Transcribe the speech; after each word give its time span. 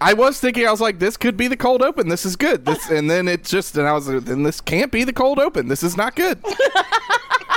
I 0.00 0.14
was 0.14 0.38
thinking, 0.38 0.66
I 0.66 0.70
was 0.70 0.80
like, 0.80 0.98
this 0.98 1.16
could 1.16 1.36
be 1.36 1.48
the 1.48 1.56
cold 1.56 1.82
open. 1.82 2.08
This 2.08 2.24
is 2.24 2.36
good. 2.36 2.64
This, 2.64 2.90
and 2.90 3.10
then 3.10 3.28
it 3.28 3.44
just, 3.44 3.76
and 3.76 3.86
I 3.86 3.92
was 3.92 4.08
like, 4.08 4.24
then 4.24 4.42
this 4.42 4.60
can't 4.60 4.92
be 4.92 5.04
the 5.04 5.12
cold 5.12 5.38
open. 5.38 5.68
This 5.68 5.82
is 5.82 5.96
not 5.96 6.14
good. 6.16 6.38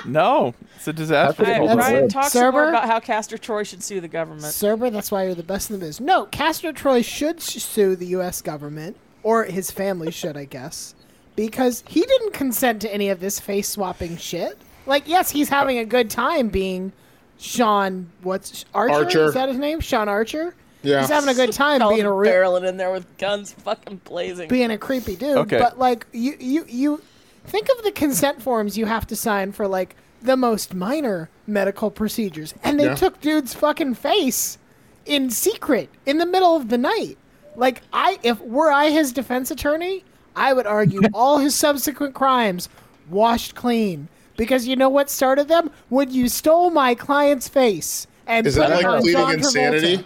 No, 0.06 0.54
it's 0.76 0.88
a 0.88 0.94
disaster. 0.94 1.46
All 1.46 1.68
right, 1.68 1.78
Ryan, 1.78 2.10
talk 2.10 2.26
some 2.32 2.54
more 2.54 2.70
about 2.70 2.86
how 2.86 3.00
Castor 3.00 3.38
Troy 3.38 3.64
should 3.64 3.84
sue 3.84 4.02
the 4.02 4.08
government. 4.08 4.46
Cerber, 4.46 4.92
that's 4.92 5.12
why 5.12 5.26
you're 5.26 5.36
the 5.36 5.44
best 5.44 5.70
in 5.70 5.80
the 5.80 5.86
biz. 5.86 6.00
No, 6.00 6.26
Castor 6.26 6.74
Troy 6.74 7.02
should 7.02 7.42
sue 7.42 7.96
the 7.96 8.08
U.S. 8.08 8.42
government, 8.42 8.98
or 9.24 9.44
his 9.44 9.70
family 9.70 10.12
should, 10.12 10.36
I 10.38 10.46
guess, 10.46 10.96
because 11.36 11.84
he 11.88 12.02
didn't 12.02 12.34
consent 12.34 12.82
to 12.82 12.94
any 12.94 13.10
of 13.10 13.20
this 13.20 13.40
face 13.40 13.70
swapping 13.70 14.18
shit. 14.18 14.58
Like, 14.86 15.08
yes, 15.08 15.30
he's 15.30 15.50
having 15.50 15.78
a 15.78 15.86
good 15.86 16.10
time 16.10 16.50
being 16.50 16.92
Sean. 17.38 18.10
What's 18.24 18.66
Archer? 18.74 18.94
Archer. 18.96 19.26
Is 19.26 19.34
that 19.36 19.50
his 19.50 19.60
name? 19.60 19.80
Sean 19.82 20.10
Archer. 20.10 20.56
Yeah. 20.84 21.02
He's 21.02 21.10
having 21.10 21.30
a 21.30 21.34
good 21.34 21.52
time 21.54 21.80
being 21.90 22.06
a 22.06 22.12
real, 22.12 22.32
barreling 22.32 22.68
in 22.68 22.78
there 22.78 22.92
with 22.92 23.18
guns 23.18 23.54
fucking 23.54 24.02
blazing. 24.04 24.48
being 24.50 24.72
a 24.72 24.78
creepy 24.78 25.16
dude. 25.16 25.38
Okay. 25.38 25.60
But 25.60 25.78
like, 25.78 26.06
you 26.12 26.36
you 26.40 26.66
you 26.68 27.02
think 27.46 27.68
of 27.78 27.84
the 27.84 27.92
consent 27.92 28.42
forms 28.42 28.78
you 28.78 28.86
have 28.86 29.06
to 29.08 29.16
sign 29.16 29.52
for 29.52 29.68
like 29.68 29.96
the 30.22 30.38
most 30.38 30.74
minor 30.74 31.30
medical 31.48 31.90
procedures, 31.92 32.54
and 32.64 32.80
they 32.80 32.86
Yeah. 32.86 32.96
took 32.96 33.20
dude's 33.22 33.54
fucking 33.54 33.96
face 33.96 34.58
in 35.06 35.30
secret 35.30 35.90
in 36.06 36.18
the 36.20 36.26
middle 36.26 36.56
of 36.56 36.70
the 36.70 36.78
night. 36.78 37.18
Like 37.56 37.82
I, 37.92 38.20
if 38.24 38.40
were 38.42 38.72
I 38.72 38.90
his 38.92 39.12
defense 39.12 39.52
attorney, 39.52 40.04
I 40.36 40.54
would 40.54 40.66
argue 40.68 41.02
all 41.14 41.40
his 41.40 41.54
subsequent 41.56 42.14
crimes 42.16 42.70
washed 43.10 43.56
clean 43.56 44.08
because 44.38 44.68
you 44.68 44.76
know 44.76 44.90
what 44.90 45.10
started 45.10 45.48
them 45.48 45.70
when 45.90 46.10
you 46.12 46.30
stole 46.30 46.70
my 46.70 46.96
client's 46.96 47.48
face 47.50 48.08
and 48.28 48.48
Is 48.48 48.56
put 48.56 48.70
that 48.70 48.72
it 48.72 48.76
like 48.78 48.86
on 48.86 49.02
pleading 49.02 49.14
John 49.20 49.34
Travolta. 49.34 49.38
insanity? 49.38 50.06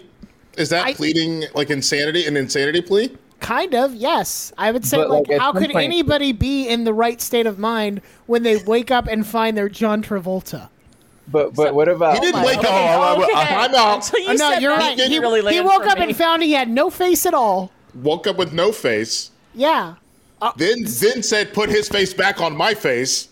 Is 0.58 0.70
that 0.70 0.86
I- 0.86 0.94
pleading 0.94 1.46
like 1.54 1.70
insanity, 1.70 2.26
an 2.26 2.38
insanity 2.38 2.82
plea? 2.82 3.16
Kind 3.42 3.76
of, 3.76 3.94
yes. 3.94 4.54
I 4.58 4.72
would 4.72 4.86
say, 4.86 4.98
But, 4.98 5.10
like, 5.10 5.28
like, 5.28 5.40
how 5.40 5.52
could 5.52 5.70
point- 5.72 5.84
anybody 5.86 6.32
be 6.32 6.68
in 6.68 6.84
the 6.86 6.94
right 6.94 7.22
state 7.22 7.46
of 7.46 7.60
mind 7.60 8.02
when 8.28 8.44
they 8.44 8.58
wake 8.58 8.90
up 8.92 9.08
and 9.08 9.28
find 9.28 9.58
they're 9.58 9.70
John 9.70 10.02
Travolta? 10.02 10.70
But 11.28 11.54
but 11.56 11.74
what 11.76 11.88
about 11.90 12.16
He 12.16 12.22
didn't 12.22 12.36
oh 12.36 12.40
my- 12.40 12.46
wake 12.46 12.58
oh, 12.58 12.62
okay, 12.62 12.94
up. 12.96 13.18
okay. 13.20 13.56
I'm 13.56 13.76
out. 13.76 13.96
Until 14.06 14.20
you 14.22 14.30
Oh, 14.30 14.34
no, 14.34 14.54
you're 14.58 14.72
right. 14.78 14.96
didn't 14.96 15.12
He, 15.12 15.20
really 15.20 15.54
he 15.54 15.60
woke 15.62 15.86
up 15.86 15.98
me. 15.98 16.06
and 16.06 16.16
found 16.16 16.44
he 16.44 16.54
had 16.54 16.70
no 16.70 16.90
face 16.90 17.26
at 17.26 17.34
all. 17.34 17.72
Woke 17.96 18.26
up 18.28 18.38
with 18.38 18.54
no 18.54 18.72
face. 18.72 19.32
Yeah. 19.54 19.96
Uh, 20.42 20.52
then 20.58 20.84
then 20.86 21.24
said, 21.24 21.54
"Put 21.54 21.70
his 21.70 21.88
face 21.90 22.14
back 22.14 22.42
on 22.42 22.56
my 22.56 22.74
face." 22.74 23.30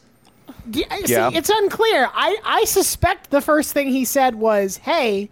D- 0.69 0.85
I- 0.89 0.99
uh, 1.03 1.05
See, 1.07 1.13
Yeah. 1.13 1.29
it's 1.33 1.49
unclear. 1.49 2.09
I, 2.13 2.37
I 2.45 2.63
suspect 2.65 3.29
the 3.29 3.41
first 3.41 3.73
thing 3.73 3.89
he 3.89 4.05
said 4.05 4.35
was, 4.35 4.77
hey, 4.77 5.29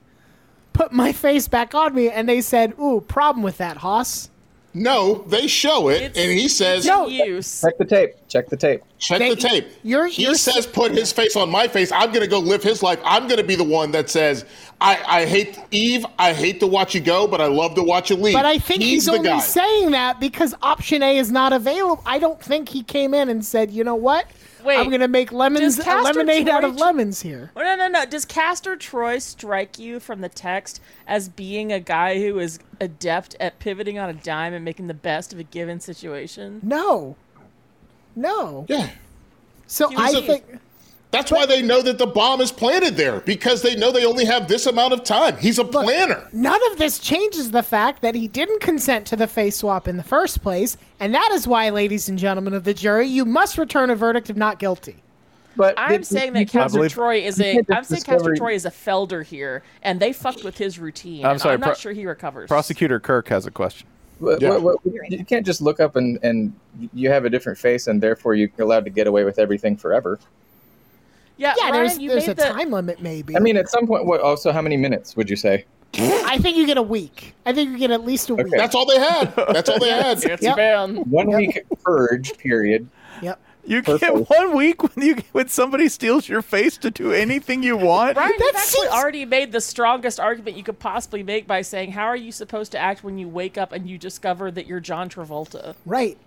put 0.74 0.92
my 0.92 1.12
face 1.14 1.48
back 1.48 1.74
on 1.76 1.94
me. 1.96 2.10
And 2.10 2.28
they 2.28 2.42
said, 2.42 2.74
ooh, 2.80 3.02
problem 3.02 3.44
with 3.44 3.58
that, 3.58 3.78
Hoss. 3.78 4.30
No, 4.74 5.26
they 5.28 5.48
show 5.48 5.90
it, 5.90 6.16
and 6.16 6.32
he 6.32 6.48
says, 6.48 6.86
No. 6.86 7.10
check 7.10 7.78
the 7.78 7.84
tape? 7.86 8.12
Check 8.30 8.48
the 8.48 8.56
tape. 8.56 8.82
Check 9.00 9.20
They- 9.20 9.32
the 9.32 9.36
tape. 9.36 9.68
you're- 9.84 10.10
he 10.10 10.24
you're- 10.24 10.36
says, 10.38 10.66
"Put 10.66 10.94
his 10.94 11.12
face 11.12 11.36
on 11.36 11.50
my 11.50 11.68
face." 11.68 11.92
I'm 11.92 12.14
gonna 12.14 12.26
go 12.26 12.40
live 12.40 12.64
his 12.64 12.82
life. 12.82 12.98
I'm 13.04 13.28
gonna 13.28 13.44
be 13.44 13.56
the 13.56 13.66
one 13.66 13.92
that 13.92 14.10
says, 14.10 14.46
"I, 14.80 14.98
I 15.06 15.26
hate 15.26 15.60
Eve. 15.72 16.06
I 16.18 16.32
hate 16.32 16.62
to 16.62 16.68
watch 16.68 16.96
you 16.96 17.02
go, 17.02 17.28
but 17.28 17.42
I 17.42 17.48
love 17.48 17.76
to 17.76 17.84
watch 17.84 18.12
you 18.12 18.16
leave." 18.16 18.34
But 18.34 18.46
I 18.46 18.60
think 18.60 18.82
he's, 18.82 19.08
the 19.08 19.14
only 19.14 19.28
guy. 19.28 19.40
saying 19.40 19.92
that 19.92 20.22
because 20.22 20.56
option 20.62 21.04
A 21.04 21.18
is 21.18 21.34
not 21.34 21.52
available. 21.52 22.02
I 22.06 22.18
don't 22.20 22.42
think 22.42 22.70
he 22.70 22.82
came 22.82 23.14
in 23.14 23.28
and 23.28 23.44
said, 23.44 23.72
you 23.72 23.84
know 23.84 23.96
what? 23.96 24.26
Wait, 24.64 24.78
I'm 24.78 24.90
going 24.90 25.02
to 25.02 25.08
make 25.08 25.32
lemons 25.32 25.76
does 25.78 25.86
Castor 25.86 26.14
lemonade 26.14 26.48
out 26.50 26.64
of 26.64 26.76
lemons 26.76 27.22
here. 27.22 27.52
Oh, 27.56 27.62
no, 27.62 27.76
no, 27.76 27.88
no. 27.88 28.06
Does 28.06 28.26
Castor 28.26 28.76
Troy 28.76 29.20
strike 29.20 29.80
you 29.80 30.00
from 30.00 30.22
the 30.22 30.30
text 30.30 30.82
as 31.08 31.30
being 31.30 31.72
a 31.72 31.80
guy 31.80 32.20
who 32.20 32.40
is 32.40 32.60
adept 32.80 33.36
at 33.40 33.60
pivoting 33.60 33.98
on 34.00 34.10
a 34.10 34.14
dime 34.14 34.54
and 34.54 34.64
making 34.66 34.88
the 34.88 34.94
best 34.94 35.34
of 35.34 35.40
a 35.40 35.44
given 35.44 35.80
situation? 35.80 36.60
No. 36.64 37.16
No. 38.16 38.66
Yeah. 38.70 38.90
So 39.68 39.90
He 39.90 39.96
I 39.96 40.06
was 40.12 40.16
a- 40.16 40.22
think 40.22 40.44
That's 41.12 41.30
why 41.30 41.46
they 41.46 41.62
know 41.62 41.82
that 41.82 41.98
the 41.98 42.08
bomb 42.08 42.40
is 42.40 42.54
planted 42.54 42.96
there 42.96 43.20
because 43.20 43.62
they 43.62 43.76
know 43.76 43.92
they 43.92 44.06
only 44.06 44.24
have 44.24 44.48
this 44.48 44.66
amount 44.66 44.94
of 44.94 45.04
time. 45.04 45.36
He's 45.38 45.60
a 45.60 45.66
planner. 45.66 46.28
none 46.32 46.60
of 46.72 46.78
this 46.78 47.00
changes 47.00 47.52
the 47.52 47.64
fact 47.64 48.02
that 48.02 48.16
he 48.16 48.30
didn't 48.30 48.62
consent 48.62 49.06
to 49.08 49.18
the 49.18 49.28
face 49.28 49.58
swap 49.58 49.90
in 49.90 49.98
the 49.98 50.04
first 50.04 50.42
place, 50.42 50.78
and 51.02 51.14
that 51.14 51.30
is 51.34 51.46
why, 51.48 51.70
ladies 51.70 52.08
and 52.08 52.18
gentlemen 52.18 52.54
of 52.54 52.64
the 52.64 52.74
jury, 52.74 53.08
you 53.08 53.26
must 53.26 53.58
return 53.58 53.90
a 53.90 53.96
verdict 53.96 54.30
of 54.30 54.38
not 54.38 54.58
guilty. 54.58 54.96
But 55.58 55.74
I'm 55.78 55.90
did- 55.92 56.06
saying 56.08 56.32
that 56.34 56.48
can't- 56.50 56.72
Castor 56.72 56.88
Troy 56.88 57.18
is 57.22 57.38
you 57.40 57.44
a. 57.46 57.54
can't 57.56 57.68
just 57.68 57.78
I'm 57.78 57.84
saying 57.84 58.04
Castor 58.04 58.36
Troy 58.38 58.54
is 58.54 58.66
a 58.66 58.72
Felder 58.72 59.22
here, 59.26 59.64
and 59.84 60.00
they 60.00 60.14
fucked 60.14 60.46
with 60.46 60.58
his 60.58 60.80
routine. 60.80 61.26
I'm 61.26 61.38
sorry, 61.40 61.56
I'm 61.56 61.60
not 61.60 61.66
pro- 61.68 61.76
sure 61.76 61.92
he 61.92 62.06
recovers. 62.06 62.48
Prosecutor 62.48 63.02
Kirk 63.02 63.28
has 63.28 63.46
a 63.46 63.52
question. 63.52 63.86
What- 64.20 64.42
Yeah. 64.42 64.52
what- 64.58 64.62
what- 64.86 65.12
you 65.12 65.26
can't 65.26 65.46
just 65.46 65.62
look 65.62 65.82
up 65.82 65.98
and, 65.98 66.20
and 66.24 66.54
you 66.94 67.10
have 67.10 67.26
a 67.26 67.30
different 67.30 67.58
face 67.60 67.88
and 67.88 68.02
therefore 68.02 68.34
you're 68.34 68.50
allowed 68.60 68.86
to 68.86 68.92
get 68.92 69.08
away 69.08 69.26
with 69.26 69.40
everything 69.40 69.76
forever. 69.76 70.20
Yeah, 71.42 71.54
Yeah, 71.58 71.64
Ryan, 71.72 71.74
there's, 71.74 71.98
you 72.00 72.10
there's 72.10 72.28
made 72.28 72.34
a 72.34 72.36
the, 72.36 72.44
time 72.50 72.72
limit, 72.72 73.02
maybe. 73.02 73.36
I 73.36 73.40
mean, 73.40 73.58
at 73.58 73.68
some 73.70 73.88
point, 73.88 74.06
what? 74.06 74.22
Also, 74.22 74.52
how 74.52 74.62
many 74.62 74.78
minutes 74.78 75.16
would 75.18 75.30
you 75.30 75.36
say? 75.36 75.66
I 75.98 76.38
think 76.38 76.56
you 76.56 76.66
get 76.68 76.78
a 76.78 76.82
week. 76.82 77.34
I 77.46 77.52
think 77.52 77.72
you 77.72 77.78
get 77.78 77.92
at 77.92 78.06
least 78.06 78.30
a 78.30 78.36
week. 78.36 78.48
That's 78.52 78.76
all 78.76 78.86
they 78.86 79.00
had. 79.00 79.36
That's 79.36 79.68
all 79.70 79.80
they 79.80 79.90
had. 80.04 80.24
It's 80.24 80.42
Yep. 80.44 80.56
been- 80.56 80.98
One 81.10 81.28
week 81.36 81.60
purge 81.84 82.38
period. 82.38 82.88
Yep. 83.22 83.40
You 83.64 83.82
get 83.84 84.16
one 84.30 84.56
week 84.56 84.82
when 84.82 85.06
you 85.06 85.18
when 85.34 85.48
somebody 85.48 85.88
steals 85.88 86.28
your 86.28 86.42
face 86.42 86.78
to 86.78 86.90
do 86.90 87.12
anything 87.12 87.62
you 87.62 87.78
want. 87.78 88.18
Ryan, 88.18 88.32
you've 88.40 88.56
actually 88.56 88.88
already 88.88 89.24
made 89.26 89.52
the 89.52 89.62
strongest 89.62 90.20
argument 90.20 90.58
you 90.58 90.64
could 90.64 90.80
possibly 90.80 91.22
make 91.22 91.46
by 91.46 91.62
saying, 91.62 91.92
"How 91.92 92.06
are 92.06 92.16
you 92.16 92.32
supposed 92.32 92.72
to 92.72 92.80
act 92.80 93.04
when 93.04 93.20
you 93.20 93.28
wake 93.28 93.60
up 93.60 93.72
and 93.72 93.88
you 93.88 94.00
discover 94.00 94.50
that 94.50 94.66
you're 94.66 94.80
John 94.80 95.10
Travolta?" 95.10 95.76
Right. 95.86 96.18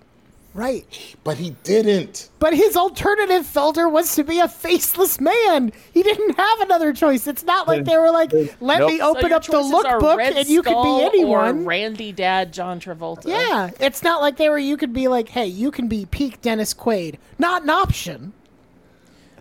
Right. 0.55 0.87
But 1.25 1.37
he 1.37 1.51
didn't. 1.65 2.31
But 2.39 2.55
his 2.55 2.77
alternative 2.77 3.45
Felder 3.45 3.91
was 3.91 4.15
to 4.15 4.23
be 4.23 4.39
a 4.39 4.47
faceless 4.47 5.21
man. 5.21 5.73
He 5.93 6.05
didn't 6.05 6.37
have 6.37 6.61
another 6.61 6.93
choice. 6.93 7.27
It's 7.27 7.43
not 7.43 7.67
like 7.67 7.85
they 7.85 7.99
were 7.99 8.13
like, 8.13 8.33
let 8.61 8.81
me 8.87 9.01
open 9.01 9.31
your 9.31 9.37
up 9.37 9.45
the 9.45 9.53
choices 9.53 9.73
are 9.73 9.99
lookbook 9.99 10.21
and 10.21 10.49
you 10.49 10.63
could 10.63 10.83
be 10.83 11.03
anyone. 11.03 11.63
Or 11.63 11.65
Randy 11.65 12.13
Dad 12.13 12.53
John 12.53 12.79
Travolta. 12.79 13.27
Yeah, 13.27 13.71
it's 13.81 14.05
not 14.05 14.21
like 14.21 14.37
they 14.37 14.49
were. 14.49 14.59
You 14.59 14.77
could 14.77 14.93
be 14.93 15.09
like, 15.09 15.29
hey, 15.29 15.47
you 15.47 15.73
can 15.73 15.89
be 15.89 16.07
peak 16.07 16.41
Dennis 16.41 16.73
Quaid. 16.73 17.19
Not 17.39 17.65
an 17.65 17.71
option. 17.71 18.33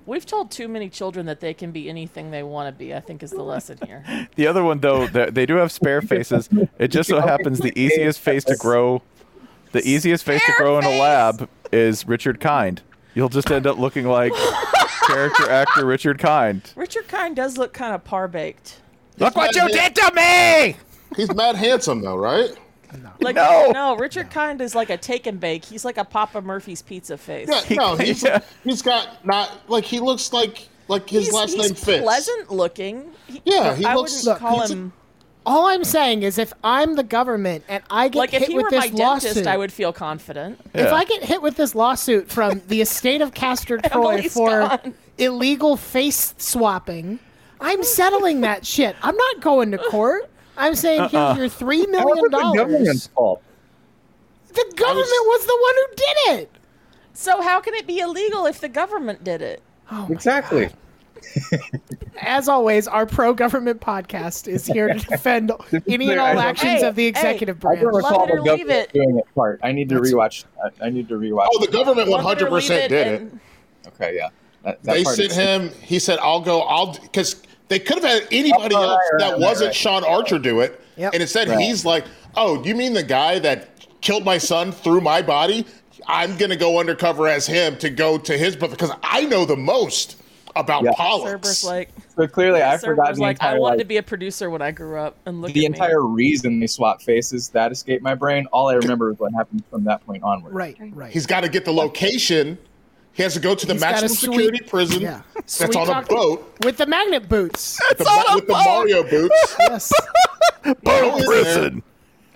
We've 0.06 0.26
told 0.26 0.52
too 0.52 0.68
many 0.68 0.90
children 0.90 1.28
that 1.28 1.40
they 1.40 1.54
can 1.54 1.72
be 1.72 1.88
anything 1.90 2.32
they 2.32 2.44
want 2.44 2.68
to 2.68 2.78
be. 2.78 2.94
I 2.94 3.00
think 3.00 3.24
is 3.24 3.32
the 3.32 3.44
lesson 3.44 3.78
here. 3.86 4.04
The 4.36 4.48
other 4.48 4.64
one 4.64 4.80
though, 4.80 5.08
they 5.08 5.30
they 5.30 5.46
do 5.46 5.56
have 5.56 5.72
spare 5.72 6.02
faces. 6.02 6.50
It 6.80 6.88
just 6.90 7.08
so 7.08 7.22
happens 7.22 7.60
the 7.60 7.78
easiest 7.80 8.20
face 8.20 8.44
to 8.46 8.56
grow, 8.56 9.02
the 9.74 9.88
easiest 9.88 10.24
face 10.24 10.42
to 10.46 10.54
grow 10.58 10.78
in 10.80 10.86
a 10.86 10.98
lab 10.98 11.50
is 11.72 12.08
Richard 12.08 12.40
Kind. 12.40 12.82
You'll 13.14 13.30
just 13.30 13.52
end 13.52 13.68
up 13.68 13.78
looking 13.78 14.06
like 14.08 14.34
character 15.08 15.50
actor 15.50 15.86
Richard 15.86 16.18
Kind. 16.20 16.72
Richard 16.76 17.08
Kind 17.08 17.36
does 17.36 17.58
look 17.58 17.74
kind 17.74 17.94
of 17.94 18.04
par 18.04 18.28
baked. 18.28 18.80
Look 19.20 19.36
what 19.36 19.56
you 19.56 19.68
did 19.68 19.94
to 19.96 20.12
me! 20.16 20.76
He's 21.16 21.32
mad 21.36 21.56
handsome 21.56 22.02
though, 22.02 22.16
right? 22.18 22.50
Like 23.22 23.36
No. 23.36 23.72
no, 23.72 23.96
Richard 23.96 24.30
Kind 24.32 24.62
is 24.62 24.74
like 24.76 24.90
a 24.90 24.98
take 24.98 25.26
and 25.28 25.40
bake. 25.40 25.66
He's 25.66 25.84
like 25.86 25.98
a 25.98 26.06
Papa 26.06 26.42
Murphy's 26.42 26.82
pizza 26.82 27.18
face. 27.18 27.50
Yeah, 27.50 27.76
no, 27.76 27.96
he's 27.96 28.26
he's 28.64 28.82
got 28.82 29.24
not 29.26 29.52
like 29.70 29.84
he 29.84 30.00
looks 30.00 30.32
like 30.34 30.68
like 30.88 31.10
his 31.10 31.26
he's, 31.26 31.34
last 31.34 31.54
he's 31.54 31.68
name 31.70 31.76
fits. 31.76 32.04
pleasant 32.04 32.52
looking. 32.52 33.12
He- 33.28 33.42
Yeah, 33.46 33.76
he 33.76 33.86
I 33.86 33.96
looks- 33.96 34.24
wouldn't 34.24 34.40
call 34.40 34.62
he's 34.62 34.70
a- 34.72 34.74
him 34.74 34.94
All 35.46 35.68
I'm 35.68 35.84
saying 35.84 36.24
is, 36.24 36.38
if 36.38 36.54
I'm 36.64 36.96
the 36.96 37.04
government 37.04 37.66
and 37.68 37.84
I 37.90 38.08
get 38.08 38.20
like 38.20 38.30
hit 38.32 38.44
if 38.44 38.48
he 38.48 38.56
with 38.56 38.64
were 38.66 38.70
this 38.70 38.80
my 38.80 38.88
dentist, 38.98 39.26
lawsuit, 39.36 39.48
I 39.48 39.58
would 39.58 39.72
feel 39.74 39.92
confident. 39.92 40.60
if 40.74 40.92
I 40.92 41.04
get 41.04 41.24
hit 41.24 41.42
with 41.42 41.58
this 41.58 41.76
lawsuit 41.76 42.30
from 42.30 42.62
the 42.68 42.80
estate 42.82 43.22
of 43.22 43.34
Castor 43.34 43.78
Troy 43.92 44.24
for 44.30 44.50
gone. 44.62 44.94
illegal 45.18 45.76
face 45.76 46.34
swapping, 46.38 47.20
I'm 47.60 47.84
settling 47.84 48.42
that 48.42 48.66
shit. 48.66 48.96
I'm 49.04 49.16
not 49.18 49.42
going 49.42 49.72
to 49.72 49.78
court. 49.78 50.30
I'm 50.56 50.76
saying 50.76 51.02
Uh-uh. 51.02 51.34
here's 51.36 51.38
your 51.38 51.50
three 51.50 51.86
million 51.88 52.08
How 52.08 52.14
is 52.14 52.22
the 52.22 52.30
dollars. 52.30 52.56
government's 52.58 53.08
fault? 53.08 53.42
The 54.50 54.74
government 54.76 55.08
was 55.10 55.46
the 55.46 55.58
one 55.62 55.76
who 55.76 55.96
did 55.96 56.42
it. 56.42 56.52
So 57.14 57.42
how 57.42 57.60
can 57.60 57.74
it 57.74 57.86
be 57.88 58.00
illegal 58.00 58.46
if 58.46 58.62
the 58.62 58.70
government 58.70 59.24
did 59.24 59.42
it? 59.42 59.62
Oh 59.92 60.08
exactly. 60.10 60.70
As 62.22 62.48
always, 62.48 62.88
our 62.88 63.06
pro-government 63.06 63.82
podcast 63.82 64.48
is 64.48 64.66
here 64.66 64.88
to 64.94 65.00
defend 65.10 65.52
any 65.88 66.12
and 66.12 66.20
all 66.20 66.40
actions 66.40 66.82
Hey, 66.82 66.88
of 66.88 66.96
the 66.96 67.04
hey, 67.04 67.08
executive 67.10 67.58
I 67.58 67.60
branch. 67.60 67.82
don't 67.82 67.96
recall 67.96 68.28
the 68.28 68.36
government 68.44 68.70
it. 68.70 68.94
doing 68.94 69.18
it 69.18 69.26
part. 69.36 69.60
I 69.64 69.72
need 69.72 69.90
to 69.90 69.96
rewatch. 69.96 70.46
I, 70.64 70.86
I 70.86 70.90
need 70.90 71.08
to 71.10 71.16
rewatch. 71.16 71.48
Oh, 71.52 71.66
the 71.66 71.72
government 71.72 72.10
one 72.10 72.24
Love 72.24 72.38
it 72.38 72.42
or 72.44 72.46
hundred 72.50 72.52
leave 72.54 72.62
percent 72.64 72.90
did 72.90 73.08
it. 73.08 73.22
and- 73.22 73.40
Okay, 73.88 74.16
yeah. 74.16 74.30
That, 74.64 74.82
that 74.84 74.94
They 74.94 75.04
part 75.04 75.16
sent 75.18 75.32
is- 75.32 75.36
him. 75.36 75.70
He 75.82 76.00
said, 76.00 76.18
"I'll 76.20 76.40
go. 76.40 76.62
I'll 76.62 76.94
because 76.94 77.42
they 77.68 77.80
could 77.80 78.02
have 78.02 78.22
had 78.22 78.28
anybody 78.32 78.76
Oh, 78.76 78.80
right, 78.82 78.90
else 78.92 79.00
right, 79.12 79.20
that 79.20 79.32
right, 79.34 79.40
wasn't 79.42 79.68
right. 79.70 79.76
Sean 79.76 80.04
Archer 80.06 80.40
do 80.40 80.62
it, 80.62 80.80
Yep. 80.96 81.14
and 81.14 81.22
instead 81.22 81.50
Right. 81.50 81.60
he's 81.60 81.84
like, 81.84 82.06
"Oh, 82.36 82.64
you 82.64 82.74
mean 82.76 82.94
the 82.94 83.04
guy 83.04 83.40
that 83.40 83.70
killed 84.00 84.24
my 84.24 84.38
son 84.38 84.72
through 84.72 85.02
my 85.02 85.22
body? 85.22 85.66
I'm 86.08 86.38
gonna 86.38 86.56
go 86.56 86.80
undercover 86.80 87.28
as 87.28 87.46
him 87.46 87.76
to 87.80 87.90
go 87.90 88.18
to 88.18 88.38
his 88.38 88.56
brother 88.56 88.76
because 88.76 88.92
I 89.04 89.26
know 89.26 89.44
the 89.46 89.58
most 89.58 90.16
about 90.56 90.84
Yeah. 90.84 90.92
Pollux." 90.96 91.64
Like 91.64 91.90
So 92.16 92.28
clearly, 92.28 92.62
I 92.62 92.78
forgot 92.78 93.08
Cerberus 93.08 93.16
the 93.18 93.22
like 93.22 93.42
I 93.42 93.58
wanted 93.58 93.76
like, 93.76 93.80
to 93.80 93.86
be 93.86 93.98
a 93.98 94.04
producer 94.04 94.50
when 94.50 94.62
I 94.62 94.72
grew 94.72 94.98
up 95.00 95.16
and 95.26 95.42
look 95.42 95.52
the 95.54 95.66
at 95.66 95.72
me. 95.72 95.78
entire 95.78 96.02
reason 96.06 96.60
they 96.60 96.68
swap 96.68 97.02
faces 97.02 97.50
that 97.50 97.72
escaped 97.72 98.04
my 98.04 98.16
brain. 98.16 98.46
All 98.52 98.70
I 98.70 98.76
remember 98.76 99.12
is 99.12 99.20
what 99.20 99.34
happened 99.34 99.64
from 99.70 99.84
that 99.86 100.06
point 100.06 100.24
onward. 100.24 100.54
Right, 100.54 100.78
right. 100.94 101.12
He's 101.12 101.26
got 101.26 101.42
to 101.42 101.50
get 101.50 101.66
the 101.66 101.74
location. 101.74 102.58
He 103.14 103.22
has 103.22 103.36
to 103.36 103.40
go 103.40 103.54
to 103.54 103.66
the 103.68 103.74
He's 103.74 103.82
got 103.82 103.90
a 103.90 103.92
maximum 103.92 104.10
sweet- 104.10 104.32
security 104.34 104.60
prison 104.66 105.02
yeah. 105.02 105.22
that's 105.36 105.54
Sweet 105.58 105.76
on 105.76 105.88
a 105.90 106.02
boat 106.08 106.58
with 106.64 106.78
the 106.78 106.88
magnet 106.88 107.30
boots. 107.30 107.80
with 107.90 108.00
the, 108.00 108.32
with 108.36 108.48
the 108.48 108.54
Mario 108.54 109.04
boots. 109.08 109.56
yes. 109.60 109.94
Go 110.84 111.18
in 111.18 111.24
prison. 111.26 111.84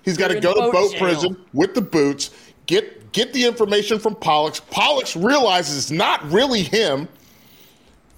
He's 0.04 0.18
got 0.18 0.28
to 0.30 0.40
go 0.40 0.54
to 0.54 0.60
boat 0.60 0.74
boat 0.74 0.92
jail. 0.92 1.00
prison 1.00 1.38
with 1.54 1.74
the 1.74 1.82
boots. 1.82 2.30
Get 2.68 3.12
get 3.12 3.34
the 3.34 3.46
information 3.46 3.98
from 4.00 4.16
Pollux. 4.16 4.60
Pollux 4.70 5.16
realizes 5.16 5.78
it's 5.78 5.92
not 5.92 6.30
really 6.32 6.62
him. 6.62 7.08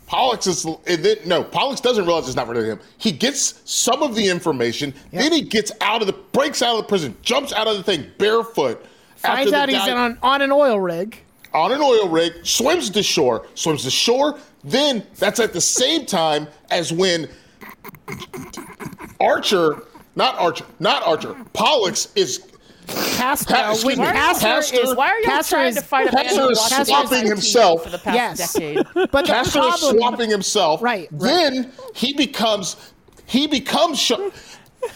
Pollux 0.10 0.48
is 0.48 0.66
and 0.66 1.06
then, 1.06 1.18
no. 1.26 1.44
Pollux 1.44 1.80
doesn't 1.82 2.04
realize 2.04 2.26
it's 2.26 2.36
not 2.36 2.48
really 2.48 2.68
him. 2.68 2.80
He 2.98 3.12
gets 3.12 3.62
some 3.66 4.02
of 4.02 4.16
the 4.16 4.28
information. 4.28 4.92
Then 5.14 5.32
he 5.32 5.42
gets 5.42 5.72
out 5.82 6.02
of 6.02 6.08
the 6.08 6.14
breaks 6.14 6.64
out 6.64 6.76
of 6.76 6.82
the 6.82 6.88
prison, 6.88 7.16
jumps 7.22 7.54
out 7.54 7.68
of 7.68 7.78
the 7.78 7.84
thing 7.84 8.08
barefoot. 8.18 8.84
Finds 9.18 9.54
out 9.54 9.70
he's 9.70 9.78
on 9.88 10.18
on 10.24 10.42
an 10.42 10.52
oil 10.52 10.80
rig. 10.80 11.22
on 11.54 11.72
an 11.72 11.80
oil 11.82 12.10
rig, 12.10 12.34
swims 12.44 12.90
to 12.90 13.04
shore, 13.04 13.46
swims 13.54 13.84
to 13.84 13.92
shore. 13.92 14.40
Then 14.64 15.06
that's 15.18 15.40
at 15.40 15.54
the 15.54 15.62
same 15.62 16.08
time 16.08 16.48
as 16.72 16.92
when 16.92 17.30
Archer, 19.22 19.84
not 20.16 20.36
Archer, 20.40 20.66
not 20.80 21.06
Archer, 21.06 21.36
Pollux 21.54 22.08
is 22.16 22.48
Castor, 23.16 23.54
Pa- 23.54 23.76
when 23.84 23.98
Castor, 23.98 24.46
Castor- 24.48 24.76
is 24.82 24.96
Why 24.96 25.10
are 25.10 25.20
you 25.20 25.26
Castor 25.26 25.56
trying 25.56 25.68
is, 25.70 25.76
to 25.76 25.82
fight 25.82 26.08
a 26.12 26.16
man 26.16 26.26
Castor 26.26 26.42
who 26.42 26.50
is 26.50 26.58
watched 26.60 26.88
swapping 26.88 27.26
himself. 27.28 27.84
for 27.84 27.90
the 27.90 27.98
past 28.00 28.16
Yes. 28.40 28.54
decade? 28.54 28.78
But 28.94 29.12
the 29.12 29.24
Castor 29.24 29.62
is 29.64 29.80
swapping 29.82 30.30
himself. 30.30 30.82
Right, 30.82 31.08
right. 31.12 31.20
Then 31.22 31.72
he 31.96 32.14
becomes 32.14 32.76
he 33.26 33.48
becomes 33.48 34.00
Sh- 34.00 34.14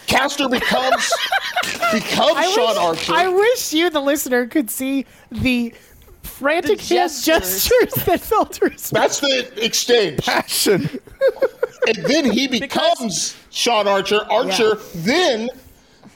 Castor 0.06 0.48
becomes 0.48 1.12
becomes 1.92 2.32
I 2.36 2.50
Sean 2.54 2.68
wish, 2.68 2.76
Archer. 2.78 3.12
I 3.14 3.28
wish 3.28 3.72
you, 3.72 3.90
the 3.90 4.00
listener, 4.00 4.46
could 4.46 4.70
see 4.70 5.06
the 5.30 5.74
frantic 6.22 6.78
The 6.80 6.94
hand 6.96 7.10
gestures. 7.10 7.68
gestures 7.68 8.04
that 8.06 8.20
Felder's 8.20 8.90
That's 8.90 9.20
the 9.20 9.46
exchange. 9.62 10.24
Passion. 10.24 10.88
and 11.86 11.96
then 12.06 12.30
he 12.30 12.48
becomes 12.60 13.36
Sean 13.50 13.86
Archer. 13.86 14.20
Archer 14.30 14.70
Yeah. 14.70 14.78
then 14.94 15.48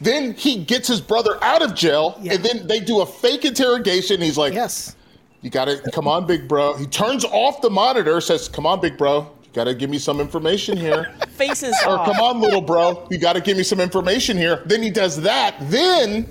then 0.01 0.33
he 0.35 0.65
gets 0.65 0.89
his 0.89 1.01
brother 1.01 1.43
out 1.43 1.63
of 1.63 1.75
jail, 1.75 2.19
Yeah. 2.23 2.35
and 2.35 2.45
then 2.45 2.67
they 2.67 2.81
do 2.81 3.01
a 3.01 3.07
fake 3.07 3.45
interrogation. 3.45 4.21
He's 4.21 4.39
like, 4.39 4.55
Yes. 4.55 4.95
"You 5.43 5.51
got 5.51 5.67
to 5.67 5.79
come 5.93 6.07
on, 6.09 6.27
big 6.27 6.49
bro." 6.49 6.75
He 6.75 6.87
turns 6.87 7.25
off 7.25 7.61
the 7.63 7.71
monitor, 7.71 8.21
says, 8.21 8.49
"Come 8.49 8.67
on, 8.67 8.81
big 8.81 8.97
bro. 8.97 9.21
You 9.45 9.51
got 9.55 9.65
to 9.65 9.75
give 9.75 9.91
me 9.91 9.99
some 9.99 10.21
information 10.21 10.77
here." 10.77 11.15
Faces 11.31 11.75
or 11.87 11.99
off. 11.99 12.07
come 12.07 12.21
on, 12.21 12.41
little 12.41 12.61
bro. 12.61 13.07
You 13.11 13.19
got 13.19 13.35
to 13.35 13.41
give 13.41 13.57
me 13.57 13.63
some 13.63 13.81
information 13.81 14.37
here. 14.37 14.63
Then 14.67 14.83
he 14.83 14.91
does 14.91 15.21
that. 15.23 15.55
Then 15.63 16.27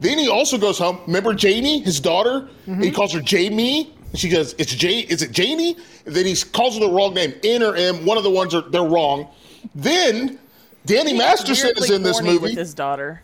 then 0.00 0.18
he 0.18 0.28
also 0.28 0.56
goes 0.56 0.78
home. 0.78 0.98
Remember 1.06 1.34
Janie, 1.34 1.80
his 1.80 2.00
daughter? 2.00 2.48
Mm-hmm. 2.66 2.82
He 2.82 2.90
calls 2.90 3.12
her 3.12 3.20
Jamie. 3.20 3.94
She 4.14 4.28
goes, 4.28 4.54
"It's 4.58 4.74
Jay. 4.74 5.00
Is 5.00 5.22
it 5.22 5.30
Janie?" 5.30 5.76
And 6.06 6.14
then 6.16 6.26
he 6.26 6.34
calls 6.34 6.74
her 6.74 6.80
the 6.80 6.90
wrong 6.90 7.14
name, 7.14 7.32
N 7.44 7.62
or 7.62 7.76
M. 7.76 8.04
One 8.04 8.16
of 8.16 8.24
the 8.24 8.30
ones 8.30 8.54
are 8.54 8.62
they're 8.62 8.82
wrong. 8.82 9.28
Then 9.74 10.38
Danny 10.86 11.12
Masterson 11.14 11.72
is 11.76 11.90
in 11.90 12.02
this 12.02 12.22
movie. 12.22 12.38
with 12.38 12.56
his 12.56 12.74
daughter. 12.74 13.22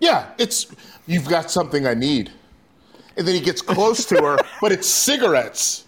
Yeah, 0.00 0.30
it's 0.38 0.66
you've 1.06 1.28
got 1.28 1.50
something 1.50 1.86
I 1.86 1.94
need. 1.94 2.30
And 3.16 3.26
then 3.26 3.34
he 3.34 3.40
gets 3.40 3.62
close 3.62 4.04
to 4.06 4.16
her, 4.22 4.38
but 4.60 4.72
it's 4.72 4.88
cigarettes. 4.88 5.84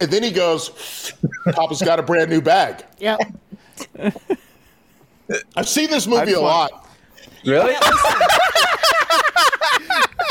And 0.00 0.10
then 0.10 0.22
he 0.22 0.30
goes, 0.30 1.12
Papa's 1.52 1.82
got 1.82 1.98
a 1.98 2.02
brand 2.02 2.30
new 2.30 2.40
bag. 2.40 2.84
Yeah, 2.98 3.18
I've 5.56 5.68
seen 5.68 5.90
this 5.90 6.06
movie 6.06 6.22
I'd 6.22 6.28
a 6.28 6.34
fly- 6.36 6.68
lot. 6.70 6.88
Really? 7.44 7.74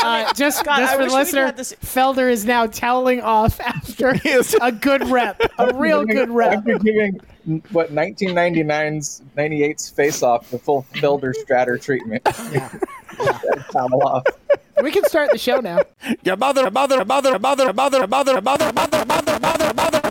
Uh, 0.02 0.32
just 0.34 0.64
God, 0.64 0.78
just 0.78 0.92
I 0.92 0.96
for 0.96 1.02
wish 1.02 1.10
the 1.10 1.16
we 1.16 1.20
listener, 1.22 1.44
had 1.46 1.56
this- 1.56 1.74
Felder 1.84 2.30
is 2.30 2.44
now 2.44 2.66
toweling 2.66 3.20
off 3.20 3.60
after 3.60 4.18
a 4.62 4.72
good 4.72 5.08
rep, 5.08 5.40
a 5.58 5.74
real 5.74 6.04
good 6.04 6.30
rep. 6.30 6.58
After 6.58 6.78
giving 6.78 7.20
what 7.72 7.92
1999's 7.92 9.22
98's 9.36 9.90
Face 9.90 10.22
Off 10.22 10.50
the 10.50 10.58
full 10.58 10.86
Felder 10.94 11.34
Stratter 11.34 11.80
treatment. 11.80 12.22
Yeah. 12.52 12.68
Towel 13.72 14.02
off. 14.02 14.24
We 14.82 14.90
can 14.90 15.04
start 15.04 15.30
the 15.30 15.38
show 15.38 15.56
now. 15.60 15.80
Your 16.24 16.36
mother, 16.36 16.70
mother, 16.70 17.04
mother, 17.04 17.38
mother, 17.38 17.72
mother, 17.72 18.06
mother, 18.06 18.40
mother, 18.40 18.72
mother, 18.72 18.72
mother, 18.72 19.04
mother, 19.06 19.38
mother, 19.38 19.74
mother, 19.74 19.74
mother, 19.74 20.10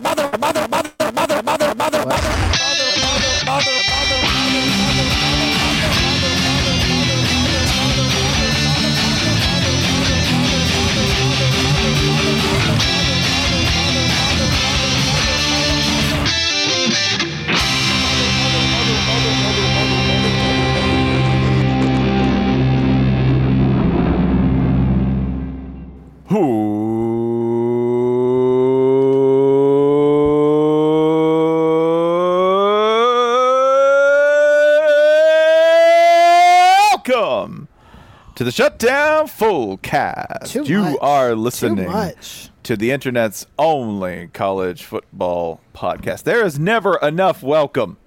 to 38.40 38.44
the 38.44 38.50
Shutdown 38.50 39.26
Fullcast. 39.26 40.48
Too 40.50 40.62
you 40.64 40.80
much. 40.80 40.98
are 41.02 41.34
listening 41.34 41.84
Too 41.84 41.90
much. 41.92 42.48
to 42.62 42.74
the 42.74 42.90
internet's 42.90 43.44
only 43.58 44.30
college 44.32 44.82
football 44.82 45.60
podcast. 45.74 46.22
There 46.22 46.42
is 46.46 46.58
never 46.58 46.96
enough 47.02 47.42
welcome. 47.42 47.98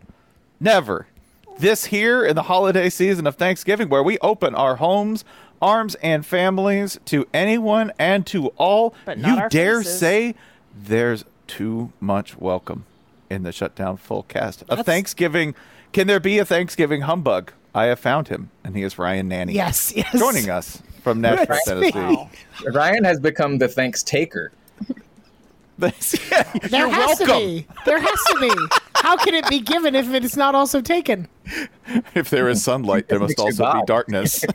Never. 0.60 1.06
This 1.60 1.86
here 1.86 2.26
in 2.26 2.36
the 2.36 2.42
holiday 2.42 2.90
season 2.90 3.28
of 3.28 3.36
Thanksgiving, 3.36 3.90
where 3.90 4.02
we 4.02 4.18
open 4.24 4.56
our 4.56 4.78
homes, 4.78 5.24
arms, 5.62 5.94
and 6.02 6.26
families 6.26 6.98
to 7.06 7.28
anyone 7.32 7.92
and 8.00 8.26
to 8.26 8.48
all. 8.58 8.96
But 9.06 9.20
not 9.20 9.28
you 9.36 9.40
our 9.40 9.50
dare 9.50 9.84
faces. 9.84 10.00
say 10.00 10.34
there's 10.76 11.26
too 11.46 11.94
much 12.00 12.40
welcome 12.40 12.86
in 13.30 13.44
the 13.44 13.52
Shutdown 13.52 14.00
Fullcast 14.00 14.62
of 14.64 14.68
That's- 14.70 14.86
Thanksgiving. 14.88 15.54
Can 15.92 16.08
there 16.08 16.20
be 16.20 16.40
a 16.40 16.46
Thanksgiving 16.46 17.02
humbug? 17.02 17.52
I 17.76 17.86
have 17.86 18.00
found 18.00 18.28
him, 18.28 18.50
and 18.64 18.76
he 18.76 18.84
is 18.84 18.98
Ryan 19.00 19.30
Nanni. 19.30 19.54
Yes, 19.54 19.94
yes. 19.96 20.12
Joining 20.18 20.50
us 20.50 20.82
from 21.02 21.22
Nashville, 21.22 21.48
That's 21.66 21.68
me. 21.82 21.92
Tennessee. 21.92 22.28
Ryan 22.72 23.04
has 23.04 23.20
become 23.20 23.58
the 23.58 23.68
thanks 23.68 24.04
taker. 24.04 24.52
yeah, 25.80 25.90
There 26.70 26.82
you're 26.82 26.90
has 26.90 27.20
welcome. 27.20 27.28
to 27.28 27.34
be. 27.40 27.68
There 27.86 28.00
has 28.00 28.20
to 28.30 28.38
be. 28.40 28.52
How 28.96 29.18
can 29.18 29.34
it 29.34 29.50
be 29.50 29.60
given 29.60 29.96
if 29.96 30.14
it 30.14 30.24
is 30.24 30.38
not 30.38 30.56
also 30.56 30.82
taken? 30.82 31.28
If 32.16 32.30
there 32.30 32.48
is 32.48 32.64
sunlight, 32.64 33.10
there 33.10 33.20
must 33.20 33.32
Makes 33.38 33.58
you 33.60 33.66
also 33.66 33.74
be 33.74 33.80
bow. 33.80 33.86
darkness. 33.86 34.46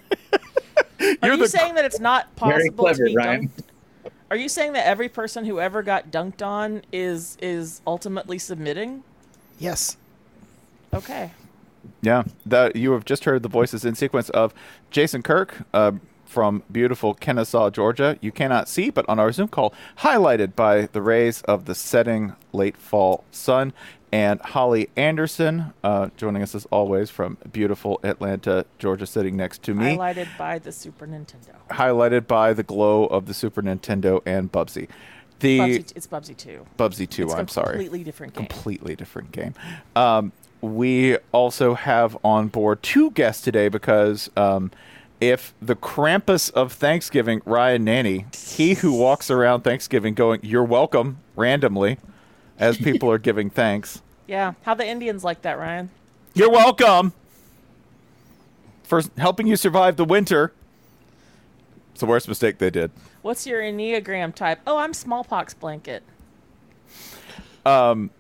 Are 1.23 1.35
you 1.35 1.47
saying 1.47 1.75
that 1.75 1.85
it's 1.85 2.01
not 2.01 2.35
possible 2.37 2.85
clever, 2.85 2.99
to 2.99 3.05
be 3.11 3.17
Ryan. 3.17 3.49
dunked? 3.49 4.11
Are 4.31 4.37
you 4.37 4.49
saying 4.49 4.73
that 4.73 4.87
every 4.87 5.09
person 5.09 5.45
who 5.45 5.61
ever 5.61 5.83
got 5.83 6.11
dunked 6.11 6.41
on 6.45 6.83
is 6.93 7.37
is 7.43 7.83
ultimately 7.87 8.39
submitting? 8.39 9.03
Yes. 9.59 9.97
Okay. 10.95 11.31
Yeah, 12.03 12.25
that 12.47 12.77
you 12.77 12.93
have 12.93 13.05
just 13.05 13.25
heard 13.25 13.43
the 13.43 13.49
voices 13.49 13.85
in 13.85 13.95
sequence 13.95 14.29
of 14.31 14.55
Jason 14.91 15.23
Kirk 15.23 15.59
uh, 15.75 15.93
from 16.25 16.63
beautiful 16.71 17.15
Kennesaw, 17.15 17.71
Georgia. 17.71 18.19
You 18.21 18.33
cannot 18.33 18.69
see, 18.69 18.91
but 18.91 19.09
on 19.09 19.19
our 19.19 19.33
Zoom 19.33 19.49
call, 19.49 19.73
highlighted 19.99 20.55
by 20.55 20.83
the 20.93 21.01
rays 21.03 21.43
of 21.43 21.65
the 21.65 21.75
setting 21.75 22.35
late 22.53 22.77
fall 22.77 23.25
sun, 23.31 23.73
and 24.13 24.41
Holly 24.41 24.89
Anderson 24.97 25.73
uh, 25.85 26.09
joining 26.17 26.43
us 26.43 26.55
as 26.55 26.65
always 26.67 27.11
from 27.11 27.37
beautiful 27.53 28.01
Atlanta, 28.03 28.65
Georgia, 28.79 29.07
sitting 29.07 29.37
next 29.37 29.63
to 29.65 29.75
me, 29.75 29.97
Highlighted 29.97 30.29
by 30.39 30.59
the 30.59 30.73
Super 30.73 31.07
Nintendo. 31.07 31.55
highlighted 31.71 32.27
by 32.27 32.53
the 32.55 32.63
glow 32.63 33.05
of 33.07 33.27
the 33.27 33.35
Super 33.35 33.61
Nintendo 33.63 34.23
and 34.25 34.51
Bubsy. 34.51 34.89
The 35.41 35.59
Bubsy, 35.61 35.93
it's 35.95 36.07
Bubsy 36.07 36.37
2. 36.37 36.67
Bubsy 36.79 37.09
2, 37.09 37.25
It's 37.25 37.35
I'm 37.35 37.49
sorry. 37.49 37.69
completely 37.75 38.03
different 38.03 38.35
game. 38.35 38.47
Completely 38.47 38.97
different 38.97 39.31
game. 39.31 39.55
Um, 39.95 40.33
we 40.61 41.17
also 41.33 41.75
have 41.75 42.17
on 42.25 42.49
board 42.49 42.83
two 42.83 43.11
guests 43.13 43.43
today 43.43 43.69
because 43.69 44.31
um, 44.37 44.71
if 45.21 45.55
the 45.61 45.77
Krampus 45.77 46.51
of 46.53 46.73
Thanksgiving, 46.73 47.43
Ryan 47.45 47.85
Nanni, 47.85 48.35
he 48.35 48.75
who 48.75 48.93
walks 48.93 49.31
around 49.31 49.63
Thanksgiving 49.63 50.15
going, 50.15 50.41
You're 50.43 50.65
welcome, 50.65 51.19
randomly, 51.37 51.99
as 52.59 52.77
people 52.77 53.11
are 53.11 53.19
giving 53.19 53.51
thanks. 53.51 54.03
Yeah. 54.29 54.53
How 54.61 54.75
the 54.75 54.87
Indians 54.87 55.25
like 55.25 55.41
that, 55.41 55.59
Ryan? 55.59 55.89
You're 56.35 56.51
welcome 56.51 57.15
for 58.83 59.01
helping 59.17 59.47
you 59.47 59.57
survive 59.57 59.97
the 59.97 60.05
winter. 60.05 60.53
It's 61.93 62.01
the 62.01 62.07
worst 62.07 62.29
mistake 62.29 62.59
they 62.59 62.69
did. 62.69 62.91
What's 63.23 63.47
your 63.47 63.63
Enneagram 63.63 64.35
type? 64.35 64.61
Oh, 64.67 64.77
I'm 64.77 64.93
smallpox 64.93 65.55
blanket. 65.55 66.03
Um, 67.65 68.11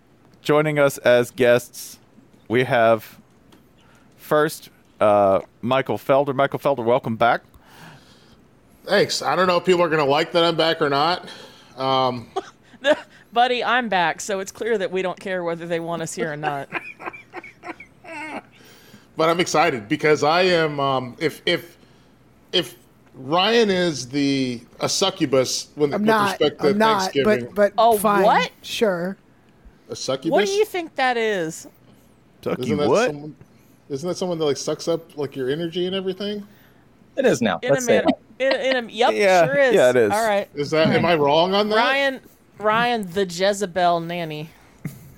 joining 0.40 0.78
us 0.78 0.96
as 0.98 1.30
guests, 1.30 1.98
we 2.48 2.64
have 2.64 3.18
first 4.16 4.70
uh, 5.00 5.40
Michael 5.62 5.98
Felder. 5.98 6.34
Michael 6.34 6.58
Felder, 6.58 6.84
welcome 6.84 7.16
back. 7.16 7.42
Thanks. 8.84 9.22
I 9.22 9.36
don't 9.36 9.46
know 9.46 9.58
if 9.58 9.64
people 9.64 9.82
are 9.82 9.88
going 9.88 10.04
to 10.04 10.10
like 10.10 10.32
that 10.32 10.44
I'm 10.44 10.56
back 10.56 10.80
or 10.80 10.88
not. 10.88 11.28
Um, 11.76 12.28
Buddy, 13.32 13.62
I'm 13.62 13.88
back, 13.88 14.20
so 14.22 14.40
it's 14.40 14.50
clear 14.50 14.78
that 14.78 14.90
we 14.90 15.02
don't 15.02 15.20
care 15.20 15.44
whether 15.44 15.66
they 15.66 15.78
want 15.80 16.00
us 16.00 16.14
here 16.14 16.32
or 16.32 16.36
not. 16.36 16.68
but 19.16 19.28
I'm 19.28 19.40
excited 19.40 19.88
because 19.88 20.24
I 20.24 20.42
am. 20.42 20.80
Um, 20.80 21.16
if 21.18 21.42
if 21.44 21.76
if 22.52 22.76
Ryan 23.14 23.68
is 23.68 24.08
the 24.08 24.62
a 24.80 24.88
succubus 24.88 25.68
when, 25.74 25.92
I'm 25.92 26.00
with 26.00 26.06
not. 26.08 26.30
respect 26.40 26.60
to 26.62 26.68
I'm 26.68 26.78
not. 26.78 27.12
But 27.22 27.54
but 27.54 27.72
Oh, 27.76 27.98
fine. 27.98 28.22
what? 28.22 28.50
Sure. 28.62 29.18
a 29.90 29.96
succubus. 29.96 30.30
What 30.30 30.46
do 30.46 30.52
you 30.52 30.64
think 30.64 30.94
that 30.96 31.18
is? 31.18 31.66
Tucky, 32.42 32.62
Isn't 32.62 32.76
that 32.78 32.88
what? 32.88 33.06
Someone, 33.10 33.36
isn't 33.88 34.08
that 34.08 34.14
someone 34.16 34.38
that 34.38 34.44
like 34.44 34.56
sucks 34.56 34.88
up 34.88 35.16
like 35.16 35.34
your 35.36 35.50
energy 35.50 35.86
and 35.86 35.94
everything? 35.94 36.46
It 37.16 37.26
is 37.26 37.42
now. 37.42 37.58
In 37.62 37.70
Let's 37.70 37.82
a 37.82 37.86
say 37.86 37.98
minute. 38.00 38.14
In, 38.38 38.52
a- 38.52 38.70
in 38.78 38.84
a, 38.84 38.88
yep, 38.92 39.12
Yeah, 39.14 39.44
sure 39.46 39.56
is. 39.58 39.74
yeah, 39.74 39.90
it 39.90 39.96
is. 39.96 40.12
All 40.12 40.24
right. 40.26 40.48
Is 40.54 40.70
that? 40.70 40.88
Am 40.88 41.04
I 41.04 41.16
wrong 41.16 41.54
on 41.54 41.68
that? 41.70 41.76
Ryan, 41.76 42.20
Ryan, 42.58 43.10
the 43.10 43.24
Jezebel 43.24 44.00
Nanni. 44.02 44.48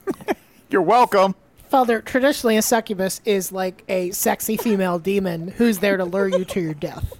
You're 0.70 0.82
welcome. 0.82 1.34
Felder, 1.70 2.04
traditionally 2.04 2.56
a 2.56 2.62
succubus 2.62 3.20
is 3.24 3.52
like 3.52 3.84
a 3.88 4.10
sexy 4.12 4.56
female 4.56 4.98
demon 4.98 5.48
who's 5.48 5.78
there 5.78 5.96
to 5.96 6.04
lure 6.04 6.28
you 6.28 6.44
to 6.46 6.60
your 6.60 6.74
death. 6.74 7.12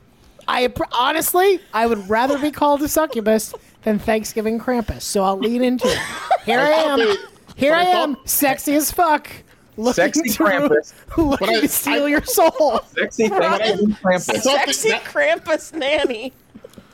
I 0.49 0.73
honestly, 0.93 1.61
I 1.73 1.87
would 1.87 2.09
rather 2.09 2.39
be 2.39 2.51
called 2.51 2.83
a 2.83 2.89
succubus 2.89 3.55
than 3.83 3.99
Thanksgiving 4.01 4.59
Krampus, 4.59 5.03
so 5.03 5.23
I'll 5.23 5.39
lean 5.39 5.63
into 5.63 5.87
it. 5.87 5.99
Here 6.45 6.59
I, 6.61 6.67
thought 6.83 7.01
am. 7.01 7.09
they- 7.09 7.17
Here 7.57 7.73
but 7.73 7.79
I 7.79 7.83
I 7.83 8.03
am, 8.03 8.17
sexy 8.25 8.75
as 8.75 8.91
fuck, 8.91 9.25
looking 9.29 9.45
Sexy 9.95 10.23
to, 10.23 10.39
Krampus. 10.45 10.93
looking 11.17 11.47
But 11.47 11.57
I- 11.57 11.61
to 11.61 11.69
steal 11.69 12.05
I- 12.05 12.09
your 12.09 12.25
soul. 12.25 12.81
Sexy 12.95 13.29
Thanksgiving 13.29 13.93
I 13.93 13.97
Krampus. 14.03 14.43
thought 14.43 14.67
they- 14.67 14.73
Sexy 14.73 14.89
that- 14.91 15.05
Krampus 15.05 15.73
Nanni. 15.73 16.33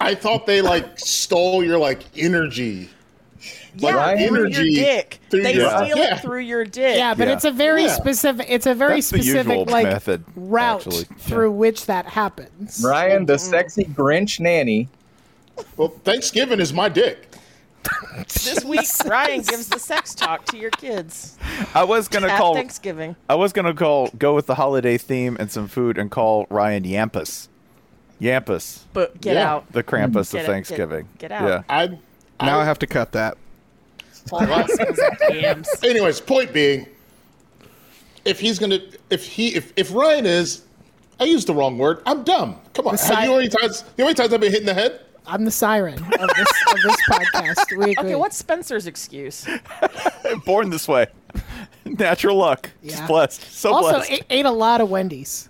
I 0.01 0.15
thought 0.15 0.47
they 0.47 0.61
like 0.61 0.99
stole 0.99 1.65
your 1.65 1.79
like 1.79 2.03
energy. 2.17 2.91
Yeah, 3.79 3.91
Ryan- 3.93 4.29
through 4.29 4.37
your 4.39 4.47
energy 4.47 4.75
dick. 4.77 5.21
through 5.31 5.43
They 5.43 5.55
your- 5.55 5.69
steal 5.71 5.99
Yeah. 5.99 6.15
it 6.17 6.21
through 6.23 6.41
your 6.41 6.65
dick. 6.65 6.97
Yeah, 6.97 7.15
but 7.15 7.29
Yeah. 7.29 7.35
it's 7.35 7.45
a 7.45 7.51
very 7.51 7.85
Yeah. 7.85 7.95
specific. 7.95 8.47
It's 8.49 8.67
a 8.67 8.75
very 8.75 8.97
That's 8.97 9.07
specific 9.09 9.71
like 9.71 9.87
method, 9.87 10.25
route 10.35 10.87
actually. 10.87 11.05
through 11.19 11.51
which 11.53 11.85
that 11.87 12.07
happens. 12.07 12.83
Ryan, 12.85 13.27
the 13.27 13.39
sexy 13.39 13.85
Grinch 13.85 14.41
Nanni. 14.41 14.89
Well, 15.77 15.89
Thanksgiving 16.05 16.61
is 16.61 16.73
my 16.73 16.89
dick. 16.89 17.26
This 18.27 18.65
week, 18.65 18.87
Ryan 19.05 19.43
gives 19.43 19.69
the 19.69 19.79
sex 19.79 20.15
talk 20.15 20.45
to 20.47 20.57
your 20.57 20.71
kids 20.71 21.37
I 21.75 21.85
was 21.85 22.09
gonna 22.09 22.29
at 22.29 22.39
call. 22.39 22.55
Thanksgiving. 22.55 23.15
I 23.29 23.35
was 23.35 23.53
gonna 23.53 23.75
call. 23.75 24.09
Go 24.19 24.35
with 24.35 24.47
the 24.47 24.55
holiday 24.55 24.97
theme 24.99 25.37
and 25.39 25.51
some 25.51 25.69
food, 25.69 25.99
and 25.99 26.11
call 26.11 26.47
Ryan 26.51 26.85
Yampus. 26.85 27.49
Yampus, 28.21 28.81
But 28.93 29.21
get 29.21 29.35
Yeah. 29.35 29.53
out. 29.53 29.73
the 29.73 29.83
Krampus 29.83 30.13
Get 30.13 30.17
of 30.17 30.35
it- 30.35 30.37
get- 30.39 30.47
Thanksgiving. 30.47 31.09
get 31.19 31.33
out. 31.33 31.49
Yeah. 31.49 31.63
I. 31.69 31.99
Now 32.45 32.59
I 32.61 32.65
have 32.65 32.79
to 32.81 32.87
cut 32.87 33.13
that. 33.13 33.37
Anyways, 35.85 36.21
point 36.21 36.53
being, 36.53 36.87
if 38.25 38.41
he's 38.41 38.59
gonna, 38.59 38.79
if 39.11 39.25
he, 39.27 39.55
if 39.55 39.73
if 39.77 39.93
Ryan 39.95 40.27
is, 40.27 40.63
I 41.21 41.25
used 41.25 41.47
the 41.47 41.55
wrong 41.55 41.79
word. 41.79 42.03
I'm 42.07 42.25
dumb. 42.25 42.59
Come 42.75 42.89
on. 42.89 42.97
Have 42.97 43.01
you 43.01 43.07
si- 43.07 43.13
know 43.27 43.31
how 43.33 43.37
many 43.37 43.49
times? 43.49 43.85
You 43.97 44.03
know 44.03 44.05
how 44.05 44.09
many 44.09 44.15
times 44.15 44.33
I've 44.33 44.41
been 44.41 44.51
hit 44.53 44.61
in 44.61 44.67
the 44.67 44.75
head? 44.75 45.01
I'm 45.27 45.45
the 45.45 45.51
siren 45.51 45.95
of 45.95 46.31
this 46.37 46.49
of 46.69 46.83
this 46.83 46.97
podcast. 47.09 47.77
We 47.77 47.93
agree. 47.93 47.97
Okay, 47.99 48.15
what's 48.15 48.37
Spencer's 48.37 48.87
excuse? 48.87 49.47
Born 50.47 50.71
this 50.71 50.87
way. 50.89 51.07
Natural 51.85 52.37
luck. 52.37 52.71
Just 52.85 53.01
Yeah. 53.03 53.07
blessed. 53.07 53.43
So 53.53 53.73
also 53.73 53.91
blessed. 53.93 54.11
ate, 54.13 54.25
ate 54.31 54.47
a 54.47 54.51
lot 54.51 54.81
of 54.81 54.91
Wendy's. 54.91 55.49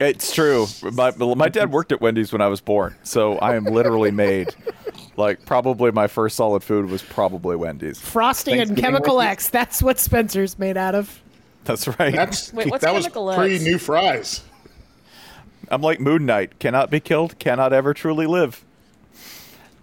It's 0.00 0.34
true. 0.34 0.66
My, 0.92 1.12
my 1.16 1.48
dad 1.48 1.70
worked 1.70 1.92
at 1.92 2.00
Wendy's 2.00 2.32
when 2.32 2.42
I 2.42 2.48
was 2.48 2.60
born, 2.60 2.96
so 3.04 3.38
I 3.38 3.54
am 3.54 3.64
literally 3.64 4.10
made. 4.26 4.54
Like 5.16 5.44
probably 5.46 5.92
my 5.92 6.08
first 6.08 6.36
solid 6.36 6.64
food 6.64 6.86
was 6.90 7.02
probably 7.02 7.54
Wendy's. 7.56 8.00
Frosting 8.00 8.54
and 8.54 8.68
Thanksgiving 8.70 8.82
Chemical 8.84 9.16
Wendy's? 9.18 9.32
X. 9.32 9.48
That's 9.50 9.82
what 9.82 9.98
Spencer's 10.00 10.58
made 10.58 10.76
out 10.76 10.94
of. 10.96 11.20
That's 11.64 11.86
right. 11.98 12.12
That's 12.14 12.52
Wait, 12.52 12.68
what's 12.70 12.84
that 12.84 12.92
was 12.92 13.04
Chemical 13.04 13.34
pre 13.34 13.54
X? 13.56 13.64
new 13.64 13.78
fries. 13.78 14.42
I'm 15.70 15.80
like 15.82 16.00
Moon 16.00 16.26
Knight. 16.26 16.58
Cannot 16.58 16.90
be 16.90 17.00
killed. 17.00 17.38
Cannot 17.38 17.72
ever 17.72 17.94
truly 17.94 18.26
live. 18.26 18.64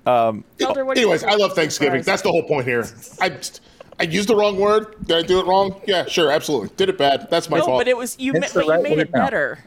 Um, 0.06 0.44
Felder, 0.60 0.86
what 0.86 0.98
Anyways, 0.98 1.24
I 1.24 1.36
love 1.36 1.54
Thanksgiving. 1.54 2.02
That's 2.02 2.22
the 2.24 2.30
whole 2.32 2.44
point 2.44 2.66
here. 2.66 2.86
I 3.20 3.30
just, 3.30 3.62
I 4.00 4.04
used 4.04 4.28
the 4.30 4.36
wrong 4.36 4.58
word. 4.60 4.96
Did 5.06 5.18
I 5.18 5.22
do 5.22 5.40
it 5.40 5.46
wrong? 5.46 5.80
Yeah, 5.86 6.06
sure, 6.06 6.32
absolutely. 6.32 6.70
Did 6.76 6.90
it 6.90 6.98
bad. 6.98 7.28
That's 7.30 7.50
my 7.50 7.60
No, 7.60 7.66
fault. 7.66 7.80
but 7.82 7.88
it 7.88 7.96
was 7.96 8.18
you. 8.20 8.34
Ma- 8.34 8.40
It's 8.40 8.54
the 8.54 8.64
you 8.66 8.82
made 8.82 8.98
it 9.00 9.12
now. 9.14 9.26
better. 9.26 9.60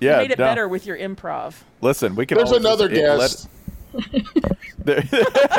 yeah. 0.00 0.16
you 0.16 0.22
made 0.22 0.30
it 0.32 0.38
no. 0.38 0.44
better 0.44 0.66
with 0.68 0.84
your 0.86 0.96
improv. 0.98 1.54
Listen, 1.80 2.16
we 2.16 2.26
can. 2.26 2.38
There's 2.38 2.48
always- 2.50 2.64
another 2.64 2.90
it- 2.90 2.96
let- 3.18 3.18
guest. 3.20 3.48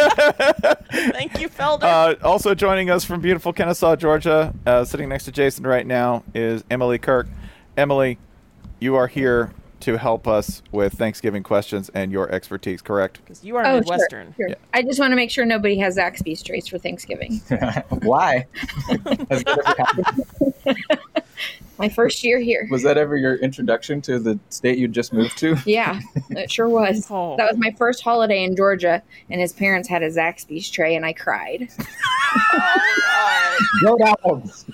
Thank 0.03 1.39
you, 1.39 1.47
Felder. 1.49 1.83
Uh, 1.83 2.15
also 2.23 2.53
joining 2.55 2.89
us 2.89 3.03
from 3.05 3.21
beautiful 3.21 3.53
Kennesaw, 3.53 3.95
Georgia, 3.95 4.53
uh, 4.65 4.83
sitting 4.83 5.07
next 5.09 5.25
to 5.25 5.31
Jason 5.31 5.65
right 5.65 5.85
now 5.85 6.23
is 6.33 6.63
Emily 6.69 6.97
Kirk. 6.97 7.27
Emily, 7.77 8.17
you 8.79 8.95
are 8.95 9.07
here 9.07 9.51
to 9.83 9.97
help 9.97 10.27
us 10.27 10.61
with 10.71 10.93
Thanksgiving 10.93 11.43
questions 11.43 11.89
and 11.93 12.11
your 12.11 12.29
expertise, 12.31 12.81
correct? 12.81 13.19
Because 13.23 13.43
you 13.43 13.55
are 13.57 13.65
Oh, 13.65 13.75
Midwestern. 13.79 14.33
Sure, 14.37 14.47
sure. 14.49 14.57
I 14.73 14.81
just 14.81 14.99
want 14.99 15.11
to 15.11 15.15
make 15.15 15.29
sure 15.29 15.45
nobody 15.45 15.77
has 15.79 15.97
Zaxby's 15.97 16.41
trays 16.41 16.67
for 16.67 16.77
Thanksgiving. 16.77 17.39
Why? 18.03 18.47
Has 19.29 19.41
it 19.41 19.47
ever 19.47 19.61
happened? 19.77 20.25
My 21.79 21.89
first 21.89 22.23
year 22.23 22.39
here. 22.39 22.67
Was 22.71 22.83
that 22.83 22.97
ever 22.97 23.17
your 23.17 23.35
introduction 23.37 23.99
to 24.03 24.19
the 24.19 24.39
state 24.49 24.77
you 24.77 24.87
just 24.87 25.11
moved 25.11 25.37
to? 25.39 25.57
Yeah, 25.65 25.99
it 26.29 26.49
sure 26.51 26.69
was. 26.69 27.07
Oh. 27.09 27.35
That 27.35 27.49
was 27.49 27.57
my 27.57 27.71
first 27.71 28.03
holiday 28.03 28.43
in 28.43 28.55
Georgia, 28.55 29.01
and 29.31 29.41
his 29.41 29.51
parents 29.51 29.89
had 29.89 30.03
a 30.03 30.09
Zaxby's 30.09 30.69
tray, 30.69 30.95
and 30.95 31.03
I 31.05 31.13
cried. 31.13 31.67
Oh, 32.53 33.57
Go 33.81 33.97
dogs. 33.97 34.65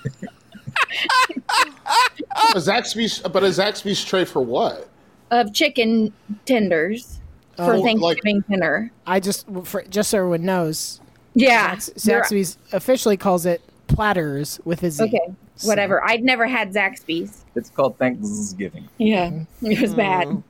a 2.53 2.57
Zaxby's, 2.59 3.19
but 3.19 3.43
a 3.43 3.47
Zaxby's 3.47 4.03
tray 4.03 4.25
for 4.25 4.41
what? 4.41 4.89
Of 5.31 5.53
chicken 5.53 6.13
tenders 6.45 7.19
for 7.55 7.75
Oh, 7.75 7.83
Thanksgiving 7.83 8.43
dinner. 8.49 8.91
I 9.05 9.19
just 9.19 9.45
for, 9.63 9.83
just 9.83 10.09
so 10.09 10.19
everyone 10.19 10.43
knows. 10.43 11.01
Yeah, 11.35 11.75
Zax- 11.75 12.07
you're- 12.07 12.21
Zaxby's 12.21 12.57
officially 12.71 13.17
calls 13.17 13.45
it 13.45 13.61
platters 13.87 14.59
with 14.65 14.83
a 14.83 14.91
Z. 14.91 15.03
Okay, 15.03 15.33
whatever. 15.63 16.03
I'd 16.03 16.23
never 16.23 16.47
had 16.47 16.73
Zaxby's. 16.73 17.45
It's 17.55 17.69
called 17.69 17.97
Thanksgiving. 17.97 18.87
Yeah, 18.97 19.31
it 19.61 19.81
was 19.81 19.91
mm-hmm. 19.91 19.95
bad. 19.95 20.43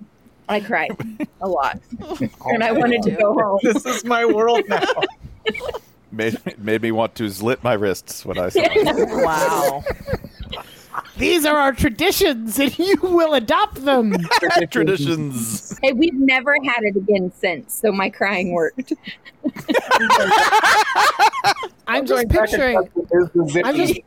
I 0.48 0.60
cried 0.60 0.92
a 1.42 1.48
lot, 1.48 1.80
and 2.46 2.64
I 2.64 2.72
wanted 2.72 3.04
to 3.04 3.12
go 3.12 3.34
home. 3.40 3.60
This 3.62 3.86
is 3.86 4.04
my 4.06 4.26
world 4.26 4.64
now. 4.68 4.84
Made 6.12 6.40
made 6.58 6.82
me 6.82 6.92
want 6.92 7.14
to 7.16 7.30
slit 7.30 7.64
my 7.64 7.74
wrists 7.74 8.26
when 8.26 8.40
I 8.40 8.50
saw 8.50 8.62
it. 8.64 9.24
Wow. 9.24 9.84
These 11.18 11.46
are 11.46 11.58
our 11.58 11.74
traditions, 11.74 12.60
and 12.60 12.78
you 12.80 12.96
will 13.02 13.34
adopt 13.34 13.84
them. 13.86 14.16
Traditions. 14.72 15.78
Hey, 15.82 15.94
we've 15.94 16.14
never 16.14 16.56
had 16.64 16.84
it 16.84 16.96
again 16.96 17.32
since, 17.38 17.74
so 17.74 17.92
my 17.92 18.10
crying 18.10 18.54
worked. 18.54 18.94
I'm 21.88 22.06
just 22.06 22.30
picturing. 22.30 22.90
I'm 23.64 23.76
just. 23.76 24.00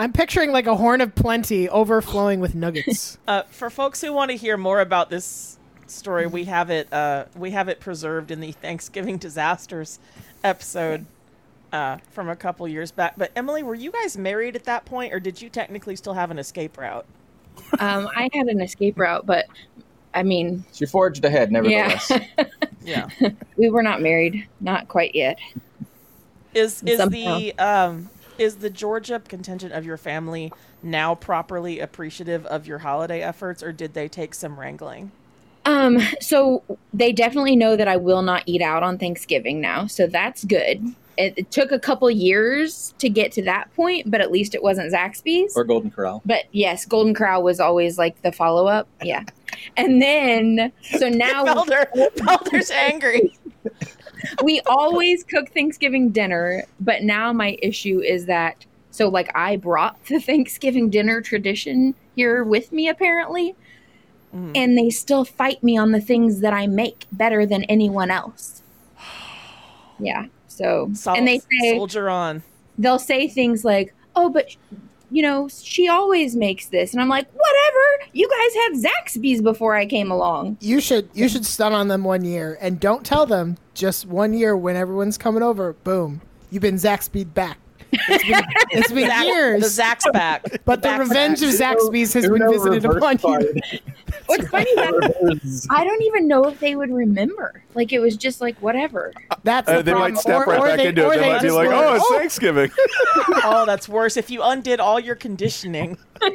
I'm 0.00 0.12
picturing 0.12 0.52
like 0.52 0.68
a 0.68 0.76
horn 0.76 1.00
of 1.00 1.16
plenty 1.16 1.68
overflowing 1.68 2.38
with 2.38 2.54
nuggets. 2.54 3.18
Uh, 3.26 3.42
for 3.50 3.68
folks 3.68 4.00
who 4.00 4.12
want 4.12 4.30
to 4.30 4.36
hear 4.36 4.56
more 4.56 4.80
about 4.80 5.10
this 5.10 5.58
story, 5.88 6.28
we 6.28 6.44
have 6.44 6.70
it. 6.70 6.92
Uh, 6.92 7.24
we 7.36 7.50
have 7.50 7.68
it 7.68 7.80
preserved 7.80 8.30
in 8.30 8.40
the 8.40 8.52
Thanksgiving 8.52 9.18
disasters 9.18 9.98
episode 10.44 11.04
uh, 11.72 11.98
from 12.10 12.28
a 12.28 12.36
couple 12.36 12.66
years 12.68 12.90
back. 12.90 13.14
But 13.16 13.32
Emily, 13.36 13.62
were 13.62 13.74
you 13.74 13.90
guys 13.90 14.16
married 14.16 14.56
at 14.56 14.64
that 14.64 14.84
point, 14.84 15.12
or 15.12 15.20
did 15.20 15.40
you 15.40 15.48
technically 15.48 15.96
still 15.96 16.14
have 16.14 16.30
an 16.30 16.38
escape 16.38 16.78
route? 16.78 17.06
Um, 17.80 18.08
I 18.14 18.28
had 18.32 18.46
an 18.46 18.60
escape 18.60 18.98
route, 18.98 19.26
but 19.26 19.46
I 20.14 20.22
mean, 20.22 20.64
She 20.72 20.86
forged 20.86 21.24
ahead, 21.24 21.52
nevertheless. 21.52 22.10
Yeah. 22.82 23.08
we 23.58 23.68
were 23.68 23.82
not 23.82 24.00
married, 24.00 24.48
not 24.60 24.88
quite 24.88 25.14
yet. 25.14 25.38
Is 26.54 26.82
is 26.84 26.96
Somehow. 26.96 27.38
the 27.38 27.58
um 27.58 28.08
is 28.38 28.56
the 28.56 28.70
Georgia 28.70 29.20
contingent 29.20 29.72
of 29.74 29.84
your 29.84 29.98
family 29.98 30.50
now 30.82 31.14
properly 31.14 31.80
appreciative 31.80 32.46
of 32.46 32.66
your 32.66 32.78
holiday 32.78 33.20
efforts, 33.20 33.62
or 33.62 33.72
did 33.72 33.92
they 33.92 34.08
take 34.08 34.32
some 34.32 34.58
wrangling? 34.58 35.10
Um, 35.66 35.98
so 36.20 36.62
they 36.94 37.12
definitely 37.12 37.56
know 37.56 37.76
that 37.76 37.88
I 37.88 37.98
will 37.98 38.22
not 38.22 38.44
eat 38.46 38.62
out 38.62 38.82
on 38.82 38.96
Thanksgiving 38.96 39.60
now, 39.60 39.86
so 39.86 40.06
that's 40.06 40.44
good. 40.44 40.94
It, 41.18 41.34
it 41.36 41.50
took 41.50 41.72
a 41.72 41.80
couple 41.80 42.08
years 42.10 42.94
to 42.98 43.10
get 43.10 43.32
to 43.32 43.42
that 43.42 43.74
point, 43.74 44.08
but 44.08 44.20
at 44.20 44.30
least 44.30 44.54
it 44.54 44.62
wasn't 44.62 44.92
Zaxby's. 44.92 45.56
Or 45.56 45.64
Golden 45.64 45.90
Corral. 45.90 46.22
But 46.24 46.44
yes, 46.52 46.84
Golden 46.84 47.12
Corral 47.12 47.42
was 47.42 47.58
always 47.58 47.98
like 47.98 48.22
the 48.22 48.30
follow 48.30 48.68
up. 48.68 48.86
Yeah. 49.02 49.24
And 49.76 50.00
then, 50.00 50.72
so 50.96 51.08
now 51.08 51.44
Felder, 51.44 51.86
Felder's 52.16 52.70
angry. 52.70 53.36
we 54.44 54.60
always 54.66 55.24
cook 55.24 55.50
Thanksgiving 55.50 56.10
dinner, 56.10 56.62
but 56.78 57.02
now 57.02 57.32
my 57.32 57.58
issue 57.62 58.00
is 58.00 58.26
that 58.26 58.64
so 58.92 59.08
like 59.08 59.30
I 59.34 59.56
brought 59.56 60.02
the 60.06 60.20
Thanksgiving 60.20 60.88
dinner 60.88 61.20
tradition 61.20 61.96
here 62.14 62.44
with 62.44 62.70
me 62.70 62.88
apparently, 62.88 63.56
mm. 64.32 64.52
and 64.54 64.78
they 64.78 64.90
still 64.90 65.24
fight 65.24 65.64
me 65.64 65.76
on 65.76 65.90
the 65.90 66.00
things 66.00 66.40
that 66.40 66.52
I 66.52 66.68
make 66.68 67.06
better 67.10 67.44
than 67.44 67.64
anyone 67.64 68.10
else. 68.10 68.62
Yeah. 70.00 70.26
So 70.58 70.90
Sol- 70.92 71.16
and 71.16 71.26
they 71.26 71.38
say 71.38 71.76
soldier 71.76 72.08
on. 72.08 72.42
they'll 72.78 72.98
say 72.98 73.28
things 73.28 73.64
like, 73.64 73.94
"Oh, 74.16 74.28
but 74.28 74.54
you 75.10 75.22
know, 75.22 75.48
she 75.48 75.88
always 75.88 76.34
makes 76.36 76.66
this," 76.66 76.92
and 76.92 77.00
I'm 77.00 77.08
like, 77.08 77.26
"Whatever. 77.32 78.10
You 78.12 78.28
guys 78.28 78.84
had 78.84 78.90
Zaxby's 78.90 79.40
before 79.40 79.76
I 79.76 79.86
came 79.86 80.10
along." 80.10 80.56
You 80.60 80.80
should 80.80 81.08
you 81.14 81.28
should 81.28 81.46
stun 81.46 81.72
on 81.72 81.86
them 81.88 82.02
one 82.02 82.24
year 82.24 82.58
and 82.60 82.80
don't 82.80 83.06
tell 83.06 83.24
them 83.24 83.56
just 83.74 84.04
one 84.06 84.34
year 84.34 84.56
when 84.56 84.74
everyone's 84.74 85.16
coming 85.16 85.42
over. 85.42 85.74
Boom, 85.84 86.20
you've 86.50 86.62
been 86.62 86.74
Zaxby'd 86.74 87.32
back. 87.34 87.58
It's 87.92 88.24
been, 88.24 88.44
it's 88.70 88.92
been 88.92 89.10
Zax- 89.10 89.24
years. 89.24 89.76
The 89.76 89.82
Zax 89.82 90.12
back. 90.12 90.42
but 90.64 90.82
the 90.82 90.88
Back 90.88 91.00
revenge 91.00 91.42
of 91.42 91.58
back. 91.58 91.78
Zaxby's 91.78 92.12
has 92.12 92.28
been 92.28 92.50
visited 92.50 92.84
upon 92.84 93.18
you. 93.18 93.60
What's 94.26 94.48
funny 94.48 94.70
is 94.70 95.66
I 95.70 95.84
don't 95.84 96.02
even 96.02 96.28
know 96.28 96.44
if 96.44 96.60
they 96.60 96.76
would 96.76 96.90
remember. 96.90 97.62
Like 97.74 97.92
it 97.92 97.98
was 98.00 98.16
just 98.16 98.40
like 98.40 98.56
whatever. 98.60 99.12
That's 99.42 99.68
Uh, 99.68 99.82
they 99.82 99.94
might 99.94 100.18
step 100.18 100.46
right 100.46 100.76
back 100.76 100.86
into 100.86 101.08
it. 101.10 101.18
They, 101.18 101.28
might 101.28 101.42
be 101.42 101.50
like, 101.50 101.68
"Oh, 101.70 101.94
it's 101.94 102.08
Thanksgiving." 102.10 102.70
oh, 103.44 103.64
that's 103.66 103.88
worse. 103.88 104.16
If 104.16 104.30
you 104.30 104.42
undid 104.42 104.80
all 104.80 105.00
your 105.00 105.14
conditioning, 105.14 105.96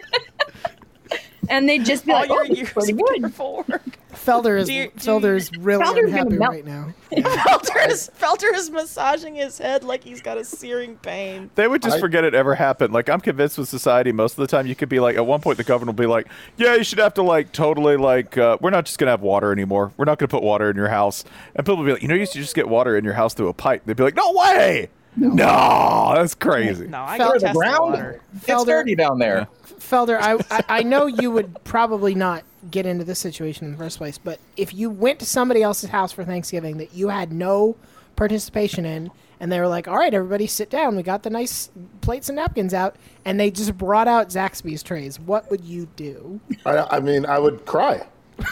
and 1.49 1.67
they'd 1.67 1.85
just 1.85 2.05
be 2.05 2.11
all 2.11 2.19
like, 2.21 2.29
your 2.29 2.39
"Oh, 2.41 2.43
years 2.43 2.69
pretty 2.71 2.91
of 2.93 2.97
good." 2.99 3.19
careful. 3.21 3.65
Felder 4.13 4.57
is 4.59 4.69
you- 4.69 4.89
Felder 4.91 5.35
is 5.35 5.51
really 5.57 5.83
Felder's 5.83 6.05
unhappy 6.11 6.37
melt. 6.37 6.51
right 6.51 6.65
now. 6.65 6.93
Felder 7.11 7.89
is 7.89 8.09
Felder 8.19 8.53
is 8.53 8.69
massaging 8.69 9.35
his 9.35 9.57
head 9.57 9.83
like 9.83 10.03
he's 10.03 10.21
got 10.21 10.37
a 10.37 10.45
searing 10.45 10.95
pain. 10.97 11.49
They 11.55 11.67
would 11.67 11.81
just 11.81 11.97
I- 11.97 11.99
forget 11.99 12.23
it 12.23 12.33
ever 12.33 12.55
happened. 12.55 12.93
Like 12.93 13.09
I'm 13.09 13.19
convinced 13.21 13.57
with 13.57 13.67
society, 13.69 14.11
most 14.11 14.33
of 14.33 14.37
the 14.37 14.47
time 14.47 14.67
you 14.67 14.75
could 14.75 14.89
be 14.89 14.99
like, 14.99 15.15
at 15.17 15.25
one 15.25 15.41
point 15.41 15.57
the 15.57 15.63
governor 15.63 15.89
will 15.91 15.97
be 15.97 16.05
like, 16.05 16.27
"Yeah, 16.57 16.75
you 16.75 16.83
should 16.83 16.99
have 16.99 17.15
to 17.15 17.23
like 17.23 17.51
totally 17.51 17.97
like, 17.97 18.37
uh, 18.37 18.57
we're 18.61 18.69
not 18.69 18.85
just 18.85 18.97
gonna 18.99 19.11
have 19.11 19.21
water 19.21 19.51
anymore. 19.51 19.91
We're 19.97 20.05
not 20.05 20.19
gonna 20.19 20.27
put 20.29 20.43
water 20.43 20.69
in 20.69 20.75
your 20.77 20.89
house." 20.89 21.23
And 21.55 21.65
people 21.65 21.77
will 21.77 21.85
be 21.85 21.93
like, 21.93 22.01
"You 22.01 22.07
know, 22.07 22.15
you 22.15 22.25
should 22.25 22.41
just 22.41 22.55
get 22.55 22.69
water 22.69 22.95
in 22.97 23.03
your 23.03 23.13
house 23.15 23.33
through 23.33 23.49
a 23.49 23.53
pipe." 23.53 23.81
They'd 23.85 23.97
be 23.97 24.03
like, 24.03 24.15
"No 24.15 24.31
way! 24.31 24.89
No, 25.15 26.11
that's 26.15 26.35
crazy." 26.35 26.87
No, 26.87 27.03
I 27.03 27.17
Fel- 27.17 27.31
can 27.31 27.35
the 27.35 27.39
test 27.41 27.53
the 27.53 27.59
ground? 27.59 27.91
water. 27.93 28.21
It's 28.35 28.45
Felder- 28.45 28.65
dirty 28.67 28.95
down 28.95 29.19
there. 29.19 29.47
Felder, 29.89 30.17
I, 30.19 30.37
I 30.49 30.79
I 30.79 30.83
know 30.83 31.05
you 31.05 31.31
would 31.31 31.63
probably 31.63 32.15
not 32.15 32.43
get 32.71 32.85
into 32.85 33.03
this 33.03 33.19
situation 33.19 33.65
in 33.65 33.73
the 33.73 33.77
first 33.77 33.97
place, 33.97 34.17
but 34.17 34.39
if 34.57 34.73
you 34.73 34.89
went 34.89 35.19
to 35.19 35.25
somebody 35.25 35.61
else's 35.61 35.89
house 35.89 36.11
for 36.11 36.23
Thanksgiving 36.23 36.77
that 36.77 36.93
you 36.93 37.09
had 37.09 37.31
no 37.31 37.75
participation 38.15 38.85
in, 38.85 39.11
and 39.39 39.51
they 39.51 39.59
were 39.59 39.67
like, 39.67 39.87
"All 39.87 39.97
right, 39.97 40.13
everybody, 40.13 40.47
sit 40.47 40.69
down. 40.69 40.95
We 40.95 41.03
got 41.03 41.23
the 41.23 41.29
nice 41.29 41.69
plates 42.01 42.29
and 42.29 42.37
napkins 42.37 42.73
out," 42.73 42.95
and 43.25 43.39
they 43.39 43.51
just 43.51 43.77
brought 43.77 44.07
out 44.07 44.29
Zaxby's 44.29 44.83
trays, 44.83 45.19
what 45.19 45.49
would 45.51 45.63
you 45.65 45.87
do? 45.95 46.39
I, 46.65 46.97
I 46.97 46.99
mean, 46.99 47.25
I 47.25 47.39
would 47.39 47.65
cry. 47.65 48.05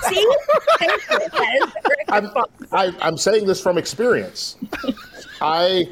See? 0.09 0.33
Thank 0.79 0.91
you. 0.91 1.17
That 1.31 1.59
is 1.63 1.73
very 1.83 2.05
I'm, 2.09 2.29
I, 2.71 2.93
I'm 3.01 3.17
saying 3.17 3.47
this 3.47 3.61
from 3.61 3.77
experience. 3.77 4.57
I 5.41 5.89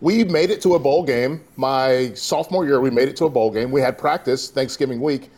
we 0.00 0.24
made 0.24 0.50
it 0.50 0.60
to 0.62 0.74
a 0.74 0.78
bowl 0.78 1.02
game 1.04 1.40
my 1.56 2.12
sophomore 2.14 2.64
year. 2.64 2.80
We 2.80 2.90
made 2.90 3.08
it 3.08 3.16
to 3.16 3.24
a 3.24 3.30
bowl 3.30 3.50
game. 3.50 3.70
We 3.70 3.80
had 3.80 3.98
practice 3.98 4.50
Thanksgiving 4.50 5.00
week. 5.00 5.30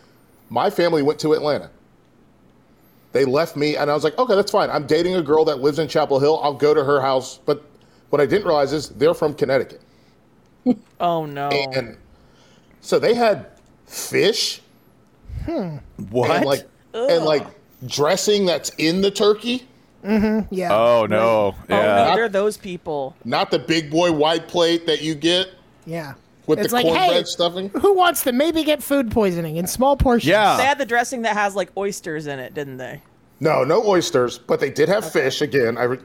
My 0.50 0.68
family 0.68 1.02
went 1.02 1.18
to 1.20 1.32
Atlanta. 1.32 1.70
They 3.12 3.24
left 3.24 3.56
me, 3.56 3.76
and 3.76 3.90
I 3.90 3.94
was 3.94 4.04
like, 4.04 4.16
okay, 4.18 4.36
that's 4.36 4.52
fine. 4.52 4.70
I'm 4.70 4.86
dating 4.86 5.16
a 5.16 5.22
girl 5.22 5.44
that 5.46 5.60
lives 5.60 5.78
in 5.78 5.88
Chapel 5.88 6.20
Hill. 6.20 6.38
I'll 6.42 6.54
go 6.54 6.74
to 6.74 6.84
her 6.84 7.00
house. 7.00 7.38
But 7.38 7.64
what 8.10 8.20
I 8.20 8.26
didn't 8.26 8.46
realize 8.46 8.72
is 8.72 8.90
they're 8.90 9.14
from 9.14 9.34
Connecticut, 9.34 9.80
Oh 11.00 11.26
no. 11.26 11.48
and 11.48 11.96
so 12.80 12.98
they 12.98 13.14
had 13.14 13.46
fish 13.86 14.60
hmm. 15.44 15.76
What? 16.10 16.30
and 16.30 16.44
like 16.44 16.68
and 16.94 17.24
like 17.24 17.46
dressing 17.86 18.46
that's 18.46 18.70
in 18.78 19.00
the 19.00 19.10
turkey. 19.10 19.66
Mm-hmm. 20.04 20.52
Yeah. 20.54 20.72
oh 20.74 21.06
no, 21.06 21.18
Oh 21.18 21.54
no, 21.68 21.76
yeah. 21.76 22.14
they're 22.14 22.28
those 22.28 22.56
people. 22.56 23.14
Not 23.24 23.50
the 23.50 23.58
big 23.58 23.90
boy 23.90 24.12
white 24.12 24.48
plate 24.48 24.86
that 24.86 25.02
you 25.02 25.14
get 25.14 25.48
Yeah. 25.86 26.14
with 26.46 26.58
It's 26.58 26.68
the 26.68 26.74
like, 26.76 26.84
cornbread 26.86 27.10
hey, 27.10 27.24
stuffing. 27.24 27.68
who 27.70 27.94
wants 27.94 28.22
to 28.24 28.32
maybe 28.32 28.64
get 28.64 28.82
food 28.82 29.10
poisoning 29.10 29.56
in 29.56 29.66
small 29.66 29.96
portions? 29.96 30.28
Yeah. 30.28 30.56
They 30.56 30.64
had 30.64 30.78
the 30.78 30.86
dressing 30.86 31.22
that 31.22 31.34
has 31.36 31.54
like 31.54 31.70
oysters 31.76 32.26
in 32.26 32.38
it, 32.38 32.54
didn't 32.54 32.78
they? 32.78 33.02
No, 33.40 33.64
no 33.64 33.82
oysters, 33.86 34.38
but 34.38 34.60
they 34.60 34.70
did 34.70 34.88
have 34.88 35.10
fish 35.10 35.40
again. 35.42 35.76
I 35.78 35.84
re- 35.84 35.98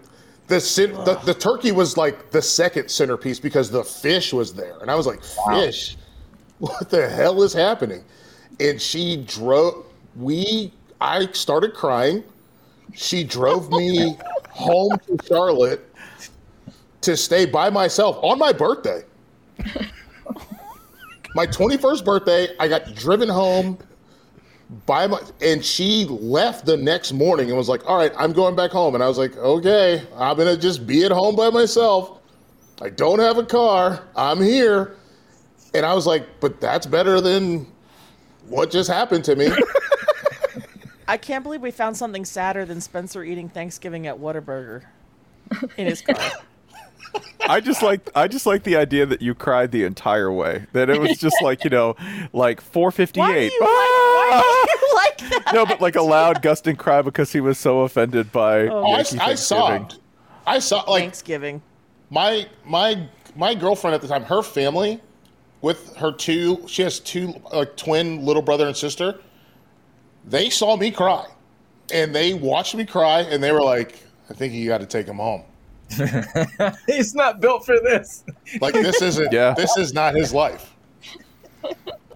the, 0.47 0.60
cen- 0.60 0.93
the 1.05 1.15
the 1.25 1.34
turkey 1.34 1.71
was 1.71 1.97
like 1.97 2.29
the 2.31 2.41
second 2.41 2.89
centerpiece 2.89 3.39
because 3.39 3.71
the 3.71 3.84
fish 3.84 4.31
was 4.31 4.53
there, 4.53 4.77
and 4.81 4.91
I 4.91 4.95
was 4.95 5.08
like, 5.08 5.21
fish, 5.51 5.97
what 6.60 6.89
the 6.89 7.10
hell 7.10 7.41
is 7.43 7.51
happening? 7.51 8.03
And 8.60 8.79
she 8.81 9.17
drove. 9.25 9.86
We, 10.15 10.71
I 11.01 11.27
started 11.34 11.73
crying. 11.73 12.23
She 12.93 13.23
drove 13.23 13.69
me 13.69 14.17
home 14.49 14.97
to 15.07 15.17
Charlotte 15.27 15.89
to 17.01 17.15
stay 17.15 17.45
by 17.45 17.69
myself 17.69 18.17
on 18.21 18.39
my 18.39 18.51
birthday. 18.51 19.03
my 21.35 21.45
21st 21.45 22.05
birthday, 22.05 22.47
I 22.59 22.67
got 22.67 22.95
driven 22.95 23.29
home 23.29 23.77
by 24.85 25.05
my 25.05 25.21
and 25.41 25.63
she 25.63 26.05
left 26.05 26.65
the 26.65 26.75
next 26.75 27.11
morning 27.11 27.49
and 27.49 27.57
was 27.57 27.69
like, 27.69 27.87
"All 27.87 27.97
right, 27.97 28.11
I'm 28.17 28.33
going 28.33 28.55
back 28.55 28.71
home." 28.71 28.95
And 28.95 29.03
I 29.03 29.07
was 29.07 29.17
like, 29.17 29.37
"Okay, 29.37 30.01
I'm 30.15 30.35
going 30.35 30.53
to 30.53 30.59
just 30.59 30.87
be 30.87 31.05
at 31.05 31.11
home 31.11 31.35
by 31.35 31.49
myself. 31.49 32.19
I 32.81 32.89
don't 32.89 33.19
have 33.19 33.37
a 33.37 33.45
car. 33.45 34.03
I'm 34.15 34.41
here." 34.41 34.95
And 35.73 35.85
I 35.85 35.93
was 35.93 36.07
like, 36.07 36.27
"But 36.39 36.59
that's 36.59 36.87
better 36.87 37.21
than 37.21 37.67
what 38.47 38.71
just 38.71 38.89
happened 38.89 39.23
to 39.25 39.35
me? 39.35 39.49
I 41.07 41.17
can't 41.17 41.43
believe 41.43 41.61
we 41.61 41.71
found 41.71 41.97
something 41.97 42.25
sadder 42.25 42.65
than 42.65 42.81
Spencer 42.81 43.23
eating 43.23 43.49
Thanksgiving 43.49 44.07
at 44.07 44.17
Whataburger 44.19 44.83
in 45.77 45.85
his 45.87 46.01
car. 46.01 46.17
I 47.47 47.61
just 47.61 47.81
like 47.83 48.09
I 48.15 48.27
just 48.27 48.45
like 48.45 48.63
the 48.63 48.75
idea 48.75 49.05
that 49.05 49.21
you 49.21 49.35
cried 49.35 49.71
the 49.71 49.83
entire 49.83 50.31
way. 50.31 50.65
That 50.73 50.89
it 50.89 50.99
was 50.99 51.17
just 51.17 51.41
like 51.41 51.63
you 51.63 51.69
know, 51.69 51.95
like 52.33 52.59
458. 52.59 53.21
Why 53.21 53.37
do 53.37 54.77
you 54.87 54.95
like 54.95 55.17
that? 55.45 55.53
no, 55.53 55.65
but 55.65 55.79
like 55.79 55.95
a 55.95 56.01
loud 56.01 56.41
gusting 56.41 56.75
cry 56.75 57.01
because 57.01 57.31
he 57.31 57.39
was 57.39 57.57
so 57.57 57.81
offended 57.81 58.31
by 58.31 58.67
Oh, 58.67 58.83
I, 58.83 58.97
Yankee 58.97 59.19
I 59.19 59.35
saw, 59.35 59.87
I 60.45 60.59
saw 60.59 60.81
like 60.89 61.03
Thanksgiving. 61.03 61.61
my 62.09 62.47
my 62.65 63.07
my 63.35 63.53
girlfriend 63.53 63.93
at 63.95 64.01
the 64.01 64.07
time, 64.07 64.23
her 64.23 64.41
family, 64.41 64.99
with 65.61 65.95
her 65.97 66.11
two, 66.11 66.65
she 66.67 66.81
has 66.81 66.99
two 66.99 67.33
like 67.53 67.77
twin 67.77 68.25
little 68.25 68.41
brother 68.41 68.67
and 68.67 68.75
sister. 68.75 69.19
They 70.27 70.49
saw 70.49 70.75
me 70.75 70.91
cry, 70.91 71.25
and 71.93 72.13
they 72.15 72.33
watched 72.33 72.75
me 72.75 72.85
cry, 72.85 73.21
and 73.21 73.41
they 73.43 73.51
were 73.51 73.61
like, 73.61 73.99
"I 74.29 74.33
think 74.33 74.53
you 74.53 74.67
got 74.67 74.79
to 74.81 74.88
take 74.88 75.07
him 75.07 75.17
home." 75.17 75.43
He's 76.88 77.13
not 77.13 77.39
built 77.41 77.65
for 77.65 77.79
this. 77.79 78.23
Like 78.59 78.73
this 78.73 79.01
isn't. 79.01 79.31
Yeah. 79.31 79.53
This 79.53 79.77
is 79.77 79.93
not 79.93 80.15
his 80.15 80.33
life. 80.33 80.73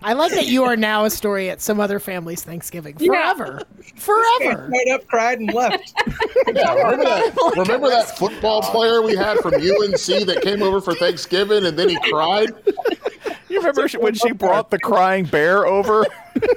I 0.02 0.14
like 0.14 0.32
that 0.32 0.48
you 0.48 0.64
are 0.64 0.78
now 0.78 1.04
a 1.04 1.10
story 1.10 1.50
at 1.50 1.60
some 1.62 1.80
other 1.80 2.00
family's 2.00 2.42
Thanksgiving 2.44 2.96
Yeah. 3.00 3.34
forever, 3.34 3.64
forever. 3.98 4.70
Right 4.72 4.88
up, 4.94 5.06
cried, 5.08 5.40
and 5.40 5.54
left. 5.54 5.94
Yeah, 6.48 6.74
remember 6.74 7.04
that? 7.04 7.54
Remember 7.58 7.90
that 7.90 8.18
football 8.18 8.62
player 8.64 9.04
we 9.04 9.16
had 9.16 9.38
from 9.40 9.54
UNC 9.54 10.26
that 10.26 10.40
came 10.42 10.64
over 10.64 10.82
for 10.82 10.96
Thanksgiving, 10.96 11.66
and 11.66 11.78
then 11.78 11.90
he 11.90 12.00
cried. 12.10 12.50
You 13.50 13.58
remember 13.60 13.88
when 14.00 14.16
she 14.16 14.32
brought 14.32 14.72
the 14.72 14.80
crying 14.80 15.26
bear 15.26 15.68
over? 15.68 16.08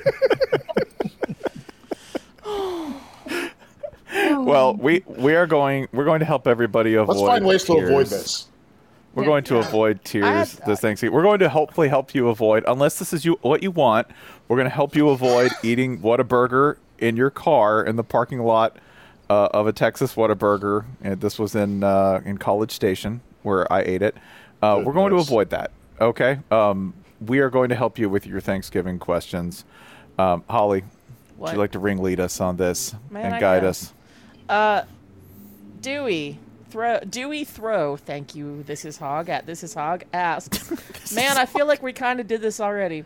well, 4.44 4.74
we 4.74 5.02
we 5.06 5.34
are 5.34 5.46
going 5.46 5.88
we're 5.92 6.04
going 6.04 6.20
to 6.20 6.26
help 6.26 6.46
everybody 6.46 6.94
avoid. 6.94 7.16
Let's 7.16 7.28
find 7.28 7.44
ways 7.44 7.64
to 7.64 7.78
avoid 7.78 8.06
this. 8.06 8.48
We're 9.14 9.24
going 9.24 9.44
to 9.44 9.58
avoid 9.58 10.04
tears 10.04 10.54
this 10.66 10.80
Thanksgiving. 10.80 11.14
We're 11.14 11.22
going 11.22 11.40
to 11.40 11.50
hopefully 11.50 11.88
help 11.88 12.14
you 12.14 12.28
avoid, 12.28 12.64
unless 12.66 12.98
this 12.98 13.12
is 13.12 13.24
you 13.24 13.38
what 13.42 13.62
you 13.62 13.70
want. 13.70 14.06
We're 14.48 14.56
going 14.56 14.68
to 14.68 14.74
help 14.74 14.96
you 14.96 15.10
avoid 15.10 15.52
eating 15.62 15.98
Whataburger 15.98 16.76
in 16.98 17.16
your 17.16 17.30
car 17.30 17.84
in 17.84 17.96
the 17.96 18.04
parking 18.04 18.40
lot 18.40 18.78
uh, 19.28 19.48
of 19.52 19.66
a 19.66 19.72
Texas 19.72 20.14
Whataburger. 20.14 20.86
And 21.02 21.20
this 21.20 21.38
was 21.38 21.54
in 21.54 21.84
uh, 21.84 22.22
in 22.24 22.38
College 22.38 22.72
Station 22.72 23.20
where 23.42 23.70
I 23.72 23.82
ate 23.82 24.02
it. 24.02 24.16
Uh, 24.62 24.80
we're 24.84 24.92
going 24.92 25.10
to 25.10 25.18
avoid 25.18 25.50
that. 25.50 25.72
Okay. 26.00 26.38
Um, 26.50 26.94
we 27.20 27.40
are 27.40 27.50
going 27.50 27.68
to 27.68 27.74
help 27.74 27.98
you 27.98 28.08
with 28.08 28.26
your 28.26 28.40
Thanksgiving 28.40 28.98
questions. 28.98 29.64
Um, 30.18 30.44
Holly, 30.48 30.84
would 31.36 31.52
you 31.52 31.58
like 31.58 31.72
to 31.72 31.78
ringlead 31.78 32.20
us 32.20 32.40
on 32.40 32.56
this 32.56 32.94
Man, 33.10 33.26
and 33.26 33.34
I 33.34 33.40
guide 33.40 33.62
guess. 33.62 33.92
us? 33.92 33.94
Uh, 34.48 34.84
Dewey 35.80 36.38
throw 36.70 37.00
Dewey 37.00 37.44
throw. 37.44 37.96
Thank 37.96 38.34
you. 38.34 38.62
This 38.62 38.84
is 38.84 38.98
Hog 38.98 39.28
at 39.28 39.46
this 39.46 39.62
is 39.62 39.74
Hog 39.74 40.04
asks. 40.12 41.14
Man, 41.14 41.36
I 41.36 41.46
feel 41.46 41.66
like 41.66 41.82
we 41.82 41.92
kind 41.92 42.20
of 42.20 42.26
did 42.26 42.40
this 42.40 42.60
already, 42.60 43.04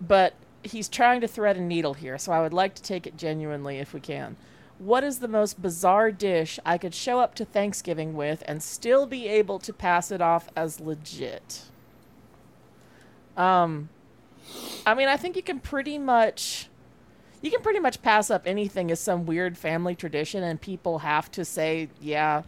but 0.00 0.34
he's 0.62 0.88
trying 0.88 1.20
to 1.22 1.28
thread 1.28 1.56
a 1.56 1.60
needle 1.60 1.94
here, 1.94 2.18
so 2.18 2.32
I 2.32 2.40
would 2.40 2.52
like 2.52 2.74
to 2.74 2.82
take 2.82 3.06
it 3.06 3.16
genuinely 3.16 3.78
if 3.78 3.94
we 3.94 4.00
can. 4.00 4.36
What 4.78 5.04
is 5.04 5.18
the 5.18 5.28
most 5.28 5.60
bizarre 5.60 6.10
dish 6.10 6.58
I 6.64 6.78
could 6.78 6.94
show 6.94 7.20
up 7.20 7.34
to 7.34 7.44
Thanksgiving 7.44 8.14
with 8.14 8.42
and 8.46 8.62
still 8.62 9.06
be 9.06 9.28
able 9.28 9.58
to 9.58 9.72
pass 9.74 10.10
it 10.10 10.22
off 10.22 10.48
as 10.56 10.80
legit? 10.80 11.64
Um, 13.36 13.90
I 14.86 14.94
mean, 14.94 15.08
I 15.08 15.18
think 15.18 15.36
you 15.36 15.42
can 15.42 15.60
pretty 15.60 15.98
much 15.98 16.69
you 17.42 17.50
can 17.50 17.62
pretty 17.62 17.80
much 17.80 18.02
pass 18.02 18.30
up 18.30 18.42
anything 18.46 18.90
as 18.90 19.00
some 19.00 19.26
weird 19.26 19.56
family 19.56 19.94
tradition 19.94 20.42
and 20.42 20.60
people 20.60 21.00
have 21.00 21.30
to 21.30 21.44
say 21.44 21.88
yeah 22.00 22.42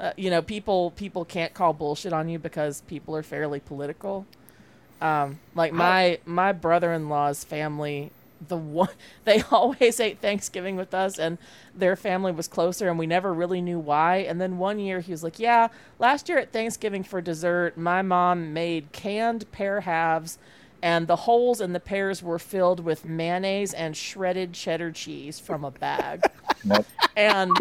uh, 0.00 0.12
you 0.16 0.30
know 0.30 0.42
people 0.42 0.92
people 0.92 1.24
can't 1.24 1.54
call 1.54 1.72
bullshit 1.72 2.12
on 2.12 2.28
you 2.28 2.38
because 2.38 2.82
people 2.82 3.16
are 3.16 3.22
fairly 3.22 3.60
political. 3.60 4.26
Um, 5.00 5.38
like 5.54 5.72
my 5.72 6.18
my 6.24 6.52
brother-in-law's 6.52 7.44
family 7.44 8.10
the 8.46 8.56
one 8.56 8.88
they 9.24 9.42
always 9.50 9.98
ate 10.00 10.20
thanksgiving 10.20 10.76
with 10.76 10.94
us 10.94 11.18
and 11.18 11.38
their 11.74 11.96
family 11.96 12.32
was 12.32 12.48
closer 12.48 12.88
and 12.88 12.98
we 12.98 13.06
never 13.06 13.32
really 13.34 13.60
knew 13.60 13.78
why. 13.78 14.18
And 14.18 14.40
then 14.40 14.58
one 14.58 14.78
year 14.78 15.00
he 15.00 15.10
was 15.10 15.24
like 15.24 15.38
yeah 15.38 15.68
last 15.98 16.28
year 16.28 16.38
at 16.38 16.52
thanksgiving 16.52 17.02
for 17.02 17.20
dessert 17.20 17.76
my 17.76 18.02
mom 18.02 18.52
made 18.52 18.92
canned 18.92 19.50
pear 19.50 19.80
halves 19.80 20.38
and 20.82 21.06
the 21.06 21.16
holes 21.16 21.60
in 21.60 21.72
the 21.72 21.80
pears 21.80 22.22
were 22.22 22.38
filled 22.38 22.80
with 22.80 23.04
mayonnaise 23.04 23.72
and 23.74 23.96
shredded 23.96 24.52
cheddar 24.52 24.92
cheese 24.92 25.40
from 25.40 25.64
a 25.64 25.70
bag 25.70 26.22
and 27.16 27.52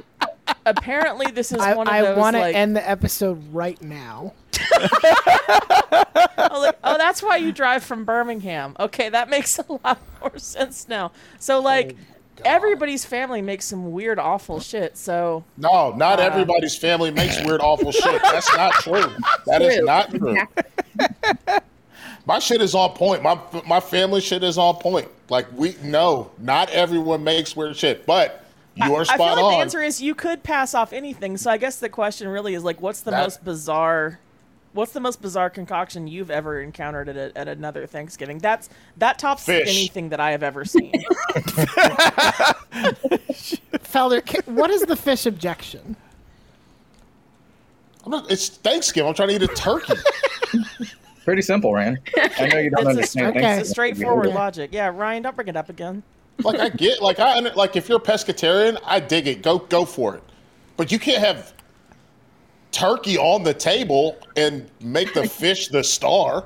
apparently 0.66 1.32
this 1.32 1.52
is 1.52 1.60
I, 1.60 1.76
one 1.76 1.88
of 1.88 1.94
I 1.94 2.02
those 2.02 2.18
want 2.18 2.36
to 2.36 2.42
like, 2.42 2.56
end 2.56 2.76
the 2.76 2.88
episode 2.88 3.42
right 3.54 3.82
now. 3.82 4.34
oh, 4.74 6.60
like, 6.62 6.78
oh, 6.84 6.98
that's 6.98 7.22
why 7.24 7.38
you 7.38 7.52
drive 7.52 7.84
from 7.84 8.06
Birmingham. 8.06 8.76
Okay, 8.80 9.10
that 9.10 9.30
makes 9.30 9.60
a 9.60 9.66
lot 9.84 10.00
more 10.22 10.38
sense 10.38 10.88
now. 10.88 11.12
So 11.40 11.60
like, 11.60 11.96
everybody's 12.46 13.06
family 13.06 13.42
makes 13.42 13.66
some 13.66 13.92
weird, 13.92 14.20
awful 14.20 14.60
shit. 14.60 14.98
So 14.98 15.44
No, 15.58 15.94
not 15.94 16.20
Uh, 16.20 16.24
everybody's 16.24 16.78
family 16.78 17.12
makes 17.12 17.44
weird, 17.44 17.62
awful 17.62 17.92
shit. 17.92 18.22
That's 18.22 18.56
not 18.56 18.74
true. 18.74 19.16
That 19.46 19.62
is 19.62 19.76
True. 19.76 19.86
not 19.86 20.10
true. 20.10 20.38
My 22.28 22.40
shit 22.40 22.62
is 22.62 22.76
on 22.76 22.92
point. 22.92 23.24
My 23.24 23.40
my 23.66 23.80
family 23.80 24.20
shit 24.20 24.44
is 24.44 24.58
on 24.58 24.76
point. 24.76 25.08
Like 25.30 25.48
we 25.54 25.78
no, 25.82 26.30
not 26.38 26.70
everyone 26.72 27.24
makes 27.24 27.56
weird 27.56 27.78
shit, 27.78 28.06
but 28.06 28.44
you 28.76 28.94
are 28.94 29.02
I 29.04 29.06
feel 29.06 29.16
spot 29.16 29.38
like 29.38 29.46
on. 29.46 29.52
the 29.54 29.58
answer 29.60 29.82
is 29.82 30.02
you 30.02 30.14
could 30.14 30.44
pass 30.44 30.76
off 30.76 30.92
anything. 30.92 31.38
So 31.38 31.50
I 31.50 31.58
guess 31.58 31.80
the 31.80 31.88
question 31.88 32.28
really 32.28 32.54
is 32.54 32.66
like, 32.66 32.82
what's 32.82 33.00
the 33.02 33.12
That- 33.12 33.24
most 33.24 33.46
bizarre? 33.46 34.20
What's 34.74 34.92
the 34.92 35.00
most 35.00 35.22
bizarre 35.22 35.50
concoction 35.50 36.08
you've 36.08 36.30
ever 36.30 36.62
encountered 36.62 37.10
at, 37.10 37.16
a, 37.16 37.36
at 37.36 37.48
another 37.48 37.88
Thanksgiving? 37.88 38.38
That's 38.40 38.70
that 38.98 39.18
tops 39.18 39.46
Fish. 39.46 39.68
anything 39.70 40.10
that 40.10 40.20
I 40.20 40.32
have 40.32 40.44
ever 40.44 40.66
seen. 40.66 40.92
Felder, 43.88 44.46
what 44.48 44.70
is 44.70 44.82
the 44.84 44.96
fish 44.98 45.26
objection? 45.26 45.96
I'm 48.06 48.12
not, 48.12 48.30
it's 48.30 48.50
Thanksgiving. 48.50 49.08
I'm 49.08 49.16
trying 49.16 49.30
to 49.30 49.36
eat 49.36 49.42
a 49.44 49.48
turkey. 49.48 49.94
Pretty 51.28 51.42
simple, 51.42 51.74
Ryan. 51.74 52.00
I 52.40 52.48
know 52.48 52.58
you 52.58 52.70
don't 52.70 52.80
it's 52.80 52.86
a, 52.86 52.90
understand 52.90 53.36
it's 53.36 53.42
Thanksgiving. 53.44 53.60
a 53.62 53.66
straightforward 53.66 54.28
logic. 54.30 54.70
Yeah, 54.72 54.88
Ryan, 54.88 55.24
don't 55.24 55.36
bring 55.36 55.50
it 55.50 55.58
up 55.58 55.68
again. 55.68 56.02
like 56.42 56.58
I 56.58 56.70
get, 56.70 57.02
like 57.02 57.20
I 57.20 57.38
like 57.40 57.76
if 57.76 57.90
you're 57.90 57.98
a 57.98 58.02
pescatarian, 58.02 58.78
I 58.86 59.02
dig 59.02 59.28
it. 59.28 59.42
Go 59.42 59.60
go 59.60 59.84
for 59.84 60.16
it. 60.16 60.24
But 60.78 60.90
you 60.90 60.98
can't 61.00 61.22
have 61.22 61.54
turkey 62.72 63.18
on 63.18 63.44
the 63.44 63.54
table 63.54 64.16
and 64.38 64.72
make 64.80 65.14
the 65.14 65.28
fish 65.28 65.68
the 65.68 65.84
star. 65.84 66.46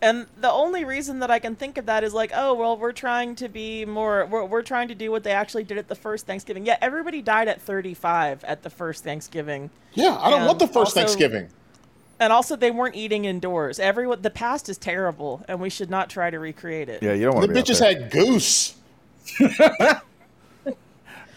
And 0.00 0.26
the 0.40 0.52
only 0.52 0.84
reason 0.84 1.18
that 1.18 1.32
I 1.32 1.40
can 1.40 1.56
think 1.56 1.76
of 1.76 1.86
that 1.86 2.04
is 2.04 2.14
like, 2.14 2.30
oh, 2.36 2.54
well, 2.54 2.76
we're 2.76 2.92
trying 2.92 3.34
to 3.36 3.48
be 3.48 3.84
more, 3.84 4.26
we're, 4.26 4.44
we're 4.44 4.62
trying 4.62 4.86
to 4.88 4.94
do 4.94 5.10
what 5.10 5.24
they 5.24 5.32
actually 5.32 5.64
did 5.64 5.76
at 5.76 5.88
the 5.88 5.94
first 5.96 6.24
Thanksgiving. 6.24 6.64
Yeah, 6.64 6.76
everybody 6.80 7.20
died 7.20 7.48
at 7.48 7.60
35 7.60 8.44
at 8.44 8.62
the 8.62 8.70
first 8.70 9.02
Thanksgiving. 9.02 9.70
Yeah, 9.94 10.16
I 10.20 10.30
don't 10.30 10.40
And 10.40 10.46
want 10.46 10.60
the 10.60 10.68
first 10.68 10.76
also- 10.96 11.00
Thanksgiving. 11.00 11.48
And 12.24 12.32
also, 12.32 12.56
they 12.56 12.70
weren't 12.70 12.94
eating 12.96 13.26
indoors. 13.26 13.78
Everyone, 13.78 14.22
the 14.22 14.30
past 14.30 14.70
is 14.70 14.78
terrible, 14.78 15.44
and 15.46 15.60
we 15.60 15.68
should 15.68 15.90
not 15.90 16.08
try 16.08 16.30
to 16.30 16.38
recreate 16.38 16.88
it. 16.88 17.02
Yeah, 17.02 17.12
you 17.12 17.26
don't 17.26 17.34
want 17.34 17.48
The 17.48 17.54
to 17.54 17.62
be 17.62 17.72
bitches 17.72 17.80
had 17.84 18.10
goose. 18.10 18.76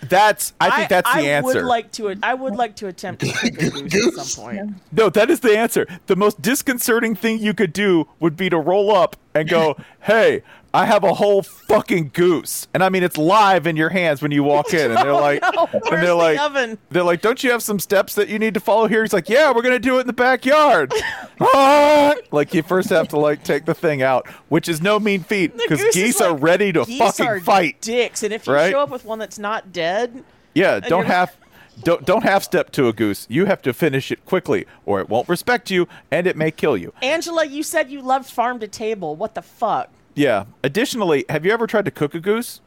That's 0.08 0.54
I 0.62 0.69
think 0.78 0.89
that's 0.89 1.12
the 1.12 1.17
I 1.17 1.21
answer. 1.23 1.47
would 1.56 1.63
like 1.65 1.91
to. 1.93 2.15
I 2.23 2.34
would 2.34 2.56
like 2.56 2.76
to 2.78 2.88
attempt 2.88 3.26
to 3.26 3.32
cook 3.34 3.62
a 3.62 3.82
goose 3.89 4.17
at 4.17 4.26
some 4.26 4.43
point. 4.45 4.76
No, 4.93 5.10
that 5.10 5.30
is 5.30 5.39
the 5.41 5.58
answer. 5.58 5.88
The 6.06 6.15
most 6.15 6.41
disconcerting 6.41 7.15
thing 7.15 7.39
you 7.39 7.54
could 7.54 7.73
do 7.73 8.08
would 8.19 8.38
be 8.38 8.50
to 8.50 8.58
roll 8.58 8.95
up 8.95 9.17
and 9.34 9.50
go, 9.50 9.76
"Hey, 10.02 10.43
I 10.77 10.85
have 10.85 11.03
a 11.03 11.13
whole 11.13 11.41
fucking 11.41 12.11
goose," 12.13 12.67
and 12.73 12.83
I 12.83 12.89
mean 12.89 13.03
it's 13.03 13.17
live 13.17 13.67
in 13.67 13.75
your 13.75 13.89
hands 13.89 14.21
when 14.21 14.31
you 14.31 14.43
walk 14.43 14.73
in, 14.73 14.91
and 14.91 14.97
they're 14.97 15.11
like, 15.29 15.41
no, 15.41 15.67
and 15.73 15.81
they're 15.89 16.05
the 16.07 16.15
like, 16.15 16.39
oven? 16.39 16.77
they're 16.89 17.03
like, 17.03 17.21
"Don't 17.21 17.43
you 17.43 17.51
have 17.51 17.63
some 17.63 17.79
steps 17.79 18.15
that 18.15 18.29
you 18.29 18.39
need 18.39 18.53
to 18.53 18.59
follow 18.59 18.87
here?" 18.87 19.01
He's 19.03 19.13
like, 19.13 19.27
"Yeah, 19.29 19.51
we're 19.53 19.61
gonna 19.63 19.79
do 19.79 19.97
it 19.97 20.01
in 20.01 20.07
the 20.07 20.13
backyard." 20.13 20.93
Ah! 21.39 22.15
like 22.31 22.53
you 22.55 22.63
first 22.63 22.89
have 22.89 23.07
to 23.09 23.19
like 23.19 23.43
take 23.43 23.65
the 23.65 23.73
thing 23.75 24.01
out, 24.01 24.27
which 24.49 24.67
is 24.67 24.81
no 24.81 24.99
mean 24.99 25.21
feat 25.23 25.55
because 25.55 25.83
geese 25.93 26.19
are 26.19 26.35
ready 26.35 26.71
to 26.73 26.83
fucking 26.85 27.41
fight. 27.41 27.79
Dicks, 27.81 28.23
and 28.23 28.33
if 28.33 28.47
you 28.47 28.53
right? 28.53 28.71
show 28.71 28.79
up 28.79 28.89
with 28.89 29.05
one 29.05 29.19
that's 29.19 29.37
not 29.37 29.71
dead, 29.71 30.23
Yeah, 30.55 30.79
don't 30.79 31.05
have 31.05 31.35
don't 31.83 32.05
don't 32.05 32.23
half 32.23 32.43
step 32.43 32.71
to 32.71 32.87
a 32.87 32.93
goose. 32.93 33.27
You 33.29 33.45
have 33.45 33.61
to 33.63 33.73
finish 33.73 34.11
it 34.11 34.25
quickly, 34.25 34.65
or 34.85 34.99
it 34.99 35.09
won't 35.09 35.29
respect 35.29 35.69
you, 35.69 35.87
and 36.09 36.25
it 36.25 36.35
may 36.35 36.49
kill 36.49 36.75
you. 36.75 36.91
Angela, 37.03 37.45
you 37.45 37.61
said 37.61 37.91
you 37.91 38.01
loved 38.01 38.27
farm 38.29 38.59
to 38.59 38.67
table. 38.67 39.15
What 39.15 39.35
the 39.35 39.43
fuck? 39.43 39.91
Yeah. 40.17 40.45
Additionally, 40.63 41.25
have 41.30 41.45
you 41.45 41.51
ever 41.51 41.67
tried 41.67 41.86
to 41.86 41.91
cook 41.91 42.15
a 42.15 42.19
goose? 42.19 42.62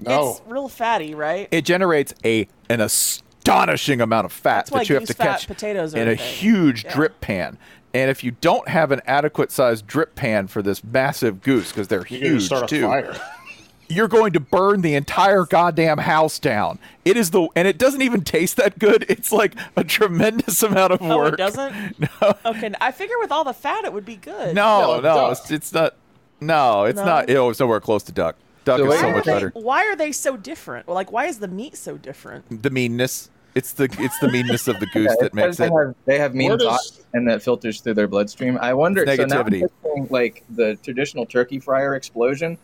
No. 0.00 0.30
It's 0.30 0.42
real 0.46 0.68
fatty, 0.68 1.14
right? 1.14 1.48
It 1.50 1.64
generates 1.64 2.14
a 2.24 2.48
an 2.70 2.80
astonishing 2.80 4.00
amount 4.00 4.24
of 4.26 4.32
fat 4.32 4.56
That's 4.66 4.70
why 4.70 4.78
that 4.80 4.88
you 4.88 4.94
have 4.96 5.02
goose 5.02 5.08
to 5.08 5.14
fat 5.14 5.24
catch 5.40 5.46
potatoes 5.46 5.94
are 5.94 5.98
in 5.98 6.08
a 6.08 6.12
a 6.12 6.16
thing. 6.16 6.26
huge 6.26 6.84
Yeah. 6.84 6.94
drip 6.94 7.20
pan. 7.20 7.58
And 7.94 8.10
if 8.10 8.22
you 8.22 8.32
don't 8.32 8.68
have 8.68 8.92
an 8.92 9.00
adequate 9.06 9.50
sized 9.50 9.86
drip 9.86 10.14
pan 10.14 10.46
for 10.46 10.62
this 10.62 10.84
massive 10.84 11.42
goose, 11.42 11.72
because 11.72 11.88
they're 11.88 12.06
You're 12.08 12.20
gonna 12.20 12.30
huge 12.32 12.44
start 12.44 12.64
a 12.64 12.66
too, 12.66 12.82
fire. 12.82 13.16
you're 13.88 14.08
going 14.08 14.34
to 14.34 14.40
burn 14.40 14.82
the 14.82 14.94
entire 14.94 15.44
goddamn 15.46 15.96
house 15.98 16.38
down. 16.38 16.78
It 17.06 17.16
is 17.16 17.30
the 17.30 17.48
and 17.56 17.66
it 17.66 17.78
doesn't 17.78 18.02
even 18.02 18.22
taste 18.22 18.56
that 18.58 18.78
good. 18.78 19.04
It's 19.08 19.32
like 19.32 19.54
a 19.76 19.82
tremendous 19.84 20.62
amount 20.62 20.92
of 20.92 21.02
Oh, 21.02 21.16
work. 21.16 21.34
it 21.34 21.36
doesn't. 21.38 21.98
No, 22.22 22.34
Okay, 22.46 22.72
I 22.80 22.92
figure 22.92 23.18
with 23.18 23.32
all 23.32 23.44
the 23.44 23.54
fat, 23.54 23.84
it 23.84 23.92
would 23.92 24.04
be 24.04 24.16
good. 24.16 24.54
No, 24.54 25.00
no, 25.00 25.30
it's, 25.30 25.50
it's 25.50 25.72
not. 25.72 25.94
No, 26.40 26.84
it's 26.84 26.96
No? 26.98 27.04
not. 27.04 27.30
Oh, 27.30 27.50
it's 27.50 27.60
nowhere 27.60 27.80
close 27.80 28.02
to 28.04 28.12
duck. 28.12 28.36
Duck 28.64 28.78
So 28.78 28.84
is 28.84 28.90
wait, 28.90 28.98
so 29.00 29.06
Why 29.06 29.10
are 29.12 29.16
much 29.16 29.24
they- 29.24 29.32
better. 29.32 29.50
Why 29.54 29.86
are 29.86 29.96
they 29.96 30.12
so 30.12 30.36
different? 30.36 30.86
Well, 30.86 30.94
like, 30.94 31.10
why 31.12 31.26
is 31.26 31.38
the 31.38 31.48
meat 31.48 31.76
so 31.76 31.96
different? 31.96 32.62
The 32.62 32.70
meanness. 32.70 33.30
It's 33.54 33.72
the 33.72 33.84
it's 33.98 34.18
the 34.20 34.28
meanness 34.28 34.68
of 34.68 34.78
the 34.78 34.86
goose 34.92 35.08
Yeah, 35.10 35.14
that 35.20 35.34
makes 35.34 35.56
because 35.56 35.60
it. 35.60 35.70
They 35.70 35.74
have, 35.74 35.94
they 36.04 36.18
have 36.18 36.34
mean 36.34 36.48
Where 36.50 36.58
does- 36.58 36.66
thoughts 36.68 37.06
and 37.14 37.26
that 37.28 37.42
filters 37.42 37.80
through 37.80 37.94
their 37.94 38.06
bloodstream. 38.08 38.58
I 38.60 38.74
wonder. 38.74 39.02
It's 39.02 39.16
So 39.16 39.24
now 39.24 39.40
I'm 39.40 39.46
negativity. 39.46 39.60
picturing, 39.62 40.06
like 40.10 40.44
the 40.50 40.76
traditional 40.82 41.26
turkey 41.26 41.58
fryer 41.58 41.94
explosion. 41.94 42.58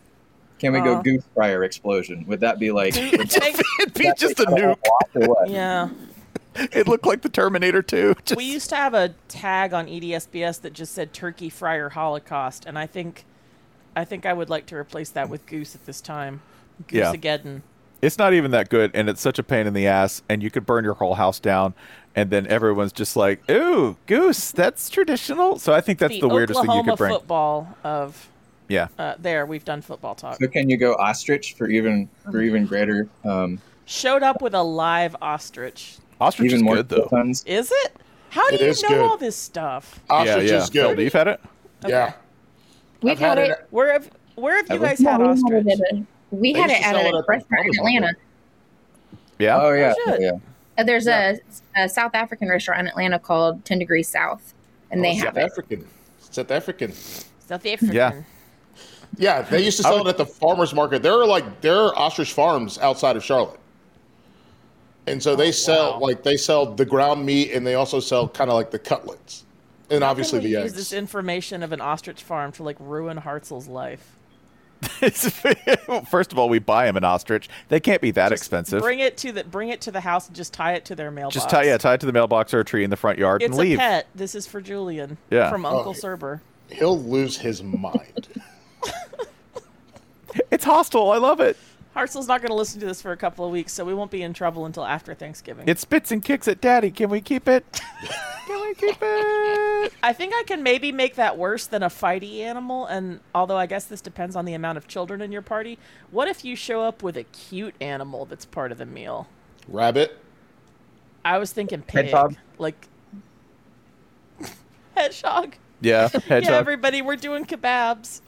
Can 0.59 0.71
we 0.71 0.79
Uh-huh. 0.79 0.95
go 0.95 1.01
goose 1.01 1.23
fryer 1.33 1.63
explosion? 1.65 2.23
Would 2.27 2.39
that 2.39 2.59
be 2.59 2.71
like? 2.71 2.95
would 2.95 3.11
that- 3.29 3.63
It'd 3.81 3.93
be 3.93 4.05
that 4.05 4.17
just 4.17 4.37
be 4.37 4.43
a 4.43 4.45
nuke. 4.45 4.77
wash 4.85 5.15
or 5.15 5.27
what? 5.27 5.49
Yeah. 5.49 5.89
It 6.71 6.87
looked 6.87 7.05
like 7.05 7.21
the 7.21 7.27
Terminator 7.29 7.81
2. 7.81 8.15
Just, 8.23 8.37
We 8.37 8.45
used 8.45 8.69
to 8.69 8.77
have 8.77 8.93
a 8.93 9.13
tag 9.27 9.73
on 9.73 9.87
EDSBS 9.87 10.61
that 10.61 10.71
just 10.71 10.93
said 10.93 11.11
Turkey 11.11 11.49
Fryer 11.49 11.89
Holocaust, 11.89 12.63
and 12.65 12.79
I 12.79 12.87
think, 12.87 13.25
I 13.95 14.05
think 14.05 14.25
I 14.25 14.33
would 14.33 14.49
like 14.49 14.65
to 14.67 14.75
replace 14.75 15.09
that 15.11 15.29
with 15.29 15.45
Goose 15.45 15.75
at 15.75 15.85
this 15.85 16.01
time. 16.01 16.41
Yeah. 16.89 17.05
Goose-ageddon. 17.05 17.61
it's 18.01 18.17
not 18.17 18.33
even 18.33 18.51
that 18.51 18.69
good, 18.69 18.91
and 18.93 19.09
it's 19.09 19.21
such 19.21 19.39
a 19.39 19.43
pain 19.43 19.65
in 19.67 19.73
the 19.73 19.87
ass, 19.87 20.21
and 20.27 20.43
you 20.43 20.51
could 20.51 20.65
burn 20.65 20.83
your 20.83 20.95
whole 20.95 21.15
house 21.15 21.39
down, 21.39 21.73
and 22.15 22.29
then 22.29 22.45
everyone's 22.47 22.91
just 22.91 23.15
like, 23.15 23.49
"Ooh, 23.49 23.95
goose, 24.07 24.51
that's 24.51 24.89
traditional." 24.89 25.57
So 25.59 25.73
I 25.73 25.79
think 25.81 25.99
that's 25.99 26.19
the, 26.19 26.27
weirdest 26.27 26.59
thing 26.61 26.69
you 26.71 26.83
could 26.83 26.97
bring. 26.97 27.11
football 27.13 27.75
of 27.83 28.29
Yeah, 28.67 28.87
uh, 28.99 29.15
there. 29.19 29.45
We've 29.45 29.63
done 29.65 29.81
football 29.81 30.15
talk. 30.15 30.37
So 30.41 30.47
can 30.47 30.69
you 30.69 30.75
go 30.77 30.93
ostrich 30.95 31.53
for 31.53 31.67
even 31.69 32.09
for 32.29 32.41
even 32.41 32.65
greater? 32.65 33.07
Um, 33.23 33.59
Showed 33.85 34.23
up 34.23 34.41
with 34.41 34.53
a 34.55 34.63
live 34.63 35.15
ostrich. 35.21 35.97
ostrich 36.19 36.47
even 36.47 36.57
is 36.57 36.63
more 36.63 36.75
good 36.77 36.89
though. 36.89 37.07
tons? 37.07 37.43
Is 37.45 37.71
it? 37.71 37.93
How 38.29 38.49
do 38.49 38.55
It 38.55 38.61
you 38.81 38.89
know 38.89 38.95
good. 38.95 39.01
all 39.01 39.17
this 39.17 39.35
stuff? 39.37 39.99
Ostrich 40.09 40.47
yeah, 40.47 40.55
yeah. 40.57 40.63
is 40.63 40.69
good. 40.69 40.95
Phil, 40.95 41.03
you've 41.05 41.13
had 41.13 41.27
it? 41.29 41.39
Yeah. 41.87 42.13
We've 43.05 43.11
I've 43.13 43.19
had, 43.19 43.37
had 43.37 43.47
it. 43.47 43.51
it- 43.51 43.67
Where 43.71 43.93
have 43.93 44.09
Where 44.35 44.57
have 44.57 44.67
you 44.69 44.75
Ever? 44.75 44.85
guys 44.85 44.99
no, 44.99 45.11
had 45.11 45.19
we 45.21 45.27
had 45.27 45.31
ostrich? 45.37 45.65
it 45.67 45.81
at 45.81 45.93
a, 45.97 46.05
we 46.31 46.53
had 46.53 46.69
it 46.69 46.73
at 46.73 46.83
sell 46.83 46.95
an 46.97 47.05
it 47.05 47.07
at 47.07 47.11
the 47.11 47.23
restaurant 47.27 47.65
in. 47.67 47.75
Atlanta. 47.79 48.13
Yeah. 49.39 49.61
Oh 49.61 49.71
yeah, 49.73 49.93
shit. 50.05 50.21
yeah. 50.21 50.31
Uh, 50.77 50.83
there's 50.83 51.07
a, 51.07 51.39
a 51.75 51.87
South 51.87 52.15
African 52.15 52.49
restaurant 52.49 52.81
in 52.81 52.87
Atlanta 52.87 53.17
called 53.19 53.63
Ten 53.63 53.79
Degrees 53.79 54.07
South, 54.09 54.53
and 54.91 55.03
they 55.03 55.11
Oh, 55.11 55.15
have 55.15 55.23
South 55.35 55.37
it. 55.37 55.43
African. 55.43 55.87
South 56.19 56.51
African. 56.51 56.91
South 56.91 57.65
African. 57.65 57.91
Yeah. 57.95 58.21
Yeah, 59.17 59.41
they 59.43 59.63
used 59.63 59.77
to 59.77 59.83
sell 59.83 60.05
it 60.05 60.09
at 60.09 60.17
the 60.17 60.25
farmers 60.25 60.73
market. 60.73 61.01
There 61.01 61.13
are 61.13 61.25
like 61.25 61.61
there 61.61 61.77
are 61.77 61.97
ostrich 61.97 62.33
farms 62.33 62.77
outside 62.79 63.15
of 63.15 63.23
Charlotte, 63.23 63.59
and 65.07 65.23
so 65.23 65.35
they 65.37 65.53
sell 65.53 65.93
wow. 65.93 65.99
like 66.07 66.23
they 66.23 66.35
sell 66.35 66.65
the 66.65 66.83
ground 66.83 67.25
meat, 67.25 67.51
and 67.53 67.65
they 67.65 67.75
also 67.75 68.01
sell 68.01 68.27
kind 68.27 68.49
of 68.49 68.55
like 68.55 68.71
the 68.71 68.79
cutlets, 68.79 69.44
and 69.89 70.03
How 70.03 70.09
obviously 70.11 70.39
can 70.39 70.49
we 70.49 70.53
the 70.55 70.61
use 70.61 70.71
eggs. 70.71 70.73
this 70.73 70.93
information 70.93 71.63
of 71.63 71.71
an 71.71 71.81
ostrich 71.81 72.23
farm 72.23 72.51
to 72.53 72.63
like 72.63 72.77
ruin 72.79 73.17
Hartzell's 73.17 73.67
life. 73.67 74.15
First 76.09 76.31
of 76.31 76.37
all, 76.37 76.47
we 76.49 76.59
buy 76.59 76.85
them 76.85 76.97
an 76.97 77.03
ostrich. 77.03 77.49
They 77.69 77.79
can't 77.79 78.01
be 78.01 78.11
that 78.11 78.31
expensive. 78.31 78.81
Bring 78.81 78.99
it 78.99 79.17
to 79.17 79.31
the 79.31 79.43
bring 79.43 79.69
it 79.69 79.81
to 79.81 79.91
the 79.91 80.01
house 80.01 80.27
and 80.27 80.35
just 80.35 80.53
tie 80.53 80.73
it 80.73 80.85
to 80.85 80.95
their 80.95 81.09
mailbox. 81.11 81.33
Just 81.33 81.49
tie 81.49 81.63
yeah, 81.63 81.77
tie 81.77 81.95
it 81.95 81.99
to 82.01 82.05
the 82.05 82.11
mailbox 82.13 82.53
or 82.53 82.59
a 82.59 82.65
tree 82.65 82.83
in 82.83 82.89
the 82.89 82.97
front 82.97 83.17
yard 83.17 83.41
It's 83.41 83.49
and 83.51 83.57
leave. 83.57 83.77
a 83.77 83.81
pet. 83.81 84.07
This 84.13 84.35
is 84.35 84.45
for 84.45 84.61
Julian. 84.61 85.17
Yeah. 85.31 85.49
From 85.49 85.65
Oh. 85.65 85.77
Uncle 85.77 85.93
Cerber. 85.93 86.41
He'll 86.69 86.99
lose 86.99 87.37
his 87.37 87.63
mind. 87.63 88.27
It's 90.51 90.65
hostile. 90.65 91.11
I 91.11 91.17
love 91.17 91.39
it. 91.39 91.55
Hartzell's 91.95 92.27
not 92.27 92.41
going 92.41 92.49
to 92.49 92.55
listen 92.55 92.79
to 92.81 92.85
this 92.85 93.01
for 93.01 93.13
a 93.13 93.17
couple 93.17 93.45
of 93.45 93.51
weeks, 93.51 93.71
so 93.71 93.85
we 93.85 93.93
won't 93.93 94.11
be 94.11 94.21
in 94.21 94.33
trouble 94.33 94.65
until 94.65 94.83
after 94.83 95.13
Thanksgiving. 95.13 95.67
It 95.67 95.79
spits 95.79 96.11
and 96.11 96.23
kicks 96.23 96.47
at 96.47 96.59
daddy. 96.59 96.91
Can 96.91 97.09
we 97.09 97.21
keep 97.21 97.47
it? 97.47 97.65
Can 98.47 98.61
we 98.61 98.75
keep 98.75 98.97
it? 99.01 99.93
I 100.03 100.13
think 100.13 100.33
I 100.35 100.43
can 100.45 100.61
maybe 100.61 100.91
make 100.91 101.15
that 101.15 101.35
worse 101.35 101.65
than 101.65 101.81
a 101.81 101.89
fighty 101.89 102.41
animal, 102.41 102.85
and 102.85 103.19
although 103.33 103.57
I 103.57 103.65
guess 103.65 103.85
this 103.85 104.01
depends 104.01 104.35
on 104.35 104.45
the 104.45 104.53
amount 104.53 104.77
of 104.77 104.87
children 104.87 105.19
in 105.19 105.31
your 105.31 105.41
party, 105.41 105.79
what 106.11 106.27
if 106.27 106.45
you 106.45 106.55
show 106.55 106.81
up 106.81 107.01
with 107.01 107.17
a 107.17 107.23
cute 107.23 107.73
animal 107.81 108.25
that's 108.25 108.45
part 108.45 108.71
of 108.71 108.77
the 108.77 108.85
meal? 108.85 109.27
Rabbit. 109.67 110.19
I 111.23 111.39
was 111.39 111.51
thinking 111.51 111.81
pig. 111.81 112.05
Hedgehog? 112.05 112.35
Like 112.59 112.87
hedgehog. 114.95 115.55
Yeah, 115.81 116.07
hedgehog. 116.13 116.43
Yeah, 116.43 116.57
everybody, 116.57 117.01
we're 117.01 117.15
doing 117.15 117.45
kebabs. 117.45 118.21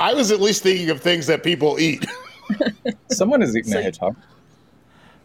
I 0.00 0.14
was 0.14 0.30
at 0.32 0.40
least 0.40 0.62
thinking 0.62 0.90
of 0.90 1.00
things 1.00 1.26
that 1.26 1.42
people 1.42 1.78
eat. 1.78 2.06
Someone 3.10 3.40
has 3.42 3.56
eaten 3.56 3.70
So- 3.72 3.78
a 3.78 3.82
hedgehog. 3.82 4.16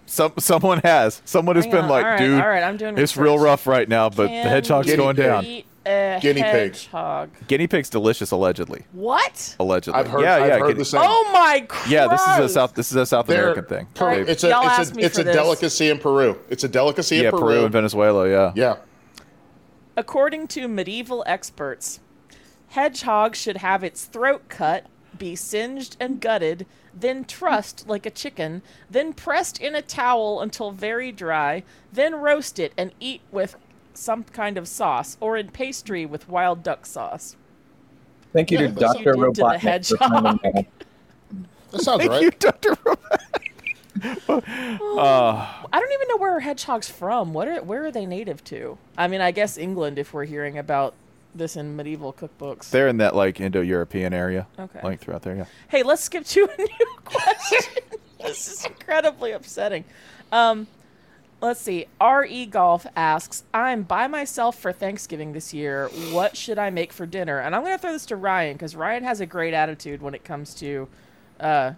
Some 0.07 0.33
someone 0.37 0.81
has. 0.83 1.19
Someone 1.25 1.55
has 1.55 1.65
Hang 1.65 1.71
been 1.71 1.83
on, 1.85 1.89
like, 1.89 2.05
all 2.05 2.11
right, 2.11 2.19
dude, 2.19 2.39
all 2.39 2.47
right, 2.47 2.61
I'm 2.63 2.77
doing 2.77 2.95
it's 2.95 3.17
real 3.17 3.39
rough 3.39 3.65
right 3.65 3.89
now, 3.89 4.07
but 4.07 4.27
the 4.27 4.33
hedgehog's 4.33 4.85
we 4.85 4.95
going 4.95 5.15
down. 5.15 5.43
eat 5.43 5.65
a 5.83 6.19
Guinea 6.21 6.43
pig. 6.43 6.51
hedgehog. 6.73 7.31
Guinea 7.47 7.65
pig's 7.65 7.89
delicious, 7.89 8.29
allegedly. 8.29 8.85
What? 8.91 9.55
Allegedly. 9.59 9.99
I've 9.99 10.07
heard. 10.07 10.21
yeah, 10.21 10.35
I've 10.35 10.47
yeah. 10.47 10.57
heard 10.59 10.67
guinea- 10.67 10.77
the 10.77 10.85
same. 10.85 11.01
Oh 11.03 11.31
my 11.33 11.61
Christ! 11.67 11.89
yeah, 11.89 12.07
this 12.07 12.21
is 12.21 12.37
a 12.37 12.49
South. 12.49 12.75
This 12.75 12.91
is 12.91 12.97
a 12.97 13.05
South 13.07 13.25
They're- 13.25 13.49
American 13.49 13.65
thing. 13.65 13.87
Per- 13.95 14.15
They've- 14.17 14.29
it's 14.29 14.43
a 14.43 14.49
Y'all 14.49 14.79
it's 14.79 14.91
a 14.91 14.99
it's 14.99 15.17
a 15.17 15.23
this. 15.23 15.35
delicacy 15.35 15.89
in 15.89 15.97
Peru. 15.97 16.37
It's 16.51 16.63
a 16.63 16.67
delicacy 16.67 17.15
yeah, 17.15 17.23
in 17.23 17.31
Peru. 17.31 17.39
Peru 17.41 17.63
and 17.63 17.71
Venezuela. 17.71 18.29
Yeah. 18.29 18.51
Yeah. 18.55 18.75
According 19.97 20.47
to 20.49 20.67
medieval 20.67 21.23
experts, 21.25 21.99
hedgehog 22.75 23.35
should 23.37 23.57
have 23.57 23.85
its 23.85 24.03
throat 24.03 24.43
cut, 24.49 24.85
be 25.17 25.33
singed 25.33 25.95
and 25.97 26.19
gutted, 26.19 26.65
then 26.93 27.23
trussed 27.23 27.87
like 27.87 28.05
a 28.05 28.09
chicken, 28.09 28.61
then 28.89 29.13
pressed 29.13 29.59
in 29.61 29.75
a 29.75 29.81
towel 29.81 30.41
until 30.41 30.71
very 30.71 31.09
dry, 31.09 31.63
then 31.93 32.15
roast 32.15 32.59
it 32.59 32.73
and 32.77 32.91
eat 32.99 33.21
with 33.31 33.55
some 33.93 34.25
kind 34.25 34.57
of 34.57 34.67
sauce 34.67 35.15
or 35.21 35.37
in 35.37 35.49
pastry 35.51 36.05
with 36.05 36.27
wild 36.27 36.63
duck 36.63 36.85
sauce. 36.85 37.37
Thank 38.33 38.51
you 38.51 38.59
Yeah, 38.59 38.67
to 38.67 38.73
Doctor 38.73 39.15
you 39.15 39.23
did 39.23 39.35
to 39.35 39.45
the 39.45 39.53
Robotnik 39.53 39.59
hedgehog. 39.59 40.41
that. 40.43 40.65
That 41.71 41.81
sounds 41.81 41.99
Thank 41.99 42.11
right. 42.11 42.21
you, 42.23 42.31
Doctor. 42.31 42.77
uh, 44.27 44.37
I 45.71 45.79
don't 45.79 45.93
even 45.93 46.07
know 46.09 46.17
where 46.17 46.41
hedgehogs 46.41 46.89
from. 46.89 47.33
What 47.33 47.47
are 47.47 47.63
where 47.63 47.85
are 47.85 47.91
they 47.91 48.05
native 48.05 48.43
to? 48.45 48.77
I 48.97 49.07
mean, 49.07 49.21
I 49.21 49.31
guess 49.31 49.57
England 49.57 49.97
if 49.97 50.13
we're 50.13 50.25
hearing 50.25 50.57
about 50.57 50.93
this 51.35 51.55
in 51.55 51.75
medieval 51.75 52.13
cookbooks. 52.13 52.69
they're 52.69 52.87
in 52.87 52.97
that 52.97 53.15
like 53.15 53.39
Indo-European 53.39 54.13
area. 54.13 54.47
Okay. 54.57 54.79
Like 54.83 54.99
throughout 54.99 55.21
there. 55.23 55.35
Yeah. 55.35 55.45
Hey, 55.67 55.83
let's 55.83 56.03
skip 56.03 56.25
to 56.25 56.43
a 56.45 56.57
new 56.61 56.87
question. 57.05 57.59
this 58.21 58.47
is 58.47 58.65
incredibly 58.65 59.31
upsetting. 59.31 59.83
Um, 60.31 60.67
let's 61.41 61.59
see. 61.61 61.85
R.E. 61.99 62.45
Golf 62.47 62.87
asks, 62.95 63.43
I'm 63.53 63.83
by 63.83 64.07
myself 64.07 64.57
for 64.57 64.71
Thanksgiving 64.71 65.33
this 65.33 65.53
year. 65.53 65.89
What 66.11 66.35
should 66.37 66.57
I 66.57 66.69
make 66.69 66.91
for 66.93 67.05
dinner? 67.05 67.39
And 67.39 67.55
I'm 67.55 67.61
going 67.63 67.73
to 67.75 67.77
throw 67.81 67.91
this 67.91 68.05
to 68.07 68.15
Ryan 68.15 68.53
because 68.53 68.75
Ryan 68.75 69.03
has 69.03 69.19
a 69.21 69.25
great 69.25 69.53
attitude 69.53 70.01
when 70.01 70.13
it 70.15 70.23
comes 70.23 70.53
to 70.55 70.87
uh, 71.39 71.73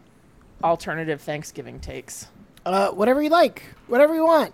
alternative 0.63 1.21
Thanksgiving 1.21 1.79
takes. 1.79 2.27
Uh, 2.65 2.89
whatever 2.91 3.21
you 3.21 3.29
like, 3.29 3.63
whatever 3.87 4.13
you 4.13 4.25
want. 4.25 4.53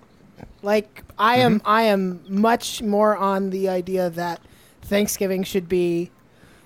Like 0.61 1.03
I 1.17 1.37
am, 1.37 1.59
Mm-hmm. 1.59 1.67
I 1.67 1.83
am 1.83 2.21
much 2.27 2.81
more 2.81 3.15
on 3.15 3.49
the 3.49 3.69
idea 3.69 4.09
that 4.11 4.39
Thanksgiving 4.83 5.43
should 5.43 5.67
be 5.67 6.11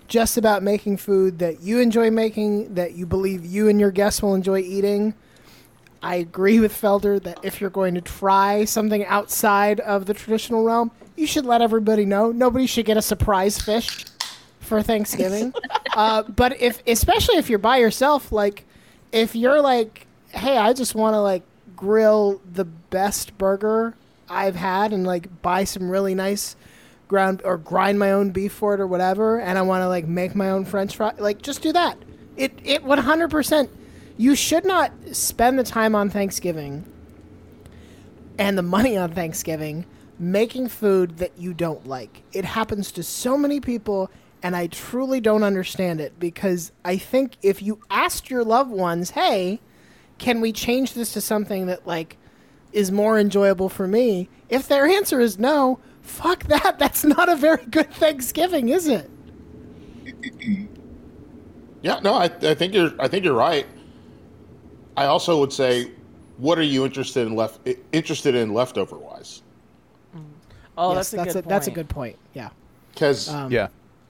just 0.08 0.38
about 0.38 0.64
making 0.64 0.98
food 0.98 1.40
that 1.40 1.62
you 1.62 1.80
enjoy 1.80 2.10
making, 2.10 2.74
that 2.76 2.94
you 2.94 3.06
believe 3.06 3.46
you 3.46 3.68
and 3.68 3.80
your 3.80 3.92
guests 3.92 4.22
will 4.22 4.36
enjoy 4.36 4.60
eating. 4.60 5.14
I 6.02 6.16
agree 6.16 6.60
with 6.60 6.74
Felder 6.74 7.22
that 7.24 7.40
if 7.44 7.60
you're 7.60 7.70
going 7.70 7.96
to 7.96 8.02
try 8.02 8.66
something 8.66 9.06
outside 9.06 9.80
of 9.82 10.06
the 10.06 10.14
traditional 10.14 10.64
realm, 10.64 10.92
you 11.16 11.28
should 11.28 11.46
let 11.46 11.62
everybody 11.62 12.06
know. 12.06 12.32
Nobody 12.32 12.68
should 12.68 12.86
get 12.86 12.98
a 12.98 13.02
surprise 13.02 13.60
fish 13.60 14.06
for 14.60 14.82
Thanksgiving. 14.82 15.54
uh, 15.96 16.24
but 16.24 16.62
if, 16.62 16.82
especially 16.88 17.38
if 17.38 17.50
you're 17.50 17.60
by 17.60 17.78
yourself, 17.78 18.32
like 18.32 18.66
if 19.12 19.36
you're 19.36 19.62
like, 19.62 20.06
hey, 20.30 20.58
I 20.58 20.74
just 20.74 20.96
want 20.96 21.16
to 21.16 21.20
like 21.20 21.44
grill 21.76 22.42
the 22.52 22.66
best 22.66 23.38
burger 23.38 23.96
I've 24.30 24.56
had 24.56 24.94
and 24.94 25.06
like 25.06 25.42
buy 25.42 25.64
some 25.64 25.90
really 25.90 26.16
nice 26.16 26.56
ground 27.08 27.42
or 27.44 27.58
grind 27.58 28.00
my 28.00 28.12
own 28.12 28.32
beef 28.32 28.54
for 28.54 28.74
it 28.74 28.80
or 28.80 28.88
whatever, 28.88 29.40
and 29.40 29.58
I 29.58 29.62
want 29.62 29.82
to 29.82 29.88
like 29.88 30.08
make 30.08 30.36
my 30.36 30.50
own 30.50 30.66
French 30.66 30.96
fry, 30.96 31.14
like 31.18 31.42
just 31.42 31.62
do 31.62 31.72
that. 31.74 31.98
It 32.36 32.60
it 32.64 32.84
100%. 32.84 33.70
You 34.18 34.36
should 34.36 34.66
not 34.66 34.92
spend 35.12 35.60
the 35.60 35.64
time 35.64 35.94
on 35.96 36.10
Thanksgiving 36.10 36.92
and 38.38 38.58
the 38.58 38.64
money 38.64 38.98
on 38.98 39.12
Thanksgiving 39.12 39.86
making 40.20 40.68
food 40.68 41.18
that 41.18 41.38
you 41.38 41.54
don't 41.54 41.88
like. 41.88 42.24
It 42.34 42.46
happens 42.46 42.92
to 42.94 43.04
so 43.04 43.38
many 43.38 43.60
people, 43.60 44.10
and 44.42 44.56
I 44.56 44.68
truly 44.68 45.22
don't 45.22 45.44
understand 45.44 46.02
it 46.02 46.20
because 46.20 46.72
I 46.84 46.98
think 46.98 47.38
if 47.42 47.62
you 47.62 47.80
asked 47.90 48.30
your 48.30 48.44
loved 48.44 48.72
ones, 48.72 49.12
hey, 49.12 49.60
can 50.18 50.42
we 50.42 50.52
change 50.52 50.94
this 50.94 51.14
to 51.14 51.22
something 51.22 51.68
that 51.68 51.86
like 51.86 52.18
is 52.72 52.92
more 52.92 53.20
enjoyable 53.20 53.70
for 53.70 53.88
me? 53.88 54.30
If 54.50 54.68
their 54.68 54.86
answer 54.86 55.20
is 55.20 55.38
no, 55.38 55.80
fuck 56.08 56.44
that. 56.46 56.80
That's 56.80 57.04
not 57.04 57.30
a 57.30 57.36
very 57.36 57.64
good 57.66 57.92
Thanksgiving, 57.94 58.70
is 58.70 58.88
it? 58.88 59.10
Yeah, 61.84 62.00
no, 62.04 62.16
I, 62.16 62.26
I 62.26 62.56
think 62.56 62.74
you're 62.74 62.92
I 63.00 63.08
think 63.08 63.24
you're 63.24 63.36
right. 63.36 63.68
I 64.98 65.06
also 65.06 65.40
would 65.40 65.54
say, 65.54 65.92
what 66.38 66.58
are 66.58 66.64
you 66.64 66.84
interested 66.86 67.28
in 67.28 67.36
left 67.36 67.60
interested 67.92 68.34
in 68.34 68.52
leftover 68.52 68.98
wise? 68.98 69.44
Oh, 70.76 70.94
Yes, 70.96 71.12
that's 71.12 71.14
a 71.14 71.16
that's 71.18 71.34
good 71.36 71.46
a, 71.46 71.48
that's 71.48 71.68
a 71.68 71.70
point. 71.70 71.76
good 71.76 71.90
point. 71.90 72.16
Yeah. 72.34 72.50
Because 72.94 73.30
Um, 73.30 73.52
yeah, 73.52 73.68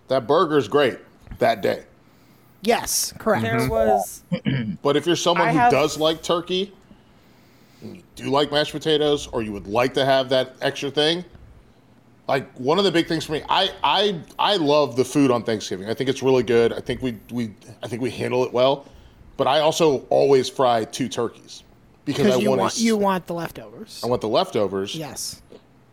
that 0.08 0.26
burger's 0.28 0.70
great 0.70 0.98
that 1.40 1.62
day. 1.62 1.84
Yes, 2.62 3.14
correct. 3.20 3.44
There 3.44 3.70
was 3.70 4.24
But 4.82 4.96
if 4.96 5.06
you're 5.06 5.16
someone 5.18 5.50
I 5.50 5.52
who 5.52 5.58
have- 5.60 5.72
does 5.72 5.98
like 6.00 6.24
turkey, 6.24 6.74
and 7.82 7.98
you 7.98 8.04
do 8.16 8.30
like 8.30 8.50
mashed 8.50 8.72
potatoes, 8.72 9.28
or 9.28 9.42
you 9.44 9.52
would 9.52 9.68
like 9.68 9.94
to 9.96 10.06
have 10.06 10.30
that 10.30 10.56
extra 10.62 10.90
thing, 10.90 11.26
like 12.28 12.52
one 12.60 12.78
of 12.78 12.84
the 12.84 12.92
big 12.92 13.08
things 13.08 13.26
for 13.26 13.34
me, 13.34 13.44
I 13.50 13.72
I 13.84 14.20
I 14.38 14.58
love 14.58 14.96
the 14.96 15.06
food 15.06 15.32
on 15.32 15.44
Thanksgiving. 15.44 15.90
I 15.90 15.94
think 15.94 16.10
it's 16.10 16.22
really 16.22 16.44
good. 16.44 16.74
I 16.74 16.80
think 16.80 17.02
we 17.02 17.18
we 17.32 17.54
I 17.82 17.88
think 17.88 18.02
we 18.02 18.10
handle 18.10 18.44
it 18.44 18.52
well. 18.52 18.86
But 19.38 19.48
I 19.48 19.60
also 19.60 20.00
always 20.10 20.50
fry 20.50 20.84
two 20.86 21.08
turkeys 21.08 21.63
because 22.06 22.22
I 22.22 22.30
Because 22.30 22.42
you 22.42 22.50
want, 22.50 22.62
want 22.62 22.78
you 22.80 22.98
want 22.98 23.28
the 23.28 23.34
leftovers. 23.34 24.02
I 24.04 24.08
want 24.08 24.22
the 24.22 24.28
leftovers. 24.28 24.96
Yes. 24.96 25.42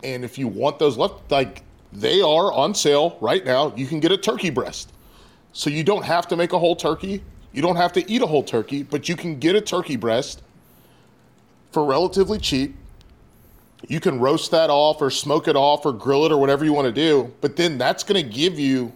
And 0.02 0.24
if 0.24 0.38
you 0.38 0.48
want 0.48 0.78
those 0.78 0.96
left, 0.96 1.30
like 1.30 1.62
they 1.92 2.20
are 2.20 2.52
on 2.52 2.74
sale 2.74 3.16
right 3.20 3.44
now, 3.44 3.72
you 3.76 3.86
can 3.86 4.00
get 4.00 4.10
a 4.12 4.18
turkey 4.18 4.50
breast. 4.50 4.92
So 5.52 5.70
you 5.70 5.84
don't 5.84 6.04
have 6.04 6.26
to 6.28 6.36
make 6.36 6.52
a 6.52 6.58
whole 6.58 6.74
turkey. 6.74 7.22
You 7.52 7.62
don't 7.62 7.76
have 7.76 7.92
to 7.92 8.10
eat 8.10 8.20
a 8.20 8.26
whole 8.26 8.42
turkey, 8.42 8.82
but 8.82 9.08
you 9.08 9.14
can 9.14 9.38
get 9.38 9.54
a 9.54 9.60
turkey 9.60 9.94
breast 9.94 10.42
for 11.70 11.84
relatively 11.84 12.38
cheap. 12.38 12.74
You 13.88 14.00
can 14.00 14.18
roast 14.18 14.50
that 14.50 14.70
off 14.70 15.00
or 15.02 15.10
smoke 15.10 15.48
it 15.48 15.56
off 15.56 15.84
or 15.84 15.92
grill 15.92 16.24
it 16.24 16.32
or 16.32 16.38
whatever 16.38 16.64
you 16.64 16.72
want 16.72 16.86
to 16.86 16.92
do. 16.92 17.32
But 17.40 17.56
then 17.56 17.78
that's 17.78 18.02
going 18.02 18.22
to 18.22 18.28
give 18.28 18.58
you 18.58 18.92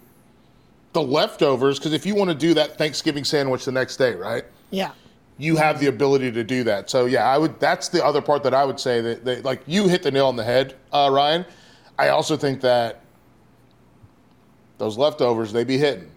the 0.93 1.03
leftovers 1.03 1.79
because 1.79 1.93
if 1.93 2.07
you 2.07 2.15
want 2.15 2.31
to 2.31 2.35
do 2.35 2.55
that 2.55 2.79
Thanksgiving 2.79 3.25
sandwich 3.25 3.65
the 3.65 3.73
next 3.73 3.97
day, 3.97 4.15
right? 4.15 4.45
Yeah. 4.71 4.93
you 5.39 5.57
have 5.57 5.79
the 5.81 5.87
ability 5.87 6.33
to 6.33 6.43
do 6.45 6.65
that. 6.65 6.91
So 6.91 7.07
yeah, 7.07 7.25
I 7.25 7.39
would. 7.39 7.59
That's 7.61 7.89
the 7.89 8.05
other 8.05 8.21
part 8.21 8.43
that 8.43 8.55
I 8.55 8.65
would 8.65 8.81
say 8.81 9.01
that, 9.01 9.25
that 9.25 9.45
like 9.45 9.63
you 9.67 9.87
hit 9.89 10.03
the 10.03 10.11
nail 10.11 10.27
on 10.27 10.37
the 10.37 10.45
head, 10.45 10.75
uh, 10.93 11.09
Ryan. 11.13 11.45
I 11.99 12.09
also 12.09 12.37
think 12.37 12.61
that 12.63 13.01
those 14.79 14.99
leftovers 14.99 15.53
they 15.53 15.65
be 15.65 15.79
hitting. 15.79 16.11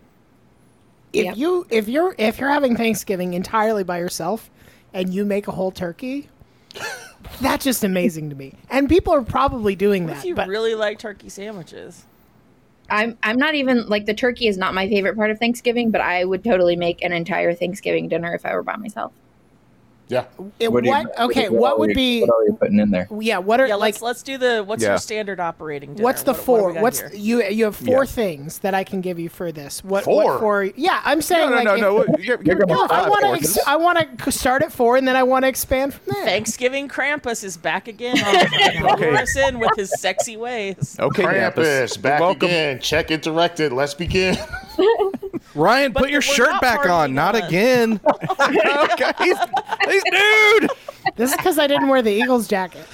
If 1.14 1.38
you 1.38 1.68
if 1.70 1.88
you're 1.88 2.16
if 2.18 2.40
you're 2.40 2.50
having 2.50 2.76
Thanksgiving 2.76 3.34
entirely 3.34 3.84
by 3.84 4.00
yourself 4.00 4.50
and 4.94 5.14
you 5.14 5.26
make 5.26 5.48
a 5.48 5.52
whole 5.52 5.72
turkey, 5.72 6.30
that's 7.42 7.64
just 7.64 7.84
amazing 7.84 8.30
to 8.30 8.36
me. 8.36 8.54
And 8.70 8.88
people 8.90 9.14
are 9.14 9.22
probably 9.22 9.76
doing 9.76 10.06
What 10.06 10.16
that. 10.16 10.20
if 10.20 10.26
you 10.26 10.36
but 10.36 10.48
really 10.48 10.76
like 10.76 11.00
turkey 11.00 11.30
sandwiches? 11.30 12.06
I'm 12.90 13.18
I'm 13.24 13.38
not 13.38 13.56
even 13.56 13.88
like 13.88 14.06
the 14.06 14.14
turkey 14.14 14.48
is 14.48 14.58
not 14.58 14.74
my 14.74 14.88
favorite 14.90 15.16
part 15.16 15.32
of 15.32 15.40
Thanksgiving, 15.40 15.92
but 15.92 16.02
I 16.02 16.26
would 16.26 16.44
totally 16.44 16.76
make 16.76 17.02
an 17.02 17.14
entire 17.14 17.54
Thanksgiving 17.54 18.10
dinner 18.10 18.34
if 18.36 18.46
I 18.46 18.54
were 18.54 18.64
by 18.64 18.76
myself. 18.76 19.14
Yeah. 20.12 20.26
it- 20.60 20.72
what, 20.72 20.84
do 20.84 20.90
you- 20.90 21.10
okay, 21.20 21.48
what 21.50 21.62
what 21.62 21.80
would 21.80 21.96
be 21.96 22.22
What 22.22 22.30
are 22.36 22.44
you 22.44 22.54
putting 22.60 22.80
in 22.80 22.92
there? 22.92 23.08
yeah, 23.20 23.38
what 23.38 23.60
are 23.62 23.68
Yeah, 23.68 23.76
like 23.76 23.94
let's 23.96 24.02
let's 24.02 24.24
do 24.24 24.38
the 24.38 24.62
what's 24.64 24.84
Yeah. 24.84 24.90
your 24.90 24.98
standard 24.98 25.40
operating 25.40 25.94
dinner? 25.94 26.04
what's 26.04 26.24
the 26.24 26.32
What- 26.34 26.38
what 26.40 26.46
four? 26.46 26.68
we 26.68 26.74
got 26.76 26.84
What's 26.84 27.00
here? 27.00 27.10
you 27.14 27.44
you 27.44 27.66
have 27.66 27.76
four 27.78 28.04
Yeah. 28.04 28.10
things 28.12 28.60
that 28.60 28.74
I 28.74 28.84
can 28.84 29.00
give 29.02 29.18
you 29.20 29.30
for 29.30 29.52
this. 29.52 29.84
What 29.84 30.04
Four? 30.04 30.24
what 30.26 30.40
four? 30.42 30.64
Yeah, 30.76 31.00
I'm 31.06 31.22
saying 31.22 31.50
no, 31.50 31.56
like 31.56 31.64
no, 31.66 31.74
if- 31.76 31.82
no. 31.82 32.16
You're, 32.18 32.20
you're, 32.20 32.40
You're 32.44 32.66
No, 32.66 32.76
gonna 32.88 32.94
I 32.94 33.08
want 33.10 33.22
courses. 33.24 33.54
to. 33.54 33.62
I 33.70 33.76
want 33.78 34.20
to 34.20 34.32
start 34.32 34.62
at 34.64 34.72
four, 34.74 34.98
and 34.98 35.08
then 35.08 35.16
I 35.16 35.24
want 35.24 35.44
to 35.46 35.50
expand 35.50 35.94
from 35.94 36.14
there. 36.14 36.26
Thanksgiving 36.26 36.90
Krampus 36.90 37.44
is 37.44 37.56
back 37.56 37.88
again 37.88 38.18
Okay. 38.82 38.82
Morrison 39.12 39.60
with 39.60 39.72
his 39.78 39.92
sexy 40.00 40.36
ways. 40.36 40.98
okay, 41.00 41.24
Krampus 41.24 41.54
Krampus, 41.56 42.02
back 42.02 42.20
welcome. 42.20 42.50
again. 42.50 42.80
Check 42.80 43.12
it 43.12 43.22
directed. 43.22 43.72
Let's 43.72 43.94
begin. 43.94 44.38
Ryan, 45.56 45.92
But 45.92 46.02
put 46.04 46.10
your 46.10 46.22
shirt 46.22 46.60
back 46.62 46.82
partying 46.82 46.94
on. 46.94 47.14
Not 47.14 47.36
on- 47.36 47.44
again. 47.44 48.00
okay, 48.40 49.12
he's, 49.20 49.38
he's 49.90 50.04
dude. 50.04 50.70
This 51.16 51.32
is 51.32 51.38
because 51.38 51.58
I 51.60 51.68
didn't 51.68 51.88
wear 51.88 52.02
the 52.02 52.12
Eagles 52.12 52.48
jacket. 52.48 52.86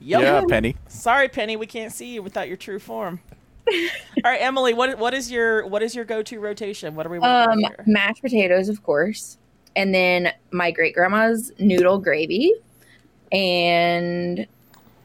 Yep. 0.00 0.20
Yeah, 0.20 0.42
Penny. 0.48 0.76
Sorry, 0.88 1.28
Penny, 1.28 1.56
we 1.56 1.66
can't 1.66 1.92
see 1.92 2.06
you 2.14 2.22
without 2.22 2.48
your 2.48 2.56
true 2.56 2.78
form. 2.78 3.20
All 3.68 3.78
right, 4.24 4.40
Emily, 4.42 4.74
what 4.74 4.98
what 4.98 5.14
is 5.14 5.30
your 5.30 5.64
what 5.68 5.82
is 5.84 5.94
your 5.94 6.04
go 6.04 6.20
to 6.24 6.40
rotation? 6.40 6.96
What 6.96 7.06
are 7.06 7.10
we 7.10 7.18
Um, 7.18 7.60
here? 7.60 7.84
mashed 7.86 8.20
potatoes, 8.20 8.68
of 8.68 8.82
course, 8.82 9.38
and 9.76 9.94
then 9.94 10.32
my 10.50 10.72
great 10.72 10.94
grandma's 10.96 11.52
noodle 11.60 11.98
gravy, 11.98 12.52
and 13.30 14.46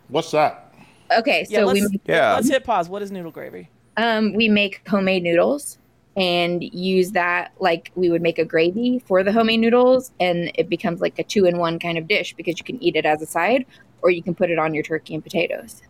What's 0.09 0.31
that? 0.31 0.73
okay, 1.19 1.45
Yeah, 1.49 1.59
so 1.59 1.71
we 1.73 1.81
let's, 1.81 1.91
make, 1.91 2.01
Yeah. 2.07 2.33
let's 2.35 2.49
hit 2.49 2.63
pause. 2.63 2.89
What 2.89 3.01
is 3.01 3.11
noodle 3.11 3.31
gravy? 3.31 3.69
um 3.97 4.33
we 4.33 4.47
make 4.47 4.87
homemade 4.87 5.23
noodles 5.23 5.77
and 6.17 6.63
use 6.63 7.11
that 7.11 7.51
like 7.59 7.91
we 7.95 8.09
would 8.09 8.23
make 8.23 8.39
a 8.39 8.45
gravy 8.45 8.99
for 8.99 9.23
the 9.23 9.31
homemade 9.31 9.59
noodles, 9.59 10.11
and 10.19 10.51
it 10.55 10.67
becomes 10.67 10.99
like 10.99 11.17
a 11.19 11.23
two 11.23 11.45
in 11.45 11.59
one 11.59 11.79
kind 11.79 11.97
of 11.97 12.07
dish 12.07 12.33
because 12.33 12.57
you 12.57 12.65
can 12.65 12.83
eat 12.83 12.95
it 12.95 13.05
as 13.05 13.21
a 13.21 13.25
side 13.25 13.65
or 14.01 14.09
you 14.09 14.23
can 14.23 14.35
put 14.35 14.49
it 14.49 14.59
on 14.59 14.73
your 14.73 14.83
turkey 14.83 15.13
and 15.13 15.23
potatoes. 15.23 15.83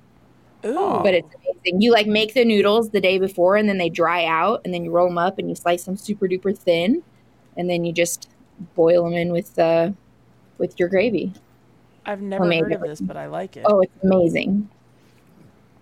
Ooh, 0.66 1.00
But 1.02 1.14
it's 1.14 1.36
amazing. 1.36 1.82
You 1.82 1.92
like 1.92 2.08
make 2.08 2.34
the 2.34 2.44
noodles 2.44 2.90
the 2.90 3.02
day 3.02 3.20
before 3.20 3.56
and 3.56 3.70
then 3.70 3.78
they 3.78 3.90
dry 3.90 4.26
out 4.26 4.62
and 4.66 4.74
then 4.74 4.84
you 4.84 4.92
roll 4.92 5.08
them 5.08 5.18
up 5.18 5.40
and 5.40 5.50
you 5.50 5.56
slice 5.56 5.86
them 5.86 5.96
super 5.96 6.28
duper 6.28 6.58
thin 6.58 7.04
and 7.56 7.70
then 7.70 7.86
you 7.86 7.94
just 7.94 8.30
boil 8.76 9.04
them 9.04 9.14
in 9.14 9.32
with 9.32 9.58
uh 9.58 9.92
with 10.58 10.80
your 10.80 10.90
gravy. 10.90 11.34
I've 12.06 12.22
never 12.22 12.44
homemade 12.44 12.64
heard 12.64 12.74
of 12.74 12.82
this, 12.82 13.02
but 13.02 13.18
I 13.18 13.28
like 13.28 13.58
it. 13.58 13.66
Oh, 13.68 13.82
it's 13.82 14.04
amazing. 14.04 14.70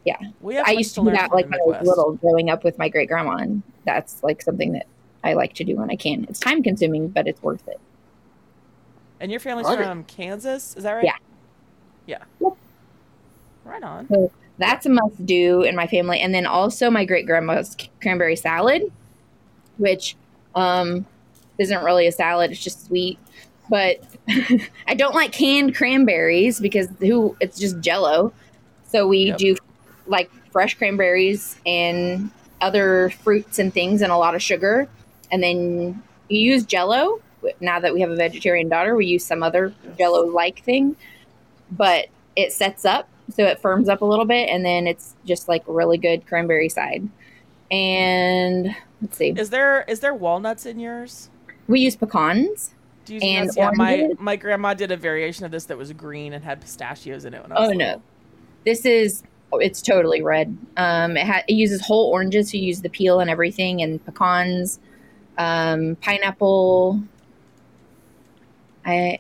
Yeah. 0.06 0.18
we 0.40 0.56
have 0.56 0.68
I 0.68 0.72
used 0.72 0.94
to 0.96 1.02
to 1.02 1.10
do 1.10 1.16
that 1.16 1.32
like 1.32 1.46
when 1.50 1.56
I 1.56 1.64
was 1.66 1.88
little 1.88 2.14
growing 2.14 2.50
up 2.50 2.64
with 2.64 2.78
my 2.78 2.90
great 2.90 3.10
grandma 3.10 3.38
and 3.38 3.64
that's 3.86 4.22
like 4.24 4.42
something 4.42 4.74
that 4.74 4.86
I 5.24 5.34
like 5.34 5.54
to 5.56 5.64
do 5.64 5.76
when 5.78 5.90
I 5.90 5.96
can. 5.96 6.26
It's 6.30 6.40
time 6.40 6.62
consuming, 6.62 7.08
but 7.10 7.28
it's 7.28 7.42
worth 7.42 7.68
it. 7.68 7.80
And 9.20 9.32
your 9.32 9.40
family's 9.40 9.66
Okay. 9.68 9.82
from 9.84 10.04
Kansas, 10.04 10.76
is 10.78 10.84
that 10.84 10.94
right? 10.94 11.06
Yeah. 11.06 11.16
Yeah. 12.06 12.50
Right 13.64 13.82
on. 13.82 14.08
So 14.10 14.32
that's 14.60 14.86
a 14.86 14.90
must 14.90 15.26
do 15.26 15.64
in 15.64 15.76
my 15.76 15.88
family. 15.88 16.20
And 16.22 16.34
then 16.34 16.46
also 16.46 16.92
my 16.92 17.04
great 17.06 17.26
grandma's 17.26 17.76
cranberry 18.02 18.36
salad, 18.36 18.84
which 19.78 20.16
um, 20.54 21.06
isn't 21.58 21.84
really 21.84 22.06
a 22.06 22.12
salad, 22.12 22.52
it's 22.52 22.64
just 22.64 22.86
sweet. 22.86 23.18
But 23.70 24.04
I 24.88 24.94
don't 24.96 25.16
like 25.16 25.32
canned 25.32 25.76
cranberries 25.76 26.60
because 26.60 26.88
who 27.00 27.36
it's 27.40 27.58
just 27.58 27.80
jello. 27.80 28.32
So 28.88 29.08
we 29.08 29.26
Yep. 29.30 29.38
do 29.38 29.56
like 30.08 30.30
fresh 30.52 30.76
cranberries 30.78 31.58
and 31.66 32.30
other 32.62 33.12
fruits 33.24 33.60
and 33.60 33.74
things 33.74 34.02
and 34.02 34.12
a 34.12 34.18
lot 34.18 34.36
of 34.36 34.42
sugar. 34.42 34.88
And 35.32 35.42
then 35.44 36.04
you 36.30 36.40
use 36.40 36.66
jello. 36.66 37.22
Now 37.60 37.80
that 37.80 37.94
we 37.94 38.02
have 38.02 38.10
a 38.10 38.16
vegetarian 38.16 38.70
daughter, 38.70 38.96
we 38.96 39.06
use 39.06 39.26
some 39.26 39.44
other 39.44 39.74
jello 39.98 40.26
like 40.26 40.64
thing. 40.64 40.96
But 41.72 42.08
it 42.36 42.54
sets 42.54 42.86
up 42.86 43.10
so 43.34 43.44
it 43.44 43.60
firms 43.60 43.90
up 43.90 44.02
a 44.02 44.06
little 44.06 44.26
bit 44.26 44.50
and 44.50 44.66
then 44.66 44.88
it's 44.88 45.16
just 45.26 45.48
like 45.48 45.64
really 45.68 45.98
good 45.98 46.26
cranberry 46.28 46.70
side 46.70 47.08
and 47.72 48.76
let's 49.02 49.18
see 49.18 49.30
Is 49.30 49.50
there 49.50 49.84
is 49.88 50.00
there 50.00 50.14
walnuts 50.14 50.66
in 50.66 50.80
yours? 50.80 51.30
we 51.68 51.80
use 51.80 51.96
pecans 51.96 52.76
Do 53.06 53.16
you 53.16 53.20
And? 53.22 53.50
Yeah, 53.56 53.72
my 53.74 54.10
my 54.20 54.36
grandma 54.36 54.74
did 54.74 54.92
a 54.92 54.98
variation 54.98 55.46
of 55.46 55.52
this 55.52 55.66
that 55.66 55.78
was 55.78 55.92
green 55.94 56.34
and 56.34 56.44
had 56.44 56.62
pistachios 56.62 57.26
in 57.26 57.34
it. 57.34 57.42
When 57.42 57.52
I 57.52 57.60
was 57.60 57.70
oh 57.72 57.74
no 57.74 58.02
this 58.66 58.86
is 58.86 59.24
it's 59.60 59.82
totally 59.82 60.22
red 60.22 60.56
um 60.78 61.18
it, 61.18 61.26
ha- 61.26 61.44
it 61.48 61.54
uses 61.54 61.86
whole 61.86 62.10
oranges 62.12 62.52
so 62.52 62.58
you 62.58 62.64
use 62.64 62.82
the 62.82 62.90
peel 62.90 63.20
and 63.20 63.30
everything 63.30 63.82
and 63.82 64.04
pecans 64.06 64.80
um 65.38 65.96
pineapple 65.98 67.02
i 68.86 69.18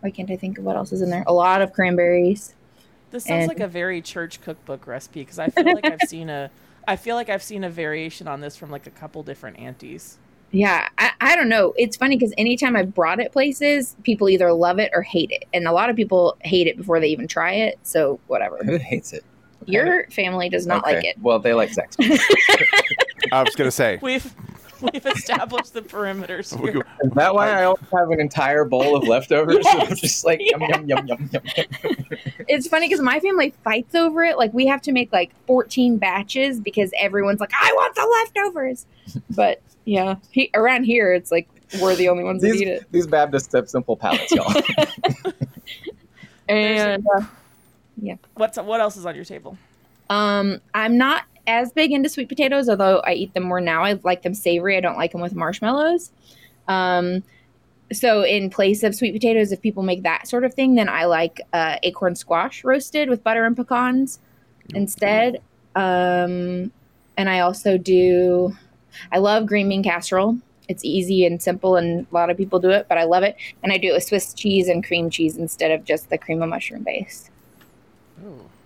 why 0.00 0.10
can't 0.10 0.30
i 0.30 0.36
think 0.36 0.58
of 0.58 0.64
what 0.64 0.76
else 0.76 0.92
is 0.92 1.02
in 1.02 1.10
there 1.10 1.24
a 1.26 1.32
lot 1.32 1.60
of 1.62 1.72
cranberries 1.72 2.54
This 3.10 3.24
sounds 3.24 3.40
And- 3.42 3.48
like 3.48 3.60
a 3.60 3.68
very 3.68 4.00
church 4.02 4.40
cookbook 4.40 4.86
recipe 4.86 5.20
because 5.20 5.38
I 5.38 5.48
feel 5.48 5.74
like 5.74 5.86
I've 5.86 6.02
seen 6.08 6.28
a 6.28 6.50
I 6.86 6.96
feel 6.96 7.16
like 7.16 7.28
I've 7.28 7.42
seen 7.42 7.64
a 7.64 7.70
variation 7.70 8.28
on 8.28 8.40
this 8.40 8.56
from 8.56 8.70
like 8.70 8.86
a 8.86 8.90
couple 8.90 9.22
different 9.22 9.58
aunties. 9.58 10.16
Yeah, 10.50 10.88
I, 10.96 11.10
I 11.20 11.36
don't 11.36 11.50
know. 11.50 11.74
It's 11.76 11.96
funny 11.98 12.16
because 12.16 12.32
anytime 12.38 12.76
I've 12.76 12.94
brought 12.94 13.20
it 13.20 13.30
places, 13.32 13.94
people 14.04 14.30
either 14.30 14.50
love 14.54 14.78
it 14.78 14.90
or 14.94 15.02
hate 15.02 15.30
it. 15.30 15.44
And 15.52 15.68
a 15.68 15.72
lot 15.72 15.90
of 15.90 15.96
people 15.96 16.38
hate 16.40 16.66
it 16.66 16.78
before 16.78 16.98
they 17.00 17.08
even 17.08 17.28
try 17.28 17.52
it. 17.52 17.78
So, 17.82 18.18
whatever. 18.26 18.56
Who 18.64 18.78
hates 18.78 19.12
it? 19.12 19.22
Your 19.66 20.06
family 20.10 20.48
does 20.48 20.66
not 20.66 20.82
Okay. 20.84 20.94
like 20.96 21.04
it. 21.04 21.16
Well, 21.20 21.38
they 21.38 21.54
like 21.54 21.70
sex. 21.72 21.96
I 23.32 23.42
was 23.42 23.54
gonna 23.54 23.70
say. 23.70 23.98
We've 24.00 24.32
we've 24.80 25.04
established 25.06 25.74
the 25.74 25.82
perimeters. 25.82 26.56
we 26.58 26.70
Here. 26.70 26.82
go- 26.82 26.88
Is 27.02 27.10
that 27.14 27.34
why 27.34 27.50
I 27.50 27.64
always 27.64 27.82
have 27.92 28.10
an 28.10 28.20
entire 28.20 28.64
bowl 28.64 28.96
of 28.96 29.06
leftovers? 29.06 29.58
Yes. 29.64 30.00
just 30.00 30.24
like 30.24 30.40
yum 30.42 30.62
yum 30.62 30.86
yum 30.88 31.06
yum 31.06 31.30
yum. 31.32 31.44
It's 32.48 32.66
funny 32.68 32.86
because 32.88 33.02
my 33.02 33.20
family 33.20 33.52
fights 33.64 33.94
over 33.94 34.22
it. 34.24 34.38
Like, 34.38 34.54
we 34.54 34.66
have 34.66 34.80
to 34.82 34.92
make 34.92 35.12
like 35.12 35.32
14 35.46 35.98
batches 35.98 36.60
because 36.60 36.90
everyone's 36.98 37.40
like, 37.40 37.52
I 37.60 37.72
want 37.74 37.94
the 37.94 38.06
leftovers. 38.24 38.86
But 39.30 39.60
yeah, 39.84 40.14
he, 40.30 40.50
around 40.54 40.84
here, 40.84 41.12
it's 41.12 41.30
like 41.32 41.48
we're 41.82 41.96
the 41.96 42.08
only 42.08 42.22
ones 42.24 42.40
that 42.42 42.52
These, 42.52 42.62
eat 42.62 42.68
it. 42.68 42.84
these 42.92 43.06
Baptists 43.06 43.52
have 43.52 43.68
simple 43.68 43.96
palates, 43.96 44.30
y'all. 44.32 44.54
And 46.48 47.04
uh, 47.16 47.22
What's 48.34 48.58
what 48.58 48.80
else 48.80 48.96
is 48.96 49.06
on 49.06 49.14
your 49.14 49.24
table? 49.24 49.58
Um, 50.10 50.60
I'm 50.74 50.96
not 50.96 51.24
as 51.46 51.72
big 51.72 51.92
into 51.92 52.08
sweet 52.08 52.28
potatoes, 52.28 52.68
although 52.68 53.00
I 53.00 53.14
eat 53.14 53.34
them 53.34 53.44
more 53.44 53.60
now. 53.60 53.82
I 53.82 53.98
like 54.02 54.22
them 54.22 54.34
savory. 54.34 54.76
I 54.76 54.80
don't 54.80 54.96
like 54.96 55.12
them 55.12 55.20
with 55.20 55.34
marshmallows. 55.34 56.12
Um, 56.68 57.22
so 57.92 58.22
in 58.22 58.50
place 58.50 58.82
of 58.82 58.94
sweet 58.94 59.12
potatoes, 59.12 59.50
if 59.50 59.62
people 59.62 59.82
make 59.82 60.02
that 60.02 60.28
sort 60.28 60.44
of 60.44 60.52
thing, 60.52 60.74
then 60.74 60.88
I 60.88 61.06
like 61.06 61.40
uh, 61.52 61.76
acorn 61.82 62.14
squash 62.14 62.64
roasted 62.64 63.08
with 63.08 63.24
butter 63.24 63.44
and 63.44 63.56
pecans 63.56 64.18
instead. 64.74 65.40
Um, 65.74 66.70
and 67.16 67.28
I 67.28 67.40
also 67.40 67.78
do. 67.78 68.56
I 69.12 69.18
love 69.18 69.46
green 69.46 69.68
bean 69.68 69.82
casserole. 69.82 70.38
It's 70.68 70.84
easy 70.84 71.24
and 71.24 71.42
simple, 71.42 71.76
and 71.76 72.06
a 72.10 72.14
lot 72.14 72.28
of 72.28 72.36
people 72.36 72.60
do 72.60 72.70
it, 72.70 72.86
but 72.88 72.98
I 72.98 73.04
love 73.04 73.22
it. 73.22 73.36
And 73.62 73.72
I 73.72 73.78
do 73.78 73.88
it 73.88 73.94
with 73.94 74.04
Swiss 74.04 74.34
cheese 74.34 74.68
and 74.68 74.84
cream 74.84 75.08
cheese 75.08 75.38
instead 75.38 75.70
of 75.70 75.84
just 75.84 76.10
the 76.10 76.18
cream 76.18 76.42
of 76.42 76.50
mushroom 76.50 76.82
base. 76.82 77.30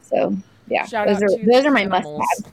So 0.03 0.37
yeah, 0.69 0.87
Shout 0.87 1.07
those 1.07 1.23
out 1.23 1.23
are 1.23 1.29
to 1.29 1.47
those 1.53 1.65
the 1.65 1.69
are 1.69 1.71
my 1.71 1.87
Canimals. 1.87 2.19
must-haves. 2.19 2.45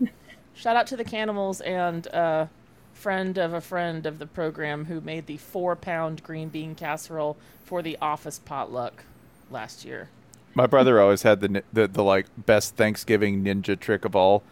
Shout 0.54 0.76
out 0.76 0.86
to 0.88 0.96
the 0.96 1.04
Canimals 1.04 1.60
and 1.66 2.06
uh, 2.08 2.46
friend 2.92 3.38
of 3.38 3.54
a 3.54 3.60
friend 3.60 4.06
of 4.06 4.18
the 4.18 4.26
program 4.26 4.86
who 4.86 5.00
made 5.00 5.26
the 5.26 5.38
four 5.38 5.74
pound 5.76 6.22
green 6.22 6.48
bean 6.48 6.74
casserole 6.74 7.36
for 7.64 7.82
the 7.82 7.96
office 8.00 8.38
potluck 8.38 9.04
last 9.50 9.84
year. 9.84 10.08
My 10.54 10.66
brother 10.66 11.00
always 11.00 11.22
had 11.22 11.40
the, 11.40 11.62
the 11.72 11.86
the 11.88 12.02
like 12.02 12.26
best 12.36 12.76
Thanksgiving 12.76 13.42
ninja 13.44 13.78
trick 13.78 14.04
of 14.04 14.14
all 14.16 14.42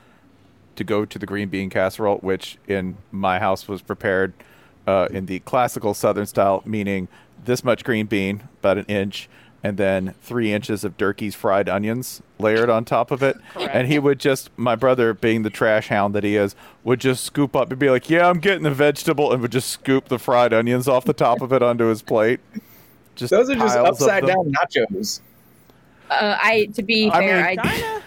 to 0.77 0.85
go 0.85 1.05
to 1.05 1.19
the 1.19 1.27
green 1.27 1.49
bean 1.49 1.71
casserole, 1.71 2.19
which 2.19 2.57
in 2.69 2.97
my 3.11 3.39
house 3.41 3.67
was 3.67 3.83
prepared 3.83 4.33
uh, 4.87 5.09
in 5.11 5.27
the 5.27 5.41
classical 5.41 5.93
Southern 5.93 6.27
style, 6.27 6.63
meaning 6.65 7.09
this 7.45 7.65
much 7.65 7.85
green 7.85 8.07
bean, 8.07 8.49
about 8.61 8.79
an 8.79 8.85
inch, 8.87 9.29
and 9.69 9.77
then 9.77 10.15
three 10.23 10.53
inches 10.53 10.83
of 10.83 10.97
Durkee's 10.97 11.35
fried 11.35 11.69
onions 11.69 12.23
layered 12.39 12.71
on 12.71 12.85
top 12.85 13.11
of 13.11 13.23
it. 13.23 13.37
And 13.55 13.87
he 13.87 13.99
would 13.99 14.19
just, 14.19 14.51
my 14.57 14.75
brother, 14.75 15.13
being 15.13 15.43
the 15.43 15.51
trash 15.51 15.89
hound 15.89 16.15
that 16.15 16.25
he 16.25 16.37
is, 16.37 16.57
would 16.85 17.01
just 17.01 17.23
scoop 17.23 17.55
up 17.55 17.71
and 17.71 17.79
be 17.79 17.91
like, 17.91 18.09
"Yeah, 18.09 18.29
I'm 18.29 18.41
getting 18.41 18.63
the 18.63 18.71
vegetable," 18.71 19.33
and 19.33 19.43
would 19.43 19.53
just 19.53 19.69
scoop 19.69 20.09
the 20.09 20.19
fried 20.19 20.53
onions 20.55 20.89
off 20.89 21.05
the 21.05 21.13
top 21.13 21.43
of 21.43 21.53
it 21.53 21.63
onto 21.63 21.85
his 21.87 22.01
plate. 22.03 22.41
Just 23.15 23.31
Those 23.31 23.51
are 23.51 23.55
just 23.57 23.77
upside 23.77 24.27
down 24.27 24.53
nachos. 24.53 25.21
Uh, 26.11 26.39
I 26.41 26.67
to 26.75 26.83
be 26.83 27.11
I 27.11 27.19
fair, 27.21 27.47
mean- 27.51 27.59
I 27.63 28.01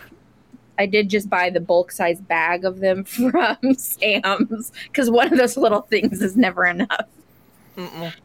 I 0.80 0.86
did 0.88 1.10
just 1.10 1.30
buy 1.30 1.52
the 1.52 1.60
bulk 1.60 1.92
size 1.92 2.20
bag 2.22 2.66
of 2.66 2.80
them 2.80 3.04
from 3.06 3.58
Sam's 3.78 4.72
because 4.86 5.12
one 5.12 5.32
of 5.32 5.38
those 5.38 5.58
little 5.58 5.82
things 5.82 6.22
is 6.22 6.36
never 6.36 6.66
enough. 6.66 7.06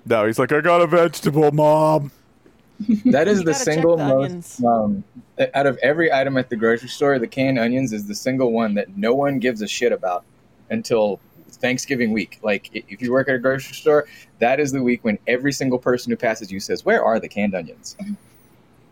No, 0.07 0.27
he's 0.27 0.39
like, 0.39 0.53
I 0.53 0.61
got 0.61 0.81
a 0.81 0.87
vegetable, 0.87 1.51
mom. 1.53 2.11
That 3.07 3.29
is 3.29 3.43
the 3.43 3.55
single 3.55 3.97
the 3.97 4.05
most 4.05 4.65
um, 4.65 5.03
out 5.55 5.67
of 5.67 5.79
every 5.79 6.13
item 6.13 6.37
at 6.37 6.51
the 6.51 6.57
grocery 6.57 6.89
store. 6.89 7.19
The 7.19 7.27
canned 7.27 7.59
onions 7.59 7.93
is 7.93 8.07
the 8.07 8.15
single 8.15 8.53
one 8.53 8.75
that 8.75 8.97
no 8.97 9.15
one 9.15 9.39
gives 9.39 9.63
a 9.63 9.69
shit 9.69 9.93
about 9.93 10.25
until 10.71 11.21
Thanksgiving 11.49 12.13
week. 12.13 12.39
Like 12.43 12.71
if 12.73 13.01
you 13.01 13.13
work 13.13 13.29
at 13.29 13.35
a 13.35 13.39
grocery 13.39 13.75
store, 13.75 14.07
that 14.41 14.61
is 14.61 14.73
the 14.73 14.83
week 14.83 15.05
when 15.05 15.19
every 15.27 15.53
single 15.53 15.79
person 15.79 16.11
who 16.11 16.17
passes 16.17 16.53
you 16.53 16.61
says, 16.61 16.85
"Where 16.85 17.03
are 17.03 17.19
the 17.19 17.29
canned 17.29 17.55
onions?" 17.55 17.97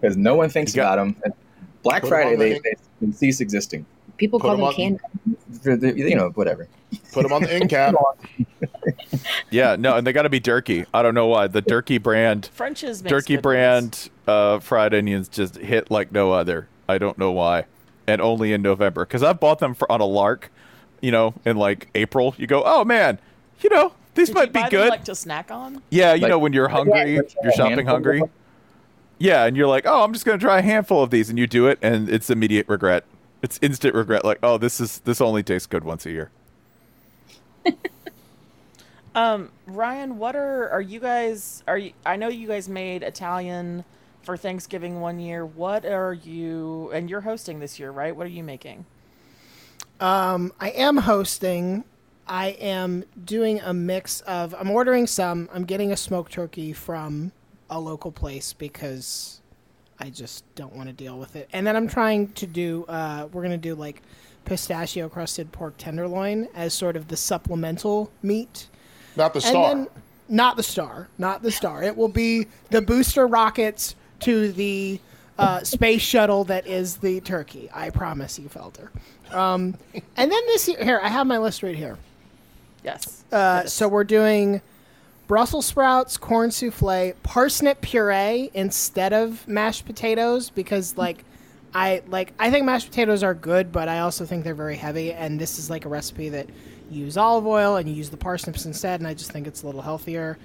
Because 0.01 0.17
no 0.17 0.35
one 0.35 0.49
thinks 0.49 0.75
about 0.75 0.97
them. 0.97 1.17
Black 1.83 2.07
Friday, 2.07 2.37
they, 2.37 2.53
they, 2.61 2.75
they 3.03 3.13
cease 3.13 3.41
existing. 3.41 3.85
People 4.17 4.39
Put 4.41 4.47
call 4.47 4.53
'em 4.55 4.59
them 4.61 4.67
on- 4.69 4.75
canned. 4.75 5.01
The, 5.81 5.93
you 5.97 6.15
know, 6.17 6.31
whatever. 6.31 6.69
Put 7.13 7.23
them 7.25 7.33
on 7.33 7.43
the 7.43 7.53
end 7.53 7.71
cap. 7.71 7.95
Yeah, 9.51 9.77
no, 9.79 9.97
and 9.97 10.07
they 10.07 10.13
got 10.13 10.23
to 10.23 10.29
be 10.29 10.41
Durkee. 10.41 10.85
I 10.93 11.03
don't 11.03 11.15
know 11.15 11.27
why. 11.27 11.47
The 11.47 11.61
Durkee 11.63 11.99
brand, 11.99 12.51
French's 12.53 13.03
makes 13.03 13.11
Durkee 13.11 13.37
brand 13.37 14.11
uh, 14.27 14.59
fried 14.59 14.93
onions 14.95 15.29
just 15.29 15.57
hit 15.57 15.91
like 15.91 16.13
no 16.13 16.33
other. 16.33 16.69
I 16.89 16.99
don't 16.99 17.17
know 17.19 17.31
why, 17.33 17.65
and 18.07 18.21
only 18.21 18.53
in 18.53 18.63
November 18.63 19.05
because 19.07 19.23
I've 19.23 19.41
bought 19.41 19.61
them 19.61 19.75
for 19.75 19.91
on 19.91 20.01
a 20.01 20.05
lark. 20.07 20.51
You 21.01 21.13
know, 21.13 21.35
in 21.45 21.57
like 21.57 21.89
April, 21.95 22.35
you 22.37 22.47
go, 22.47 22.63
oh 22.65 22.85
man, 22.85 23.19
you 23.61 23.71
know 23.71 23.93
these 24.15 24.29
Did 24.29 24.35
might 24.35 24.41
you 24.49 24.53
be 24.53 24.61
buy 24.63 24.69
good. 24.71 24.81
Them, 24.83 24.89
like 24.91 25.05
to 25.05 25.15
snack 25.15 25.51
on? 25.51 25.83
yeah, 25.91 26.15
you 26.15 26.23
Like- 26.23 26.31
know 26.31 26.39
when 26.39 26.53
you're 26.53 26.69
hungry, 26.69 27.15
Yeah, 27.15 27.21
you're 27.43 27.53
shopping 27.53 27.87
hungry. 27.87 28.23
Yeah, 29.19 29.45
and 29.45 29.57
you're 29.57 29.69
like, 29.69 29.87
oh, 29.87 30.03
I'm 30.03 30.13
just 30.13 30.25
gonna 30.27 30.39
try 30.39 30.59
a 30.59 30.63
handful 30.63 31.03
of 31.03 31.11
these, 31.11 31.31
and 31.31 31.39
you 31.39 31.47
do 31.47 31.67
it, 31.69 31.79
and 31.81 32.09
it's 32.11 32.29
immediate 32.31 32.69
regret. 32.69 33.05
It's 33.45 33.59
instant 33.61 33.95
regret. 33.95 34.25
Like, 34.25 34.39
oh, 34.43 34.57
this 34.57 34.81
is 34.81 35.01
this 35.01 35.21
only 35.21 35.43
tastes 35.43 35.67
good 35.67 35.85
once 35.85 36.07
a 36.07 36.11
year. 36.11 36.31
Um, 39.15 39.51
Ryan, 39.67 40.19
what 40.19 40.35
are 40.35 40.69
are 40.71 40.81
you 40.81 40.99
guys? 40.99 41.63
Are 41.69 41.79
you? 41.79 41.93
I 42.05 42.17
know 42.17 42.29
you 42.29 42.49
guys 42.49 42.69
made 42.69 43.03
Italian 43.05 43.85
for 44.23 44.37
Thanksgiving 44.37 45.01
one 45.01 45.21
year. 45.21 45.47
What 45.47 45.87
are 45.87 46.13
you? 46.13 46.91
And 46.93 47.09
you're 47.09 47.21
hosting 47.21 47.61
this 47.61 47.79
year, 47.79 47.93
right? 47.93 48.15
What 48.15 48.27
are 48.27 48.31
you 48.31 48.43
making? 48.43 48.87
Um, 50.01 50.53
I 50.59 50.71
am 50.71 50.97
hosting. 50.97 51.85
I 52.27 52.49
am 52.59 53.05
doing 53.25 53.61
a 53.61 53.73
mix 53.73 54.21
of. 54.23 54.53
I'm 54.59 54.71
ordering 54.71 55.07
some. 55.07 55.49
I'm 55.55 55.65
getting 55.65 55.93
a 55.93 55.97
smoked 55.97 56.33
turkey 56.33 56.73
from 56.73 57.31
a 57.71 57.79
local 57.79 58.11
place 58.11 58.53
because 58.53 59.41
I 60.01 60.11
just 60.11 60.45
don't 60.55 60.75
want 60.75 60.89
to 60.89 60.93
deal 60.93 61.19
with 61.19 61.37
it. 61.37 61.49
And 61.53 61.67
then 61.67 61.77
I'm 61.77 61.89
trying 61.89 62.33
to 62.33 62.47
do. 62.47 62.85
Uh, 62.89 63.29
we're 63.33 63.43
gonna 63.43 63.57
do 63.57 63.75
like 63.75 64.03
pistachio 64.45 65.09
crusted 65.09 65.51
pork 65.53 65.75
tenderloin 65.79 66.49
as 66.55 66.75
sort 66.75 66.97
of 66.97 67.09
the 67.09 67.17
supplemental 67.17 68.11
meat. 68.23 68.69
Not 69.17 69.33
the 69.33 69.39
And 69.39 69.45
star. 69.47 69.75
then- 69.75 69.89
not 70.29 70.57
the 70.57 70.63
star. 70.63 71.09
Not 71.19 71.43
the 71.43 71.51
star. 71.51 71.83
It 71.83 71.97
will 71.97 72.09
be 72.09 72.47
the 72.71 72.81
booster 72.83 73.27
rockets 73.27 73.95
to 74.21 74.53
the 74.53 74.99
uh, 75.39 75.63
space 75.65 76.01
shuttle 76.01 76.45
that 76.45 76.67
is 76.67 76.97
the 76.97 77.21
turkey. 77.21 77.69
I 77.75 77.91
promise 77.91 78.39
you, 78.39 78.49
Felder. 78.49 78.89
Um, 79.35 79.77
and 80.17 80.31
then 80.33 80.47
this 80.47 80.67
year, 80.69 80.83
here 80.83 81.01
I 81.03 81.09
have 81.09 81.27
my 81.27 81.39
list 81.39 81.63
right 81.63 81.75
here. 81.77 81.99
Yes. 82.85 83.25
Uh, 83.33 83.65
so 83.67 83.87
we're 83.89 84.05
doing 84.05 84.61
Brussels 85.27 85.65
sprouts, 85.65 86.19
corn 86.19 86.51
souffle, 86.51 87.15
parsnip 87.23 87.81
puree 87.81 88.51
instead 88.53 89.13
of 89.13 89.47
mashed 89.49 89.87
potatoes 89.87 90.51
because 90.51 90.97
like 90.99 91.25
I 91.75 92.03
like 92.09 92.35
I 92.39 92.51
think 92.51 92.67
mashed 92.67 92.89
potatoes 92.89 93.23
are 93.23 93.35
good, 93.35 93.73
but 93.73 93.89
I 93.89 94.01
also 94.01 94.27
think 94.27 94.45
they're 94.45 94.55
very 94.55 94.77
heavy 94.77 95.13
and 95.13 95.41
this 95.41 95.59
is 95.59 95.71
like 95.71 95.87
a 95.87 95.89
recipe 95.89 96.29
that 96.31 96.49
you 96.91 97.07
use 97.07 97.17
olive 97.17 97.47
oil 97.47 97.77
and 97.77 97.89
you 97.89 97.95
use 97.95 98.11
the 98.11 98.19
parsnips 98.19 98.67
instead 98.67 99.01
and 99.01 99.07
I 99.09 99.15
just 99.15 99.33
think 99.33 99.47
it's 99.47 99.63
a 99.63 99.67
little 99.67 99.83
healthier. 99.83 100.39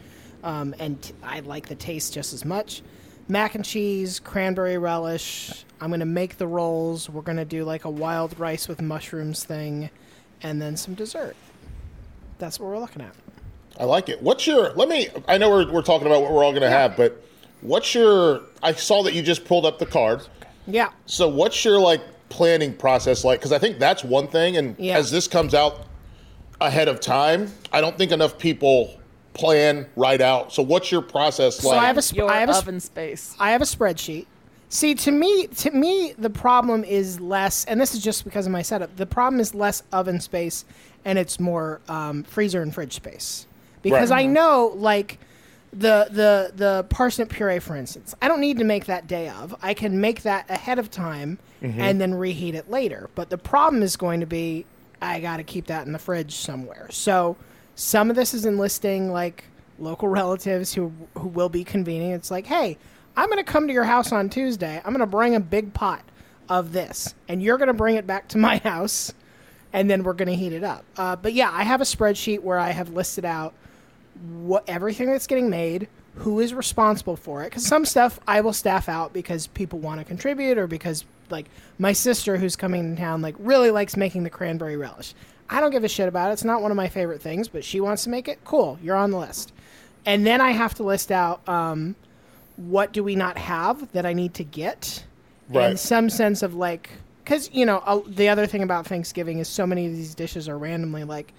Um, 0.44 0.74
and 0.80 1.02
t- 1.02 1.14
I 1.22 1.42
like 1.42 1.68
the 1.68 1.76
taste 1.76 2.14
just 2.14 2.34
as 2.34 2.46
much. 2.46 2.82
Mac 3.28 3.56
and 3.56 3.66
cheese, 3.66 4.20
cranberry 4.20 4.78
relish. 4.78 5.66
I'm 5.82 5.90
gonna 5.90 6.06
make 6.06 6.38
the 6.38 6.48
rolls. 6.48 7.10
We're 7.10 7.22
gonna 7.22 7.46
do 7.46 7.66
like 7.66 7.84
a 7.84 7.90
wild 7.90 8.40
rice 8.40 8.68
with 8.68 8.82
mushrooms 8.82 9.44
thing, 9.44 9.90
and 10.42 10.62
then 10.62 10.78
some 10.78 10.94
dessert. 10.94 11.36
That's 12.40 12.60
what 12.60 12.70
we're 12.70 12.80
looking 12.80 13.02
at. 13.02 13.14
I 13.80 13.86
like 13.86 14.10
it. 14.10 14.22
What's 14.22 14.46
your? 14.46 14.72
Let 14.74 14.90
me. 14.90 15.08
I 15.28 15.38
know 15.38 15.50
we're, 15.50 15.72
we're 15.72 15.82
talking 15.82 16.06
about 16.06 16.22
what 16.22 16.32
we're 16.32 16.44
all 16.44 16.52
going 16.52 16.64
to 16.64 16.70
have, 16.70 16.98
but 16.98 17.24
what's 17.62 17.96
your? 17.96 18.42
I 18.62 18.74
saw 18.74 19.04
that 19.04 19.14
you 19.14 19.22
just 19.22 19.46
pulled 19.46 19.66
up 19.66 19.80
the 19.80 19.86
card. 19.86 20.22
Yeah. 20.68 20.90
So 21.06 21.28
what's 21.30 21.64
your 21.64 21.80
like 21.80 22.02
planning 22.28 22.74
process 22.74 23.24
like? 23.24 23.40
Because 23.40 23.54
I 23.54 23.58
think 23.58 23.80
that's 23.80 24.04
one 24.04 24.28
thing, 24.28 24.58
and 24.58 24.76
Yeah. 24.78 24.98
as 24.98 25.10
this 25.12 25.28
comes 25.28 25.54
out 25.54 25.86
ahead 26.62 26.90
of 26.90 27.00
time, 27.00 27.52
I 27.72 27.80
don't 27.80 27.98
think 27.98 28.12
enough 28.12 28.38
people 28.38 29.00
plan 29.34 29.88
right 29.96 30.20
out. 30.20 30.52
So 30.52 30.62
what's 30.62 30.92
your 30.92 31.02
process 31.02 31.60
So 31.60 31.70
like? 31.70 31.80
I 31.80 31.86
have 31.86 31.98
a 31.98 32.02
sp- 32.04 32.18
Your 32.18 32.30
I 32.30 32.40
have 32.42 32.50
a 32.50 32.54
sp- 32.54 32.64
oven 32.68 32.80
space. 32.82 33.36
I 33.40 33.52
have 33.52 33.62
a 33.62 33.66
spreadsheet. 33.66 34.26
See, 34.72 34.94
to 34.94 35.12
me, 35.12 35.48
to 35.48 35.72
me, 35.72 36.14
the 36.18 36.30
problem 36.30 36.84
is 36.84 37.20
less, 37.22 37.64
and 37.66 37.80
this 37.82 37.96
is 37.96 38.04
just 38.04 38.24
because 38.26 38.46
of 38.46 38.52
my 38.52 38.62
setup. 38.62 38.96
The 38.98 39.06
problem 39.06 39.40
is 39.40 39.56
less 39.56 39.82
oven 39.94 40.20
space, 40.20 40.66
and 41.06 41.18
it's 41.18 41.40
more 41.40 41.80
um, 41.88 42.24
freezer 42.24 42.62
and 42.62 42.72
fridge 42.76 42.94
space. 42.94 43.48
Because 43.82 44.12
Right. 44.12 44.24
I 44.24 44.26
know, 44.28 44.74
like 44.76 45.20
the 45.72 46.08
the 46.12 46.52
the 46.56 46.86
parsnip 46.90 47.30
puree, 47.30 47.60
for 47.60 47.76
instance, 47.76 48.16
I 48.22 48.28
don't 48.28 48.42
need 48.42 48.58
to 48.58 48.64
make 48.64 48.86
that 48.86 49.08
day 49.08 49.30
of. 49.30 49.56
I 49.62 49.74
can 49.74 50.02
make 50.02 50.24
that 50.24 50.50
ahead 50.50 50.80
of 50.80 50.90
time 50.90 51.38
Mhm. 51.62 51.78
and 51.80 52.02
then 52.02 52.14
reheat 52.16 52.56
it 52.56 52.70
later. 52.72 53.10
But 53.16 53.30
the 53.30 53.38
problem 53.38 53.84
is 53.84 53.96
going 53.98 54.20
to 54.22 54.26
be, 54.26 54.66
I 55.02 55.20
got 55.20 55.38
to 55.38 55.44
keep 55.44 55.68
that 55.68 55.86
in 55.86 55.92
the 55.94 56.00
fridge 56.00 56.36
somewhere. 56.36 56.88
So 56.90 57.36
some 57.76 58.10
of 58.10 58.16
this 58.16 58.34
is 58.34 58.46
enlisting 58.46 59.12
like 59.12 59.44
local 59.78 60.08
relatives 60.10 60.74
who 60.74 60.92
who 61.18 61.28
will 61.28 61.50
be 61.50 61.64
convening. 61.64 62.12
It's 62.12 62.32
like, 62.32 62.48
hey, 62.48 62.78
I'm 63.16 63.28
going 63.28 63.38
to 63.38 63.44
come 63.50 63.68
to 63.68 63.74
your 63.74 63.84
house 63.84 64.12
on 64.12 64.30
Tuesday. 64.30 64.78
I'm 64.84 64.92
going 64.94 65.00
to 65.00 65.06
bring 65.06 65.36
a 65.36 65.40
big 65.40 65.74
pot 65.74 66.02
of 66.50 66.72
this, 66.74 67.14
and 67.28 67.44
you're 67.44 67.58
going 67.58 67.68
to 67.68 67.74
bring 67.74 67.96
it 67.96 68.08
back 68.08 68.28
to 68.30 68.38
my 68.40 68.58
house, 68.64 69.14
and 69.72 69.88
then 69.90 70.04
we're 70.04 70.14
going 70.14 70.30
to 70.30 70.36
heat 70.36 70.54
it 70.54 70.64
up. 70.64 70.84
Uh, 70.98 71.16
but 71.16 71.34
yeah, 71.34 71.52
I 71.54 71.64
have 71.64 71.80
a 71.80 71.84
spreadsheet 71.86 72.40
where 72.42 72.58
I 72.58 72.72
have 72.72 72.90
listed 72.90 73.24
out 73.26 73.54
what 74.44 74.64
everything 74.68 75.12
that's 75.12 75.28
getting 75.28 75.50
made, 75.50 75.88
who 76.16 76.40
is 76.40 76.54
responsible 76.54 77.16
for 77.16 77.44
it. 77.44 77.46
Because 77.46 77.66
some 77.66 77.86
stuff 77.86 78.20
I 78.28 78.42
will 78.42 78.54
staff 78.54 78.90
out 78.90 79.14
because 79.14 79.48
people 79.48 79.80
want 79.80 80.00
to 80.00 80.06
contribute, 80.06 80.58
or 80.58 80.68
because 80.68 81.06
like 81.30 81.46
my 81.78 81.94
sister 81.94 82.38
who's 82.38 82.56
coming 82.56 82.96
to 82.96 83.02
town 83.02 83.22
like 83.22 83.36
really 83.40 83.72
likes 83.72 83.96
making 83.96 84.24
the 84.24 84.30
cranberry 84.30 84.76
relish. 84.78 85.14
I 85.50 85.62
don't 85.62 85.72
give 85.72 85.84
a 85.84 85.88
shit 85.90 86.08
about 86.08 86.30
it. 86.30 86.34
It's 86.34 86.44
not 86.44 86.62
one 86.62 86.72
of 86.72 86.78
my 86.78 86.90
favorite 86.90 87.22
things, 87.22 87.48
but 87.48 87.64
she 87.64 87.80
wants 87.80 88.04
to 88.04 88.10
make 88.10 88.28
it. 88.28 88.40
Cool, 88.46 88.78
you're 88.84 88.96
on 88.96 89.12
the 89.12 89.18
list. 89.18 89.52
And 90.06 90.26
then 90.26 90.42
I 90.42 90.52
have 90.52 90.74
to 90.76 90.84
list 90.84 91.12
out 91.12 91.48
um, 91.48 91.96
what 92.56 92.92
do 92.94 93.04
we 93.04 93.16
not 93.16 93.38
have 93.38 93.92
that 93.94 94.06
I 94.06 94.14
need 94.14 94.34
to 94.36 94.44
get, 94.44 95.04
Right. 95.50 95.70
and 95.70 95.80
some 95.80 96.10
sense 96.10 96.44
of 96.44 96.54
like, 96.56 96.90
because 97.24 97.50
you 97.54 97.66
know 97.66 97.78
uh, 97.86 98.02
the 98.08 98.30
other 98.30 98.46
thing 98.48 98.62
about 98.64 98.86
Thanksgiving 98.86 99.40
is 99.40 99.48
so 99.48 99.66
many 99.66 99.86
of 99.88 99.94
these 99.94 100.14
dishes 100.16 100.48
are 100.50 100.58
randomly 100.58 101.04
like, 101.04 101.34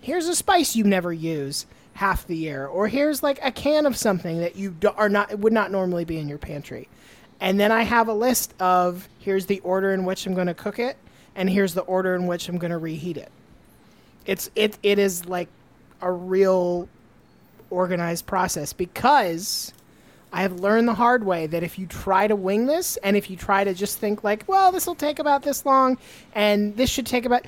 here's 0.00 0.28
a 0.28 0.34
spice 0.36 0.76
you 0.76 0.84
never 0.84 1.12
use 1.12 1.66
half 1.96 2.26
the 2.26 2.36
year, 2.36 2.66
or 2.66 2.88
here's 2.88 3.22
like 3.22 3.38
a 3.42 3.50
can 3.50 3.86
of 3.86 3.96
something 3.96 4.38
that 4.40 4.56
you 4.56 4.70
do, 4.70 4.88
are 4.96 5.08
not 5.08 5.38
would 5.38 5.52
not 5.52 5.70
normally 5.70 6.04
be 6.04 6.18
in 6.18 6.28
your 6.28 6.38
pantry. 6.38 6.88
And 7.40 7.58
then 7.58 7.72
I 7.72 7.82
have 7.82 8.08
a 8.08 8.14
list 8.14 8.54
of 8.60 9.08
here's 9.18 9.46
the 9.46 9.60
order 9.60 9.92
in 9.92 10.04
which 10.04 10.26
I'm 10.26 10.34
going 10.34 10.46
to 10.46 10.54
cook 10.54 10.78
it, 10.78 10.96
and 11.34 11.50
here's 11.50 11.74
the 11.74 11.82
order 11.82 12.14
in 12.14 12.26
which 12.26 12.48
I'm 12.48 12.58
going 12.58 12.70
to 12.70 12.78
reheat 12.78 13.16
it. 13.16 13.30
It's 14.26 14.50
it 14.54 14.78
it 14.82 14.98
is 14.98 15.26
like 15.26 15.48
a 16.00 16.12
real 16.12 16.88
organized 17.70 18.26
process 18.26 18.72
because 18.72 19.72
I 20.32 20.42
have 20.42 20.60
learned 20.60 20.86
the 20.86 20.94
hard 20.94 21.24
way 21.24 21.46
that 21.46 21.62
if 21.62 21.78
you 21.78 21.86
try 21.86 22.26
to 22.26 22.36
wing 22.36 22.66
this 22.66 22.98
and 22.98 23.16
if 23.16 23.30
you 23.30 23.36
try 23.36 23.64
to 23.64 23.72
just 23.72 23.98
think 23.98 24.22
like, 24.22 24.44
well, 24.46 24.70
this 24.70 24.86
will 24.86 24.94
take 24.94 25.18
about 25.18 25.42
this 25.42 25.64
long 25.64 25.98
and 26.34 26.76
this 26.76 26.90
should 26.90 27.06
take 27.06 27.24
about 27.24 27.46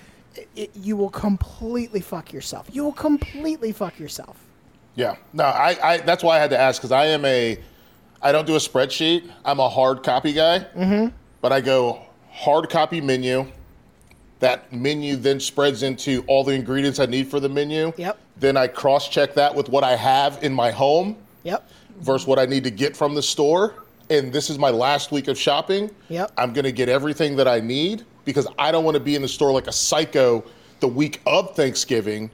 it, 0.57 0.71
you 0.75 0.97
will 0.97 1.11
completely 1.11 2.01
fuck 2.01 2.33
yourself. 2.33 2.69
You 2.73 2.85
will 2.85 2.93
completely 2.93 3.73
fuck 3.73 3.99
yourself. 3.99 4.37
Yeah. 4.95 5.17
No, 5.33 5.45
I, 5.45 5.77
I 5.83 5.97
that's 5.99 6.23
why 6.25 6.37
I 6.37 6.41
had 6.41 6.51
to 6.51 6.59
ask 6.59 6.81
because 6.81 6.93
I 6.93 7.07
am 7.07 7.25
a 7.25 7.59
I 8.21 8.33
don't 8.33 8.47
do 8.47 8.55
a 8.55 8.59
spreadsheet. 8.59 9.31
I'm 9.45 9.61
a 9.61 9.69
hard 9.69 10.03
copy 10.03 10.33
guy. 10.33 10.61
Mm-hmm. 10.77 11.15
But 11.41 11.53
I 11.53 11.61
go 11.61 12.03
hard 12.31 12.69
copy 12.69 13.01
menu. 13.01 13.47
That 14.41 14.73
menu 14.73 15.17
then 15.17 15.41
spreads 15.41 15.83
into 15.83 16.25
all 16.27 16.45
the 16.45 16.53
ingredients 16.53 16.99
I 17.01 17.07
need 17.07 17.29
for 17.29 17.41
the 17.41 17.49
menu. 17.49 17.93
Yep. 17.97 18.19
Then 18.37 18.57
I 18.57 18.69
cross 18.69 19.09
check 19.09 19.35
that 19.35 19.55
with 19.55 19.69
what 19.69 19.83
I 19.85 19.97
have 19.97 20.43
in 20.43 20.53
my 20.53 20.71
home 20.71 21.17
Yep. 21.45 21.69
versus 22.01 22.27
what 22.27 22.39
I 22.39 22.47
need 22.47 22.65
to 22.65 22.71
get 22.71 22.97
from 22.97 23.15
the 23.15 23.23
store. 23.23 23.75
And 24.11 24.33
this 24.33 24.49
is 24.49 24.59
my 24.59 24.71
last 24.71 25.13
week 25.13 25.29
of 25.29 25.39
shopping. 25.39 25.91
Yep. 26.09 26.33
I'm 26.39 26.53
going 26.53 26.65
to 26.65 26.73
get 26.73 26.89
everything 26.89 27.37
that 27.37 27.49
I 27.49 27.61
need 27.61 28.05
because 28.29 28.47
I 28.59 28.71
don't 28.71 28.85
want 28.85 28.95
to 28.95 29.01
be 29.01 29.15
in 29.15 29.23
the 29.23 29.29
store 29.29 29.53
like 29.53 29.69
a 29.69 29.73
psycho 29.73 30.45
the 30.81 30.87
week 30.89 31.23
of 31.27 31.57
Thanksgiving 31.57 32.31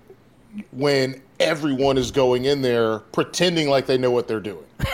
when 0.73 1.23
everyone 1.39 1.97
is 1.97 2.11
going 2.11 2.47
in 2.47 2.63
there 2.63 2.99
pretending 2.99 3.69
like 3.69 3.87
they 3.87 3.97
know 3.97 4.11
what 4.11 4.27
they're 4.27 4.41
doing. 4.41 4.65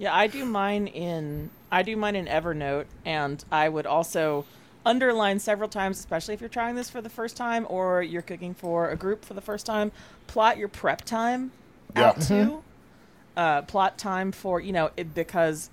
Yeah, 0.00 0.14
I 0.14 0.26
do 0.26 0.44
mine 0.44 0.88
in 0.88 1.50
I 1.70 1.82
do 1.82 1.96
mine 1.96 2.16
in 2.16 2.26
Evernote, 2.26 2.86
and 3.04 3.42
I 3.52 3.68
would 3.68 3.86
also 3.86 4.44
underline 4.84 5.38
several 5.38 5.68
times, 5.68 5.98
especially 6.00 6.34
if 6.34 6.40
you're 6.40 6.48
trying 6.50 6.74
this 6.74 6.90
for 6.90 7.00
the 7.00 7.08
first 7.08 7.36
time 7.36 7.64
or 7.70 8.02
you're 8.02 8.20
cooking 8.20 8.54
for 8.54 8.90
a 8.90 8.96
group 8.96 9.24
for 9.24 9.34
the 9.34 9.40
first 9.40 9.64
time. 9.66 9.92
Plot 10.26 10.58
your 10.58 10.68
prep 10.68 11.02
time 11.02 11.52
Yeah. 11.96 12.08
out 12.08 12.20
too. 12.20 12.62
Uh, 13.36 13.62
plot 13.62 13.96
time 13.96 14.32
for 14.32 14.58
you 14.60 14.72
know 14.72 14.90
it, 14.96 15.14
because 15.14 15.70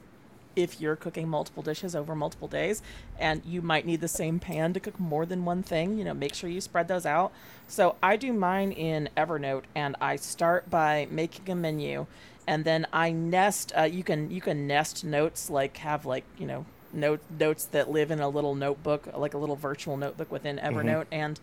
if 0.56 0.82
you're 0.82 0.95
cooking 0.95 1.28
multiple 1.28 1.64
dishes 1.64 1.95
over 1.95 2.16
multiple 2.16 2.47
days 2.47 2.82
and 3.20 3.43
you 3.45 3.62
might 3.62 3.86
need 3.86 4.02
the 4.02 4.08
same 4.08 4.39
pan 4.39 4.74
to 4.74 4.80
cook 4.80 4.99
more 4.99 5.26
than 5.26 5.45
one 5.45 5.64
thing, 5.64 5.97
you 5.97 6.04
know, 6.04 6.14
make 6.14 6.34
sure 6.34 6.49
you 6.49 6.62
spread 6.62 6.88
those 6.88 7.06
out. 7.06 7.32
So 7.68 7.95
I 8.02 8.18
do 8.18 8.34
mine 8.34 8.72
in 8.72 9.10
Evernote 9.16 9.64
and 9.76 9.95
I 10.02 10.16
start 10.16 10.70
by 10.70 11.08
making 11.10 11.49
a 11.49 11.56
menu 11.56 12.08
and 12.47 12.66
then 12.66 12.88
I 12.91 13.12
nest 13.12 13.72
uh, 13.78 13.84
you 13.84 14.04
can 14.04 14.32
you 14.32 14.41
can 14.41 14.68
nest 14.68 15.04
notes 15.04 15.49
like 15.49 15.78
have 15.78 16.06
like, 16.06 16.26
you 16.38 16.47
know, 16.47 16.66
note 16.91 17.22
notes 17.39 17.66
that 17.66 17.89
live 17.89 18.12
in 18.12 18.20
a 18.20 18.30
little 18.30 18.56
notebook, 18.56 19.08
like 19.16 19.34
a 19.34 19.38
little 19.38 19.56
virtual 19.56 19.95
notebook 19.97 20.32
within 20.32 20.58
Evernote 20.58 21.06
and 21.12 21.39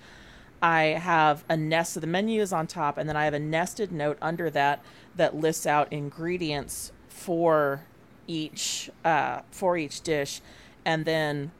I 0.61 0.83
have 0.83 1.45
a 1.49 1.57
nest 1.57 1.97
of 1.97 2.01
the 2.01 2.09
menu 2.09 2.43
is 2.43 2.53
on 2.53 2.67
top, 2.67 2.99
and 2.99 3.09
then 3.09 3.17
I 3.17 3.25
have 3.25 3.35
a 3.35 3.39
nested 3.39 3.93
note 3.93 4.19
under 4.21 4.51
that 4.51 4.83
that 5.15 5.37
lists 5.37 5.67
out 5.67 5.93
ingredients 5.93 6.93
for 7.09 7.83
each 8.29 8.91
uh, 9.05 9.41
for 9.51 9.77
each 9.77 10.03
dish, 10.03 10.41
and 10.85 11.05
then 11.05 11.51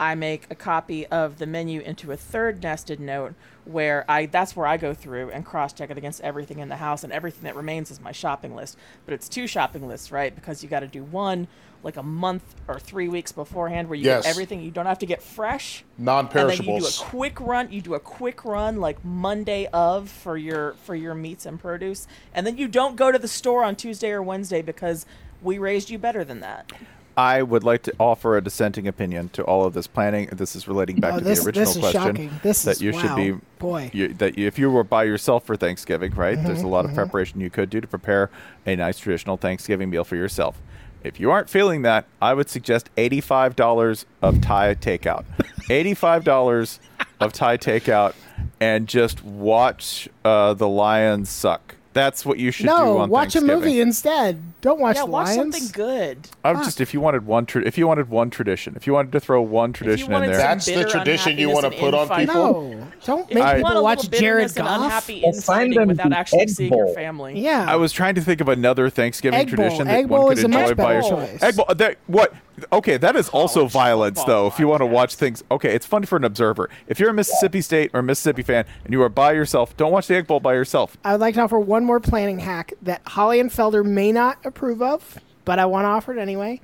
I 0.00 0.14
make 0.14 0.46
a 0.50 0.54
copy 0.54 1.06
of 1.06 1.38
the 1.38 1.46
menu 1.46 1.80
into 1.80 2.10
a 2.10 2.16
third 2.16 2.62
nested 2.62 2.98
note 2.98 3.34
where 3.64 4.04
I 4.08 4.26
that's 4.26 4.56
where 4.56 4.66
I 4.66 4.76
go 4.76 4.94
through 4.94 5.30
and 5.30 5.44
cross 5.44 5.72
check 5.72 5.90
it 5.90 5.98
against 5.98 6.20
everything 6.22 6.58
in 6.58 6.68
the 6.68 6.76
house, 6.76 7.04
and 7.04 7.12
everything 7.12 7.44
that 7.44 7.54
remains 7.54 7.90
is 7.90 8.00
my 8.00 8.12
shopping 8.12 8.56
list. 8.56 8.78
But 9.04 9.14
it's 9.14 9.28
two 9.28 9.46
shopping 9.46 9.86
lists, 9.86 10.10
right? 10.10 10.34
Because 10.34 10.62
you 10.62 10.68
got 10.70 10.80
to 10.80 10.88
do 10.88 11.04
one 11.04 11.46
like 11.84 11.96
a 11.96 12.02
month 12.02 12.54
or 12.68 12.78
three 12.78 13.08
weeks 13.08 13.32
beforehand 13.32 13.88
where 13.88 13.96
you 13.96 14.04
Yes. 14.04 14.22
get 14.22 14.30
everything. 14.30 14.60
You 14.62 14.70
don't 14.70 14.86
have 14.86 15.00
to 15.00 15.06
get 15.06 15.20
fresh. 15.20 15.82
Non-perishables. 15.98 16.58
And 16.58 16.66
then 16.68 16.74
you 16.74 16.80
do 16.80 16.86
a 16.86 17.08
quick 17.08 17.40
run. 17.40 17.72
You 17.72 17.80
do 17.80 17.94
a 17.94 18.00
quick 18.00 18.44
run 18.44 18.76
like 18.80 19.04
Monday 19.04 19.66
of 19.72 20.08
for 20.08 20.36
your 20.36 20.74
for 20.84 20.94
your 20.94 21.14
meats 21.14 21.44
and 21.46 21.60
produce, 21.60 22.06
and 22.34 22.46
then 22.46 22.56
you 22.56 22.66
don't 22.68 22.96
go 22.96 23.12
to 23.12 23.18
the 23.18 23.28
store 23.28 23.62
on 23.64 23.76
Tuesday 23.76 24.10
or 24.10 24.22
Wednesday 24.22 24.62
because 24.62 25.06
we 25.42 25.58
raised 25.58 25.90
you 25.90 25.98
better 25.98 26.24
than 26.24 26.40
that. 26.40 26.72
I 27.14 27.42
would 27.42 27.62
like 27.62 27.82
to 27.82 27.92
offer 28.00 28.38
a 28.38 28.40
dissenting 28.42 28.88
opinion 28.88 29.28
to 29.34 29.42
all 29.42 29.66
of 29.66 29.74
this 29.74 29.86
planning. 29.86 30.30
This 30.32 30.56
is 30.56 30.66
relating 30.66 30.98
back 30.98 31.12
Oh, 31.12 31.18
to 31.18 31.24
this- 31.24 31.40
the 31.40 31.46
original 31.48 31.66
this 31.66 31.76
is 31.76 31.80
question 31.82 32.02
shocking. 32.02 32.30
This 32.42 32.62
that 32.62 32.70
is- 32.76 32.82
you 32.82 32.92
should 32.94 33.14
be 33.16 33.32
Boy. 33.58 33.90
you, 33.92 34.08
that 34.14 34.38
if 34.38 34.58
you 34.58 34.70
were 34.70 34.82
by 34.84 35.04
yourself 35.04 35.44
for 35.44 35.54
Thanksgiving, 35.54 36.14
right? 36.14 36.42
There's 36.42 36.62
a 36.62 36.66
lot 36.68 36.86
of 36.86 36.92
mhm. 36.92 36.94
preparation 36.94 37.40
you 37.40 37.50
could 37.50 37.68
do 37.68 37.82
to 37.82 37.86
prepare 37.86 38.30
a 38.64 38.76
nice 38.76 38.98
traditional 38.98 39.36
Thanksgiving 39.36 39.90
meal 39.90 40.04
for 40.04 40.16
yourself. 40.16 40.58
If 41.04 41.20
you 41.20 41.30
aren't 41.30 41.50
feeling 41.50 41.82
that, 41.82 42.06
I 42.22 42.32
would 42.32 42.48
suggest 42.48 42.88
eighty-five 42.96 43.56
dollars 43.56 44.06
of 44.22 44.40
Thai 44.40 44.74
takeout. 44.76 45.24
eighty-five 45.68 46.24
dollars 46.24 46.80
of 47.20 47.32
Thai 47.34 47.58
takeout, 47.58 48.14
and 48.60 48.86
just 48.88 49.22
watch 49.22 50.08
uh, 50.24 50.54
the 50.54 50.68
Lions 50.68 51.28
suck. 51.28 51.74
That's 51.94 52.24
what 52.24 52.38
you 52.38 52.50
should 52.50 52.62
do 52.64 52.72
No, 52.72 52.98
on 52.98 53.10
watch 53.10 53.36
a 53.36 53.40
movie 53.42 53.80
instead. 53.80 54.40
Don't 54.62 54.80
watch 54.80 54.96
yeah, 54.96 55.02
the 55.02 55.10
watch 55.10 55.26
Lions. 55.36 55.36
something 55.58 55.68
good. 55.74 56.28
I 56.42 56.52
would 56.52 56.64
just 56.64 56.80
if 56.80 56.94
you 56.94 57.00
wanted 57.00 57.26
one 57.26 57.44
tra- 57.46 57.62
if 57.66 57.76
you 57.76 57.86
wanted 57.86 58.08
one 58.08 58.30
tradition, 58.30 58.74
if 58.76 58.86
you 58.86 58.92
wanted 58.94 59.12
to 59.12 59.20
throw 59.20 59.42
one 59.42 59.72
tradition 59.74 60.12
in 60.12 60.22
there. 60.22 60.36
That's 60.36 60.64
the 60.66 60.84
tradition 60.84 61.36
you 61.36 61.50
want 61.50 61.70
to 61.70 61.78
put 61.78 61.92
on 61.92 62.08
people. 62.08 62.34
No, 62.72 62.86
don't 63.04 63.34
make 63.34 63.44
I- 63.44 63.60
want 63.60 63.64
a 63.64 63.66
people 63.68 63.82
watch 63.82 63.98
little 64.04 64.10
bitterness 64.10 64.54
Jared 64.54 64.56
and 64.56 64.66
Goff. 64.66 64.84
unhappy 64.84 65.22
Well, 65.24 65.32
find 65.42 65.72
them 65.74 65.88
without 65.88 66.12
actually 66.12 66.40
Egg 66.40 66.48
seeing 66.50 66.72
your 66.72 66.86
Bowl. 66.86 66.94
family. 66.94 67.38
Yeah, 67.40 67.66
I 67.68 67.76
was 67.76 67.92
trying 67.92 68.14
to 68.14 68.20
think 68.22 68.40
of 68.40 68.48
another 68.48 68.88
Thanksgiving 68.88 69.40
Egg 69.40 69.48
Bowl. 69.48 69.56
tradition 69.56 69.86
that 69.88 69.94
Egg 69.98 70.06
one 70.06 70.28
could 70.28 70.38
is 70.38 70.44
a 70.44 70.48
much 70.48 70.60
enjoy 70.70 70.74
by 70.74 70.82
better 70.84 70.94
yourself. 70.96 71.30
choice. 71.32 71.42
Egg 71.42 71.56
Bowl. 71.56 71.66
That, 71.74 71.96
what? 72.06 72.34
Okay, 72.70 72.96
that 72.96 73.16
is 73.16 73.28
also 73.30 73.66
violence, 73.66 74.18
football 74.18 74.42
though. 74.42 74.46
If 74.48 74.58
you 74.58 74.68
want 74.68 74.80
to 74.80 74.86
watch 74.86 75.14
things, 75.14 75.42
okay, 75.50 75.74
it's 75.74 75.86
fun 75.86 76.04
for 76.04 76.16
an 76.16 76.24
observer. 76.24 76.68
If 76.86 77.00
you're 77.00 77.10
a 77.10 77.14
Mississippi 77.14 77.60
State 77.60 77.90
or 77.94 78.02
Mississippi 78.02 78.42
fan 78.42 78.64
and 78.84 78.92
you 78.92 79.02
are 79.02 79.08
by 79.08 79.32
yourself, 79.32 79.76
don't 79.76 79.92
watch 79.92 80.06
the 80.06 80.16
Egg 80.16 80.26
Bowl 80.26 80.40
by 80.40 80.54
yourself. 80.54 80.96
I 81.04 81.12
would 81.12 81.20
like 81.20 81.34
to 81.34 81.40
offer 81.40 81.58
one 81.58 81.84
more 81.84 82.00
planning 82.00 82.38
hack 82.38 82.74
that 82.82 83.02
Holly 83.06 83.40
and 83.40 83.50
Felder 83.50 83.84
may 83.84 84.12
not 84.12 84.38
approve 84.44 84.82
of, 84.82 85.18
but 85.44 85.58
I 85.58 85.66
want 85.66 85.84
to 85.84 85.88
offer 85.88 86.12
it 86.16 86.20
anyway. 86.20 86.60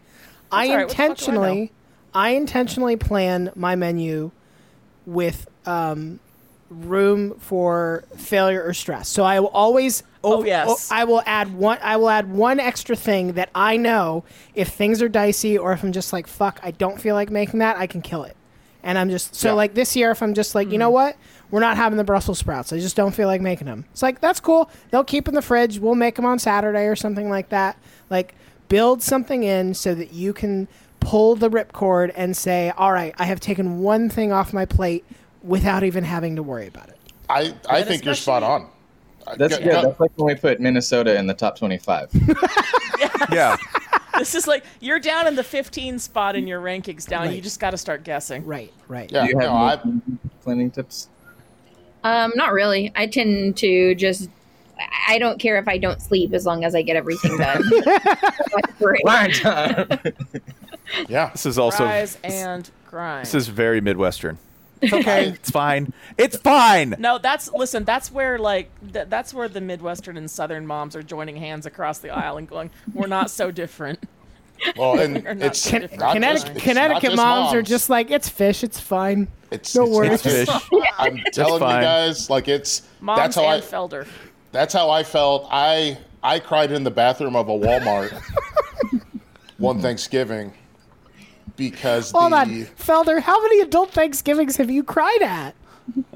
I 0.50 0.68
all 0.68 0.76
right. 0.76 0.86
What 0.86 0.88
the 0.88 0.94
fuck 0.94 0.96
do 0.96 1.02
I 1.02 1.06
intentionally, 1.06 1.72
I 2.14 2.30
intentionally 2.30 2.96
plan 2.96 3.52
my 3.54 3.76
menu 3.76 4.30
with 5.06 5.48
um, 5.66 6.20
room 6.70 7.38
for 7.38 8.04
failure 8.16 8.62
or 8.62 8.74
stress. 8.74 9.08
So 9.08 9.24
I 9.24 9.40
will 9.40 9.48
always. 9.48 10.02
Oh, 10.24 10.38
oh, 10.38 10.44
yes. 10.44 10.88
Oh, 10.90 10.94
I 10.94 11.04
will 11.04 11.22
add 11.26 11.54
one. 11.54 11.78
I 11.82 11.96
will 11.96 12.10
add 12.10 12.30
one 12.32 12.58
extra 12.60 12.96
thing 12.96 13.32
that 13.34 13.50
I 13.54 13.76
know 13.76 14.24
if 14.54 14.68
things 14.68 15.00
are 15.02 15.08
dicey 15.08 15.56
or 15.56 15.72
if 15.72 15.82
I'm 15.84 15.92
just 15.92 16.12
like 16.12 16.26
fuck, 16.26 16.58
I 16.62 16.70
don't 16.72 17.00
feel 17.00 17.14
like 17.14 17.30
making 17.30 17.60
that, 17.60 17.76
I 17.76 17.86
can 17.86 18.02
kill 18.02 18.24
it. 18.24 18.36
And 18.82 18.96
I'm 18.98 19.10
just 19.10 19.34
so 19.34 19.48
Yeah. 19.48 19.52
like 19.54 19.74
this 19.74 19.94
year, 19.96 20.10
if 20.10 20.22
I'm 20.22 20.34
just 20.34 20.54
like, 20.54 20.70
you 20.70 20.78
know 20.78 20.90
what, 20.90 21.16
we're 21.50 21.60
not 21.60 21.76
having 21.76 21.96
the 21.98 22.04
Brussels 22.04 22.38
sprouts. 22.38 22.72
I 22.72 22.78
just 22.78 22.96
don't 22.96 23.14
feel 23.14 23.26
like 23.28 23.40
making 23.40 23.66
them. 23.66 23.84
It's 23.92 24.02
like 24.02 24.20
that's 24.20 24.40
cool. 24.40 24.70
They'll 24.90 25.04
keep 25.04 25.28
in 25.28 25.34
the 25.34 25.42
fridge. 25.42 25.78
We'll 25.78 25.94
make 25.94 26.16
them 26.16 26.24
on 26.24 26.38
Saturday 26.38 26.86
or 26.86 26.96
something 26.96 27.28
like 27.30 27.48
that. 27.50 27.76
Like 28.10 28.34
build 28.68 29.02
something 29.02 29.44
in 29.44 29.74
so 29.74 29.94
that 29.94 30.12
you 30.12 30.32
can 30.32 30.68
pull 31.00 31.36
the 31.36 31.48
ripcord 31.48 32.12
and 32.16 32.36
say, 32.36 32.72
all 32.76 32.92
right, 32.92 33.14
I 33.18 33.24
have 33.24 33.40
taken 33.40 33.80
one 33.80 34.10
thing 34.10 34.32
off 34.32 34.52
my 34.52 34.64
plate 34.64 35.04
without 35.42 35.84
even 35.84 36.02
having 36.04 36.36
to 36.36 36.42
worry 36.42 36.66
about 36.66 36.88
it. 36.88 36.96
I, 37.30 37.54
I 37.68 37.80
But 37.80 37.86
think 37.88 38.04
you're 38.04 38.14
spot 38.14 38.42
on. 38.42 38.68
That's 39.36 39.58
Go- 39.58 39.64
yeah. 39.64 39.72
go- 39.72 39.82
That's 39.88 40.00
like 40.00 40.10
when 40.16 40.26
we 40.26 40.34
put 40.40 40.60
Minnesota 40.60 41.18
in 41.18 41.26
the 41.26 41.34
top 41.34 41.58
twenty-five. 41.58 42.10
Yeah. 43.32 43.56
This 44.18 44.34
is 44.34 44.46
like 44.46 44.64
you're 44.80 44.98
down 44.98 45.26
in 45.26 45.34
the 45.36 45.44
15 45.44 45.98
spot 45.98 46.34
in 46.34 46.46
your 46.46 46.60
rankings 46.60 47.06
down. 47.06 47.32
You 47.32 47.40
just 47.40 47.60
got 47.60 47.70
to 47.70 47.78
start 47.78 48.04
guessing. 48.04 48.44
Right, 48.44 48.72
right. 48.88 49.10
yeah, 49.12 49.24
Do 49.24 49.30
you 49.30 49.38
have 49.38 49.48
no, 49.50 49.54
I, 49.54 49.80
any 49.84 50.00
planning 50.42 50.70
tips? 50.70 51.08
Um, 52.04 52.32
not 52.34 52.52
really. 52.52 52.90
I 52.96 53.06
tend 53.06 53.56
to 53.58 53.94
just. 53.94 54.30
I 55.08 55.18
don't 55.18 55.38
care 55.38 55.58
if 55.58 55.68
I 55.68 55.76
don't 55.78 56.00
sleep 56.00 56.32
as 56.32 56.46
long 56.46 56.64
as 56.64 56.74
I 56.74 56.82
get 56.82 56.96
everything 56.96 57.36
done. 57.36 57.62
That's 57.84 58.72
great. 58.78 59.04
Line 59.04 59.30
time. 59.32 59.88
yeah. 61.08 61.30
This 61.30 61.46
is 61.46 61.58
also 61.58 61.84
Rise 61.84 62.16
and 62.24 62.68
grind. 62.88 63.26
this 63.26 63.34
is 63.34 63.48
very 63.48 63.80
Midwestern. 63.80 64.38
It's 64.80 64.92
okay. 64.92 65.28
it's 65.34 65.50
fine. 65.50 65.92
It's 66.16 66.36
fine. 66.36 66.94
No, 66.98 67.18
that's 67.18 67.52
listen. 67.52 67.84
That's 67.84 68.10
where 68.12 68.38
like 68.38 68.70
th- 68.92 69.06
that's 69.08 69.32
where 69.34 69.48
the 69.48 69.60
Midwestern 69.60 70.16
and 70.16 70.30
Southern 70.30 70.66
moms 70.66 70.94
are 70.96 71.02
joining 71.02 71.36
hands 71.36 71.66
across 71.66 71.98
the 71.98 72.10
aisle 72.10 72.36
and 72.38 72.48
going, 72.48 72.70
"We're 72.94 73.06
not 73.08 73.30
so 73.30 73.50
different." 73.50 73.98
Well, 74.76 74.98
and 74.98 75.18
it's 75.40 75.60
so 75.60 75.70
Con- 75.70 75.80
different. 75.82 76.12
Connecticut, 76.14 76.46
just- 76.46 76.56
it's 76.56 76.64
Connecticut 76.64 77.02
not 77.02 77.02
just 77.12 77.16
moms, 77.16 77.54
are 77.54 77.62
just 77.62 77.88
like 77.90 78.10
it's 78.10 78.28
fish, 78.28 78.64
it's 78.64 78.80
fine. 78.80 79.28
It's, 79.52 79.72
No 79.76 79.86
worries. 79.86 80.14
It's 80.14 80.26
it's- 80.26 80.62
fish. 80.64 80.80
I'm 80.98 81.18
telling 81.32 81.62
you 81.62 81.68
guys, 81.80 82.28
like 82.28 82.48
it's 82.48 82.82
Moms 83.00 83.18
that's 83.20 83.36
how 83.36 83.42
and 83.44 83.62
I 83.62 83.64
Felder. 83.64 84.08
that's 84.50 84.74
how 84.74 84.90
I 84.90 85.04
felt. 85.04 85.46
I 85.52 85.96
I 86.24 86.40
cried 86.40 86.72
in 86.72 86.82
the 86.82 86.90
bathroom 86.90 87.36
of 87.36 87.48
a 87.48 87.52
Walmart 87.52 88.20
one 89.58 89.80
Thanksgiving 89.80 90.52
because 91.58 92.10
Hold 92.12 92.32
the 92.32 92.36
on, 92.36 92.48
Felder. 92.78 93.20
How 93.20 93.38
many 93.42 93.60
adult 93.60 93.90
Thanksgivings 93.90 94.56
have 94.56 94.70
you 94.70 94.82
cried 94.82 95.20
at? 95.20 95.54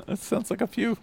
That 0.06 0.18
sounds 0.18 0.50
like 0.50 0.60
a 0.62 0.66
few. 0.66 0.96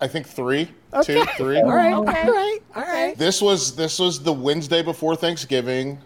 I 0.00 0.06
think 0.06 0.28
three, 0.28 0.68
Okay. 0.94 1.14
two, 1.14 1.24
three. 1.36 1.60
All 1.60 1.72
right. 1.74 1.92
Okay. 1.94 2.22
All 2.22 2.32
right. 2.32 2.58
All 2.76 2.82
right. 2.82 3.18
This 3.18 3.42
was 3.42 3.74
this 3.74 3.98
was 3.98 4.22
the 4.22 4.32
Wednesday 4.32 4.82
before 4.82 5.16
Thanksgiving. 5.16 5.98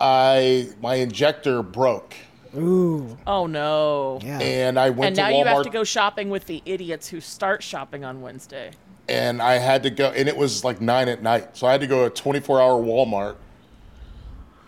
I 0.00 0.68
my 0.80 0.94
injector 0.96 1.62
broke, 1.62 2.14
Ooh. 2.56 3.16
Oh 3.26 3.46
no. 3.46 4.18
Yeah. 4.22 4.38
and 4.40 4.78
I 4.78 4.90
went 4.90 5.16
to 5.16 5.22
Walmart. 5.22 5.26
And 5.26 5.30
now 5.30 5.36
Walmart 5.36 5.38
you 5.50 5.56
have 5.56 5.62
to 5.64 5.70
go 5.70 5.84
shopping 5.84 6.30
with 6.30 6.46
the 6.46 6.62
idiots 6.66 7.08
who 7.08 7.20
start 7.20 7.62
shopping 7.62 8.04
on 8.04 8.20
Wednesday. 8.20 8.70
and 9.08 9.42
I 9.42 9.54
had 9.58 9.82
to 9.84 9.90
go, 9.90 10.10
and 10.10 10.28
it 10.28 10.36
was 10.36 10.62
like 10.64 10.80
nine 10.80 11.08
at 11.08 11.20
night, 11.22 11.56
so 11.56 11.66
I 11.66 11.72
had 11.72 11.80
to 11.80 11.86
go 11.88 12.00
to 12.00 12.04
a 12.06 12.10
24 12.10 12.60
hour 12.60 12.80
Walmart, 12.80 13.36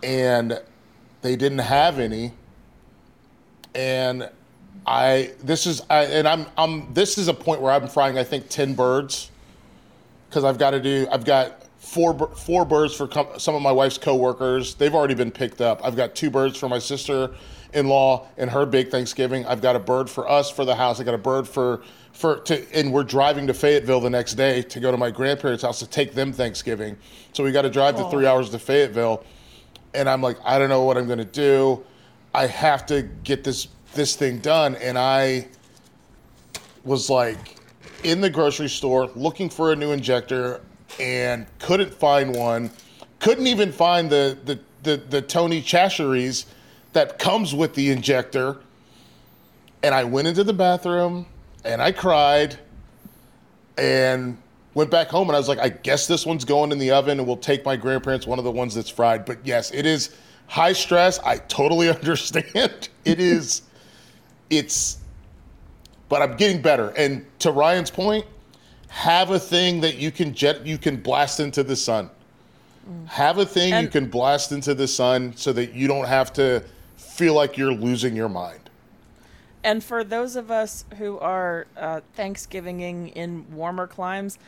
and 0.02 0.60
they 1.22 1.36
didn't 1.36 1.58
have 1.58 1.98
any, 1.98 2.32
and 3.74 4.28
I 4.86 5.32
this 5.42 5.66
is 5.66 5.82
I 5.90 6.04
and 6.04 6.26
I'm 6.26 6.46
I'm 6.56 6.92
this 6.94 7.18
is 7.18 7.28
a 7.28 7.34
point 7.34 7.60
where 7.60 7.72
I'm 7.72 7.88
frying 7.88 8.18
I 8.18 8.24
think 8.24 8.48
10 8.48 8.74
birds 8.74 9.30
because 10.28 10.44
I've 10.44 10.58
got 10.58 10.70
to 10.70 10.80
do 10.80 11.06
I've 11.12 11.24
got 11.24 11.62
four 11.78 12.28
four 12.34 12.64
birds 12.64 12.94
for 12.94 13.06
com- 13.06 13.38
some 13.38 13.54
of 13.54 13.62
my 13.62 13.72
wife's 13.72 13.98
coworkers. 13.98 14.74
They've 14.74 14.94
already 14.94 15.14
been 15.14 15.30
picked 15.30 15.60
up. 15.60 15.80
I've 15.84 15.96
got 15.96 16.14
two 16.14 16.30
birds 16.30 16.56
for 16.56 16.68
my 16.68 16.78
sister 16.78 17.34
in 17.72 17.88
law 17.88 18.26
and 18.36 18.50
her 18.50 18.66
big 18.66 18.88
Thanksgiving. 18.88 19.46
I've 19.46 19.60
got 19.60 19.76
a 19.76 19.80
bird 19.80 20.08
for 20.10 20.28
us 20.28 20.50
for 20.50 20.64
the 20.64 20.74
house. 20.74 21.00
I 21.00 21.04
got 21.04 21.14
a 21.14 21.18
bird 21.18 21.46
for 21.46 21.82
for 22.12 22.36
to 22.40 22.64
and 22.74 22.92
we're 22.92 23.04
driving 23.04 23.46
to 23.46 23.54
Fayetteville 23.54 24.00
the 24.00 24.10
next 24.10 24.34
day 24.34 24.62
to 24.62 24.80
go 24.80 24.90
to 24.90 24.96
my 24.96 25.10
grandparents' 25.10 25.62
house 25.62 25.78
to 25.80 25.86
take 25.86 26.14
them 26.14 26.32
Thanksgiving. 26.32 26.96
So 27.32 27.44
we 27.44 27.52
got 27.52 27.62
to 27.62 27.70
drive 27.70 27.96
the 27.96 28.08
three 28.10 28.26
hours 28.26 28.50
to 28.50 28.58
Fayetteville, 28.58 29.24
and 29.94 30.08
I'm 30.08 30.22
like 30.22 30.38
I 30.44 30.58
don't 30.58 30.68
know 30.68 30.84
what 30.84 30.96
I'm 30.96 31.08
gonna 31.08 31.24
do. 31.24 31.84
I 32.34 32.46
have 32.46 32.86
to 32.86 33.02
get 33.02 33.44
this 33.44 33.68
this 33.94 34.16
thing 34.16 34.38
done, 34.38 34.76
and 34.76 34.98
I 34.98 35.48
was 36.84 37.10
like 37.10 37.56
in 38.04 38.20
the 38.20 38.30
grocery 38.30 38.68
store 38.68 39.06
looking 39.14 39.50
for 39.50 39.72
a 39.72 39.76
new 39.76 39.92
injector 39.92 40.60
and 40.98 41.46
couldn't 41.58 41.92
find 41.92 42.34
one. 42.34 42.70
Couldn't 43.18 43.46
even 43.46 43.72
find 43.72 44.10
the 44.10 44.38
the 44.44 44.58
the, 44.82 44.96
the 44.96 45.22
Tony 45.22 45.60
Chachere's 45.60 46.46
that 46.92 47.18
comes 47.18 47.54
with 47.54 47.74
the 47.74 47.90
injector. 47.90 48.58
And 49.82 49.94
I 49.94 50.04
went 50.04 50.28
into 50.28 50.44
the 50.44 50.52
bathroom 50.52 51.26
and 51.64 51.80
I 51.80 51.92
cried 51.92 52.58
and 53.78 54.36
went 54.74 54.90
back 54.90 55.08
home 55.08 55.28
and 55.28 55.36
I 55.36 55.38
was 55.38 55.48
like, 55.48 55.58
I 55.58 55.68
guess 55.68 56.06
this 56.06 56.24
one's 56.24 56.44
going 56.44 56.72
in 56.72 56.78
the 56.78 56.90
oven 56.90 57.18
and 57.18 57.26
we'll 57.26 57.36
take 57.36 57.64
my 57.64 57.76
grandparents 57.76 58.26
one 58.26 58.38
of 58.38 58.44
the 58.44 58.50
ones 58.50 58.74
that's 58.74 58.90
fried. 58.90 59.24
But 59.24 59.38
yes, 59.44 59.70
it 59.72 59.86
is 59.86 60.14
high 60.46 60.72
stress. 60.72 61.18
I 61.20 61.38
totally 61.38 61.88
understand. 61.94 62.88
It 63.04 63.20
is 63.20 63.62
it's 64.48 64.98
but 66.08 66.22
I'm 66.22 66.36
getting 66.36 66.60
better. 66.60 66.90
And 66.90 67.24
to 67.38 67.52
Ryan's 67.52 67.90
point, 67.90 68.26
have 68.88 69.30
a 69.30 69.38
thing 69.38 69.80
that 69.80 69.96
you 69.96 70.10
can 70.10 70.34
jet 70.34 70.66
you 70.66 70.78
can 70.78 70.96
blast 70.96 71.40
into 71.40 71.62
the 71.62 71.76
sun. 71.76 72.10
Have 73.06 73.38
a 73.38 73.46
thing 73.46 73.80
you 73.84 73.88
can 73.88 74.08
blast 74.08 74.50
into 74.50 74.74
the 74.74 74.88
sun 74.88 75.36
so 75.36 75.52
that 75.52 75.74
you 75.74 75.86
don't 75.86 76.06
have 76.06 76.32
to 76.32 76.64
feel 76.96 77.34
like 77.34 77.56
you're 77.56 77.72
losing 77.72 78.16
your 78.16 78.28
mind. 78.28 78.58
And 79.62 79.84
for 79.84 80.02
those 80.02 80.36
of 80.36 80.50
us 80.50 80.84
who 80.98 81.18
are 81.18 81.66
uh, 81.76 82.00
Thanksgivinging 82.14 83.08
in 83.08 83.44
warmer 83.54 83.86
climes, 83.86 84.38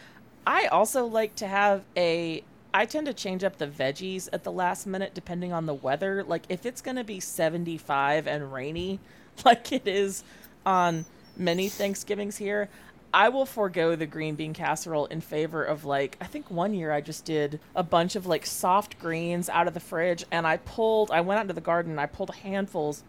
I 0.46 0.66
also 0.66 1.06
like 1.06 1.36
to 1.36 1.46
have 1.46 1.84
a. 1.96 2.42
I 2.74 2.86
tend 2.86 3.06
to 3.06 3.12
change 3.12 3.44
up 3.44 3.58
the 3.58 3.66
veggies 3.66 4.30
at 4.32 4.44
the 4.44 4.52
last 4.52 4.86
minute 4.86 5.12
depending 5.14 5.52
on 5.52 5.66
the 5.66 5.74
weather. 5.74 6.24
Like 6.24 6.44
if 6.48 6.64
it's 6.64 6.80
going 6.80 6.96
to 6.96 7.04
be 7.04 7.20
75 7.20 8.26
and 8.26 8.52
rainy, 8.52 8.98
like 9.44 9.72
it 9.72 9.86
is 9.86 10.24
on 10.64 11.04
many 11.36 11.68
Thanksgivings 11.68 12.38
here, 12.38 12.70
I 13.12 13.28
will 13.28 13.44
forego 13.44 13.94
the 13.94 14.06
green 14.06 14.36
bean 14.36 14.54
casserole 14.54 15.04
in 15.06 15.20
favor 15.20 15.62
of 15.62 15.84
like 15.84 16.16
I 16.20 16.24
think 16.24 16.50
one 16.50 16.72
year 16.72 16.92
I 16.92 17.02
just 17.02 17.26
did 17.26 17.60
a 17.76 17.82
bunch 17.82 18.16
of 18.16 18.26
like 18.26 18.46
soft 18.46 18.98
greens 18.98 19.50
out 19.50 19.68
of 19.68 19.74
the 19.74 19.80
fridge 19.80 20.24
and 20.30 20.46
I 20.46 20.56
pulled 20.56 21.10
I 21.10 21.20
went 21.20 21.38
out 21.38 21.42
into 21.42 21.54
the 21.54 21.60
garden 21.60 21.92
and 21.92 22.00
I 22.00 22.06
pulled 22.06 22.34
handfuls 22.36 23.04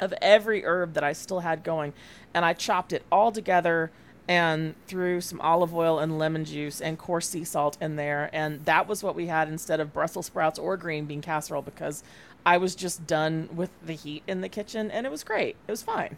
of 0.00 0.12
every 0.20 0.64
herb 0.64 0.94
that 0.94 1.04
I 1.04 1.12
still 1.12 1.40
had 1.40 1.62
going, 1.62 1.92
and 2.34 2.44
I 2.44 2.52
chopped 2.52 2.92
it 2.92 3.04
all 3.10 3.32
together 3.32 3.90
and 4.32 4.74
threw 4.86 5.20
some 5.20 5.38
olive 5.42 5.74
oil 5.74 5.98
and 5.98 6.18
lemon 6.18 6.42
juice 6.46 6.80
and 6.80 6.96
coarse 6.98 7.28
sea 7.28 7.44
salt 7.44 7.76
in 7.82 7.96
there, 7.96 8.30
and 8.32 8.64
that 8.64 8.88
was 8.88 9.02
what 9.02 9.14
we 9.14 9.26
had 9.26 9.46
instead 9.46 9.78
of 9.78 9.92
Brussels 9.92 10.24
sprouts 10.24 10.58
or 10.58 10.78
green 10.78 11.04
bean 11.04 11.20
casserole 11.20 11.60
because 11.60 12.02
I 12.46 12.56
was 12.56 12.74
just 12.74 13.06
done 13.06 13.50
with 13.54 13.68
the 13.84 13.92
heat 13.92 14.22
in 14.26 14.40
the 14.40 14.48
kitchen, 14.48 14.90
and 14.90 15.04
it 15.04 15.10
was 15.10 15.22
great. 15.22 15.54
It 15.68 15.70
was 15.70 15.82
fine. 15.82 16.16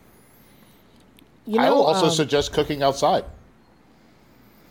You 1.45 1.59
I 1.59 1.65
know, 1.65 1.75
will 1.75 1.83
also 1.83 2.07
um, 2.07 2.13
suggest 2.13 2.53
cooking 2.53 2.85
outside. 2.85 3.25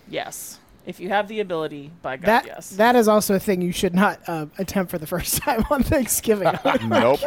Yes, 0.08 0.58
if 0.86 1.02
you 1.02 1.10
have 1.10 1.28
the 1.28 1.42
ability, 1.42 1.92
by 2.02 2.16
God, 2.16 2.26
that 2.28 2.46
yes. 2.46 2.70
that 2.78 2.96
is 2.96 3.10
also 3.10 3.36
a 3.36 3.40
thing 3.40 3.62
you 3.62 3.74
should 3.74 3.94
not 3.94 4.22
uh, 4.26 4.46
attempt 4.58 4.90
for 4.90 5.00
the 5.00 5.08
first 5.16 5.36
time 5.36 5.66
on 5.70 5.84
Thanksgiving. 5.84 6.48
nope. 6.88 7.20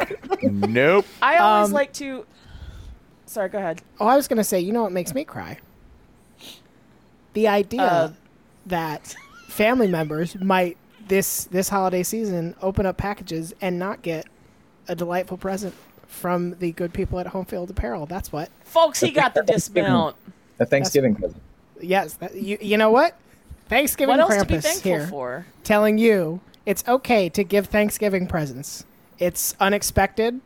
nope. 0.42 1.04
I 1.20 1.36
always 1.36 1.68
Um, 1.68 1.72
like 1.74 1.92
to. 1.94 2.24
Sorry, 3.26 3.50
go 3.50 3.58
ahead. 3.58 3.82
Oh, 4.00 4.06
I 4.06 4.16
was 4.16 4.28
going 4.28 4.38
to 4.38 4.44
say, 4.44 4.60
you 4.60 4.72
know 4.72 4.82
what 4.82 4.92
makes 4.92 5.12
me 5.12 5.22
cry? 5.22 5.58
The 7.36 7.48
idea 7.48 7.82
Uh, 7.82 8.10
that 8.64 9.14
family 9.46 9.88
members 9.88 10.34
might 10.40 10.78
this 11.06 11.44
this 11.44 11.68
holiday 11.68 12.02
season 12.02 12.54
open 12.62 12.86
up 12.86 12.96
packages 12.96 13.52
and 13.60 13.78
not 13.78 14.00
get 14.00 14.26
a 14.88 14.94
delightful 14.94 15.36
present 15.36 15.74
from 16.06 16.56
the 16.60 16.72
good 16.72 16.94
people 16.94 17.20
at 17.20 17.26
Home 17.26 17.44
Field 17.44 17.68
Apparel. 17.68 18.06
That's 18.06 18.32
what. 18.32 18.48
Folks, 18.64 19.00
he 19.00 19.10
got 19.10 19.34
the 19.34 19.42
dismount. 19.46 20.16
A 20.58 20.64
Thanksgiving 20.64 21.14
present. 21.14 21.42
Yes, 21.78 22.14
that, 22.14 22.34
you 22.34 22.56
you 22.58 22.78
know 22.78 22.90
what? 22.90 23.14
Thanksgiving 23.68 24.16
What 24.16 24.20
else 24.30 24.36
to 24.38 24.46
be 24.46 24.54
Krampus 24.54 24.62
thankful 24.62 24.90
here 24.92 25.06
for? 25.06 25.46
telling 25.62 25.98
you 25.98 26.40
it's 26.64 26.84
okay 26.88 27.28
to 27.28 27.44
give 27.44 27.66
Thanksgiving 27.66 28.26
presents. 28.26 28.86
It's 29.18 29.54
unexpected. 29.60 30.40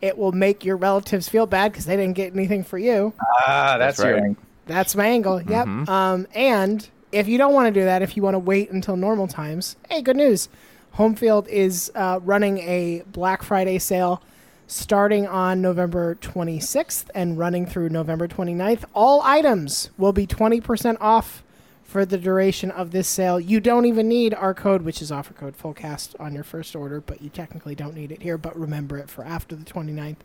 It 0.00 0.16
will 0.16 0.30
make 0.30 0.64
your 0.64 0.76
relatives 0.76 1.28
feel 1.28 1.46
bad 1.46 1.72
because 1.72 1.86
they 1.86 1.96
didn't 1.96 2.14
get 2.14 2.32
anything 2.32 2.62
for 2.62 2.78
you. 2.78 3.12
Ah, 3.44 3.74
that's, 3.76 3.96
That's 3.98 4.12
right. 4.12 4.22
angle. 4.22 4.42
That's 4.68 4.94
my 4.94 5.06
angle. 5.08 5.42
Yep. 5.42 5.66
Um, 5.88 6.26
and 6.34 6.88
if 7.10 7.26
you 7.26 7.38
don't 7.38 7.54
want 7.54 7.72
to 7.74 7.80
do 7.80 7.84
that, 7.84 8.02
if 8.02 8.16
you 8.16 8.22
want 8.22 8.34
to 8.34 8.38
wait 8.38 8.70
until 8.70 8.96
normal 8.96 9.26
times, 9.26 9.76
hey, 9.90 10.02
good 10.02 10.16
news. 10.16 10.48
Homefield 10.96 11.48
is 11.48 11.90
uh, 11.94 12.20
running 12.22 12.58
a 12.58 13.02
Black 13.10 13.42
Friday 13.42 13.78
sale 13.78 14.22
starting 14.66 15.26
on 15.26 15.62
November 15.62 16.14
26th 16.16 17.06
and 17.14 17.38
running 17.38 17.64
through 17.66 17.88
November 17.88 18.28
29th. 18.28 18.84
All 18.94 19.22
items 19.22 19.90
will 19.96 20.12
be 20.12 20.26
20% 20.26 20.96
off 21.00 21.42
for 21.84 22.04
the 22.04 22.18
duration 22.18 22.70
of 22.70 22.90
this 22.90 23.08
sale. 23.08 23.40
You 23.40 23.60
don't 23.60 23.86
even 23.86 24.08
need 24.08 24.34
our 24.34 24.52
code, 24.52 24.82
which 24.82 25.00
is 25.00 25.10
offer 25.10 25.32
code 25.32 25.56
fullcast 25.56 26.14
on 26.20 26.34
your 26.34 26.44
first 26.44 26.76
order, 26.76 27.00
but 27.00 27.22
you 27.22 27.30
technically 27.30 27.74
don't 27.74 27.94
need 27.94 28.12
it 28.12 28.20
here. 28.20 28.36
But 28.36 28.58
remember 28.58 28.98
it 28.98 29.08
for 29.08 29.24
after 29.24 29.56
the 29.56 29.64
29th 29.64 30.16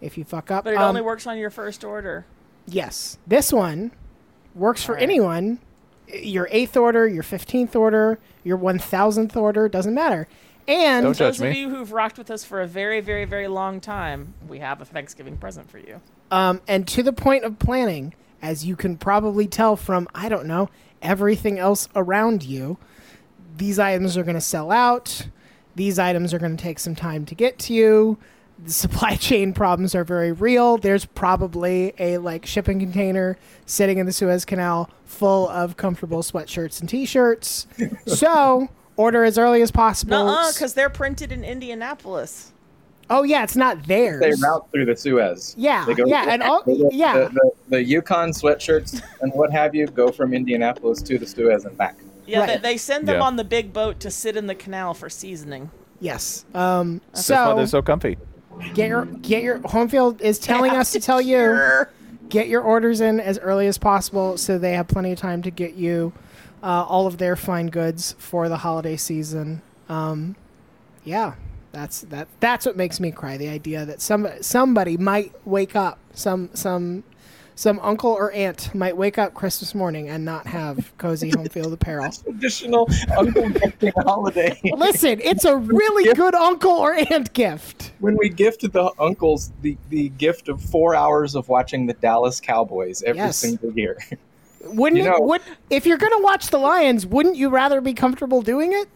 if 0.00 0.18
you 0.18 0.24
fuck 0.24 0.50
up. 0.50 0.64
But 0.64 0.72
it 0.74 0.78
Um, 0.78 0.88
only 0.88 1.00
works 1.02 1.28
on 1.28 1.38
your 1.38 1.50
first 1.50 1.84
order. 1.84 2.24
Yes. 2.66 3.18
This 3.26 3.52
one 3.52 3.92
works 4.54 4.82
for 4.84 4.92
Alright. 4.92 5.02
anyone. 5.04 5.58
Your 6.12 6.48
eighth 6.50 6.76
order, 6.76 7.08
your 7.08 7.22
15th 7.22 7.74
order, 7.74 8.18
your 8.44 8.58
1000th 8.58 9.34
order, 9.36 9.68
doesn't 9.68 9.94
matter. 9.94 10.28
And 10.68 11.04
Don't 11.04 11.16
judge 11.16 11.38
Those 11.38 11.46
of 11.48 11.52
me. 11.54 11.60
you 11.60 11.70
who've 11.70 11.90
rocked 11.92 12.18
with 12.18 12.30
us 12.30 12.44
for 12.44 12.60
a 12.60 12.66
very, 12.66 13.00
very, 13.00 13.24
very 13.24 13.48
long 13.48 13.80
time, 13.80 14.34
we 14.48 14.58
have 14.58 14.80
a 14.80 14.84
Thanksgiving 14.84 15.36
present 15.36 15.70
for 15.70 15.78
you. 15.78 16.00
um, 16.30 16.60
and 16.68 16.86
to 16.88 17.02
the 17.02 17.12
point 17.12 17.44
of 17.44 17.58
planning, 17.58 18.14
as 18.42 18.64
you 18.64 18.76
can 18.76 18.96
probably 18.96 19.46
tell 19.46 19.76
from 19.76 20.08
I 20.14 20.28
don't 20.28 20.46
know 20.46 20.68
everything 21.00 21.58
else 21.58 21.88
around 21.96 22.42
you, 22.42 22.78
these 23.56 23.78
items 23.78 24.16
are 24.16 24.22
going 24.22 24.34
to 24.34 24.40
sell 24.40 24.70
out. 24.70 25.26
These 25.74 25.98
items 25.98 26.32
are 26.34 26.38
going 26.38 26.56
to 26.56 26.62
take 26.62 26.78
some 26.78 26.94
time 26.94 27.24
to 27.26 27.34
get 27.34 27.58
to 27.60 27.74
you. 27.74 28.18
The 28.64 28.70
supply 28.72 29.16
chain 29.16 29.52
problems 29.52 29.94
are 29.94 30.04
very 30.04 30.32
real. 30.32 30.76
There's 30.78 31.04
probably 31.04 31.92
a 31.98 32.18
like 32.18 32.46
shipping 32.46 32.78
container 32.80 33.36
sitting 33.66 33.98
in 33.98 34.06
the 34.06 34.12
Suez 34.12 34.44
Canal 34.44 34.90
full 35.04 35.48
of 35.48 35.76
comfortable 35.76 36.22
sweatshirts 36.22 36.80
and 36.80 36.88
t-shirts. 36.88 37.66
so 38.06 38.68
order 38.96 39.24
as 39.24 39.38
early 39.38 39.62
as 39.62 39.70
possible. 39.70 40.24
Nuh-uh, 40.26 40.52
because 40.52 40.74
they're 40.74 40.90
printed 40.90 41.32
in 41.32 41.44
Indianapolis. 41.44 42.52
oh 43.10 43.22
yeah, 43.22 43.42
it's 43.42 43.56
not 43.56 43.86
theirs. 43.86 44.20
They 44.20 44.32
route 44.46 44.68
through 44.72 44.86
the 44.86 44.96
Suez. 44.96 45.54
Yeah, 45.58 45.84
They 45.84 45.94
go- 45.94 46.06
yeah, 46.06 46.26
and 46.28 46.42
all 46.42 46.62
the, 46.62 46.88
yeah. 46.92 47.18
The, 47.18 47.28
the, 47.68 47.78
the 47.84 47.94
UConn 48.00 48.30
sweatshirts 48.38 49.02
and 49.20 49.32
what 49.32 49.50
have 49.50 49.74
you 49.74 49.86
go 49.86 50.10
from 50.12 50.32
Indianapolis 50.34 51.02
to 51.02 51.18
the 51.18 51.26
Suez 51.26 51.64
and 51.64 51.76
back. 51.76 51.96
Yeah, 52.26 52.40
Right. 52.40 52.62
they, 52.62 52.70
they 52.74 52.76
send 52.76 53.08
them 53.08 53.16
Yeah. 53.16 53.22
on 53.22 53.36
the 53.36 53.44
big 53.44 53.72
boat 53.72 53.98
to 54.00 54.10
sit 54.10 54.36
in 54.36 54.46
the 54.46 54.54
canal 54.54 54.94
for 54.94 55.10
seasoning. 55.10 55.70
Yes. 56.00 56.44
Um, 56.54 57.00
That's 57.12 57.28
why 57.28 57.36
so 57.46 57.56
they're 57.56 57.66
so 57.66 57.82
comfy. 57.82 58.16
Get 58.74 58.88
your 58.88 59.06
get 59.06 59.42
your 59.42 59.58
home 59.68 59.88
field 59.88 60.20
is 60.20 60.38
telling 60.38 60.72
us 60.72 60.92
to 60.92 61.00
tell 61.00 61.20
you 61.20 61.86
get 62.28 62.48
your 62.48 62.62
orders 62.62 63.00
in 63.00 63.20
as 63.20 63.38
early 63.38 63.66
as 63.66 63.78
possible 63.78 64.38
so 64.38 64.58
they 64.58 64.72
have 64.72 64.88
plenty 64.88 65.12
of 65.12 65.18
time 65.18 65.42
to 65.42 65.50
get 65.50 65.74
you 65.74 66.12
uh, 66.62 66.84
all 66.88 67.06
of 67.06 67.18
their 67.18 67.36
fine 67.36 67.66
goods 67.66 68.14
for 68.18 68.48
the 68.48 68.58
holiday 68.58 68.96
season. 68.96 69.60
Um, 69.88 70.36
yeah, 71.04 71.34
that's 71.72 72.02
that. 72.02 72.28
That's 72.40 72.64
what 72.64 72.76
makes 72.76 73.00
me 73.00 73.10
cry. 73.10 73.36
The 73.36 73.48
idea 73.48 73.84
that 73.84 74.00
some 74.00 74.28
somebody 74.40 74.96
might 74.96 75.34
wake 75.44 75.74
up, 75.74 75.98
some 76.14 76.50
some 76.54 77.02
some 77.62 77.78
uncle 77.78 78.10
or 78.10 78.32
aunt 78.32 78.74
might 78.74 78.96
wake 78.96 79.18
up 79.18 79.34
Christmas 79.34 79.72
morning 79.72 80.08
and 80.08 80.24
not 80.24 80.48
have 80.48 80.92
cozy 80.98 81.30
home 81.30 81.46
field 81.48 81.72
apparel. 81.72 82.10
Additional 82.26 82.88
uncle 83.16 83.48
gifting 83.50 83.92
holiday. 83.98 84.60
Listen, 84.76 85.20
it's 85.22 85.44
a 85.44 85.56
really 85.56 86.12
good 86.12 86.34
uncle 86.34 86.72
or 86.72 86.92
aunt 86.92 87.32
gift. 87.34 87.92
When 88.00 88.16
we 88.18 88.30
gift 88.30 88.62
the 88.72 88.90
uncles 88.98 89.52
the, 89.62 89.78
the 89.90 90.08
gift 90.08 90.48
of 90.48 90.60
four 90.60 90.96
hours 90.96 91.36
of 91.36 91.48
watching 91.48 91.86
the 91.86 91.92
Dallas 91.94 92.40
Cowboys 92.40 93.00
every 93.04 93.20
Yes. 93.20 93.36
single 93.36 93.70
year. 93.78 93.96
Wouldn't 94.64 95.00
You 95.00 95.06
it, 95.06 95.10
know- 95.20 95.20
would 95.26 95.42
if 95.70 95.86
you're 95.86 95.98
gonna 95.98 96.20
watch 96.20 96.48
the 96.48 96.58
Lions, 96.58 97.06
wouldn't 97.06 97.36
you 97.36 97.48
rather 97.48 97.80
be 97.80 97.94
comfortable 97.94 98.42
doing 98.42 98.72
it? 98.72 98.88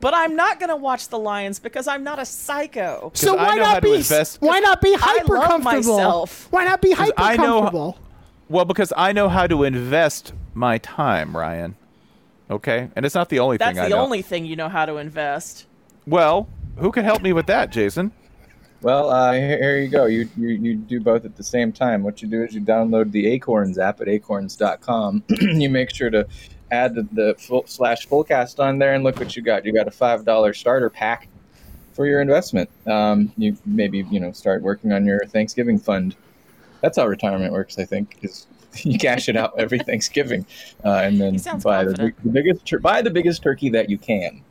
But 0.00 0.14
I'm 0.14 0.36
not 0.36 0.60
going 0.60 0.68
to 0.68 0.76
watch 0.76 1.08
the 1.08 1.18
Lions 1.18 1.58
because 1.58 1.88
I'm 1.88 2.04
not 2.04 2.18
a 2.20 2.24
psycho. 2.24 3.10
So 3.14 3.34
why 3.34 3.56
not 3.56 3.82
be 3.82 3.94
invest- 3.96 4.40
why 4.40 4.60
not 4.60 4.80
be 4.80 4.94
I 4.94 4.98
hyper 4.98 5.34
love 5.34 5.48
comfortable? 5.48 5.96
myself. 5.96 6.46
Why 6.50 6.64
not 6.64 6.80
be 6.80 6.92
hyper 6.92 7.14
I 7.16 7.36
know- 7.36 7.60
comfortable? 7.60 7.98
Well, 8.48 8.64
because 8.64 8.92
I 8.96 9.12
know 9.12 9.28
how 9.28 9.46
to 9.46 9.64
invest 9.64 10.32
my 10.54 10.78
time, 10.78 11.36
Ryan. 11.36 11.76
Okay, 12.50 12.88
and 12.96 13.04
it's 13.04 13.14
not 13.14 13.28
the 13.28 13.40
only 13.40 13.58
That's 13.58 13.68
thing 13.70 13.76
That's 13.76 13.90
the 13.90 13.96
know. 13.96 14.02
only 14.02 14.22
thing 14.22 14.46
you 14.46 14.56
know 14.56 14.70
how 14.70 14.86
to 14.86 14.96
invest. 14.96 15.66
Well, 16.06 16.48
who 16.78 16.90
can 16.90 17.04
help 17.04 17.20
me 17.20 17.34
with 17.34 17.46
that, 17.48 17.70
Jason? 17.70 18.10
Well, 18.80 19.10
uh, 19.10 19.32
here, 19.32 19.58
here 19.58 19.78
you 19.80 19.88
go. 19.88 20.06
You, 20.06 20.28
you 20.38 20.48
you 20.50 20.74
do 20.76 20.98
both 21.00 21.26
at 21.26 21.36
the 21.36 21.42
same 21.42 21.72
time. 21.72 22.02
What 22.02 22.22
you 22.22 22.28
do 22.28 22.42
is 22.44 22.54
you 22.54 22.62
download 22.62 23.10
the 23.12 23.26
Acorns 23.26 23.76
app 23.78 24.00
at 24.00 24.08
acorns.com. 24.08 25.24
you 25.28 25.68
make 25.68 25.94
sure 25.94 26.08
to 26.08 26.26
add 26.70 26.94
the, 26.94 27.34
full, 27.38 27.64
slash 27.66 28.06
fullcast 28.06 28.62
on 28.62 28.78
there, 28.78 28.94
and 28.94 29.04
look 29.04 29.18
what 29.18 29.36
you 29.36 29.42
got. 29.42 29.64
You 29.64 29.72
got 29.72 29.88
a 29.88 29.90
five 29.90 30.24
dollar 30.24 30.52
starter 30.52 30.90
pack 30.90 31.28
for 31.92 32.06
your 32.06 32.20
investment. 32.20 32.70
Um, 32.86 33.32
you 33.36 33.56
maybe 33.66 34.06
you 34.10 34.20
know 34.20 34.32
start 34.32 34.62
working 34.62 34.92
on 34.92 35.04
your 35.04 35.20
Thanksgiving 35.26 35.78
fund. 35.78 36.14
That's 36.80 36.96
how 36.96 37.06
retirement 37.06 37.52
works, 37.52 37.78
I 37.78 37.84
think. 37.84 38.18
Is 38.22 38.46
you 38.84 38.98
cash 38.98 39.28
it 39.28 39.36
out 39.36 39.54
every 39.58 39.78
Thanksgiving, 39.78 40.46
uh, 40.84 41.02
and 41.04 41.20
then 41.20 41.38
buy 41.60 41.84
the, 41.84 42.12
the 42.22 42.30
biggest 42.30 42.64
tur- 42.64 42.78
buy 42.78 43.02
the 43.02 43.10
biggest 43.10 43.42
turkey 43.42 43.70
that 43.70 43.90
you 43.90 43.98
can 43.98 44.42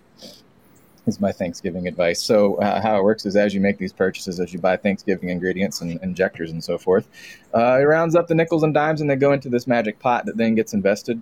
is 1.07 1.21
my 1.21 1.31
Thanksgiving 1.31 1.87
advice. 1.87 2.21
So 2.21 2.55
uh, 2.55 2.81
how 2.81 2.97
it 2.97 3.03
works 3.03 3.25
is 3.25 3.37
as 3.37 3.53
you 3.53 3.61
make 3.61 3.77
these 3.77 3.93
purchases, 3.93 4.41
as 4.41 4.51
you 4.51 4.59
buy 4.59 4.75
Thanksgiving 4.75 5.29
ingredients 5.29 5.79
and 5.79 5.97
injectors 6.03 6.51
and 6.51 6.61
so 6.61 6.77
forth, 6.77 7.07
uh, 7.53 7.79
it 7.79 7.85
rounds 7.85 8.13
up 8.13 8.27
the 8.27 8.35
nickels 8.35 8.63
and 8.63 8.73
dimes 8.73 8.99
and 8.99 9.09
they 9.09 9.15
go 9.15 9.31
into 9.31 9.47
this 9.47 9.67
magic 9.67 9.99
pot 9.99 10.25
that 10.25 10.35
then 10.35 10.53
gets 10.53 10.73
invested 10.73 11.21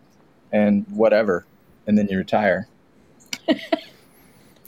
and 0.55 0.85
whatever, 0.89 1.45
and 1.85 1.97
then 1.97 2.07
you 2.07 2.17
retire. 2.17 2.67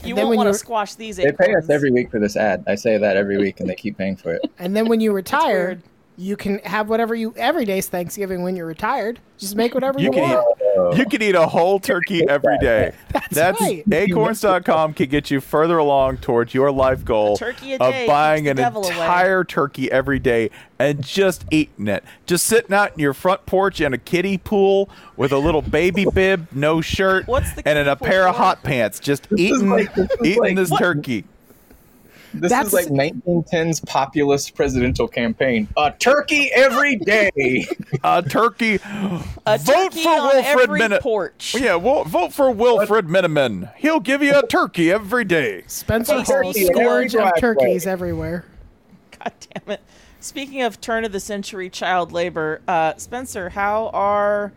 You 0.04 0.14
then 0.14 0.26
won't 0.28 0.38
want 0.38 0.48
to 0.48 0.54
squash 0.54 0.94
these 0.94 1.18
They 1.18 1.32
pay 1.32 1.56
us 1.56 1.70
every 1.70 1.90
week 1.90 2.12
for 2.12 2.20
this 2.20 2.36
ad. 2.36 2.64
I 2.68 2.76
say 2.76 2.98
that 2.98 3.18
every 3.18 3.38
week, 3.38 3.60
and 3.60 3.70
they 3.70 3.74
keep 3.74 3.98
paying 3.98 4.16
for 4.16 4.34
it. 4.34 4.42
And 4.60 4.76
then 4.76 4.88
when 4.88 5.00
you 5.00 5.12
retire, 5.12 5.82
you 6.18 6.36
can 6.36 6.60
have 6.60 6.90
whatever 6.90 7.16
you 7.16 7.34
every 7.38 7.66
day's 7.66 7.88
Thanksgiving 7.88 8.44
when 8.44 8.56
you're 8.56 8.68
retired. 8.68 9.20
Just 9.38 9.56
make 9.56 9.74
whatever 9.74 10.00
you, 10.00 10.06
You 10.06 10.12
can 10.12 10.34
want. 10.34 10.62
Eat, 10.92 10.98
you 10.98 11.06
can 11.06 11.22
eat 11.22 11.36
a 11.36 11.48
whole 11.48 11.80
turkey 11.80 12.28
every 12.28 12.58
day. 12.60 12.94
That's 13.32 13.60
right. 13.62 13.84
acorns.com 13.92 14.94
can 14.94 15.10
get 15.10 15.32
you 15.32 15.42
further 15.42 15.78
along 15.78 16.18
towards 16.18 16.54
your 16.54 16.72
life 16.72 17.04
goal 17.06 17.38
A 17.42 17.76
of 17.80 18.08
buying 18.08 18.48
an 18.48 18.56
the 18.58 18.62
devil 18.64 18.84
away. 18.84 18.92
entire 18.92 19.44
turkey 19.44 19.92
every 19.92 20.20
day 20.20 20.50
and 20.80 21.04
just 21.04 21.46
eating 21.52 21.88
it. 21.88 22.04
Just 22.26 22.46
sitting 22.46 22.74
out 22.74 22.94
in 22.94 23.00
your 23.00 23.14
front 23.14 23.46
porch 23.46 23.82
in 23.82 23.94
a 23.94 23.98
kiddie 23.98 24.38
pool 24.38 24.90
with 25.16 25.32
a 25.32 25.38
little 25.38 25.62
baby 25.62 26.06
bib, 26.14 26.48
no 26.52 26.82
shirt, 26.82 27.28
What's 27.28 27.54
the 27.54 27.68
and 27.68 27.80
in 27.80 27.88
a 27.88 27.96
kiddie 27.96 28.00
pool 28.00 28.08
pair 28.08 28.28
of 28.28 28.36
hot 28.36 28.64
pants, 28.64 29.00
just 29.00 29.28
eating 29.38 29.70
like- 29.70 29.94
this 29.96 30.10
eating 30.24 30.40
like- 30.42 30.56
this 30.56 30.70
What? 30.70 30.80
turkey. 30.80 31.26
This 32.34 32.52
That's- 32.52 32.68
is 32.68 32.74
like 32.74 32.88
1910's 32.88 33.80
populist 33.82 34.54
presidential 34.54 35.08
campaign. 35.08 35.68
A 35.78 35.92
turkey 35.92 36.50
every 36.54 36.98
day. 36.98 37.66
A 38.04 38.22
turkey. 38.22 38.76
A 38.76 39.58
vote 39.58 39.66
turkey 39.66 40.04
for 40.04 40.10
on 40.10 40.24
Wilfred 40.36 40.46
every 40.46 40.80
Minute. 40.80 41.02
porch. 41.02 41.56
Yeah, 41.58 41.76
well, 41.76 42.04
vote 42.04 42.34
for 42.34 42.52
Wilfred 42.52 43.08
Miniman. 43.08 43.74
He'll 43.76 44.00
give 44.02 44.22
you 44.22 44.38
a 44.38 44.46
turkey 44.46 44.92
every 44.92 45.24
day. 45.24 45.64
Spencer 45.68 46.14
Hey, 46.14 46.18
holds 46.24 46.30
turkey 46.58 46.68
in 46.68 46.74
scourge 46.76 47.16
of 47.16 47.22
driveway. 47.22 47.40
turkeys 47.40 47.88
everywhere. 47.88 48.46
God 49.20 49.32
damn 49.54 49.74
it. 49.76 49.82
Speaking 50.20 50.62
of 50.64 50.82
turn 50.82 51.06
of 51.06 51.12
the 51.12 51.20
century 51.20 51.70
child 51.70 52.12
labor, 52.12 52.62
uh, 52.68 52.96
Spencer, 52.98 53.50
how 53.50 53.88
are 53.94 54.52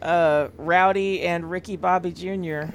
uh, 0.00 0.48
Rowdy 0.56 1.22
and 1.22 1.50
Ricky 1.50 1.76
Bobby 1.76 2.12
Jr.? 2.12 2.72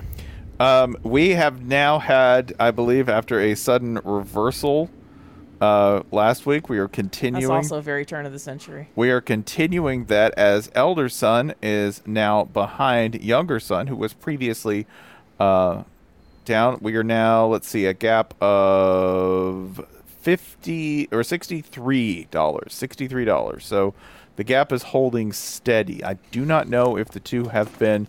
Um, 0.61 0.95
we 1.01 1.31
have 1.31 1.63
now 1.63 1.97
had, 1.97 2.53
I 2.59 2.69
believe, 2.69 3.09
after 3.09 3.39
a 3.39 3.55
sudden 3.55 3.99
reversal 4.03 4.91
uh, 5.59 6.03
last 6.11 6.45
week, 6.45 6.69
we 6.69 6.77
are 6.77 6.87
continuing. 6.87 7.41
That's 7.47 7.71
also 7.71 7.81
very 7.81 8.05
turn 8.05 8.27
of 8.27 8.31
the 8.31 8.39
century. 8.39 8.89
we 8.95 9.09
are 9.09 9.21
continuing 9.21 10.05
that 10.05 10.33
as 10.37 10.71
elder 10.75 11.09
son 11.09 11.55
is 11.63 12.03
now 12.05 12.43
behind 12.43 13.23
younger 13.23 13.59
son, 13.59 13.87
who 13.87 13.95
was 13.95 14.13
previously 14.13 14.85
uh, 15.39 15.83
down. 16.45 16.77
We 16.79 16.95
are 16.95 17.03
now, 17.03 17.47
let's 17.47 17.67
see, 17.67 17.85
a 17.85 17.93
gap 17.93 18.35
of 18.41 19.83
fifty 20.05 21.07
or 21.11 21.23
sixty-three 21.23 22.27
dollars. 22.29 22.73
Sixty-three 22.73 23.25
dollars. 23.25 23.65
So 23.65 23.95
the 24.35 24.43
gap 24.43 24.71
is 24.71 24.83
holding 24.83 25.33
steady. 25.33 26.03
I 26.03 26.13
do 26.31 26.45
not 26.45 26.67
know 26.67 26.97
if 26.97 27.09
the 27.09 27.19
two 27.19 27.45
have 27.49 27.77
been 27.77 28.07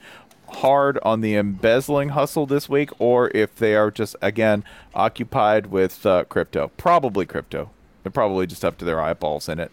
hard 0.57 0.99
on 1.03 1.21
the 1.21 1.35
embezzling 1.37 2.11
hustle 2.11 2.47
this 2.47 2.69
week, 2.69 2.91
or 2.99 3.31
if 3.35 3.57
they 3.57 3.75
are 3.75 3.91
just 3.91 4.17
again 4.21 4.65
occupied 4.95 5.67
with 5.67 6.05
uh, 6.07 6.25
crypto. 6.25 6.71
Probably 6.77 7.27
crypto. 7.27 7.71
They're 8.03 8.13
probably 8.13 8.47
just 8.47 8.65
up 8.65 8.79
to 8.79 8.85
their 8.85 9.01
eyeballs 9.01 9.49
in 9.49 9.59
it. 9.61 9.71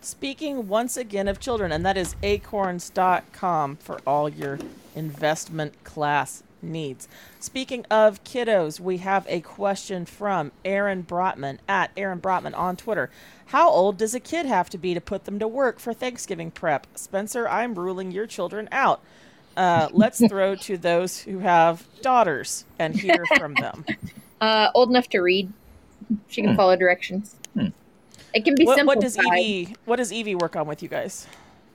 Speaking 0.00 0.68
once 0.68 0.96
again 0.96 1.28
of 1.28 1.40
children, 1.40 1.72
and 1.72 1.84
that 1.84 1.96
is 1.96 2.14
acorns.com 2.22 3.76
for 3.76 4.00
all 4.06 4.28
your 4.28 4.58
investment 4.94 5.82
class 5.84 6.42
needs. 6.62 7.08
Speaking 7.40 7.84
of 7.90 8.22
kiddos, 8.24 8.80
we 8.80 8.98
have 8.98 9.26
a 9.28 9.40
question 9.40 10.04
from 10.04 10.52
Aaron 10.64 11.02
Brotman 11.02 11.58
at 11.68 11.90
Aaron 11.96 12.20
Brotman 12.20 12.54
on 12.54 12.76
Twitter. 12.76 13.10
How 13.46 13.68
old 13.70 13.96
does 13.96 14.14
a 14.14 14.20
kid 14.20 14.46
have 14.46 14.68
to 14.70 14.78
be 14.78 14.94
to 14.94 15.00
put 15.00 15.24
them 15.24 15.38
to 15.38 15.48
work 15.48 15.78
for 15.78 15.92
Thanksgiving 15.92 16.50
prep? 16.50 16.86
Spencer, 16.94 17.48
I'm 17.48 17.74
ruling 17.74 18.10
your 18.10 18.26
children 18.26 18.68
out. 18.70 19.00
Uh, 19.58 19.88
let's 19.92 20.26
throw 20.28 20.54
to 20.54 20.78
those 20.78 21.18
who 21.18 21.40
have 21.40 21.86
daughters 22.00 22.64
and 22.78 22.94
hear 22.94 23.24
from 23.36 23.54
them. 23.54 23.84
Uh, 24.40 24.70
old 24.74 24.88
enough 24.88 25.08
to 25.10 25.18
read. 25.20 25.52
She 26.28 26.40
can 26.42 26.56
follow 26.56 26.76
directions. 26.76 27.34
It 28.34 28.44
can 28.44 28.54
be 28.54 28.64
What, 28.64 28.76
simple. 28.76 28.94
what 28.94 29.00
does 29.00 29.18
Evie? 29.18 29.74
What 29.84 29.96
does 29.96 30.12
Evie 30.12 30.34
work 30.34 30.54
on 30.54 30.66
with 30.66 30.82
you 30.82 30.88
guys? 30.88 31.26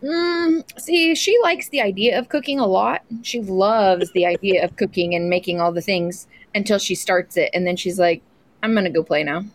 Mm, 0.03 0.63
see, 0.79 1.15
she 1.15 1.38
likes 1.41 1.69
the 1.69 1.81
idea 1.81 2.17
of 2.19 2.29
cooking 2.29 2.59
a 2.59 2.65
lot. 2.67 3.01
She 3.23 3.41
loves 3.41 4.11
the 4.13 4.25
idea 4.25 4.63
of 4.63 4.75
cooking 4.75 5.15
and 5.15 5.29
making 5.29 5.59
all 5.59 5.71
the 5.71 5.81
things 5.81 6.27
until 6.53 6.77
she 6.77 6.93
starts 6.95 7.38
it, 7.38 7.49
and 7.53 7.65
then 7.65 7.75
she's 7.75 7.99
like, 7.99 8.21
"I'm 8.61 8.73
gonna 8.75 8.89
go 8.91 9.03
play 9.03 9.23
now." 9.23 9.45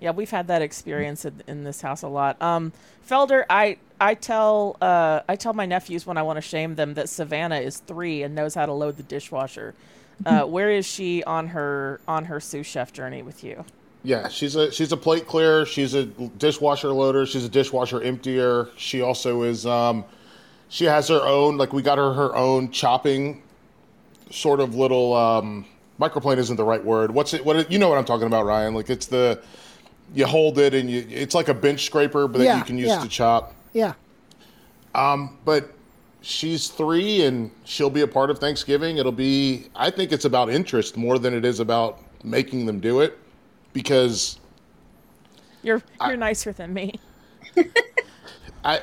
Yeah, 0.00 0.10
we've 0.10 0.30
had 0.30 0.48
that 0.48 0.62
experience 0.62 1.24
in, 1.24 1.42
in 1.46 1.64
this 1.64 1.80
house 1.80 2.02
a 2.02 2.08
lot. 2.08 2.40
Um, 2.42 2.72
Felder, 3.08 3.44
I 3.48 3.78
I 4.00 4.14
tell 4.14 4.76
uh, 4.80 5.20
I 5.28 5.36
tell 5.36 5.54
my 5.54 5.66
nephews 5.66 6.06
when 6.06 6.18
I 6.18 6.22
want 6.22 6.36
to 6.36 6.42
shame 6.42 6.74
them 6.74 6.94
that 6.94 7.08
Savannah 7.08 7.60
is 7.60 7.78
three 7.78 8.22
and 8.22 8.34
knows 8.34 8.54
how 8.54 8.66
to 8.66 8.72
load 8.72 8.96
the 8.96 9.02
dishwasher. 9.02 9.74
Uh, 10.24 10.44
where 10.44 10.70
is 10.70 10.86
she 10.86 11.22
on 11.24 11.48
her 11.48 12.00
on 12.08 12.24
her 12.24 12.40
sous 12.40 12.66
chef 12.66 12.92
journey 12.92 13.22
with 13.22 13.44
you? 13.44 13.64
Yeah, 14.02 14.28
she's 14.28 14.54
a 14.56 14.70
she's 14.70 14.92
a 14.92 14.96
plate 14.96 15.26
clearer. 15.26 15.66
She's 15.66 15.94
a 15.94 16.04
dishwasher 16.04 16.88
loader. 16.88 17.26
She's 17.26 17.44
a 17.44 17.48
dishwasher 17.48 18.00
emptier. 18.02 18.68
She 18.76 19.02
also 19.02 19.42
is. 19.42 19.66
Um, 19.66 20.04
she 20.68 20.84
has 20.84 21.08
her 21.08 21.20
own 21.20 21.56
like 21.56 21.72
we 21.72 21.82
got 21.82 21.98
her 21.98 22.12
her 22.12 22.34
own 22.34 22.70
chopping 22.70 23.42
sort 24.30 24.60
of 24.60 24.74
little 24.74 25.14
um, 25.14 25.66
microplane 26.00 26.38
isn't 26.38 26.56
the 26.56 26.64
right 26.64 26.84
word. 26.84 27.10
What's 27.10 27.34
it? 27.34 27.44
What 27.44 27.56
it, 27.56 27.70
you 27.70 27.78
know 27.78 27.88
what 27.88 27.98
I'm 27.98 28.04
talking 28.04 28.26
about, 28.26 28.46
Ryan? 28.46 28.74
Like 28.74 28.90
it's 28.90 29.06
the 29.06 29.42
you 30.14 30.26
hold 30.26 30.58
it 30.58 30.74
and 30.74 30.90
you 30.90 31.06
it's 31.10 31.34
like 31.34 31.48
a 31.48 31.54
bench 31.54 31.84
scraper, 31.84 32.28
but 32.28 32.38
that 32.38 32.44
Yeah, 32.44 32.58
you 32.58 32.64
can 32.64 32.78
use 32.78 32.88
yeah. 32.88 33.00
to 33.00 33.08
chop. 33.08 33.54
Yeah. 33.72 33.94
Um, 34.94 35.38
but 35.44 35.72
she's 36.22 36.68
three 36.68 37.22
and 37.24 37.50
she'll 37.64 37.90
be 37.90 38.00
a 38.00 38.06
part 38.06 38.30
of 38.30 38.38
Thanksgiving. 38.38 38.96
It'll 38.96 39.12
be, 39.12 39.66
I 39.74 39.90
think 39.90 40.12
it's 40.12 40.24
about 40.24 40.50
interest 40.50 40.96
more 40.96 41.18
than 41.18 41.34
it 41.34 41.44
is 41.44 41.60
about 41.60 42.00
making 42.24 42.66
them 42.66 42.80
do 42.80 43.00
it 43.00 43.18
because 43.72 44.38
You're 45.62 45.82
you're 46.06 46.16
nicer 46.16 46.52
than 46.52 46.72
me. 46.72 46.94
I, 48.64 48.80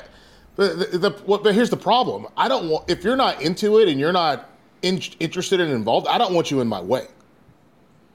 the, 0.56 0.68
the, 0.92 0.98
the 0.98 1.10
what, 1.26 1.42
but 1.42 1.54
here's 1.54 1.70
the 1.70 1.76
problem. 1.76 2.26
I 2.36 2.48
don't 2.48 2.68
want, 2.70 2.88
if 2.88 3.02
you're 3.02 3.16
not 3.16 3.42
into 3.42 3.78
it 3.80 3.88
and 3.88 3.98
you're 3.98 4.12
not 4.12 4.50
in, 4.82 5.00
interested 5.18 5.60
and 5.60 5.72
involved, 5.72 6.06
I 6.06 6.16
don't 6.16 6.32
want 6.32 6.50
you 6.50 6.60
in 6.60 6.68
my 6.68 6.80
way. 6.80 7.08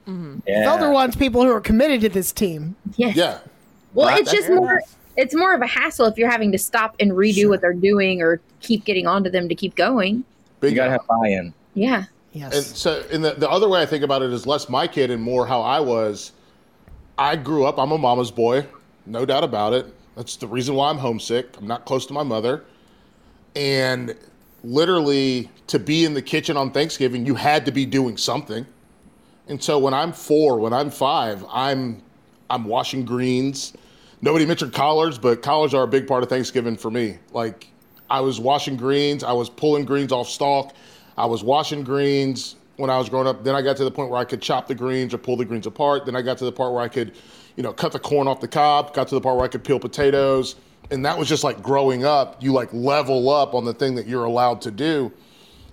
Mm-hmm. 0.10 0.50
Felder 0.50 0.92
wants 0.92 1.16
people 1.16 1.44
who 1.44 1.52
are 1.52 1.62
committed 1.62 2.02
to 2.02 2.10
this 2.10 2.32
team. 2.32 2.76
Yes. 2.96 3.16
Yeah. 3.16 3.40
Well, 3.94 4.08
Right, 4.08 4.22
it's 4.22 4.32
just 4.32 4.50
more. 4.50 4.74
enough. 4.74 4.96
It's 5.18 5.36
more 5.36 5.54
of 5.54 5.62
a 5.62 5.68
hassle 5.68 6.06
if 6.06 6.18
you're 6.18 6.30
having 6.30 6.52
to 6.54 6.58
stop 6.58 6.96
and 7.00 7.12
redo 7.12 7.50
what 7.50 7.60
they're 7.62 7.74
doing 7.74 8.22
or 8.22 8.40
keep 8.62 8.86
getting 8.86 9.06
onto 9.06 9.30
them 9.30 9.50
to 9.50 9.56
keep 9.56 9.76
going. 9.76 10.24
Big 10.62 10.72
You 10.72 10.78
gotta 10.78 10.92
have 10.92 11.08
buy-in. 11.08 11.54
Yeah. 11.74 12.06
Yes. 12.32 12.56
And 12.56 12.66
so, 12.66 13.04
and 13.12 13.24
the, 13.26 13.32
the 13.32 13.50
other 13.50 13.68
way 13.68 13.82
I 13.82 13.86
think 13.86 14.04
about 14.04 14.22
it 14.22 14.32
is 14.32 14.46
less 14.48 14.70
my 14.70 14.88
kid 14.88 15.12
and 15.12 15.22
more 15.22 15.46
how 15.46 15.62
I 15.62 15.80
was. 15.80 16.32
I 17.18 17.36
grew 17.36 17.66
up. 17.66 17.78
I'm 17.78 17.92
a 17.92 17.98
mama's 17.98 18.32
boy, 18.32 18.66
no 19.06 19.26
doubt 19.26 19.44
about 19.44 19.74
it. 19.74 19.88
That's 20.16 20.38
the 20.38 20.48
reason 20.48 20.76
why 20.76 20.90
I'm 20.90 20.98
homesick. 20.98 21.58
I'm 21.58 21.68
not 21.68 21.86
close 21.86 22.06
to 22.06 22.14
my 22.14 22.24
mother. 22.24 22.64
And 23.56 24.16
literally, 24.64 25.50
to 25.68 25.80
be 25.80 26.06
in 26.06 26.14
the 26.14 26.22
kitchen 26.22 26.56
on 26.56 26.72
Thanksgiving, 26.72 27.26
you 27.26 27.36
had 27.36 27.66
to 27.66 27.72
be 27.72 27.86
doing 27.86 28.16
something. 28.16 28.66
And 29.50 29.62
so 29.62 29.80
when 29.80 29.96
I'm 29.96 30.14
four, 30.14 30.60
when 30.60 30.74
I'm 30.74 30.92
five, 30.92 31.44
I'm 31.50 32.02
I'm 32.50 32.66
washing 32.66 33.04
greens. 33.04 33.74
Nobody 34.22 34.46
mentioned 34.46 34.74
collards, 34.74 35.18
but 35.18 35.42
collards 35.42 35.74
are 35.74 35.84
a 35.84 35.88
big 35.88 36.08
part 36.08 36.24
of 36.24 36.30
Thanksgiving 36.30 36.78
for 36.78 36.92
me. 36.92 37.18
Like 37.34 37.68
I 38.10 38.22
was 38.22 38.40
washing 38.40 38.78
greens, 38.78 39.24
I 39.24 39.34
was 39.34 39.50
pulling 39.50 39.86
greens 39.86 40.12
off 40.12 40.30
stalk, 40.30 40.76
I 41.18 41.26
was 41.26 41.44
washing 41.44 41.84
greens 41.84 42.56
when 42.78 42.90
I 42.90 42.98
was 42.98 43.10
growing 43.10 43.28
up. 43.28 43.44
Then 43.44 43.56
I 43.56 43.62
got 43.62 43.76
to 43.78 43.84
the 43.84 43.92
point 43.92 44.10
where 44.10 44.20
I 44.20 44.24
could 44.24 44.42
chop 44.42 44.68
the 44.68 44.76
greens 44.76 45.14
or 45.14 45.18
pull 45.18 45.36
the 45.36 45.46
greens 45.46 45.66
apart. 45.66 46.06
Then 46.06 46.16
I 46.16 46.22
got 46.22 46.38
to 46.38 46.46
the 46.46 46.52
part 46.52 46.72
where 46.72 46.82
I 46.82 46.88
could, 46.88 47.14
you 47.56 47.64
know, 47.64 47.74
cut 47.74 47.92
the 47.92 48.00
corn 48.00 48.28
off 48.28 48.40
the 48.40 48.48
cob. 48.48 48.94
Got 48.94 49.08
to 49.10 49.16
the 49.16 49.22
part 49.22 49.36
where 49.36 49.46
I 49.46 49.50
could 49.50 49.64
peel 49.64 49.80
potatoes. 49.80 50.56
And 50.92 51.06
that 51.06 51.18
was 51.18 51.28
just 51.28 51.44
like 51.44 51.62
growing 51.62 52.06
up. 52.06 52.42
You 52.42 52.54
like 52.54 52.72
level 52.72 53.30
up 53.30 53.54
on 53.54 53.66
the 53.66 53.74
thing 53.74 53.96
that 53.96 54.08
you're 54.08 54.24
allowed 54.24 54.62
to 54.62 54.72
do. 54.72 55.12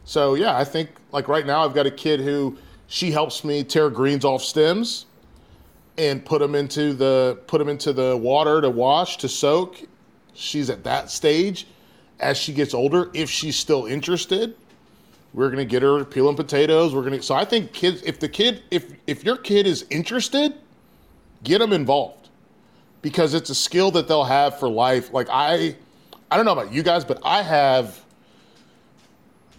So 0.04 0.34
yeah, 0.34 0.56
I 0.56 0.64
think 0.64 0.90
like 1.12 1.28
right 1.28 1.46
now 1.46 1.64
I've 1.64 1.74
got 1.74 1.86
a 1.86 1.90
kid 1.90 2.20
who 2.20 2.58
she 2.88 3.10
helps 3.10 3.44
me 3.44 3.64
tear 3.64 3.90
greens 3.90 4.24
off 4.24 4.42
stems 4.42 5.06
and 5.98 6.24
put 6.24 6.40
them 6.40 6.54
into 6.54 6.92
the 6.92 7.38
put 7.46 7.58
them 7.58 7.68
into 7.68 7.92
the 7.92 8.16
water 8.16 8.60
to 8.60 8.70
wash 8.70 9.16
to 9.18 9.28
soak. 9.28 9.80
She's 10.34 10.70
at 10.70 10.84
that 10.84 11.10
stage. 11.10 11.66
As 12.18 12.38
she 12.38 12.52
gets 12.52 12.72
older, 12.72 13.10
if 13.12 13.28
she's 13.28 13.56
still 13.56 13.84
interested, 13.86 14.56
we're 15.34 15.50
gonna 15.50 15.66
get 15.66 15.82
her 15.82 16.04
peeling 16.04 16.36
potatoes. 16.36 16.94
We're 16.94 17.02
gonna. 17.02 17.22
So 17.22 17.34
I 17.34 17.44
think 17.44 17.72
kids, 17.72 18.02
if 18.02 18.18
the 18.18 18.28
kid, 18.28 18.62
if 18.70 18.92
if 19.06 19.24
your 19.24 19.36
kid 19.36 19.66
is 19.66 19.84
interested, 19.90 20.54
get 21.44 21.58
them 21.58 21.72
involved 21.72 22.30
because 23.02 23.34
it's 23.34 23.50
a 23.50 23.54
skill 23.54 23.90
that 23.92 24.08
they'll 24.08 24.24
have 24.24 24.58
for 24.58 24.68
life. 24.68 25.12
Like 25.12 25.28
I, 25.30 25.76
I 26.30 26.36
don't 26.36 26.46
know 26.46 26.52
about 26.52 26.72
you 26.72 26.82
guys, 26.82 27.04
but 27.04 27.20
I 27.22 27.42
have 27.42 28.02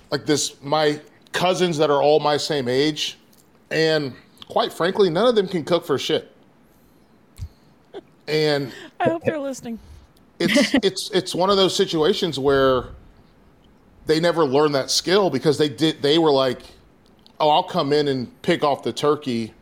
like 0.09 0.25
this 0.25 0.55
my 0.63 0.99
cousins 1.38 1.78
that 1.78 1.90
are 1.92 2.02
all 2.02 2.20
my 2.20 2.36
same 2.36 2.68
age, 2.68 3.18
and 3.70 4.14
quite 4.48 4.74
frankly, 4.74 5.10
none 5.10 5.28
of 5.28 5.36
them 5.36 5.48
can 5.48 5.64
cook 5.64 5.86
for 5.86 5.98
shit. 5.98 6.34
And 8.28 8.74
I 9.00 9.10
hope 9.10 9.24
they're 9.24 9.40
listening. 9.40 9.80
it's 10.40 10.74
it's 10.84 11.12
it's 11.12 11.36
one 11.36 11.50
of 11.50 11.58
those 11.58 11.76
situations 11.76 12.40
where 12.40 12.86
they 14.08 14.20
never 14.20 14.46
learned 14.46 14.76
that 14.76 14.90
skill 14.90 15.30
because 15.30 15.58
they 15.58 15.70
did 15.70 16.02
they 16.02 16.18
were 16.18 16.32
like, 16.32 16.62
oh, 17.40 17.50
I'll 17.50 17.64
come 17.64 17.94
in 17.94 18.08
and 18.08 18.42
pick 18.42 18.64
off 18.64 18.84
the 18.84 18.92
turkey, 18.92 19.54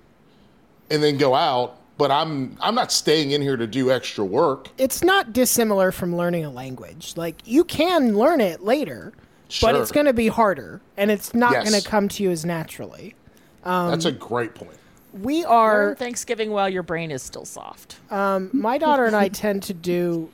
and 0.89 1.03
then 1.03 1.17
go 1.17 1.35
out. 1.35 1.77
But 1.97 2.09
I'm 2.09 2.57
I'm 2.61 2.75
not 2.75 2.91
staying 2.91 3.31
in 3.31 3.41
here 3.41 3.57
to 3.57 3.67
do 3.67 3.91
extra 3.91 4.23
work. 4.23 4.69
It's 4.77 5.03
not 5.03 5.33
dissimilar 5.33 5.91
from 5.91 6.15
learning 6.15 6.45
a 6.45 6.49
language. 6.49 7.13
Like 7.15 7.41
you 7.45 7.63
can 7.63 8.17
learn 8.17 8.41
it 8.41 8.63
later, 8.63 9.13
but 9.61 9.75
it's 9.75 9.91
going 9.91 10.05
to 10.07 10.13
be 10.13 10.27
harder, 10.27 10.81
and 10.97 11.11
it's 11.11 11.33
not 11.33 11.51
Yes. 11.53 11.69
going 11.69 11.81
to 11.81 11.87
come 11.87 12.07
to 12.09 12.23
you 12.23 12.31
as 12.31 12.45
naturally. 12.45 13.15
Um, 13.63 13.89
That's 13.91 14.05
a 14.05 14.11
great 14.11 14.53
point. 14.55 14.77
we 15.13 15.43
Learn 15.43 15.51
are. 15.51 15.95
Thanksgiving 15.95 16.51
while 16.51 16.69
your 16.69 16.83
brain 16.83 17.09
is 17.11 17.23
still 17.23 17.45
soft. 17.45 17.97
Um, 18.11 18.49
my 18.53 18.77
daughter 18.77 19.05
and 19.05 19.15
I 19.15 19.29
tend 19.29 19.63
to 19.63 19.73
do 19.73 20.29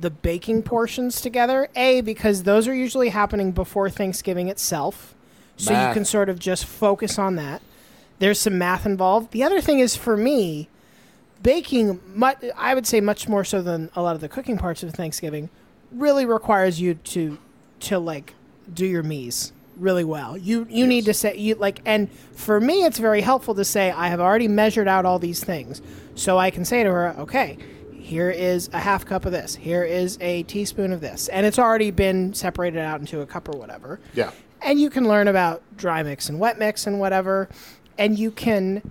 the 0.00 0.10
baking 0.10 0.62
portions 0.62 1.20
together. 1.20 1.68
A 1.76 2.00
because 2.02 2.42
those 2.44 2.68
are 2.68 2.74
usually 2.74 3.08
happening 3.10 3.52
before 3.52 3.88
Thanksgiving 3.90 4.48
itself, 4.48 5.14
so 5.56 5.72
you 5.72 5.92
can 5.94 6.04
sort 6.04 6.28
of 6.28 6.38
just 6.38 6.64
focus 6.64 7.18
on 7.18 7.36
that. 7.36 7.62
There's 8.18 8.38
some 8.40 8.58
math 8.58 8.84
involved. 8.86 9.30
The 9.32 9.42
other 9.44 9.60
thing 9.60 9.78
is 9.80 9.94
for 9.96 10.16
me, 10.16 10.68
baking. 11.42 12.00
Much, 12.14 12.38
I 12.56 12.74
would 12.74 12.86
say 12.86 13.00
much 13.00 13.28
more 13.28 13.44
so 13.44 13.62
than 13.62 13.90
a 13.94 14.02
lot 14.02 14.14
of 14.14 14.20
the 14.20 14.28
cooking 14.28 14.58
parts 14.58 14.82
of 14.82 14.92
Thanksgiving, 14.92 15.48
really 15.92 16.26
requires 16.26 16.80
you 16.80 16.94
to 16.94 17.38
to 17.80 17.98
like 17.98 18.34
do 18.72 18.86
your 18.86 19.02
mise 19.02 19.52
really 19.76 20.04
well. 20.04 20.36
You 20.36 20.66
you 20.68 20.86
need 20.86 21.04
to 21.06 21.14
say 21.14 21.36
you 21.36 21.54
like 21.54 21.80
and 21.84 22.10
for 22.32 22.60
me 22.60 22.84
it's 22.84 22.98
very 22.98 23.20
helpful 23.20 23.54
to 23.54 23.64
say 23.64 23.90
I 23.90 24.08
have 24.08 24.20
already 24.20 24.48
measured 24.48 24.88
out 24.88 25.04
all 25.04 25.18
these 25.18 25.42
things. 25.42 25.80
So 26.14 26.38
I 26.38 26.50
can 26.50 26.64
say 26.64 26.82
to 26.82 26.90
her, 26.90 27.14
"Okay, 27.18 27.58
here 27.92 28.30
is 28.30 28.68
a 28.72 28.78
half 28.80 29.06
cup 29.06 29.24
of 29.24 29.32
this. 29.32 29.54
Here 29.54 29.84
is 29.84 30.18
a 30.20 30.42
teaspoon 30.44 30.92
of 30.92 31.00
this." 31.00 31.28
And 31.28 31.46
it's 31.46 31.58
already 31.58 31.90
been 31.90 32.34
separated 32.34 32.80
out 32.80 33.00
into 33.00 33.20
a 33.20 33.26
cup 33.26 33.48
or 33.48 33.56
whatever. 33.56 34.00
Yeah. 34.14 34.30
And 34.60 34.80
you 34.80 34.90
can 34.90 35.06
learn 35.06 35.28
about 35.28 35.62
dry 35.76 36.02
mix 36.02 36.28
and 36.28 36.40
wet 36.40 36.58
mix 36.58 36.86
and 36.86 36.98
whatever. 36.98 37.48
And 37.96 38.18
you 38.18 38.30
can 38.30 38.90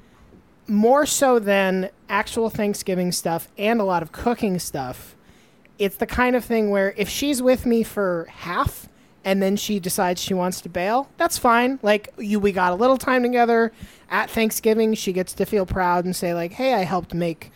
more 0.68 1.06
so 1.06 1.40
than 1.40 1.90
actual 2.10 2.50
Thanksgiving 2.50 3.12
stuff 3.12 3.48
and 3.58 3.80
a 3.80 3.84
lot 3.84 4.04
of 4.04 4.12
cooking 4.12 4.60
stuff, 4.60 5.16
it's 5.80 5.96
the 5.96 6.06
kind 6.06 6.36
of 6.36 6.44
thing 6.44 6.70
where 6.70 6.94
if 6.98 7.08
she's 7.10 7.42
with 7.42 7.66
me 7.66 7.84
for 7.84 8.28
half 8.30 8.88
and 9.28 9.44
then 9.44 9.58
she 9.58 9.78
decides 9.78 10.22
she 10.22 10.34
wants 10.34 10.62
to 10.62 10.70
bail, 10.70 11.10
that's 11.18 11.38
fine. 11.38 11.80
Like 11.84 12.14
you 12.18 12.40
we 12.40 12.54
got 12.54 12.72
a 12.72 12.76
little 12.76 12.98
time 12.98 13.24
together 13.24 13.74
at 14.10 14.30
Thanksgiving, 14.30 14.94
she 14.94 15.12
gets 15.12 15.34
to 15.34 15.46
feel 15.46 15.66
proud 15.66 16.06
and 16.06 16.16
say 16.16 16.34
like, 16.34 16.54
"Hey, 16.54 16.74
I 16.74 16.84
helped 16.86 17.14
make 17.14 17.52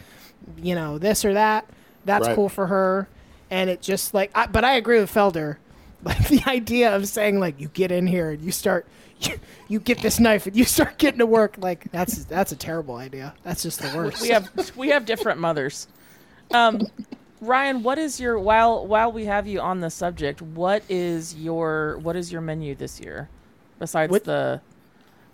you 0.62 0.76
know, 0.76 0.98
this 0.98 1.24
or 1.24 1.34
that." 1.34 1.66
That's 2.04 2.28
Right. 2.28 2.36
cool 2.36 2.50
for 2.50 2.68
her. 2.68 3.08
And 3.50 3.70
it 3.70 3.82
just 3.82 4.14
like 4.14 4.32
I, 4.36 4.48
but 4.48 4.66
I 4.66 4.74
agree 4.76 5.00
with 5.00 5.12
Felder. 5.14 5.58
Like 6.04 6.28
the 6.30 6.42
idea 6.48 6.96
of 6.96 7.08
saying 7.08 7.40
like 7.40 7.62
you 7.62 7.68
get 7.68 7.92
in 7.92 8.08
here 8.08 8.32
and 8.32 8.42
you 8.42 8.52
start 8.52 8.88
you, 9.22 9.40
you 9.68 9.80
get 9.80 10.02
this 10.02 10.20
knife 10.20 10.48
and 10.48 10.56
you 10.56 10.66
start 10.66 10.98
getting 10.98 11.20
to 11.20 11.28
work 11.28 11.56
like 11.60 11.92
that's 11.92 12.26
that's 12.26 12.52
a 12.52 12.56
terrible 12.56 12.96
idea. 12.96 13.34
That's 13.44 13.62
just 13.62 13.80
the 13.82 13.96
worst. 13.96 14.20
we 14.22 14.30
have 14.30 14.50
we 14.76 14.90
have 14.90 15.06
different 15.06 15.40
mothers. 15.40 15.88
Um, 16.52 16.82
Ryan, 17.42 17.82
what 17.82 17.98
is 17.98 18.20
your 18.20 18.38
while 18.40 18.86
while 18.86 19.12
we 19.12 19.26
have 19.26 19.48
you 19.48 19.60
on 19.60 19.80
the 19.80 19.90
subject? 19.90 20.42
What 20.42 20.84
is 20.88 21.36
your 21.36 21.98
what 22.04 22.16
is 22.16 22.32
your 22.32 22.42
menu 22.42 22.76
this 22.76 23.00
year? 23.00 23.30
Besides 23.80 24.12
What- 24.12 24.26
the, 24.26 24.62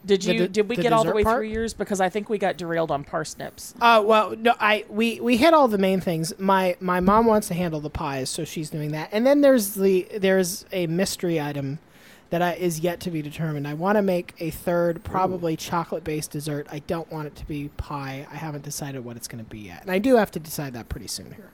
did 0.05 0.23
you 0.23 0.33
de- 0.37 0.47
did 0.47 0.69
we 0.69 0.77
get 0.77 0.93
all 0.93 1.03
the 1.03 1.11
way 1.11 1.23
part? 1.23 1.39
through 1.39 1.49
yours? 1.49 1.73
Because 1.73 1.99
I 1.99 2.07
think 2.07 2.29
we 2.29 2.37
got 2.37 2.55
derailed 2.55 2.91
on 2.91 3.03
parsnips. 3.03 3.73
Uh, 3.81 4.01
well, 4.05 4.35
no, 4.37 4.53
I 4.57 4.85
we 4.89 5.19
we 5.19 5.35
hit 5.35 5.53
all 5.53 5.67
the 5.67 5.77
main 5.77 5.99
things. 5.99 6.31
My 6.39 6.77
my 6.79 7.01
mom 7.01 7.25
wants 7.25 7.49
to 7.49 7.53
handle 7.53 7.81
the 7.81 7.89
pies, 7.89 8.29
so 8.29 8.45
she's 8.45 8.69
doing 8.69 8.91
that. 8.93 9.09
And 9.11 9.27
then 9.27 9.41
there's 9.41 9.73
the 9.73 10.07
there's 10.17 10.65
a 10.71 10.87
mystery 10.87 11.41
item 11.41 11.79
that 12.29 12.41
I, 12.41 12.53
is 12.53 12.79
yet 12.79 13.01
to 13.01 13.11
be 13.11 13.21
determined. 13.21 13.67
I 13.67 13.73
want 13.73 13.97
to 13.97 14.01
make 14.01 14.33
a 14.39 14.49
third, 14.49 15.03
probably 15.03 15.57
chocolate 15.57 16.05
based 16.05 16.31
dessert. 16.31 16.67
I 16.71 16.79
don't 16.79 17.11
want 17.11 17.27
it 17.27 17.35
to 17.37 17.45
be 17.45 17.69
pie. 17.75 18.25
I 18.31 18.35
haven't 18.35 18.63
decided 18.63 19.03
what 19.03 19.17
it's 19.17 19.27
going 19.27 19.43
to 19.43 19.49
be 19.49 19.59
yet, 19.59 19.81
and 19.81 19.91
I 19.91 19.99
do 19.99 20.15
have 20.15 20.31
to 20.31 20.39
decide 20.39 20.71
that 20.73 20.87
pretty 20.87 21.07
soon 21.07 21.33
here. 21.33 21.51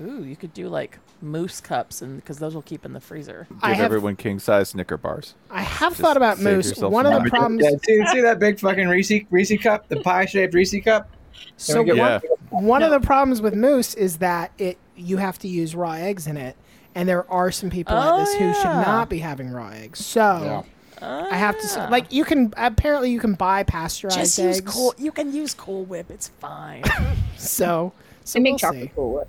Ooh, 0.00 0.22
you 0.22 0.36
could 0.36 0.54
do 0.54 0.68
like 0.68 0.98
mousse 1.20 1.60
cups, 1.60 2.02
and 2.02 2.16
because 2.16 2.38
those 2.38 2.54
will 2.54 2.62
keep 2.62 2.84
in 2.84 2.92
the 2.92 3.00
freezer. 3.00 3.46
I 3.62 3.68
Give 3.70 3.76
have- 3.78 3.84
everyone 3.86 4.16
king 4.16 4.38
size 4.38 4.70
Snicker 4.70 4.96
bars. 4.96 5.34
I 5.50 5.62
have 5.62 5.92
Just 5.92 6.00
thought 6.00 6.16
about 6.16 6.40
mousse. 6.40 6.76
One 6.78 7.04
some 7.04 7.14
of 7.14 7.24
the 7.24 7.30
problems. 7.30 7.62
Yeah, 7.64 7.70
see, 7.84 8.06
see 8.12 8.20
that 8.20 8.38
big 8.38 8.60
fucking 8.60 8.88
Reese 8.88 9.12
Reese 9.30 9.60
cup, 9.62 9.88
the 9.88 10.00
pie 10.00 10.26
shaped 10.26 10.54
Reese 10.54 10.74
cup. 10.84 11.10
So 11.56 11.84
Can 11.84 11.94
we 11.94 12.00
one, 12.00 12.20
get 12.20 12.30
one 12.50 12.82
of 12.82 12.90
the 12.90 13.00
problems 13.00 13.40
with 13.40 13.54
mousse 13.54 13.94
is 13.94 14.18
that 14.18 14.52
it 14.58 14.78
you 14.96 15.16
have 15.18 15.38
to 15.40 15.48
use 15.48 15.74
raw 15.74 15.92
eggs 15.92 16.26
in 16.26 16.36
it, 16.36 16.56
and 16.94 17.08
there 17.08 17.28
are 17.30 17.50
some 17.50 17.70
people 17.70 17.94
at 17.96 18.12
Oh, 18.12 18.18
this 18.18 18.34
who 18.34 18.52
should 18.54 18.66
oh, 18.66 18.82
not 18.82 19.08
be 19.08 19.18
having 19.18 19.50
raw 19.50 19.70
eggs. 19.70 20.04
So 20.04 20.64
I 21.00 21.36
have 21.36 21.56
to 21.58 21.64
s 21.64 21.76
ah. 21.76 21.88
like 21.90 22.12
you 22.12 22.24
can 22.24 22.52
apparently 22.56 23.10
you 23.10 23.20
can 23.20 23.34
buy 23.34 23.62
pasteurized 23.62 24.18
Just 24.18 24.38
eggs. 24.38 24.60
use 24.60 24.74
cool. 24.74 24.94
You 24.98 25.12
can 25.12 25.32
use 25.32 25.54
Cool 25.54 25.84
Whip. 25.84 26.10
It's 26.10 26.28
fine. 26.40 26.82
So 27.36 27.92
so 28.24 28.38
They 28.38 28.42
make 28.42 28.52
we'll 28.52 28.58
chocolate 28.58 28.82
see. 28.82 28.92
Cool 28.94 29.14
Whip. 29.14 29.28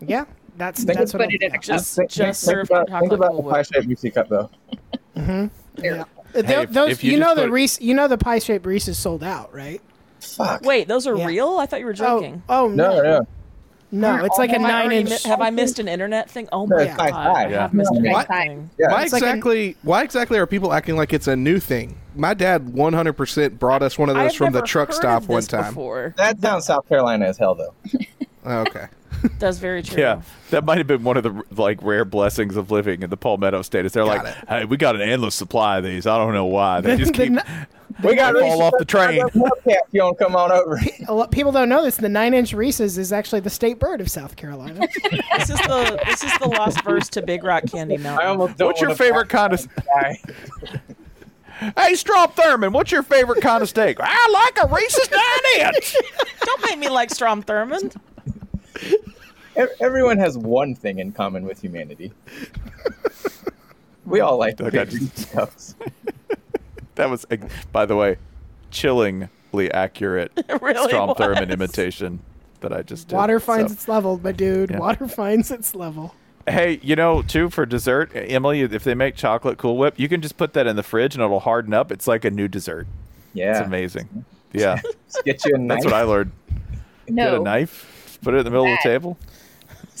Yeah, 0.00 0.24
that's 0.56 0.84
Think 0.84 0.98
that's 0.98 1.12
what 1.14 1.24
put 1.24 1.34
it 1.34 1.42
in 1.42 1.50
a 1.50 1.54
I'll- 1.54 1.58
cup. 1.58 1.62
just 1.62 1.96
Think- 1.96 2.10
just 2.10 2.44
think 2.44 2.56
serve 2.56 2.66
about, 2.70 2.88
chocolate 2.88 3.10
think 3.10 3.12
about 3.20 3.36
the 3.36 3.42
pie 3.42 3.58
Whip. 3.58 3.66
shaped 3.72 3.86
Reese 4.02 4.14
cup 4.14 4.28
though. 4.28 4.50
Mm-hmm. 5.16 5.84
yeah. 5.84 6.04
Hey, 6.32 6.42
Tho- 6.42 6.60
if- 6.62 6.70
those 6.70 6.90
if 6.90 7.04
you, 7.04 7.12
you 7.12 7.18
know 7.18 7.34
just 7.34 7.36
the 7.36 7.50
Reese 7.50 7.80
you 7.80 7.94
know 7.94 8.08
the 8.08 8.18
pie 8.18 8.38
shaped 8.38 8.66
Reese 8.66 8.88
is 8.88 8.98
sold 8.98 9.22
out, 9.24 9.52
right? 9.54 9.80
Fuck. 10.20 10.62
Wait, 10.62 10.86
those 10.88 11.06
are 11.06 11.16
Yeah. 11.16 11.26
real? 11.26 11.56
I 11.58 11.66
thought 11.66 11.80
you 11.80 11.86
were 11.86 11.92
oh, 11.92 11.94
joking. 11.94 12.42
Oh, 12.48 12.66
oh 12.66 12.68
No, 12.68 12.90
no, 13.02 13.02
no. 13.02 13.26
no, 14.18 14.24
it's 14.24 14.38
like 14.38 14.52
a 14.52 14.58
nine 14.58 14.92
inch. 14.92 15.08
mi- 15.10 15.30
have 15.30 15.40
I 15.40 15.50
missed 15.50 15.78
an 15.78 15.88
internet 15.88 16.30
thing? 16.30 16.48
Oh 16.52 16.66
No, 16.66 16.76
my 16.76 16.82
it's 16.82 16.96
god, 16.96 17.10
high 17.10 17.44
I 17.46 17.48
have 17.48 17.72
missed 17.74 17.90
an 17.90 18.04
internet 18.06 18.28
thing. 18.28 18.70
Yeah. 18.78 18.92
Why 18.92 19.02
It's 19.04 19.12
like 19.12 19.22
an- 19.22 19.28
exactly? 19.30 19.76
why 19.82 20.02
exactly 20.02 20.38
are 20.38 20.46
people 20.46 20.72
acting 20.72 20.96
like 20.96 21.12
it's 21.12 21.26
a 21.26 21.36
new 21.36 21.58
thing? 21.58 21.96
My 22.14 22.34
dad 22.34 22.66
100% 22.74 23.58
brought 23.58 23.82
us 23.82 23.96
one 23.98 24.08
of 24.10 24.14
those 24.16 24.32
I've 24.32 24.36
from 24.36 24.52
the 24.52 24.62
truck 24.62 24.92
stop 24.92 25.24
one 25.26 25.42
time. 25.42 25.72
Before. 25.72 26.12
That 26.18 26.38
sounds 26.40 26.66
South 26.66 26.88
Carolina 26.88 27.26
as 27.26 27.38
hell 27.38 27.54
though. 27.54 27.74
Oh, 28.44 28.58
okay. 28.60 28.86
That's 29.38 29.58
very 29.58 29.82
true. 29.82 30.00
Yeah, 30.00 30.22
that 30.50 30.64
might 30.64 30.78
have 30.78 30.86
been 30.86 31.02
one 31.04 31.16
of 31.16 31.22
the 31.22 31.42
like 31.60 31.82
rare 31.82 32.04
blessings 32.04 32.56
of 32.56 32.70
living 32.70 33.02
in 33.02 33.10
the 33.10 33.16
Palmetto 33.16 33.62
State. 33.62 33.84
Is 33.84 33.92
they're 33.92 34.04
Got 34.04 34.24
like, 34.24 34.36
it. 34.36 34.48
hey, 34.48 34.64
we 34.64 34.76
got 34.76 34.94
an 34.94 35.02
endless 35.02 35.34
supply 35.34 35.78
of 35.78 35.84
these. 35.84 36.06
I 36.06 36.16
don't 36.18 36.32
know 36.34 36.46
why. 36.46 36.80
They 36.80 36.96
just 36.96 37.14
keep 37.14 37.34
the- 37.34 37.44
We 38.02 38.14
got 38.14 38.32
They 38.34 38.40
fall 38.40 38.62
off 38.62 38.74
the 38.78 38.84
train. 38.84 39.20
If 39.26 39.34
you 39.92 40.02
want 40.02 40.18
to 40.18 40.24
come 40.24 40.36
on 40.36 40.52
over. 40.52 40.78
people 41.30 41.52
don't 41.52 41.68
know 41.68 41.82
this. 41.82 41.96
The 41.96 42.08
nine 42.08 42.32
inch 42.34 42.52
Reese's 42.52 42.96
is 42.96 43.12
actually 43.12 43.40
the 43.40 43.50
state 43.50 43.78
bird 43.78 44.00
of 44.00 44.10
South 44.10 44.36
Carolina. 44.36 44.86
This 45.38 45.50
is 45.50 45.58
the 45.60 46.00
this 46.06 46.22
is 46.22 46.36
the 46.38 46.48
lost 46.48 46.82
verse 46.84 47.08
to 47.10 47.22
Big 47.22 47.44
Rock 47.44 47.64
Candy 47.70 47.94
I 47.94 47.98
Mountain. 47.98 48.54
What's 48.66 48.80
your 48.80 48.94
favorite 48.94 49.28
kind 49.28 49.52
of? 49.54 49.66
Hey, 51.76 51.94
Strom 51.94 52.30
Thurmond, 52.30 52.72
what's 52.72 52.90
your 52.90 53.02
favorite 53.02 53.42
kind 53.42 53.62
of 53.62 53.68
steak? 53.68 53.98
I 54.00 54.52
like 54.54 54.64
a 54.64 54.74
Reese's 54.74 55.10
nine 55.10 55.66
inch. 55.74 55.94
Don't 56.44 56.62
make 56.66 56.78
me 56.78 56.88
like 56.88 57.10
Strom 57.10 57.42
Thurmond. 57.42 57.96
Ev- 59.60 59.70
everyone 59.80 60.18
has 60.18 60.36
one 60.38 60.74
thing 60.74 60.98
in 60.98 61.12
common 61.12 61.44
with 61.44 61.60
humanity. 61.60 62.12
We 64.06 64.20
all 64.20 64.38
like 64.38 64.58
Look, 64.60 64.74
I 64.74 64.84
big 64.84 65.00
just- 65.14 65.30
cups. 65.32 65.74
That 66.96 67.08
was, 67.08 67.24
by 67.72 67.86
the 67.86 67.96
way, 67.96 68.16
chillingly 68.70 69.70
accurate 69.72 70.32
really 70.60 70.88
Strom 70.88 71.08
was. 71.10 71.16
Thurmond 71.16 71.50
imitation 71.50 72.20
that 72.60 72.74
I 72.74 72.82
just 72.82 73.08
did. 73.08 73.16
Water 73.16 73.40
finds 73.40 73.72
So- 73.72 73.74
its 73.74 73.88
level, 73.88 74.20
my 74.22 74.32
dude. 74.32 74.70
Yeah. 74.70 74.78
Water 74.80 75.08
finds 75.08 75.50
its 75.50 75.74
level. 75.74 76.14
Hey, 76.46 76.78
you 76.82 76.96
know, 76.96 77.22
too 77.22 77.48
for 77.48 77.64
dessert, 77.64 78.10
Emily, 78.14 78.60
if 78.62 78.84
they 78.84 78.94
make 78.94 79.14
chocolate 79.14 79.56
Cool 79.56 79.78
Whip, 79.78 79.98
you 79.98 80.08
can 80.10 80.20
just 80.20 80.36
put 80.36 80.52
that 80.54 80.66
in 80.66 80.76
the 80.76 80.82
fridge 80.82 81.14
and 81.14 81.22
it'll 81.24 81.40
harden 81.40 81.72
up. 81.72 81.90
It's 81.90 82.06
like 82.06 82.24
a 82.26 82.30
new 82.30 82.48
dessert. 82.48 82.86
Yeah. 83.32 83.52
It's 83.58 83.66
amazing. 83.66 84.24
Yeah, 84.52 84.80
get 85.24 85.42
you 85.46 85.54
a 85.54 85.58
knife. 85.58 85.76
that's 85.82 85.84
what 85.86 85.94
I 85.94 86.02
learned. 86.02 86.32
Get 87.06 87.32
a 87.32 87.38
knife, 87.38 88.18
put 88.20 88.34
it 88.34 88.38
in 88.38 88.44
the 88.44 88.50
middle 88.50 88.66
of 88.66 88.72
the 88.82 88.88
table. 88.88 89.16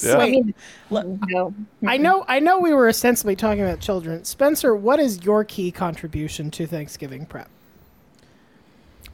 Yeah. 0.02 0.18
Wait, 0.18 0.54
No. 0.90 1.54
I 1.86 1.96
know, 1.96 2.24
I 2.28 2.40
know, 2.40 2.58
we 2.58 2.72
were 2.72 2.88
ostensibly 2.88 3.36
talking 3.36 3.62
about 3.62 3.80
children. 3.80 4.24
Spencer, 4.24 4.74
what 4.74 5.00
is 5.00 5.22
your 5.24 5.44
key 5.44 5.70
contribution 5.70 6.50
to 6.52 6.66
Thanksgiving 6.66 7.26
prep? 7.26 7.48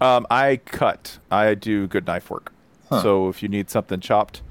Um, 0.00 0.26
I 0.30 0.56
cut. 0.56 1.18
I 1.30 1.54
do 1.54 1.86
good 1.86 2.06
knife 2.06 2.30
work. 2.30 2.52
Huh. 2.90 3.02
So 3.02 3.28
if 3.28 3.42
you 3.42 3.48
need 3.48 3.70
something 3.70 4.00
chopped, 4.00 4.42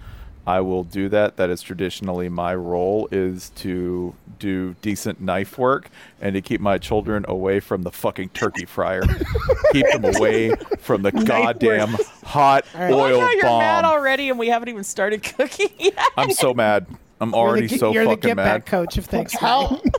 I 0.48 0.60
will 0.62 0.84
do 0.84 1.10
that. 1.10 1.38
That 1.38 1.50
is 1.50 1.62
traditionally 1.62 2.30
my 2.30 2.54
role 2.54 3.08
is 3.12 3.50
to 3.58 4.14
do 4.38 4.76
decent 4.82 5.20
knife 5.22 5.58
work 5.58 5.90
and 6.22 6.36
to 6.36 6.42
keep 6.42 6.62
my 6.62 6.78
children 6.78 7.26
away 7.28 7.60
from 7.60 7.82
the 7.84 7.92
fucking 7.92 8.30
turkey 8.30 8.66
fryer. 8.66 9.02
keep 9.72 9.86
them 9.92 10.06
away 10.16 10.54
from 10.80 11.02
the 11.02 11.12
goddamn 11.12 11.96
hot 12.24 12.66
I 12.76 12.90
like 12.90 13.12
oil 13.14 13.20
how 13.22 13.32
you're 13.32 13.44
mad 13.44 13.86
already, 13.86 14.30
and 14.30 14.38
we 14.38 14.48
haven't 14.48 14.70
even 14.70 14.84
started 14.84 15.24
cooking 15.24 15.70
yet. 15.80 15.98
I'm 16.18 16.32
so 16.32 16.54
mad. 16.54 16.86
I'm 17.20 17.34
already 17.34 17.62
you're 17.62 17.70
the, 17.70 17.78
so 17.78 17.92
you're 17.94 18.04
the 18.04 18.10
fucking 18.12 18.28
get 18.30 18.36
mad. 18.36 18.44
back 18.44 18.66
coach 18.66 18.98
of 18.98 19.06
things. 19.06 19.34
How? 19.34 19.82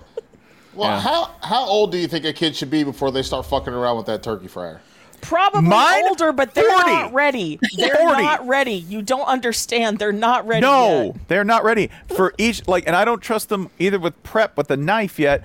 Well, 0.75 0.91
Yeah. 0.91 1.01
how 1.01 1.31
how 1.43 1.65
old 1.65 1.91
do 1.91 1.97
you 1.97 2.07
think 2.07 2.27
a 2.27 2.35
kid 2.35 2.55
should 2.55 2.69
be 2.71 2.85
before 2.85 3.11
they 3.11 3.23
start 3.23 3.47
fucking 3.47 3.73
around 3.73 3.97
with 3.97 4.05
that 4.07 4.23
turkey 4.23 4.47
fryer? 4.47 4.83
Probably 5.21 5.63
Mine? 5.69 6.05
older, 6.09 6.33
but 6.33 6.55
they're 6.55 6.71
40. 6.71 6.87
not 6.91 7.13
ready. 7.13 7.59
They're 7.77 7.97
40. 7.97 8.23
not 8.23 8.47
ready. 8.47 8.75
You 8.75 9.03
don't 9.03 9.27
understand. 9.27 9.99
They're 9.99 10.13
not 10.13 10.47
ready. 10.47 10.61
No, 10.63 11.05
yet. 11.07 11.29
they're 11.29 11.45
not 11.45 11.65
ready 11.65 11.91
for 12.15 12.35
each 12.39 12.67
like 12.69 12.87
and 12.87 12.95
I 12.97 13.05
don't 13.05 13.21
trust 13.21 13.49
them 13.49 13.71
either 13.79 13.99
with 13.99 14.21
prep 14.23 14.57
with 14.57 14.69
the 14.69 14.77
knife 14.77 15.19
yet. 15.19 15.43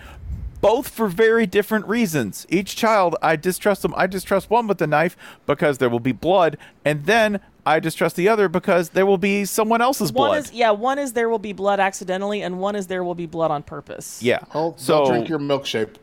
Both 0.61 0.89
for 0.89 1.07
very 1.07 1.47
different 1.47 1.87
reasons. 1.87 2.45
Each 2.47 2.75
child, 2.75 3.15
I 3.23 3.35
distrust 3.35 3.81
them. 3.81 3.95
I 3.97 4.05
distrust 4.05 4.51
one 4.51 4.67
with 4.67 4.77
the 4.77 4.85
knife 4.85 5.17
because 5.47 5.79
there 5.79 5.89
will 5.89 5.99
be 5.99 6.11
blood, 6.11 6.55
and 6.85 7.05
then 7.05 7.39
I 7.65 7.79
distrust 7.79 8.15
the 8.15 8.27
other 8.29 8.47
because 8.47 8.89
there 8.89 9.07
will 9.07 9.17
be 9.17 9.43
someone 9.45 9.81
else's 9.81 10.13
One 10.13 10.29
blood. 10.29 10.37
is 10.43 10.51
yeah. 10.53 10.69
One 10.69 10.99
is 10.99 11.13
there 11.13 11.29
will 11.29 11.39
be 11.39 11.53
blood 11.53 11.79
accidentally, 11.79 12.43
and 12.43 12.59
one 12.59 12.75
is 12.75 12.85
there 12.85 13.03
will 13.03 13.15
be 13.15 13.25
blood 13.25 13.49
on 13.49 13.63
purpose. 13.63 14.21
yeah. 14.21 14.39
Oh, 14.53 14.75
so 14.77 15.07
drink 15.07 15.29
your 15.29 15.39
milkshake. 15.39 15.95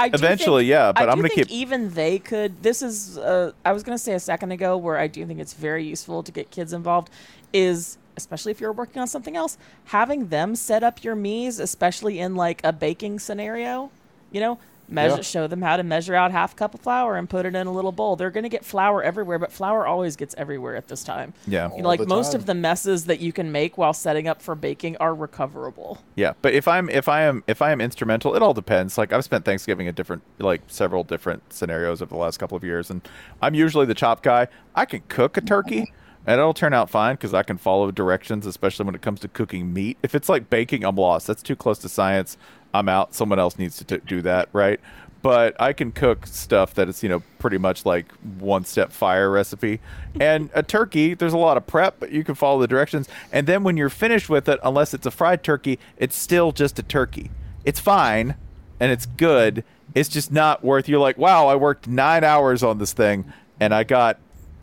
I 0.00 0.06
Eventually, 0.12 0.62
think- 0.64 0.70
yeah, 0.70 0.92
but 0.92 1.08
I 1.08 1.12
I'm 1.12 1.16
gonna 1.18 1.28
keep- 1.28 1.50
even 1.50 1.92
they 1.94 2.18
could. 2.18 2.62
This 2.62 2.82
is 2.82 3.18
uh, 3.18 3.52
I 3.64 3.72
was 3.72 3.82
gonna 3.82 3.98
say 3.98 4.14
a 4.14 4.20
second 4.20 4.52
ago 4.52 4.76
where 4.76 4.98
I 4.98 5.06
do 5.06 5.26
think 5.26 5.40
it's 5.40 5.52
very 5.54 5.84
useful 5.84 6.22
to 6.22 6.32
get 6.32 6.50
kids 6.50 6.72
involved. 6.72 7.10
Is 7.52 7.98
especially 8.16 8.52
if 8.52 8.60
you're 8.60 8.72
working 8.72 9.00
on 9.00 9.08
something 9.08 9.36
else, 9.36 9.56
having 9.86 10.28
them 10.28 10.54
set 10.54 10.82
up 10.82 11.02
your 11.04 11.14
mise, 11.14 11.58
especially 11.58 12.18
in 12.18 12.34
like 12.36 12.60
a 12.64 12.72
baking 12.72 13.18
scenario. 13.18 13.90
You 14.32 14.40
know, 14.40 14.58
measure 14.90 15.16
Yeah. 15.16 15.22
show 15.22 15.46
them 15.46 15.62
how 15.62 15.76
to 15.76 15.82
measure 15.82 16.14
out 16.14 16.32
half 16.32 16.56
cup 16.56 16.74
of 16.74 16.80
flour 16.80 17.16
and 17.16 17.28
put 17.30 17.46
it 17.46 17.54
in 17.54 17.66
a 17.66 17.72
little 17.72 17.92
bowl. 17.92 18.16
They're 18.16 18.30
gonna 18.30 18.48
get 18.48 18.64
flour 18.64 19.02
everywhere, 19.02 19.38
but 19.38 19.52
flour 19.52 19.86
always 19.86 20.16
gets 20.16 20.34
everywhere 20.36 20.76
at 20.76 20.88
this 20.88 21.04
time. 21.04 21.32
Yeah. 21.46 21.68
All 21.68 21.80
like 21.82 22.06
most 22.06 22.32
time. 22.32 22.40
of 22.40 22.46
the 22.46 22.54
messes 22.54 23.06
that 23.06 23.20
you 23.20 23.32
can 23.32 23.52
make 23.52 23.78
while 23.78 23.92
setting 23.92 24.26
up 24.28 24.42
for 24.42 24.54
baking 24.54 24.96
are 24.98 25.14
recoverable. 25.14 25.98
Yeah, 26.16 26.32
but 26.42 26.52
if 26.54 26.66
I'm 26.68 26.88
if 26.90 27.08
I 27.08 27.22
am 27.22 27.44
if 27.46 27.62
I 27.62 27.70
am 27.72 27.80
instrumental, 27.80 28.34
it 28.34 28.42
all 28.42 28.54
depends. 28.54 28.98
Like 28.98 29.12
I've 29.12 29.24
spent 29.24 29.44
Thanksgiving 29.44 29.86
in 29.86 29.94
different 29.94 30.22
like 30.38 30.62
several 30.66 31.04
different 31.04 31.52
scenarios 31.52 32.02
over 32.02 32.10
the 32.10 32.20
last 32.20 32.38
couple 32.38 32.56
of 32.56 32.64
years, 32.64 32.90
and 32.90 33.00
I'm 33.40 33.54
usually 33.54 33.86
the 33.86 33.94
chop 33.94 34.22
guy. 34.22 34.48
I 34.74 34.84
can 34.84 35.02
cook 35.08 35.36
a 35.36 35.40
turkey, 35.40 35.92
and 36.26 36.38
it'll 36.38 36.54
turn 36.54 36.74
out 36.74 36.90
fine 36.90 37.14
because 37.14 37.32
I 37.34 37.42
can 37.42 37.56
follow 37.58 37.90
directions, 37.90 38.46
especially 38.46 38.84
when 38.86 38.94
it 38.94 39.02
comes 39.02 39.20
to 39.20 39.28
cooking 39.28 39.72
meat. 39.72 39.98
If 40.02 40.14
it's 40.14 40.28
like 40.28 40.50
baking, 40.50 40.84
I'm 40.84 40.96
lost. 40.96 41.26
That's 41.26 41.42
too 41.42 41.56
close 41.56 41.78
to 41.80 41.88
science. 41.88 42.36
I'm 42.72 42.88
out. 42.88 43.14
Someone 43.14 43.38
else 43.38 43.58
needs 43.58 43.76
to 43.78 43.84
t- 43.84 44.04
do 44.06 44.22
that, 44.22 44.48
right? 44.52 44.80
But 45.22 45.60
I 45.60 45.72
can 45.74 45.92
cook 45.92 46.26
stuff 46.26 46.74
that 46.74 46.88
is, 46.88 47.02
you 47.02 47.08
know, 47.08 47.22
pretty 47.38 47.58
much 47.58 47.84
like 47.84 48.10
one 48.38 48.64
step 48.64 48.92
fire 48.92 49.30
recipe. 49.30 49.80
And 50.20 50.50
a 50.54 50.62
turkey, 50.64 51.14
there's 51.14 51.32
a 51.32 51.38
lot 51.38 51.56
of 51.56 51.68
prep, 51.68 52.00
but 52.00 52.10
you 52.10 52.24
can 52.24 52.34
follow 52.34 52.60
the 52.60 52.66
directions. 52.66 53.08
And 53.32 53.46
then 53.46 53.62
when 53.62 53.76
you're 53.76 53.88
finished 53.88 54.28
with 54.28 54.48
it, 54.48 54.58
unless 54.64 54.92
it's 54.92 55.06
a 55.06 55.10
fried 55.12 55.44
turkey, 55.44 55.78
it's 55.98 56.16
still 56.16 56.50
just 56.50 56.80
a 56.80 56.82
turkey. 56.82 57.30
It's 57.64 57.78
fine 57.78 58.34
and 58.80 58.90
it's 58.90 59.06
good. 59.06 59.62
It's 59.94 60.08
just 60.08 60.32
not 60.32 60.64
worth 60.64 60.88
you're 60.88 60.98
like, 60.98 61.16
wow, 61.16 61.46
I 61.46 61.54
worked 61.54 61.86
nine 61.86 62.24
hours 62.24 62.64
on 62.64 62.78
this 62.78 62.92
thing 62.92 63.32
and 63.60 63.72
I 63.72 63.84
got 63.84 64.18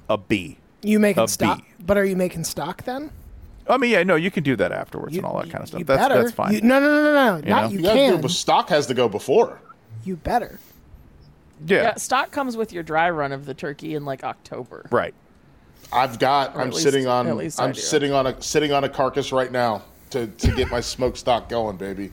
a 0.09 0.17
B. 0.17 0.57
You 0.81 0.99
making 0.99 1.23
A 1.23 1.27
stock? 1.29 1.61
But 1.79 1.97
are 1.97 2.05
you 2.05 2.17
making 2.17 2.43
stock 2.43 2.83
then? 2.83 3.11
I 3.69 3.77
mean, 3.77 3.91
yeah, 3.91 4.03
no, 4.03 4.15
you 4.15 4.31
can 4.31 4.43
do 4.43 4.55
that 4.57 4.71
afterwards 4.71 5.15
and 5.17 5.25
all 5.25 5.37
that 5.39 5.49
kind 5.49 5.61
of 5.61 5.67
stuff. 5.67 5.79
You 5.79 5.85
That's 5.85 6.01
better. 6.07 6.21
that's 6.23 6.33
fine. 6.35 6.53
You, 6.53 6.61
no, 6.61 6.79
no, 6.79 6.87
no, 6.87 7.03
no, 7.03 7.13
no. 7.13 7.37
You 7.43 7.49
Not 7.49 7.63
know? 7.65 7.69
you, 7.69 7.77
You 7.77 7.83
gotta 7.83 7.99
do, 8.07 8.11
can. 8.13 8.21
but 8.21 8.31
stock 8.31 8.69
has 8.69 8.87
to 8.87 8.93
go 8.93 9.07
before. 9.09 9.59
You 10.03 10.15
better. 10.15 10.59
yeah. 11.65 11.81
Yeah, 11.83 11.95
stock 11.95 12.31
comes 12.31 12.55
with 12.55 12.71
your 12.71 12.83
dry 12.83 13.09
run 13.09 13.31
of 13.31 13.45
the 13.45 13.53
turkey 13.53 13.95
in 13.95 14.05
like 14.05 14.23
October. 14.23 14.87
Right. 14.91 15.13
I've 15.91 16.19
got. 16.19 16.55
Or 16.55 16.61
I'm 16.61 16.69
least- 16.71 16.83
sitting 16.83 17.07
on. 17.07 17.27
at 17.27 17.35
least 17.37 17.59
I 17.59 17.65
I'm 17.65 17.73
sitting 17.73 18.11
on 18.13 18.27
a 18.27 18.41
sitting 18.41 18.71
on 18.71 18.83
a 18.83 18.89
carcass 18.89 19.31
right 19.31 19.51
now 19.51 19.83
to 20.11 20.27
to 20.27 20.51
get 20.55 20.69
my 20.71 20.79
smoked 20.81 21.17
stock 21.17 21.49
going, 21.49 21.77
baby. 21.77 22.11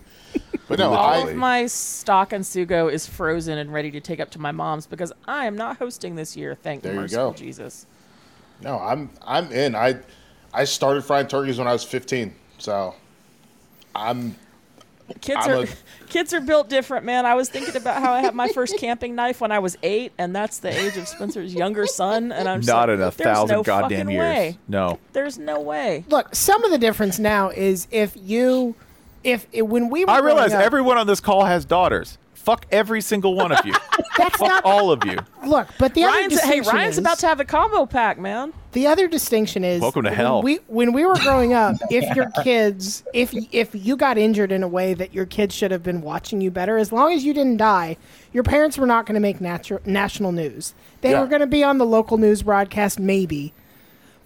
But 0.67 0.79
no, 0.79 0.93
All 0.95 1.27
I 1.27 1.31
of 1.31 1.37
my 1.37 1.67
stock 1.67 2.33
and 2.33 2.43
sugo 2.43 2.91
is 2.91 3.07
frozen 3.07 3.59
and 3.59 3.73
ready 3.73 3.91
to 3.93 4.01
take 4.01 4.19
up 4.19 4.31
to 4.31 4.41
my 4.41 4.51
mom's 4.51 4.87
because 4.87 5.13
I 5.29 5.47
am 5.47 5.57
not 5.57 5.77
hosting 5.77 6.15
this 6.17 6.37
year. 6.37 6.55
Thank 6.55 6.83
There 6.83 6.95
you 6.95 7.01
merciful 7.01 7.31
go. 7.33 7.37
Jesus. 7.37 7.87
no, 8.63 8.79
I'm 8.79 9.11
I'm 9.23 9.53
in. 9.53 9.75
I 9.77 9.99
I 10.55 10.65
started 10.65 11.05
frying 11.05 11.27
turkeys 11.27 11.59
when 11.59 11.67
I 11.67 11.73
was 11.73 11.83
15, 11.85 12.33
so 12.59 12.95
I'm 13.95 14.37
Kids 15.21 15.41
I'm 15.47 15.51
are 15.51 15.63
a- 15.65 15.69
kids 16.09 16.33
are 16.33 16.41
built 16.41 16.71
different, 16.71 17.05
man. 17.05 17.27
I 17.27 17.35
was 17.35 17.51
thinking 17.51 17.77
about 17.77 18.01
how 18.01 18.15
I 18.15 18.21
had 18.21 18.35
my 18.35 18.49
first 18.49 18.79
camping 18.79 19.15
knife 19.15 19.41
when 19.41 19.53
I 19.53 19.59
was 19.59 19.77
eight, 19.83 20.13
and 20.17 20.35
that's 20.35 20.59
the 20.61 20.71
age 20.71 20.97
of 20.97 21.07
Spencer's 21.07 21.53
younger 21.55 21.87
son. 21.87 22.33
And 22.33 22.49
I'm 22.49 22.61
Not 22.61 22.89
like, 22.89 22.95
in 22.97 23.03
a 23.03 23.11
thousand 23.11 23.57
no 23.57 23.63
goddamn 23.63 24.09
years. 24.09 24.21
Way. 24.21 24.59
No. 24.67 24.99
There's 25.13 25.37
no 25.39 25.61
way. 25.61 26.05
Look, 26.09 26.35
some 26.35 26.65
of 26.65 26.71
the 26.71 26.79
difference 26.79 27.19
now 27.19 27.51
is 27.51 27.87
if 27.91 28.17
you, 28.17 28.75
if 29.23 29.47
it, 29.53 29.63
when 29.63 29.91
we 29.91 30.07
were 30.07 30.11
I 30.11 30.21
realize 30.21 30.55
up- 30.55 30.63
everyone 30.63 30.97
on 30.97 31.07
this 31.07 31.21
call 31.21 31.45
has 31.45 31.67
daughters. 31.67 32.17
Fuck 32.45 32.67
every 32.71 33.01
single 33.01 33.35
one 33.35 33.53
of 33.53 33.65
you. 33.65 33.73
That's 34.19 34.37
Fuck 34.37 34.49
not 34.49 34.65
all 34.65 34.91
of 34.93 35.03
you. 35.05 35.17
look. 35.47 35.67
But 35.79 35.95
the 35.95 36.05
other 36.05 36.13
Ryan's, 36.19 36.35
hey, 36.41 36.41
distinction 36.61 36.75
Ryan's 36.77 36.95
is, 36.95 36.99
about 36.99 37.19
to 37.21 37.27
have 37.27 37.41
a 37.41 37.45
combo 37.45 37.87
pack, 37.87 38.19
man. 38.19 38.53
The 38.73 38.87
other 38.87 39.09
distinction 39.09 39.65
is 39.65 39.81
Welcome 39.81 40.03
to 40.05 40.11
when 40.11 40.17
hell. 40.17 40.43
We 40.43 40.57
when 40.67 40.93
we 40.93 41.07
were 41.07 41.17
growing 41.17 41.55
up, 41.55 41.77
if 41.91 42.15
your 42.15 42.31
kids, 42.43 43.03
if 43.15 43.33
if 43.53 43.75
you 43.75 43.97
got 43.97 44.19
injured 44.19 44.53
in 44.53 44.63
a 44.63 44.69
way 44.69 44.93
that 44.95 45.15
your 45.15 45.25
kids 45.27 45.55
should 45.55 45.71
have 45.71 45.83
been 45.83 46.03
watching 46.03 46.41
you 46.43 46.51
better, 46.51 46.77
as 46.77 46.93
long 46.93 47.13
as 47.13 47.25
you 47.25 47.33
didn't 47.33 47.57
die, 47.57 47.97
your 48.33 48.43
parents 48.43 48.77
were 48.77 48.87
not 48.87 49.07
going 49.07 49.15
to 49.15 49.21
make 49.21 49.39
natu- 49.39 49.85
national 49.87 50.31
news. 50.33 50.75
They 51.01 51.13
Yeah. 51.13 51.21
were 51.23 51.27
going 51.27 51.41
to 51.41 51.47
be 51.47 51.65
on 51.65 51.79
the 51.79 51.87
local 51.87 52.19
news 52.19 52.43
broadcast, 52.43 52.99
maybe. 53.01 53.55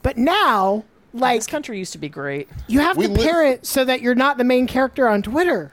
But 0.03 0.17
now, 0.17 0.85
like 1.15 1.39
This 1.41 1.47
country 1.47 1.79
used 1.79 1.93
to 1.93 1.99
be 1.99 2.09
great. 2.09 2.49
you 2.67 2.81
have 2.81 2.97
We 2.97 3.07
to 3.07 3.13
live- 3.13 3.23
parent 3.23 3.67
so 3.67 3.85
that 3.85 4.01
you're 4.03 4.15
not 4.15 4.39
the 4.39 4.45
main 4.45 4.67
character 4.67 5.09
on 5.09 5.23
Twitter. 5.23 5.73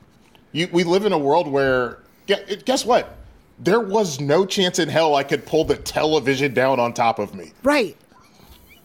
you. 0.51 0.67
We 0.71 0.83
live 0.83 1.05
in 1.05 1.11
a 1.13 1.17
world 1.17 1.47
where 1.47 1.89
gue- 1.89 1.97
guess 2.27 2.85
what? 2.85 3.17
There 3.59 3.79
was 3.79 4.19
no 4.19 4.45
chance 4.45 4.79
in 4.79 4.89
hell 4.89 5.15
I 5.15 5.23
could 5.23 5.45
pull 5.45 5.63
the 5.63 5.77
television 5.77 6.53
down 6.53 6.79
on 6.79 6.93
top 6.93 7.19
of 7.19 7.33
me. 7.33 7.51
Right. 7.63 7.95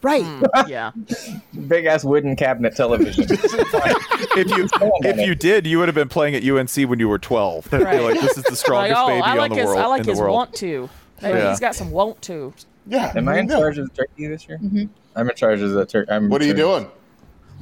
Right. 0.01 0.23
Hmm, 0.23 0.43
yeah. 0.67 0.91
Big 1.67 1.85
ass 1.85 2.03
wooden 2.03 2.35
cabinet 2.35 2.75
television. 2.75 3.25
If 4.33 4.49
you 4.49 4.67
if 5.03 5.27
you 5.27 5.35
did, 5.35 5.67
you 5.67 5.77
would 5.79 5.87
have 5.89 5.95
been 5.95 6.07
playing 6.07 6.35
at 6.35 6.43
UNC 6.47 6.89
when 6.89 6.99
you 6.99 7.09
were 7.09 7.19
12. 7.19 7.69
You're 7.71 7.81
Right. 7.83 8.01
like, 8.01 8.21
this 8.21 8.37
is 8.37 8.43
the 8.45 8.55
strongest 8.55 8.95
like, 8.95 9.03
oh, 9.03 9.07
baby 9.09 9.21
I 9.23 9.33
like 9.35 9.51
on 9.51 9.57
the 9.57 9.61
his, 9.61 9.65
world. 9.67 9.79
I 9.79 9.85
like 9.87 10.05
his 10.05 10.19
world. 10.19 10.33
want 10.33 10.53
to. 10.55 10.89
Hey, 11.19 11.37
Yeah. 11.37 11.49
He's 11.49 11.59
got 11.59 11.75
some 11.75 11.91
want 11.91 12.21
to. 12.23 12.53
Yeah. 12.87 13.11
Am 13.15 13.27
I 13.27 13.39
in 13.39 13.47
no. 13.47 13.59
charge 13.59 13.77
of 13.77 13.89
the 13.89 13.95
turkey 13.95 14.27
this 14.27 14.47
year? 14.47 14.57
Mm-hmm. 14.59 14.85
I'm 15.15 15.29
in 15.29 15.35
charge 15.35 15.59
of 15.61 15.71
the 15.71 15.85
turkey. 15.85 16.27
What 16.27 16.41
are 16.41 16.45
you 16.45 16.53
doing? 16.53 16.89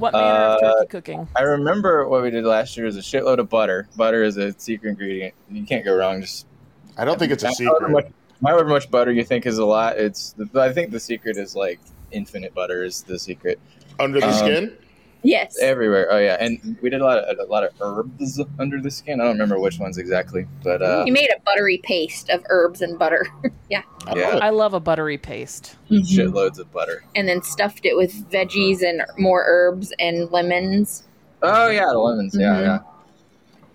What 0.00 0.14
manner 0.14 0.24
of 0.26 0.62
Uh, 0.62 0.72
turkey 0.78 0.88
cooking? 0.88 1.28
I 1.36 1.42
remember 1.42 2.08
what 2.08 2.22
we 2.22 2.30
did 2.30 2.44
last 2.44 2.76
year 2.76 2.86
is 2.86 2.96
a 2.96 3.00
shitload 3.00 3.38
of 3.38 3.48
butter. 3.50 3.86
Butter 3.96 4.22
is 4.22 4.36
a 4.38 4.52
secret 4.58 4.90
ingredient. 4.90 5.34
You 5.50 5.62
can't 5.64 5.84
go 5.84 5.94
wrong. 5.94 6.20
Just 6.22 6.46
I 6.96 7.04
don't 7.04 7.18
think 7.18 7.32
it's 7.32 7.42
a 7.44 7.48
however 7.48 7.74
secret. 7.86 7.90
much, 7.90 8.06
however 8.44 8.68
much 8.68 8.90
butter 8.90 9.12
you 9.12 9.24
think 9.24 9.44
is 9.46 9.58
a 9.58 9.64
lot, 9.64 9.98
it's. 9.98 10.34
I 10.54 10.72
think 10.72 10.90
the 10.90 11.00
secret 11.00 11.36
is 11.36 11.54
like 11.54 11.78
infinite 12.12 12.54
butter 12.54 12.82
is 12.82 13.02
the 13.02 13.18
secret. 13.18 13.60
Under 13.98 14.20
the 14.20 14.28
Um, 14.28 14.32
skin? 14.34 14.72
Yes. 15.22 15.58
everywhere. 15.60 16.08
Oh 16.10 16.18
yeah, 16.18 16.36
and 16.40 16.76
we 16.80 16.88
did 16.90 17.00
a 17.00 17.04
lot 17.04 17.18
of 17.18 17.38
a 17.38 17.50
lot 17.50 17.62
of 17.64 17.72
herbs 17.80 18.40
under 18.58 18.80
the 18.80 18.90
skin. 18.90 19.20
I 19.20 19.24
don't 19.24 19.32
remember 19.34 19.58
which 19.58 19.78
ones 19.78 19.98
exactly, 19.98 20.46
but 20.64 20.80
uh, 20.80 21.04
you 21.06 21.12
made 21.12 21.28
a 21.30 21.40
buttery 21.40 21.78
paste 21.82 22.30
of 22.30 22.42
herbs 22.48 22.80
and 22.80 22.98
butter. 22.98 23.26
yeah. 23.70 23.82
yeah, 24.14 24.38
I 24.40 24.50
love 24.50 24.72
a 24.74 24.80
buttery 24.80 25.18
paste. 25.18 25.76
shitloads 25.90 26.58
of 26.58 26.72
butter. 26.72 27.04
And 27.14 27.28
then 27.28 27.42
stuffed 27.42 27.84
it 27.84 27.96
with 27.96 28.30
veggies 28.30 28.82
and 28.82 29.02
more 29.18 29.44
herbs 29.46 29.92
and 29.98 30.30
lemons. 30.30 31.02
Oh 31.42 31.68
yeah, 31.68 31.86
the 31.90 31.98
lemons. 31.98 32.34
Yeah, 32.38 32.54
Mhm. 32.54 32.62
yeah. 32.64 32.78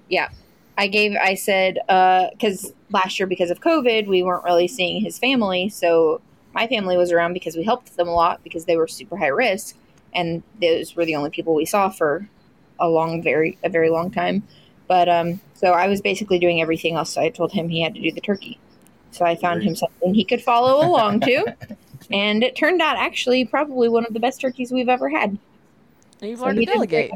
Yeah. 0.09 0.29
I 0.77 0.87
gave, 0.87 1.15
I 1.15 1.35
said, 1.35 1.77
because 1.87 2.73
last 2.91 3.17
year, 3.17 3.27
because 3.27 3.49
of 3.49 3.61
COVID, 3.61 4.07
we 4.07 4.23
weren't 4.23 4.43
really 4.43 4.67
seeing 4.67 5.01
his 5.01 5.17
family. 5.17 5.69
So 5.69 6.19
my 6.53 6.67
family 6.67 6.97
was 6.97 7.13
around 7.13 7.31
because 7.33 7.55
we 7.55 7.63
helped 7.63 7.95
them 7.95 8.09
a 8.09 8.13
lot 8.13 8.43
because 8.43 8.65
they 8.65 8.75
were 8.75 8.87
super 8.87 9.15
high 9.15 9.27
risk. 9.27 9.77
And 10.15 10.41
those 10.61 10.95
were 10.95 11.05
the 11.05 11.15
only 11.15 11.29
people 11.29 11.53
we 11.53 11.65
saw 11.65 11.89
for 11.89 12.27
a 12.79 12.87
long, 12.89 13.21
very, 13.21 13.57
a 13.63 13.69
very 13.69 13.89
long 13.89 14.09
time. 14.11 14.43
But 14.87 15.09
um, 15.09 15.39
so 15.53 15.71
I 15.71 15.87
was 15.87 16.01
basically 16.01 16.39
doing 16.39 16.61
everything 16.61 16.95
else. 16.95 17.13
So 17.13 17.21
I 17.21 17.29
told 17.29 17.51
him 17.51 17.69
he 17.69 17.81
had 17.81 17.93
to 17.95 18.01
do 18.01 18.11
the 18.11 18.21
turkey. 18.21 18.57
So 19.11 19.25
I 19.25 19.35
found 19.35 19.63
him 19.63 19.75
something 19.75 20.13
he 20.13 20.23
could 20.23 20.41
follow 20.41 20.85
along 20.87 21.21
to. 21.21 21.55
And 22.11 22.43
it 22.43 22.55
turned 22.55 22.83
out 22.83 22.97
actually 22.97 23.45
probably 23.45 23.89
one 23.89 24.05
of 24.05 24.13
the 24.13 24.19
best 24.19 24.39
turkeys 24.39 24.71
we've 24.71 24.89
ever 24.89 25.09
had. 25.09 25.39
And 26.21 26.29
you've 26.29 26.37
So 26.37 26.45
learned 26.45 26.59
to 26.59 26.65
delegate. 26.65 27.09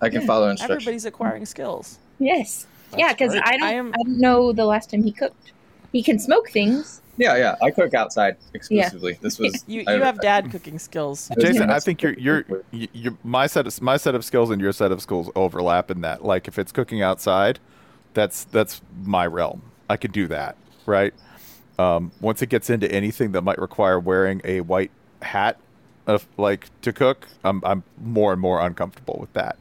I 0.00 0.08
can 0.08 0.22
Yeah. 0.22 0.26
follow 0.26 0.48
instructions. 0.48 0.82
Everybody's 0.82 1.04
acquiring 1.04 1.46
skills. 1.46 1.98
Yes. 2.18 2.66
yeah, 2.98 3.12
because. 3.12 3.32
I 3.34 3.56
don't. 3.56 3.62
I 3.62 3.68
I, 3.78 4.02
don't 4.04 4.18
know 4.18 4.52
the 4.52 4.64
last 4.64 4.90
time 4.90 5.04
he 5.04 5.12
cooked. 5.12 5.52
He 5.92 6.02
can 6.02 6.18
smoke 6.18 6.50
things. 6.50 7.00
Yeah, 7.16 7.36
yeah. 7.36 7.54
I 7.62 7.70
cook 7.70 7.94
outside 7.94 8.36
exclusively. 8.54 9.18
This 9.20 9.38
was 9.38 9.64
You, 9.68 9.84
I- 9.86 9.94
you 9.96 10.02
have 10.02 10.20
dad 10.20 10.50
cooking 10.50 10.78
skills. 10.78 11.30
Jason, 11.40 11.70
I 11.70 11.80
think 11.80 12.02
you're 12.02 12.14
you're 12.14 12.44
you 12.70 12.88
you- 12.92 13.18
my 13.22 13.46
set 13.46 13.66
of 13.66 13.80
my 13.82 13.96
set 13.96 14.14
of 14.14 14.24
skills 14.24 14.50
and 14.50 14.60
your 14.60 14.72
set 14.72 14.90
of 14.92 15.00
skills 15.00 15.30
overlap 15.36 15.90
in 15.90 16.00
that. 16.02 16.24
Like 16.24 16.48
if 16.48 16.58
it's 16.58 16.72
cooking 16.72 17.02
outside, 17.02 17.58
that's 18.14 18.44
that's 18.44 18.80
my 19.04 19.26
realm. 19.26 19.62
I 19.88 19.96
could 19.96 20.12
do 20.12 20.26
that, 20.28 20.56
right? 20.86 21.14
Um, 21.78 22.12
once 22.20 22.40
it 22.42 22.48
gets 22.48 22.70
into 22.70 22.90
anything 22.90 23.32
that 23.32 23.42
might 23.42 23.58
require 23.58 23.98
wearing 23.98 24.40
a 24.44 24.60
white 24.60 24.90
hat, 25.22 25.58
of 26.06 26.26
like 26.36 26.68
to 26.82 26.92
cook, 26.92 27.28
I'm 27.44 27.60
I'm 27.64 27.82
more 28.00 28.32
and 28.32 28.40
more 28.40 28.60
uncomfortable 28.60 29.18
with 29.20 29.32
that. 29.34 29.56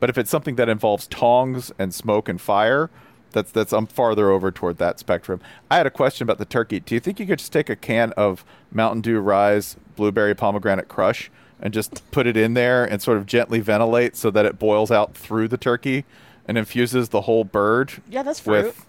But 0.00 0.10
if 0.10 0.18
it's 0.18 0.30
something 0.30 0.56
that 0.56 0.68
involves 0.68 1.06
tongs 1.06 1.70
and 1.78 1.94
smoke 1.94 2.28
and 2.28 2.40
fire, 2.40 2.90
that's 3.32 3.50
that's 3.50 3.72
I'm 3.72 3.86
farther 3.86 4.30
over 4.30 4.50
toward 4.50 4.78
that 4.78 4.98
spectrum. 4.98 5.40
I 5.70 5.76
had 5.76 5.86
a 5.86 5.90
question 5.90 6.24
about 6.24 6.38
the 6.38 6.44
turkey. 6.44 6.80
Do 6.80 6.94
you 6.94 7.00
think 7.00 7.18
you 7.18 7.26
could 7.26 7.38
just 7.38 7.52
take 7.52 7.68
a 7.70 7.76
can 7.76 8.12
of 8.12 8.44
Mountain 8.70 9.00
Dew 9.02 9.18
Rise 9.20 9.76
Blueberry 9.96 10.34
Pomegranate 10.34 10.88
Crush 10.88 11.30
and 11.60 11.72
just 11.72 12.08
put 12.10 12.26
it 12.26 12.36
in 12.36 12.54
there 12.54 12.84
and 12.84 13.00
sort 13.02 13.16
of 13.18 13.26
gently 13.26 13.60
ventilate 13.60 14.16
so 14.16 14.30
that 14.30 14.44
it 14.46 14.58
boils 14.58 14.90
out 14.90 15.14
through 15.14 15.48
the 15.48 15.56
turkey 15.56 16.04
and 16.46 16.56
infuses 16.58 17.08
the 17.10 17.22
whole 17.22 17.44
bird? 17.44 17.92
Yeah, 18.08 18.22
that's 18.22 18.40
fruit. 18.40 18.66
With 18.66 18.86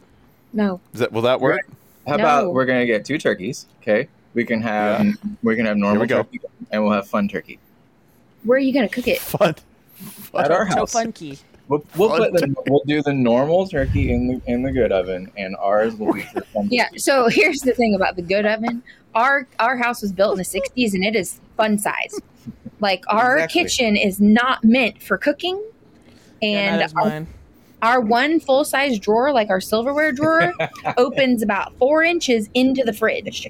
No. 0.53 0.79
is 0.93 0.99
that 0.99 1.11
will 1.11 1.21
that 1.23 1.39
work? 1.41 1.61
How 2.07 2.15
No. 2.17 2.23
about 2.23 2.53
we're 2.53 2.65
gonna 2.65 2.85
get 2.85 3.05
two 3.05 3.17
turkeys? 3.17 3.65
Okay, 3.81 4.07
we 4.33 4.43
can 4.45 4.61
have 4.61 5.05
we 5.41 5.55
can 5.55 5.65
have 5.65 5.77
normal 5.77 6.01
we 6.01 6.07
turkey 6.07 6.39
and 6.71 6.83
we'll 6.83 6.93
have 6.93 7.07
fun 7.07 7.27
turkey 7.27 7.59
Where 8.43 8.57
are 8.57 8.59
you 8.61 8.73
gonna 8.73 8.89
cook 8.89 9.07
it? 9.07 9.19
Fun. 9.19 9.55
at 10.35 10.51
our 10.51 10.69
So 10.71 10.77
house. 10.79 10.91
funky. 10.93 11.39
We'll, 11.69 11.85
we'll, 11.97 12.09
put 12.09 12.33
the, 12.33 12.53
we'll 12.67 12.83
do 12.85 13.01
the 13.01 13.13
normal 13.13 13.67
turkey 13.67 14.11
in 14.11 14.27
the 14.27 14.41
in 14.51 14.63
the 14.63 14.71
good 14.71 14.91
oven, 14.91 15.31
and 15.37 15.55
ours 15.57 15.95
will 15.95 16.13
be 16.13 16.23
for 16.23 16.41
fun. 16.53 16.67
Yeah. 16.69 16.89
So 16.97 17.29
here's 17.29 17.61
the 17.61 17.73
thing 17.73 17.95
about 17.95 18.15
the 18.15 18.21
good 18.21 18.45
oven. 18.45 18.83
Our 19.15 19.47
our 19.59 19.77
house 19.77 20.01
was 20.01 20.11
built 20.11 20.33
in 20.33 20.37
the 20.39 20.43
'60s, 20.43 20.93
and 20.93 21.03
it 21.05 21.15
is 21.15 21.39
fun 21.55 21.77
size. 21.77 22.19
Like 22.79 23.03
our 23.07 23.37
Exactly. 23.37 23.63
kitchen 23.63 23.95
is 23.95 24.19
not 24.19 24.63
meant 24.63 25.01
for 25.01 25.17
cooking, 25.17 25.63
and 26.41 26.81
that 26.81 26.87
is 26.87 26.93
our, 26.95 27.27
our 27.81 28.01
one 28.01 28.41
full 28.41 28.65
size 28.65 28.99
drawer, 28.99 29.31
like 29.31 29.49
our 29.49 29.61
silverware 29.61 30.11
drawer, 30.11 30.53
opens 30.97 31.41
about 31.41 31.77
four 31.77 32.03
inches 32.03 32.49
into 32.53 32.83
the 32.83 32.91
fridge, 32.91 33.49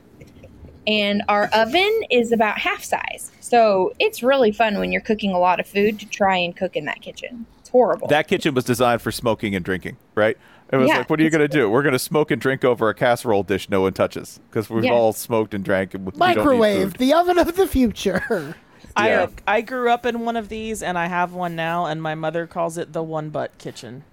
and 0.85 1.23
our 1.29 1.47
oven 1.47 2.01
is 2.11 2.31
about 2.31 2.59
half 2.59 2.83
size. 2.83 3.31
So 3.39 3.93
it's 3.97 4.21
really 4.21 4.51
fun 4.51 4.77
when 4.77 4.91
you're 4.91 5.01
cooking 5.01 5.31
a 5.31 5.39
lot 5.39 5.59
of 5.59 5.65
food 5.65 5.99
to 5.99 6.05
try 6.05 6.37
and 6.37 6.55
cook 6.55 6.75
in 6.75 6.85
that 6.85 7.01
kitchen. 7.01 7.47
It's 7.73 7.79
horrible. 7.81 8.07
That 8.07 8.27
kitchen 8.27 8.53
was 8.53 8.63
designed 8.65 9.01
for 9.01 9.11
smoking 9.11 9.55
and 9.55 9.65
drinking, 9.65 9.97
right? 10.15 10.37
It 10.71 10.77
was 10.77 10.87
Yeah, 10.89 10.99
like, 10.99 11.09
what 11.09 11.19
are 11.19 11.23
you 11.23 11.29
going 11.29 11.41
to 11.41 11.47
do? 11.47 11.69
We're 11.69 11.81
going 11.81 11.93
to 11.93 11.99
smoke 11.99 12.31
and 12.31 12.39
drink 12.41 12.63
over 12.63 12.87
a 12.89 12.93
casserole 12.93 13.43
dish 13.43 13.69
no 13.69 13.81
one 13.81 13.93
touches 13.93 14.39
because 14.49 14.69
we've 14.69 14.85
Yeah. 14.85 14.91
all 14.93 15.13
smoked 15.13 15.53
and 15.53 15.63
drank. 15.63 15.93
And 15.93 16.05
we 16.05 16.11
don't 16.11 16.19
Microwave, 16.19 16.93
the 16.97 17.13
oven 17.13 17.37
of 17.39 17.55
the 17.55 17.67
future. 17.67 18.55
I 18.95 19.09
Yeah. 19.09 19.27
I 19.47 19.61
grew 19.61 19.89
up 19.89 20.05
in 20.05 20.19
one 20.23 20.37
of 20.37 20.49
these, 20.49 20.83
and 20.83 20.97
I 20.99 21.07
have 21.07 21.33
one 21.33 21.55
now, 21.55 21.85
and 21.87 22.01
my 22.01 22.13
mother 22.15 22.45
calls 22.47 22.77
it 22.77 22.93
the 22.93 23.01
one 23.03 23.29
butt 23.29 23.57
kitchen. 23.57 24.03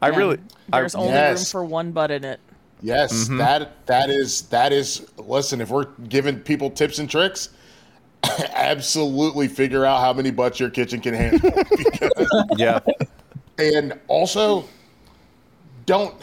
I 0.00 0.08
And 0.08 0.16
really, 0.16 0.38
I, 0.72 0.80
There's 0.80 0.94
only 0.94 1.12
room 1.18 1.36
for 1.36 1.64
one 1.64 1.92
butt 1.92 2.10
in 2.10 2.24
it. 2.24 2.40
Yes, 2.80 3.12
Mm-hmm. 3.24 3.36
that 3.38 3.86
that 3.86 4.10
is 4.10 4.42
that 4.48 4.72
is. 4.72 5.06
Listen, 5.18 5.60
if 5.60 5.68
we're 5.70 5.84
giving 6.08 6.40
people 6.40 6.68
tips 6.70 6.98
and 6.98 7.08
tricks, 7.10 7.50
absolutely 8.54 9.48
figure 9.48 9.84
out 9.84 10.00
how 10.00 10.12
many 10.12 10.30
butts 10.30 10.60
your 10.60 10.70
kitchen 10.70 11.00
can 11.00 11.14
handle. 11.14 11.50
because, 11.76 12.46
yeah. 12.56 12.80
and 13.58 13.98
also, 14.08 14.64
don't. 15.86 16.14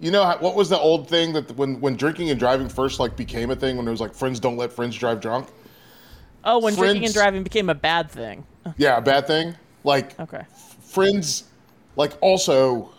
You 0.00 0.12
know 0.12 0.36
what 0.38 0.54
was 0.54 0.68
the 0.68 0.78
old 0.78 1.08
thing 1.08 1.32
that 1.32 1.56
when 1.56 1.80
when 1.80 1.96
drinking 1.96 2.30
and 2.30 2.38
driving 2.38 2.68
first 2.68 3.00
like 3.00 3.16
became 3.16 3.50
a 3.50 3.56
thing 3.56 3.76
when 3.76 3.88
it 3.88 3.90
was 3.90 4.00
like 4.00 4.14
friends 4.14 4.38
don't 4.38 4.56
let 4.56 4.72
friends 4.72 4.96
drive 4.96 5.20
drunk? 5.20 5.48
Oh, 6.44 6.60
when 6.60 6.76
drinking 6.76 7.06
and 7.06 7.14
driving 7.14 7.42
became 7.42 7.68
a 7.68 7.74
bad 7.74 8.10
thing. 8.10 8.44
Yeah, 8.76 8.98
a 8.98 9.00
bad 9.00 9.26
thing. 9.26 9.56
Like 9.82 10.18
Okay. 10.20 10.42
friends, 10.82 11.44
like 11.96 12.12
also, 12.20 12.92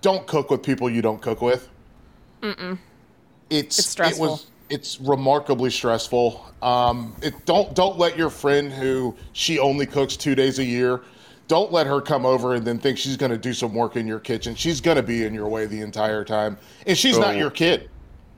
don't 0.00 0.26
cook 0.26 0.50
with 0.50 0.62
people 0.62 0.88
you 0.88 1.02
don't 1.02 1.20
cook 1.20 1.40
with. 1.40 1.68
Mm-mm. 2.42 2.78
it's 3.50 3.78
It's 3.78 3.88
stressful. 3.88 4.24
It 4.24 4.30
was 4.30 4.46
it's 4.72 4.98
remarkably 5.00 5.68
stressful. 5.68 6.50
Um, 6.62 7.14
it 7.22 7.44
don't 7.44 7.74
don't 7.74 7.98
let 7.98 8.16
your 8.16 8.30
friend 8.30 8.72
who 8.72 9.14
she 9.34 9.58
only 9.58 9.84
cooks 9.84 10.16
two 10.16 10.34
days 10.34 10.58
a 10.58 10.64
year. 10.64 11.02
Don't 11.46 11.70
let 11.70 11.86
her 11.86 12.00
come 12.00 12.24
over 12.24 12.54
and 12.54 12.66
then 12.66 12.78
think 12.78 12.96
she's 12.96 13.18
going 13.18 13.30
to 13.30 13.36
do 13.36 13.52
some 13.52 13.74
work 13.74 13.96
in 13.96 14.06
your 14.06 14.18
kitchen. 14.18 14.54
She's 14.54 14.80
going 14.80 14.96
to 14.96 15.02
be 15.02 15.24
in 15.24 15.34
your 15.34 15.48
way 15.48 15.66
the 15.66 15.82
entire 15.82 16.24
time, 16.24 16.56
and 16.86 16.96
she's 16.96 17.18
not 17.18 17.36
your 17.36 17.50
kid. 17.50 17.90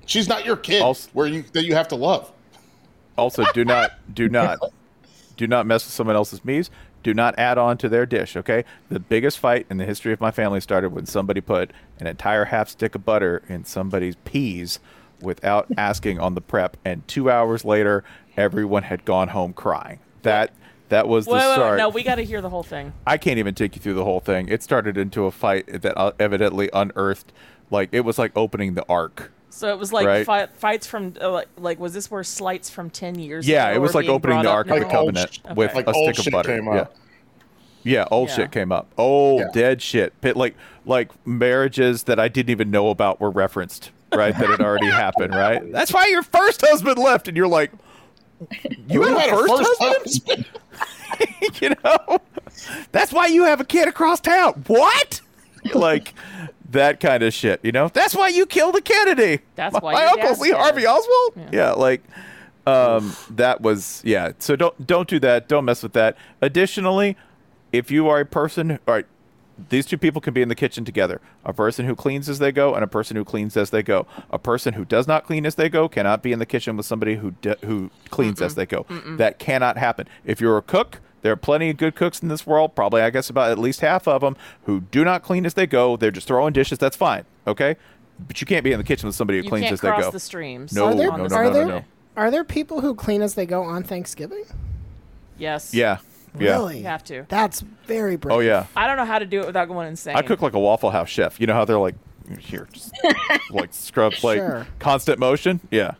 She's 0.07 0.29
not 0.29 0.45
your 0.45 0.57
kid. 0.57 0.83
Also- 0.83 1.09
where 1.13 1.29
you 1.29 1.45
that 1.53 1.65
you 1.65 1.75
have 1.75 1.89
to 1.89 1.97
love. 1.97 2.33
Also, 3.17 3.45
do 3.55 3.65
not, 3.65 3.93
do 4.13 4.29
not, 4.29 4.59
do 5.37 5.47
not 5.47 5.67
mess 5.67 5.85
with 5.85 5.93
someone 5.93 6.17
else's 6.17 6.45
meats. 6.45 6.69
Do 7.05 7.15
not 7.15 7.39
add 7.39 7.59
on 7.59 7.79
to 7.79 7.89
their 7.89 8.07
dish. 8.07 8.35
Okay. 8.35 8.65
The 8.89 8.99
biggest 8.99 9.39
fight 9.39 9.67
in 9.71 9.77
the 9.77 9.85
history 9.85 10.13
of 10.13 10.21
my 10.21 10.33
family 10.33 10.61
started 10.61 10.91
when 10.91 11.07
somebody 11.07 11.41
put 11.41 11.71
an 12.01 12.09
entire 12.09 12.47
half 12.47 12.71
stick 12.71 12.97
of 12.97 13.05
butter 13.05 13.43
in 13.49 13.65
somebody's 13.65 14.17
peas 14.25 14.81
without 15.25 15.67
asking 15.77 16.19
on 16.21 16.35
the 16.35 16.41
prep, 16.41 16.77
and 16.85 17.07
two 17.09 17.31
hours 17.31 17.65
later, 17.65 18.05
everyone 18.37 18.85
had 18.85 19.05
gone 19.05 19.29
home 19.29 19.53
crying. 19.53 19.99
That 20.23 20.51
that 20.91 21.09
was 21.09 21.25
the 21.25 21.33
Wait, 21.33 21.39
wait, 21.41 21.49
wait, 21.49 21.55
start. 21.55 21.79
no, 21.79 21.89
we 21.89 22.03
got 22.03 22.17
to 22.17 22.23
hear 22.25 22.41
the 22.41 22.51
whole 22.51 22.63
thing. 22.63 22.93
I 23.07 23.17
can't 23.17 23.39
even 23.39 23.55
take 23.55 23.75
you 23.75 23.81
through 23.83 23.95
the 23.95 24.05
whole 24.05 24.21
thing. 24.21 24.49
It 24.49 24.63
started 24.63 24.97
into 24.97 25.25
a 25.25 25.31
fight 25.31 25.83
that 25.83 25.97
uh, 25.99 26.13
evidently 26.21 26.69
unearthed, 26.73 27.33
like 27.71 27.89
it 27.93 28.01
was 28.01 28.19
like 28.19 28.33
opening 28.37 28.75
the 28.75 28.85
ark. 28.89 29.33
So 29.51 29.69
it 29.69 29.79
was 29.79 29.93
like 29.93 30.07
Right. 30.07 30.27
fi- 30.27 30.47
fights 30.55 30.87
from 30.87 31.15
uh, 31.21 31.31
like, 31.31 31.49
like 31.57 31.79
was 31.81 31.95
this 31.95 32.11
where 32.11 32.25
slights 32.25 32.71
from 32.71 32.91
ten 32.91 33.19
years? 33.19 33.47
Yeah, 33.49 33.69
ago 33.69 33.77
it 33.77 33.79
was 33.81 33.95
like 33.95 34.09
opening 34.09 34.43
the 34.43 34.51
up 34.51 34.55
Ark 34.57 34.67
of 34.69 34.75
the 34.75 34.81
now? 34.81 34.87
Like 34.87 34.93
Covenant 34.93 35.35
sh- 35.35 35.41
with 35.57 35.75
like 35.75 35.87
a 35.87 35.93
old 35.93 36.15
stick 36.15 36.27
of 36.27 36.33
butter. 36.33 36.49
came 36.57 36.67
yeah. 36.67 36.73
up. 36.83 36.95
Yeah, 37.85 38.07
old 38.11 38.31
Yeah. 38.31 38.35
shit 38.35 38.51
came 38.53 38.73
up. 38.73 38.89
Old 38.99 39.41
Yeah. 39.41 39.47
dead 39.53 39.83
shit. 39.83 40.19
Pit 40.21 40.37
like 40.37 40.55
like 40.87 41.11
marriages 41.27 42.03
that 42.05 42.19
I 42.19 42.29
didn't 42.29 42.51
even 42.51 42.71
know 42.71 42.91
about 42.91 43.21
were 43.21 43.31
referenced, 43.31 43.91
right? 44.17 44.37
that 44.37 44.51
had 44.51 44.61
already 44.61 44.87
happened, 44.87 45.35
right? 45.35 45.71
That's 45.73 45.93
why 45.93 46.07
your 46.07 46.23
first 46.23 46.61
husband 46.61 46.99
left, 46.99 47.29
and 47.29 47.37
you're 47.37 47.49
like, 47.49 47.73
you 48.89 49.03
had 49.03 49.31
a 49.31 49.37
first, 49.37 49.77
husband? 49.81 50.47
you 51.61 51.71
know, 51.83 52.19
that's 52.93 53.13
why 53.13 53.27
you 53.27 53.45
have 53.45 53.61
a 53.61 53.65
kid 53.65 53.89
across 53.89 54.21
town. 54.21 54.65
What? 54.67 55.21
like 55.75 56.15
that 56.71 57.01
kind 57.01 57.23
of 57.23 57.33
shit. 57.33 57.61
You 57.63 57.73
know, 57.73 57.89
that's 57.89 58.15
why 58.15 58.29
you 58.29 58.47
killed 58.47 58.77
a 58.77 58.81
Kennedy. 58.81 59.41
That's 59.55 59.75
my, 59.75 59.81
why 59.81 59.93
my 59.95 60.01
your 60.01 60.11
uncle 60.11 60.41
Lee 60.41 60.51
dead. 60.51 60.59
Harvey 60.59 60.87
Oswald. 60.87 61.49
Yeah, 61.53 61.73
like 61.73 62.03
um, 62.67 63.17
that 63.31 63.61
was 63.61 64.03
yeah. 64.05 64.33
So 64.39 64.57
don't 64.57 64.87
don't 64.87 65.09
do 65.09 65.19
that. 65.21 65.49
Don't 65.49 65.65
mess 65.65 65.83
with 65.83 65.95
that. 65.95 66.17
Additionally, 66.43 67.17
if 67.73 67.91
you 67.91 68.09
are 68.09 68.21
a 68.21 68.27
person, 68.27 68.73
all 68.73 68.95
right, 68.95 69.07
these 69.69 69.87
two 69.87 69.99
people 69.99 70.21
can 70.21 70.35
be 70.35 70.43
in 70.43 70.49
the 70.49 70.55
kitchen 70.55 70.85
together. 70.85 71.21
A 71.45 71.53
person 71.53 71.87
who 71.87 71.95
cleans 71.95 72.29
as 72.29 72.39
they 72.39 72.51
go 72.53 72.75
and 72.75 72.83
a 72.83 72.87
person 72.89 73.17
who 73.17 73.25
cleans 73.25 73.57
as 73.57 73.71
they 73.71 73.83
go. 73.83 74.07
A 74.31 74.39
person 74.39 74.75
who 74.75 74.85
does 74.85 75.07
not 75.07 75.25
clean 75.25 75.47
as 75.47 75.55
they 75.55 75.69
go 75.69 75.89
cannot 75.89 76.23
be 76.23 76.33
in 76.33 76.39
the 76.39 76.47
kitchen 76.47 76.77
with 76.77 76.87
somebody 76.87 77.17
who 77.17 77.33
d- 77.41 77.55
who 77.65 77.91
cleans 78.11 78.43
as 78.43 78.55
they 78.57 78.67
go. 78.67 78.85
That 79.17 79.39
cannot 79.39 79.79
happen. 79.79 80.09
If 80.25 80.41
you're 80.41 80.57
a 80.59 80.63
cook, 80.63 81.01
there 81.23 81.33
are 81.33 81.37
plenty 81.37 81.71
of 81.71 81.77
good 81.77 81.95
cooks 81.95 82.21
in 82.21 82.29
this 82.29 82.47
world. 82.47 82.75
Probably, 82.75 83.01
I 83.01 83.11
guess, 83.11 83.31
about 83.31 83.51
at 83.51 83.59
least 83.59 83.81
half 83.81 84.07
of 84.09 84.21
them 84.23 84.37
who 84.65 84.81
do 84.81 85.05
not 85.05 85.23
clean 85.23 85.47
as 85.47 85.55
they 85.55 85.67
go. 85.67 85.97
They're 85.97 86.11
just 86.11 86.27
throwing 86.27 86.53
dishes. 86.53 86.79
That's 86.79 86.97
fine. 86.97 87.25
Okay. 87.47 87.77
But 88.27 88.41
you 88.41 88.47
can't 88.47 88.63
be 88.65 88.73
in 88.73 88.79
the 88.79 88.85
kitchen 88.85 89.07
with 89.07 89.17
somebody 89.17 89.39
who 89.39 89.45
You 89.45 89.51
cleans 89.51 89.63
can't 89.65 89.73
as 89.75 89.81
they 89.81 89.89
cross 89.89 90.05
go. 90.05 90.11
the 90.11 90.21
streams. 90.21 90.73
No, 90.73 90.87
are 90.87 90.95
there, 90.95 91.11
no, 91.11 91.27
no, 91.27 91.35
are 91.37 91.45
no, 91.45 91.53
there, 91.53 91.65
no, 91.67 91.79
no. 91.79 91.85
Are 92.17 92.31
there 92.31 92.45
people 92.45 92.81
who 92.81 92.95
clean 92.95 93.23
as 93.23 93.35
they 93.35 93.47
go 93.47 93.63
on 93.63 93.83
Thanksgiving? 93.83 94.45
Yes. 95.39 95.75
Yeah. 95.75 95.99
Yeah. 96.39 96.53
Really? 96.53 96.79
You 96.79 96.85
have 96.85 97.05
to. 97.05 97.27
That's 97.29 97.61
very 97.87 98.17
brave. 98.17 98.35
Oh 98.37 98.41
yeah. 98.41 98.67
I 98.77 98.87
don't 98.87 98.97
know 98.97 99.05
how 99.05 99.19
to 99.19 99.27
do 99.27 99.41
it 99.41 99.47
without 99.47 99.69
going 99.69 99.89
insane. 99.89 100.17
I 100.17 100.23
cook 100.23 100.43
like 100.43 100.55
a 100.55 100.59
Waffle 100.61 100.91
House 100.91 101.09
chef. 101.09 101.41
You 101.41 101.47
know 101.47 101.55
how 101.55 101.65
they're 101.65 101.79
like 101.79 101.95
here, 102.39 102.67
just 102.73 102.93
like 103.51 103.73
scrub 103.75 104.13
plate, 104.15 104.39
Sure. 104.39 104.67
constant 104.79 105.19
motion. 105.19 105.61
Yeah. 105.71 105.95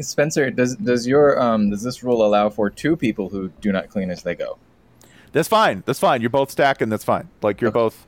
Spencer, 0.00 0.50
does 0.50 0.76
does 0.76 1.06
your 1.06 1.40
um 1.40 1.70
does 1.70 1.82
this 1.82 2.02
rule 2.02 2.24
allow 2.24 2.48
for 2.48 2.70
two 2.70 2.96
people 2.96 3.28
who 3.28 3.48
do 3.60 3.72
not 3.72 3.88
clean 3.90 4.10
as 4.10 4.22
they 4.22 4.34
go? 4.34 4.58
That's 5.32 5.48
fine. 5.48 5.82
That's 5.86 5.98
fine. 5.98 6.20
You're 6.20 6.30
both 6.30 6.50
stacking. 6.50 6.88
That's 6.88 7.04
fine. 7.04 7.28
Like 7.42 7.60
you're 7.60 7.70
both. 7.70 8.06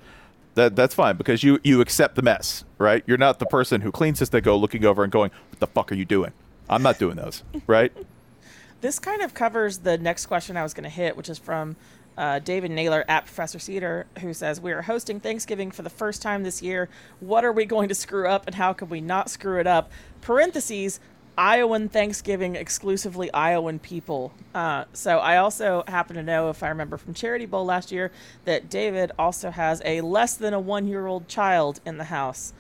That 0.55 0.77
that's 0.77 0.95
fine 0.95 1.17
because 1.17 1.43
you 1.43 1.59
you 1.65 1.81
accept 1.81 2.15
the 2.15 2.23
mess, 2.23 2.65
right? 2.79 3.03
You're 3.07 3.19
not 3.19 3.39
the 3.41 3.47
person 3.47 3.81
who 3.81 3.91
cleans 3.91 4.23
as 4.23 4.31
they 4.31 4.41
go, 4.41 4.57
looking 4.57 4.85
over 4.85 5.03
and 5.03 5.11
going, 5.11 5.31
"What 5.51 5.59
the 5.61 5.67
fuck 5.67 5.91
are 5.91 5.97
you 5.97 6.05
doing?" 6.05 6.33
I'm 6.71 6.83
not 6.83 6.99
doing 6.99 7.17
those, 7.17 7.43
right? 7.67 7.93
This 8.85 8.99
kind 8.99 9.23
of 9.23 9.33
covers 9.33 9.79
the 9.79 9.97
next 9.97 10.27
question 10.27 10.59
I 10.59 10.63
was 10.63 10.75
going 10.75 10.85
to 10.85 10.91
hit, 10.91 11.17
which 11.17 11.31
is 11.31 11.39
from 11.39 11.77
uh, 12.19 12.41
David 12.41 12.71
Naylor 12.71 13.03
at 13.09 13.25
Professor 13.25 13.59
Cedar, 13.59 14.05
who 14.19 14.35
says, 14.35 14.61
We 14.61 14.73
are 14.73 14.83
hosting 14.83 15.21
Thanksgiving 15.21 15.71
for 15.71 15.81
the 15.81 15.89
first 15.89 16.21
time 16.21 16.43
this 16.43 16.61
year. 16.61 16.91
What 17.19 17.47
are 17.47 17.53
we 17.53 17.65
going 17.65 17.89
to 17.89 17.95
screw 17.95 18.29
up 18.29 18.47
and 18.47 18.57
how 18.57 18.75
can 18.75 18.91
we 18.91 19.01
not 19.01 19.31
screw 19.31 19.59
it 19.59 19.67
up? 19.67 19.91
Parentheses, 20.21 21.01
Iowan 21.39 21.89
Thanksgiving, 21.89 22.57
exclusively 22.57 23.33
Iowan 23.33 23.79
people. 23.79 24.35
Uh, 24.55 24.85
so 24.93 25.17
I 25.17 25.39
also 25.39 25.85
happen 25.89 26.17
to 26.17 26.23
know, 26.23 26.51
if 26.51 26.63
I 26.63 26.69
remember 26.69 26.99
from 26.99 27.15
Charity 27.15 27.47
Bowl 27.47 27.65
last 27.65 27.91
year, 27.91 28.13
that 28.45 28.69
David 28.69 29.13
also 29.19 29.51
has 29.51 29.81
a 29.87 30.03
less 30.03 30.35
than 30.35 30.53
a 30.53 30.61
one 30.61 30.87
year 30.87 31.07
old 31.07 31.27
child 31.27 31.81
in 31.87 31.97
the 31.97 32.05
house. 32.05 32.53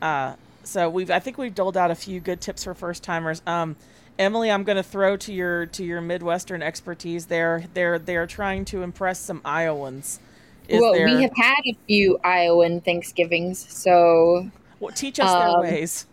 Uh, 0.00 0.36
so 0.62 0.88
we've 0.88 1.10
I 1.10 1.18
think 1.18 1.36
we've 1.36 1.52
doled 1.52 1.76
out 1.76 1.90
a 1.90 1.96
few 1.96 2.20
good 2.20 2.40
tips 2.40 2.62
for 2.62 2.74
first 2.74 3.02
timers. 3.02 3.42
Um, 3.44 3.74
Emily, 4.18 4.50
I'm 4.50 4.62
going 4.62 4.76
to 4.76 4.82
throw 4.82 5.16
to 5.18 5.32
your 5.32 5.66
to 5.66 5.84
your 5.84 6.00
Midwestern 6.00 6.62
expertise. 6.62 7.26
There, 7.26 7.64
they're 7.74 7.98
they're 7.98 8.26
trying 8.26 8.64
to 8.66 8.82
impress 8.82 9.18
some 9.18 9.40
Iowans. 9.44 10.20
Is 10.68 10.80
well, 10.80 10.92
there, 10.92 11.06
we 11.06 11.22
have 11.22 11.32
had 11.36 11.60
a 11.66 11.76
few 11.86 12.18
Iowan 12.24 12.80
Thanksgivings, 12.80 13.58
so 13.68 14.48
well, 14.80 14.94
teach 14.94 15.20
us 15.20 15.30
their 15.30 15.48
um, 15.48 15.60
ways. 15.60 16.06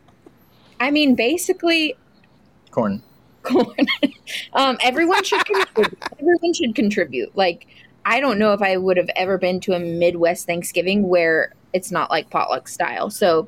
I 0.80 0.92
mean, 0.92 1.16
basically, 1.16 1.96
Corn. 2.72 3.04
corn. 3.44 3.68
um, 4.54 4.78
everyone 4.82 5.24
should 5.24 5.46
contribute. 5.46 5.98
everyone 6.20 6.54
should 6.54 6.76
contribute. 6.76 7.38
Like, 7.38 7.68
I 8.04 8.20
don't 8.20 8.40
know 8.40 8.54
if 8.54 8.62
I 8.62 8.78
would 8.78 8.98
have 8.98 9.10
ever 9.16 9.38
been 9.38 9.60
to 9.62 9.74
a 9.74 9.80
Midwest 9.80 10.48
Thanksgiving 10.48 11.08
where 11.08 11.54
it's 11.72 11.92
not 11.92 12.10
like 12.10 12.30
potluck 12.30 12.68
style. 12.68 13.10
So 13.10 13.48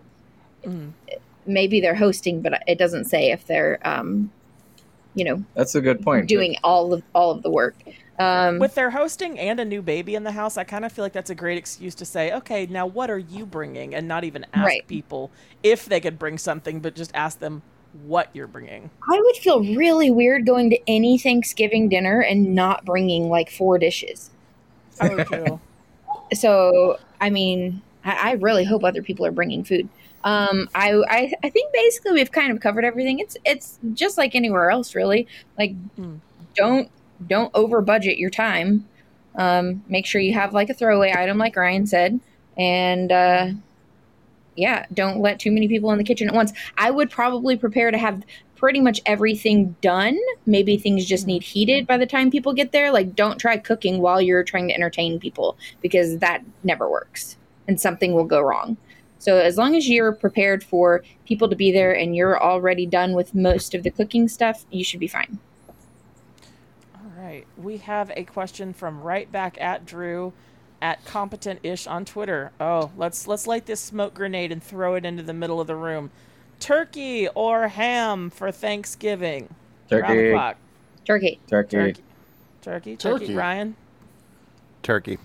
maybe 1.45 1.81
they're 1.81 1.95
hosting, 1.95 2.41
but 2.41 2.63
it 2.67 2.77
doesn't 2.77 3.05
say 3.05 3.31
if 3.31 3.45
they're, 3.47 3.79
um, 3.83 4.31
you 5.15 5.25
know, 5.25 5.43
That's 5.55 5.75
a 5.75 5.81
good 5.81 6.01
point. 6.01 6.27
doing 6.27 6.55
all 6.63 6.93
of 6.93 7.03
all 7.13 7.31
of 7.31 7.43
the 7.43 7.49
work. 7.49 7.75
Um, 8.19 8.59
With 8.59 8.75
their 8.75 8.91
hosting 8.91 9.39
and 9.39 9.59
a 9.59 9.65
new 9.65 9.81
baby 9.81 10.13
in 10.13 10.23
the 10.23 10.31
house, 10.31 10.55
I 10.57 10.63
kind 10.63 10.85
of 10.85 10.91
feel 10.91 11.03
like 11.03 11.13
that's 11.13 11.31
a 11.31 11.35
great 11.35 11.57
excuse 11.57 11.95
to 11.95 12.05
say, 12.05 12.31
okay, 12.33 12.67
now 12.67 12.85
what 12.85 13.09
are 13.09 13.17
you 13.17 13.45
bringing, 13.45 13.95
and 13.95 14.07
not 14.07 14.23
even 14.23 14.45
ask 14.53 14.65
Right. 14.67 14.87
people 14.87 15.31
if 15.63 15.85
they 15.85 15.99
could 15.99 16.19
bring 16.19 16.37
something, 16.37 16.79
but 16.79 16.95
just 16.95 17.11
ask 17.15 17.39
them 17.39 17.63
what 18.05 18.29
you're 18.33 18.47
bringing. 18.47 18.89
I 19.11 19.19
would 19.19 19.35
feel 19.37 19.61
really 19.75 20.11
weird 20.11 20.45
going 20.45 20.69
to 20.71 20.79
any 20.87 21.17
Thanksgiving 21.17 21.89
dinner 21.89 22.21
and 22.21 22.53
not 22.55 22.85
bringing 22.85 23.29
like 23.29 23.49
four 23.51 23.77
dishes. 23.79 24.29
I 24.99 25.09
would 25.13 25.27
too. 25.27 25.59
so 26.33 26.99
I 27.21 27.29
mean, 27.29 27.81
I, 28.05 28.29
I 28.29 28.31
really 28.33 28.63
hope 28.63 28.83
other 28.83 29.01
people 29.03 29.25
are 29.25 29.31
bringing 29.31 29.63
food. 29.63 29.89
Um, 30.23 30.69
I, 30.73 30.93
I 31.09 31.33
I 31.43 31.49
think 31.49 31.73
basically 31.73 32.13
we've 32.13 32.31
kind 32.31 32.51
of 32.51 32.61
covered 32.61 32.85
everything. 32.85 33.19
It's 33.19 33.37
it's 33.45 33.79
just 33.93 34.17
like 34.17 34.35
anywhere 34.35 34.69
else, 34.69 34.95
really. 34.95 35.27
Like, 35.57 35.75
don't 36.55 36.89
don't 37.27 37.51
over 37.53 37.81
budget 37.81 38.17
your 38.17 38.29
time. 38.29 38.87
Um, 39.35 39.83
make 39.87 40.05
sure 40.05 40.21
you 40.21 40.33
have 40.33 40.53
like 40.53 40.69
a 40.69 40.73
throwaway 40.73 41.13
item, 41.15 41.37
like 41.37 41.55
Ryan 41.55 41.87
said, 41.87 42.19
and 42.57 43.11
uh, 43.11 43.47
yeah, 44.55 44.85
don't 44.93 45.19
let 45.19 45.39
too 45.39 45.51
many 45.51 45.67
people 45.67 45.91
in 45.91 45.97
the 45.97 46.03
kitchen 46.03 46.27
at 46.27 46.35
once. 46.35 46.53
I 46.77 46.91
would 46.91 47.09
probably 47.09 47.57
prepare 47.57 47.91
to 47.91 47.97
have 47.97 48.23
pretty 48.55 48.79
much 48.79 49.01
everything 49.05 49.75
done. 49.81 50.17
Maybe 50.45 50.77
things 50.77 51.05
just 51.05 51.27
need 51.27 51.43
heated 51.43 51.85
by 51.85 51.97
the 51.97 52.05
time 52.05 52.31
people 52.31 52.53
get 52.53 52.71
there. 52.71 52.91
Like, 52.91 53.15
don't 53.15 53.37
try 53.37 53.57
cooking 53.57 53.99
while 53.99 54.21
you're 54.21 54.43
trying 54.43 54.67
to 54.69 54.73
entertain 54.73 55.19
people 55.19 55.57
because 55.81 56.19
that 56.19 56.43
never 56.63 56.89
works 56.89 57.37
and 57.67 57.79
something 57.79 58.13
will 58.13 58.23
go 58.23 58.39
wrong. 58.39 58.77
So, 59.23 59.37
as 59.37 59.57
long 59.57 59.73
as 59.73 59.87
you're 59.87 60.11
prepared 60.11 60.65
for 60.65 61.01
people 61.25 61.47
to 61.47 61.55
be 61.55 61.71
there 61.71 61.95
and 61.95 62.13
you're 62.13 62.43
already 62.43 62.85
done 62.85 63.13
with 63.13 63.33
most 63.33 63.73
of 63.73 63.83
the 63.83 63.89
cooking 63.89 64.27
stuff, 64.27 64.65
you 64.69 64.83
should 64.83 64.99
be 64.99 65.07
fine. 65.07 65.39
All 66.93 67.09
right. 67.17 67.45
We 67.55 67.77
have 67.77 68.11
a 68.17 68.25
question 68.25 68.73
from 68.73 69.01
right 69.01 69.31
back 69.31 69.57
at 69.61 69.85
Drew 69.85 70.33
at 70.81 71.05
competent 71.05 71.61
ish 71.63 71.87
on 71.87 72.03
Twitter. 72.03 72.51
Oh, 72.59 72.91
let's 72.97 73.25
let's 73.25 73.47
light 73.47 73.65
this 73.65 73.79
smoke 73.79 74.13
grenade 74.13 74.51
and 74.51 74.61
throw 74.61 74.95
it 74.95 75.05
into 75.05 75.23
the 75.23 75.33
middle 75.33 75.61
of 75.61 75.67
the 75.67 75.77
room. 75.77 76.11
Turkey 76.59 77.29
or 77.29 77.69
ham 77.69 78.29
for 78.29 78.51
Thanksgiving? 78.51 79.55
Round 79.89 80.03
Turkey. 80.05 80.57
Turkey. 81.05 81.39
Turkey. 81.47 81.77
Turkey. 81.77 82.03
Turkey. 82.61 82.97
Turkey. 82.97 82.97
Turkey. 82.97 83.35
Ryan. 83.35 83.75
Turkey. 84.81 85.17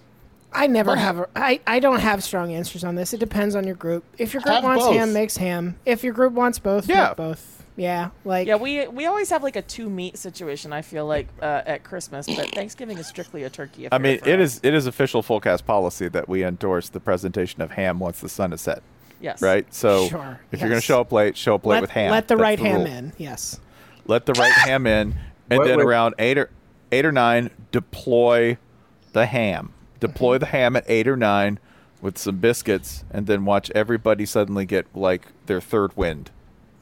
I 0.53 0.67
never 0.67 0.97
have. 0.97 1.19
A, 1.19 1.29
I 1.37 1.61
I 1.67 1.79
don't 1.81 2.01
have 2.01 2.25
strong 2.25 2.53
answers 2.53 2.83
on 2.85 2.95
this. 2.95 3.13
It 3.13 3.21
depends 3.21 3.55
on 3.55 3.65
your 3.65 3.77
group. 3.77 4.05
If 4.19 4.33
your 4.35 4.43
group 4.43 4.63
wants 4.63 4.85
both. 4.85 4.95
ham, 4.97 5.13
makes 5.13 5.37
ham. 5.37 5.79
If 5.85 6.03
your 6.03 6.13
group 6.15 6.33
wants 6.33 6.59
both, 6.59 6.89
Yeah. 6.89 7.09
make 7.09 7.17
both. 7.17 7.55
Yeah, 7.77 8.11
like 8.25 8.49
Yeah, 8.49 8.57
we 8.57 8.89
we 8.89 9.07
always 9.07 9.31
have 9.31 9.43
like 9.45 9.55
a 9.55 9.63
two 9.63 9.89
meat 9.89 10.19
situation. 10.19 10.73
I 10.73 10.83
feel 10.83 11.07
like 11.07 11.29
uh, 11.41 11.63
at 11.65 11.85
Christmas, 11.85 12.27
but 12.27 12.51
Thanksgiving 12.53 12.99
is 12.99 13.07
strictly 13.07 13.45
a 13.45 13.51
turkey. 13.51 13.87
I 13.93 13.99
mean, 13.99 14.19
for 14.19 14.29
it 14.29 14.41
us. 14.41 14.55
is 14.55 14.61
it 14.65 14.75
is 14.75 14.87
official 14.87 15.23
full 15.23 15.39
cast 15.39 15.65
policy 15.65 16.09
that 16.09 16.29
we 16.29 16.43
endorse 16.43 16.89
the 16.89 16.99
presentation 16.99 17.63
of 17.63 17.71
ham 17.73 18.01
once 18.01 18.19
the 18.21 18.29
sun 18.29 18.53
is 18.53 18.61
set. 18.63 18.83
Yes. 19.21 19.41
Right. 19.43 19.73
So 19.73 20.09
Sure, 20.09 20.41
if 20.51 20.61
you're 20.61 20.69
going 20.71 20.81
to 20.81 20.85
show 20.87 21.01
up 21.01 21.13
late, 21.13 21.37
show 21.37 21.55
up 21.55 21.65
late 21.67 21.75
let, 21.75 21.81
with 21.83 21.91
ham. 21.91 22.11
let 22.11 22.27
the 22.27 22.35
That's 22.35 22.43
right 22.43 22.59
ham 22.59 22.77
rule. 22.79 22.87
in. 22.87 23.13
Yes. 23.17 23.61
Let 24.07 24.27
the 24.27 24.33
right 24.33 24.53
ham 24.53 24.87
in, 24.87 25.15
and 25.51 25.59
What 25.59 25.69
then 25.69 25.77
would- 25.77 25.87
around 25.87 26.15
eight 26.19 26.37
or 26.39 26.51
eight 26.91 27.05
or 27.07 27.13
nine, 27.13 27.51
deploy 27.71 28.57
the 29.13 29.27
ham. 29.27 29.73
Deploy 30.01 30.37
Mm-hmm. 30.37 30.41
the 30.41 30.47
ham 30.47 30.77
at 30.77 30.85
eight 30.89 31.09
or 31.09 31.17
nine 31.17 31.59
with 32.01 32.17
some 32.19 32.37
biscuits, 32.37 33.05
and 33.11 33.27
then 33.27 33.45
watch 33.45 33.71
everybody 33.75 34.25
suddenly 34.27 34.65
get 34.65 34.87
like 34.95 35.23
their 35.47 35.61
third 35.61 35.97
wind. 35.97 36.31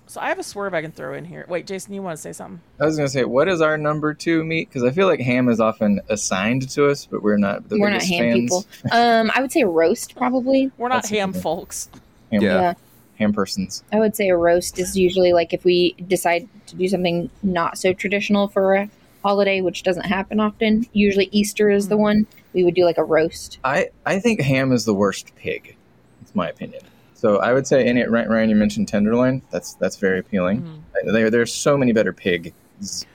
So 0.09 0.21
I 0.21 0.29
have 0.29 0.39
a 0.39 0.43
swerve 0.45 0.73
I 0.73 0.83
can 0.83 0.93
throw 0.93 1.15
in 1.15 1.25
here. 1.25 1.45
Wait, 1.49 1.67
Jason, 1.67 1.93
you 1.93 2.01
want 2.03 2.17
to 2.17 2.23
say 2.23 2.33
something? 2.33 2.61
I 2.79 2.85
was 2.85 2.97
gonna 2.97 3.09
say, 3.09 3.25
what 3.25 3.49
is 3.49 3.61
our 3.61 3.77
number 3.77 4.15
two 4.15 4.45
meat? 4.45 4.69
Because 4.69 4.85
I 4.85 4.91
feel 4.93 5.07
like 5.09 5.19
ham 5.21 5.49
is 5.49 5.59
often 5.59 6.01
assigned 6.09 6.69
to 6.71 6.87
us, 6.89 7.07
but 7.07 7.23
we're 7.23 7.39
not 7.39 7.69
the 7.69 7.79
We're 7.79 7.91
not 7.91 8.03
ham 8.03 8.19
fans. 8.21 8.41
people. 8.43 8.67
Um, 8.93 9.33
I 9.35 9.41
would 9.41 9.51
say 9.51 9.65
roast 9.65 10.15
probably. 10.15 10.71
We're 10.79 10.89
not 10.89 10.97
That's 11.03 11.11
ham 11.11 11.31
okay. 11.31 11.41
folks. 11.41 11.89
Ham, 12.31 12.41
Yeah. 12.43 12.75
ham 13.19 13.33
persons. 13.33 13.83
I 13.93 13.99
would 13.99 14.15
say 14.15 14.29
a 14.29 14.37
roast 14.37 14.79
is 14.79 14.97
usually 14.97 15.33
like 15.33 15.53
if 15.53 15.65
we 15.65 15.93
decide 16.07 16.49
to 16.67 16.77
do 16.77 16.87
something 16.87 17.29
not 17.43 17.77
so 17.79 17.93
traditional 17.93 18.47
for 18.47 18.75
a 18.77 18.89
holiday, 19.25 19.61
which 19.61 19.83
doesn't 19.83 20.05
happen 20.07 20.39
often. 20.39 20.87
Usually 20.93 21.29
Easter 21.33 21.69
is 21.69 21.89
the 21.89 21.97
one 21.97 22.27
we 22.53 22.65
would 22.65 22.75
do 22.75 22.85
like 22.85 22.99
a 22.99 23.05
roast. 23.05 23.59
I 23.65 23.91
I 24.05 24.19
think 24.19 24.41
ham 24.41 24.73
is 24.73 24.85
the 24.85 24.95
worst 24.95 25.35
pig. 25.37 25.77
That's 26.21 26.35
my 26.35 26.49
opinion. 26.49 26.83
So 27.15 27.39
I 27.39 27.53
would 27.55 27.67
say, 27.67 27.87
in 27.87 27.97
it, 27.97 28.11
Ryan, 28.11 28.29
Ryan, 28.29 28.51
you 28.51 28.57
mentioned 28.57 28.89
tenderloin. 28.89 29.43
That's 29.51 29.75
that's 29.75 29.97
very 29.97 30.19
appealing. 30.19 30.63
Mm-hmm. 30.63 31.13
There, 31.13 31.31
there's 31.31 31.53
so 31.53 31.77
many 31.77 31.93
better 31.93 32.13
pigs 32.13 32.53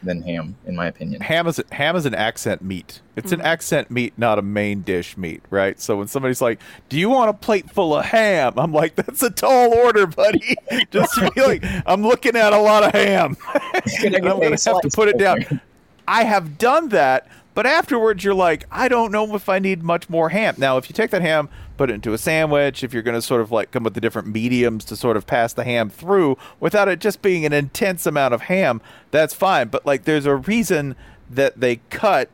than 0.01 0.23
ham, 0.23 0.55
in 0.65 0.75
my 0.75 0.87
opinion. 0.87 1.21
Ham 1.21 1.45
is 1.45 1.61
ham 1.71 1.95
is 1.95 2.07
an 2.07 2.15
accent 2.15 2.63
meat. 2.63 2.99
It's 3.15 3.31
Mm-hmm. 3.31 3.41
an 3.41 3.45
accent 3.45 3.91
meat, 3.91 4.13
not 4.17 4.39
a 4.39 4.41
main 4.41 4.81
dish 4.81 5.17
meat, 5.17 5.43
right? 5.51 5.79
So 5.79 5.97
when 5.97 6.07
somebody's 6.07 6.41
like, 6.41 6.59
"Do 6.89 6.97
you 6.97 7.09
want 7.11 7.29
a 7.29 7.33
plate 7.33 7.69
full 7.69 7.95
of 7.95 8.05
ham?" 8.05 8.53
I'm 8.57 8.73
like, 8.73 8.95
"That's 8.95 9.21
a 9.21 9.29
tall 9.29 9.71
order, 9.75 10.07
buddy." 10.07 10.55
Just 10.91 11.13
to 11.15 11.29
be 11.31 11.41
like, 11.45 11.63
"I'm 11.85 12.01
looking 12.01 12.35
at 12.35 12.53
a 12.53 12.57
lot 12.59 12.83
of 12.83 12.91
ham." 12.93 13.37
And 14.03 14.15
I'm 14.15 14.23
gonna 14.39 14.49
have 14.51 14.81
to 14.81 14.89
put 14.93 15.09
it 15.09 15.17
down. 15.19 15.61
I 16.07 16.23
have 16.23 16.57
done 16.57 16.89
that, 16.89 17.27
but 17.53 17.65
afterwards 17.65 18.23
you're 18.23 18.33
like, 18.33 18.65
I 18.71 18.87
don't 18.87 19.11
know 19.11 19.35
if 19.35 19.49
I 19.49 19.59
need 19.59 19.83
much 19.83 20.09
more 20.09 20.29
ham. 20.29 20.55
Now, 20.57 20.77
if 20.77 20.89
you 20.89 20.93
take 20.93 21.11
that 21.11 21.21
ham, 21.21 21.49
put 21.77 21.89
it 21.89 21.93
into 21.93 22.13
a 22.13 22.17
sandwich, 22.17 22.83
if 22.83 22.93
you're 22.93 23.03
going 23.03 23.15
to 23.15 23.21
sort 23.21 23.41
of 23.41 23.51
like 23.51 23.71
come 23.71 23.83
with 23.83 23.93
the 23.93 24.01
different 24.01 24.27
mediums 24.27 24.85
to 24.85 24.95
sort 24.95 25.17
of 25.17 25.27
pass 25.27 25.53
the 25.53 25.63
ham 25.63 25.89
through 25.89 26.37
without 26.59 26.87
it 26.87 26.99
just 26.99 27.21
being 27.21 27.45
an 27.45 27.53
intense 27.53 28.05
amount 28.05 28.33
of 28.33 28.41
ham, 28.41 28.81
that's 29.11 29.33
fine. 29.33 29.67
But 29.67 29.85
like, 29.85 30.03
there's 30.03 30.25
a 30.25 30.35
reason 30.35 30.95
that 31.29 31.59
they 31.59 31.77
cut 31.89 32.29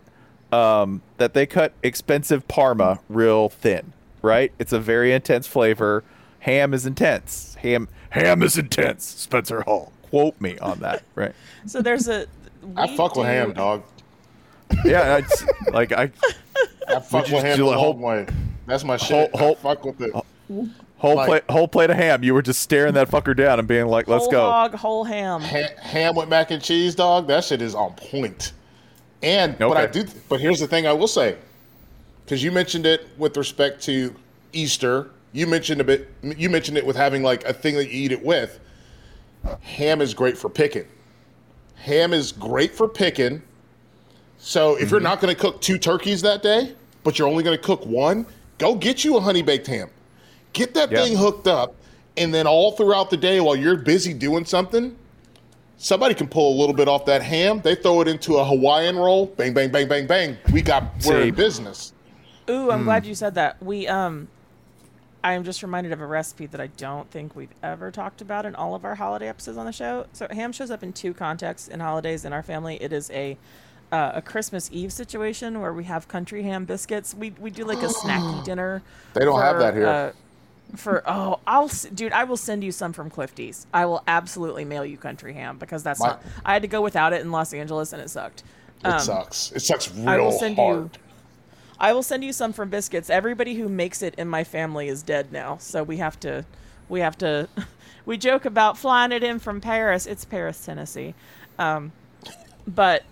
um, 0.51 1.01
that 1.17 1.33
they 1.33 1.45
cut 1.45 1.73
expensive 1.83 2.47
Parma 2.47 2.99
real 3.09 3.49
thin, 3.49 3.93
right? 4.21 4.51
It's 4.59 4.73
a 4.73 4.79
very 4.79 5.13
intense 5.13 5.47
flavor. 5.47 6.03
Ham 6.39 6.73
is 6.73 6.85
intense. 6.85 7.55
Ham 7.55 7.89
ham 8.11 8.41
is 8.43 8.57
intense. 8.57 9.05
Spencer 9.05 9.61
Hall, 9.61 9.91
quote 10.03 10.39
me 10.39 10.57
on 10.59 10.79
that, 10.79 11.03
right? 11.15 11.33
So 11.65 11.81
there's 11.81 12.07
a. 12.07 12.27
I 12.75 12.87
we 12.87 12.97
fuck 12.97 13.15
with 13.15 13.27
ham, 13.27 13.53
dog. 13.53 13.83
Yeah, 14.85 15.17
it's, 15.17 15.43
like 15.71 15.91
I 15.91 16.11
I 16.87 16.99
fuck 16.99 17.25
with 17.29 17.43
ham 17.43 17.57
do 17.57 17.65
the 17.65 17.69
a 17.71 17.73
whole 17.77 17.93
whole- 17.93 17.95
way. 17.95 18.25
That's 18.65 18.83
my 18.83 18.97
shit. 18.97 19.33
whole- 19.35 19.53
I 19.53 19.61
fuck 19.61 19.85
with 19.85 20.01
it. 20.01 20.11
whole 20.97 21.15
Like- 21.15 21.27
plate 21.27 21.43
whole 21.49 21.67
plate 21.67 21.89
of 21.89 21.95
ham. 21.95 22.23
You 22.23 22.33
were 22.33 22.41
just 22.41 22.61
staring 22.61 22.93
that 22.95 23.09
fucker 23.09 23.35
down 23.35 23.59
and 23.59 23.67
being 23.67 23.87
like, 23.87 24.07
"Let's 24.07 24.23
whole 24.25 24.31
go." 24.31 24.41
hog, 24.49 24.73
whole 24.75 25.03
ham. 25.03 25.41
Ha- 25.41 25.69
ham 25.81 26.15
with 26.15 26.29
mac 26.29 26.51
and 26.51 26.61
cheese, 26.61 26.95
dog. 26.95 27.27
That 27.27 27.43
shit 27.43 27.61
is 27.61 27.75
on 27.75 27.93
point. 27.93 28.51
And 29.23 29.57
but 29.57 29.77
I 29.77 29.87
do. 29.87 30.05
But 30.29 30.39
here's 30.41 30.59
the 30.59 30.67
thing: 30.67 30.85
I 30.87 30.93
will 30.93 31.07
say, 31.07 31.35
because 32.25 32.43
you 32.43 32.51
mentioned 32.51 32.85
it 32.85 33.07
with 33.17 33.35
respect 33.37 33.81
to 33.83 34.13
Easter. 34.53 35.09
You 35.33 35.47
mentioned 35.47 35.81
a 35.81 35.83
bit. 35.83 36.09
You 36.21 36.49
mentioned 36.49 36.77
it 36.77 36.85
with 36.85 36.95
having 36.95 37.23
like 37.23 37.43
a 37.45 37.53
thing 37.53 37.75
that 37.75 37.85
you 37.89 38.05
eat 38.05 38.11
it 38.11 38.23
with. 38.23 38.59
Ham 39.61 40.01
is 40.01 40.13
great 40.13 40.37
for 40.37 40.49
picking. 40.49 40.85
Ham 41.75 42.11
is 42.13 42.31
great 42.31 42.73
for 42.75 42.87
picking. 42.87 43.41
So 44.37 44.75
if 44.75 44.85
Mm-hmm. 44.85 44.91
you're 44.91 44.99
not 44.99 45.19
going 45.19 45.33
to 45.33 45.39
cook 45.39 45.61
two 45.61 45.77
turkeys 45.77 46.21
that 46.21 46.43
day, 46.43 46.73
but 47.03 47.17
you're 47.17 47.27
only 47.27 47.43
going 47.43 47.57
to 47.57 47.63
cook 47.63 47.85
one, 47.85 48.25
go 48.57 48.75
get 48.75 49.03
you 49.03 49.17
a 49.17 49.21
honey 49.21 49.41
baked 49.41 49.67
ham. 49.67 49.89
Get 50.53 50.73
that 50.75 50.89
Yeah. 50.91 51.03
thing 51.03 51.15
hooked 51.15 51.47
up, 51.47 51.75
and 52.15 52.33
then 52.33 52.47
all 52.47 52.71
throughout 52.71 53.09
the 53.09 53.17
day 53.17 53.39
while 53.39 53.55
you're 53.55 53.77
busy 53.77 54.13
doing 54.13 54.45
something, 54.45 54.95
somebody 55.77 56.13
can 56.15 56.27
pull 56.27 56.55
a 56.55 56.57
little 56.59 56.75
bit 56.75 56.87
off 56.87 57.05
that 57.05 57.21
ham. 57.21 57.61
They 57.63 57.75
throw 57.75 58.01
it 58.01 58.07
into 58.07 58.37
a 58.37 58.45
Hawaiian 58.45 58.95
roll. 58.97 59.27
Bang, 59.27 59.53
bang, 59.53 59.71
bang, 59.71 59.87
bang, 59.87 60.07
bang. 60.07 60.37
We 60.51 60.61
got 60.61 61.03
we're 61.05 61.21
in 61.21 61.33
business. 61.35 61.93
Ooh, 62.49 62.71
I'm 62.71 62.79
Hmm. 62.79 62.85
glad 62.85 63.05
you 63.05 63.13
said 63.15 63.35
that. 63.35 63.61
We 63.61 63.87
um 63.87 64.29
I 65.23 65.33
am 65.33 65.43
just 65.43 65.61
reminded 65.61 65.91
of 65.91 65.99
a 65.99 66.05
recipe 66.05 66.45
that 66.45 66.61
I 66.61 66.67
don't 66.67 67.09
think 67.11 67.35
we've 67.35 67.53
ever 67.61 67.91
talked 67.91 68.21
about 68.21 68.45
in 68.45 68.55
all 68.55 68.75
of 68.75 68.85
our 68.85 68.95
holiday 68.95 69.27
episodes 69.27 69.57
on 69.57 69.65
the 69.65 69.71
show. 69.73 70.05
So 70.13 70.27
ham 70.31 70.51
shows 70.53 70.71
up 70.71 70.83
in 70.83 70.93
two 70.93 71.13
contexts 71.13 71.67
in 71.67 71.81
holidays 71.81 72.23
in 72.23 72.31
our 72.33 72.43
family. 72.43 72.81
It 72.81 72.93
is 72.93 73.11
a 73.11 73.37
uh, 73.91 74.11
a 74.15 74.21
Christmas 74.21 74.69
Eve 74.73 74.91
situation 74.91 75.61
where 75.61 75.73
we 75.73 75.85
have 75.85 76.07
country 76.07 76.43
ham 76.43 76.65
biscuits. 76.65 77.13
We 77.15 77.31
we 77.39 77.49
do 77.49 77.63
like 77.65 77.79
a 77.79 77.87
snacky 78.01 78.43
dinner. 78.43 78.81
They 79.13 79.25
don't 79.25 79.41
have 79.41 79.59
that 79.59 79.73
here. 79.73 79.87
Uh, 79.87 80.11
for 80.75 81.01
oh, 81.07 81.39
I'll 81.47 81.69
dude, 81.93 82.11
I 82.11 82.25
will 82.25 82.35
send 82.37 82.63
you 82.63 82.71
some 82.73 82.91
from 82.91 83.09
Clifty's. 83.09 83.65
I 83.73 83.85
will 83.85 84.03
absolutely 84.07 84.65
mail 84.65 84.83
you 84.85 84.97
country 84.97 85.33
ham 85.33 85.57
because 85.57 85.81
that's 85.83 85.99
My- 86.01 86.07
not. 86.07 86.23
I 86.45 86.53
had 86.53 86.61
to 86.63 86.67
go 86.67 86.81
without 86.81 87.13
it 87.13 87.21
in 87.21 87.31
Los 87.31 87.53
Angeles 87.53 87.93
and 87.93 88.01
it 88.01 88.09
sucked. 88.09 88.43
It 88.83 88.87
Um, 88.87 88.99
sucks. 88.99 89.51
It 89.53 89.61
sucks 89.61 89.89
real 89.95 90.09
I 90.09 90.17
will 90.17 90.31
send 90.33 90.57
hard. 90.57 90.77
you. 90.77 90.89
I 91.79 91.93
will 91.93 92.03
send 92.03 92.23
you 92.23 92.33
some 92.33 92.53
from 92.53 92.69
biscuits. 92.69 93.09
Everybody 93.09 93.55
who 93.55 93.69
makes 93.69 94.01
it 94.01 94.15
in 94.15 94.27
my 94.27 94.43
family 94.43 94.87
is 94.89 95.03
dead 95.03 95.31
now, 95.31 95.57
so 95.59 95.83
we 95.83 95.97
have 95.97 96.19
to, 96.21 96.43
we 96.89 96.99
have 97.01 97.17
to, 97.19 97.47
we 98.05 98.17
joke 98.17 98.45
about 98.45 98.77
flying 98.77 99.11
it 99.11 99.23
in 99.23 99.39
from 99.39 99.61
Paris. 99.61 100.05
It's 100.07 100.25
Paris, 100.25 100.63
Tennessee, 100.65 101.13
um, 101.59 101.91
but 102.67 103.03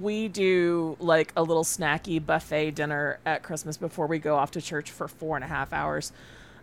we 0.00 0.28
do 0.28 0.96
like 1.00 1.32
a 1.36 1.42
little 1.42 1.64
snacky 1.64 2.24
buffet 2.24 2.72
dinner 2.72 3.18
at 3.24 3.42
Christmas 3.42 3.76
before 3.76 4.06
we 4.06 4.18
go 4.18 4.36
off 4.36 4.50
to 4.52 4.60
church 4.60 4.90
for 4.90 5.08
four 5.08 5.36
and 5.36 5.44
a 5.44 5.48
half 5.48 5.72
hours 5.72 6.12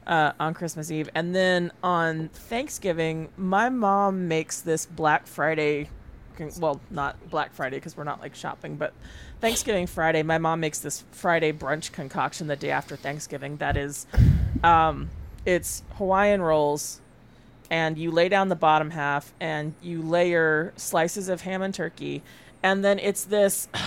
uh, 0.08 0.34
on 0.40 0.54
Christmas 0.54 0.92
Eve, 0.92 1.10
and 1.14 1.36
then 1.36 1.72
on 1.84 2.30
Thanksgiving, 2.30 3.30
my 3.38 3.70
mom 3.70 4.28
makes 4.28 4.62
this 4.62 4.86
Black 4.86 5.28
Friday. 5.28 5.90
Well, 6.60 6.82
not 6.90 7.30
Black 7.30 7.54
Friday 7.54 7.78
because 7.78 7.96
we're 7.96 8.04
not 8.04 8.20
like 8.20 8.34
shopping, 8.34 8.76
but 8.76 8.94
Thanksgiving 9.42 9.86
Friday, 9.86 10.24
my 10.24 10.40
mom 10.40 10.60
makes 10.60 10.80
this 10.80 11.04
Friday 11.12 11.52
brunch 11.54 11.92
concoction 11.92 12.48
the 12.48 12.56
day 12.56 12.72
after 12.72 12.96
Thanksgiving. 12.96 13.58
That 13.58 13.78
is, 13.78 14.08
um, 14.64 15.10
it's 15.46 15.84
Hawaiian 15.98 16.42
rolls, 16.42 17.00
and 17.70 17.98
you 17.98 18.10
lay 18.10 18.28
down 18.28 18.50
the 18.50 18.56
bottom 18.56 18.90
half, 18.90 19.34
and 19.40 19.76
you 19.84 20.02
layer 20.02 20.74
slices 20.78 21.30
of 21.30 21.42
ham 21.42 21.62
and 21.62 21.74
turkey, 21.74 22.24
and 22.64 22.84
then 22.84 23.00
it's 23.00 23.24
this. 23.26 23.68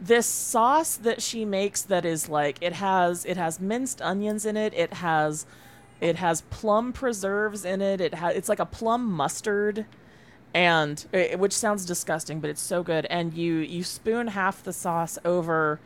This 0.00 0.26
sauce 0.26 0.96
that 0.96 1.22
she 1.22 1.44
makes 1.44 1.82
that 1.82 2.04
is 2.04 2.28
like 2.28 2.58
it 2.60 2.72
has 2.72 3.24
it 3.24 3.36
has 3.36 3.60
minced 3.60 4.02
onions 4.02 4.44
in 4.44 4.56
it. 4.56 4.74
It 4.74 4.94
has 4.94 5.46
it 6.00 6.16
has 6.16 6.40
plum 6.50 6.92
preserves 6.92 7.64
in 7.64 7.80
it. 7.80 8.00
It 8.00 8.14
has 8.14 8.34
it's 8.34 8.48
like 8.48 8.58
a 8.58 8.66
plum 8.66 9.08
mustard 9.12 9.86
and 10.52 11.04
it, 11.12 11.38
which 11.38 11.52
sounds 11.52 11.86
disgusting, 11.86 12.40
but 12.40 12.50
it's 12.50 12.60
so 12.60 12.82
good. 12.82 13.06
And 13.10 13.32
you 13.32 13.58
you 13.58 13.84
spoon 13.84 14.26
half 14.26 14.64
the 14.64 14.72
sauce 14.72 15.18
over 15.24 15.78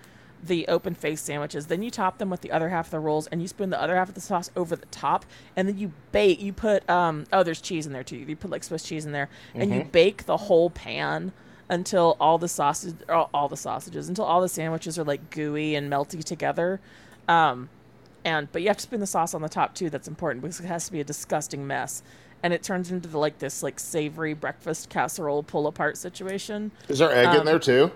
the 0.43 0.66
open 0.68 0.94
face 0.94 1.20
sandwiches, 1.20 1.66
then 1.66 1.82
you 1.82 1.90
top 1.90 2.16
them 2.16 2.31
with 2.31 2.40
the 2.40 2.52
other 2.52 2.70
half 2.70 2.86
of 2.86 2.90
the 2.93 3.01
rolls, 3.01 3.27
and 3.27 3.43
you 3.43 3.48
spoon 3.48 3.68
the 3.68 3.82
other 3.82 3.97
half 3.97 4.09
of 4.09 4.14
the 4.14 4.20
sauce 4.23 4.51
over 4.56 4.77
the 4.77 4.86
top, 4.86 5.27
and 5.56 5.68
then 5.68 5.77
you 5.77 5.93
bake. 6.12 6.40
You 6.40 6.55
put 6.55 6.89
um 6.89 7.27
oh, 7.35 7.43
there's 7.43 7.60
cheese 7.60 7.86
in 7.86 7.93
there 7.93 8.05
too. 8.05 8.16
You 8.16 8.35
put 8.35 8.51
like 8.51 8.64
Swiss 8.64 8.82
cheese 8.82 9.05
in 9.05 9.12
there, 9.12 9.28
and 9.55 9.70
you 9.74 9.81
Mhm. 9.82 9.93
bake 9.93 10.24
the 10.24 10.39
whole 10.39 10.70
pan 10.70 11.32
until 11.69 12.17
all 12.21 12.39
the 12.39 12.49
sausage, 12.49 12.95
all 13.09 13.49
the 13.49 13.57
sausages, 13.57 14.09
until 14.09 14.25
all 14.25 14.41
the 14.41 14.49
sandwiches 14.49 14.99
are 14.99 15.05
like 15.05 15.31
gooey 15.31 15.75
and 15.75 15.91
melty 15.91 16.23
together. 16.23 16.81
Um, 17.29 17.69
and 18.25 18.51
but 18.53 18.63
you 18.63 18.69
have 18.69 18.77
to 18.77 18.83
spoon 18.83 19.01
the 19.01 19.07
sauce 19.07 19.35
on 19.35 19.43
the 19.43 19.49
top 19.49 19.75
too. 19.75 19.91
That's 19.91 20.09
important 20.09 20.43
because 20.43 20.61
it 20.61 20.67
has 20.67 20.87
to 20.87 20.93
be 20.93 21.01
a 21.01 21.05
disgusting 21.05 21.67
mess, 21.67 22.03
and 22.43 22.53
it 22.53 22.63
turns 22.63 22.91
into 22.91 23.09
the, 23.09 23.19
like 23.19 23.39
this 23.39 23.63
like 23.63 23.79
savory 23.79 24.35
breakfast 24.35 24.89
casserole 24.89 25.43
pull 25.43 25.67
apart 25.67 25.97
situation. 25.97 26.71
Is 26.89 26.99
there 26.99 27.13
egg 27.13 27.35
in 27.35 27.41
Um, 27.41 27.47
there 27.47 27.59
too? 27.59 27.93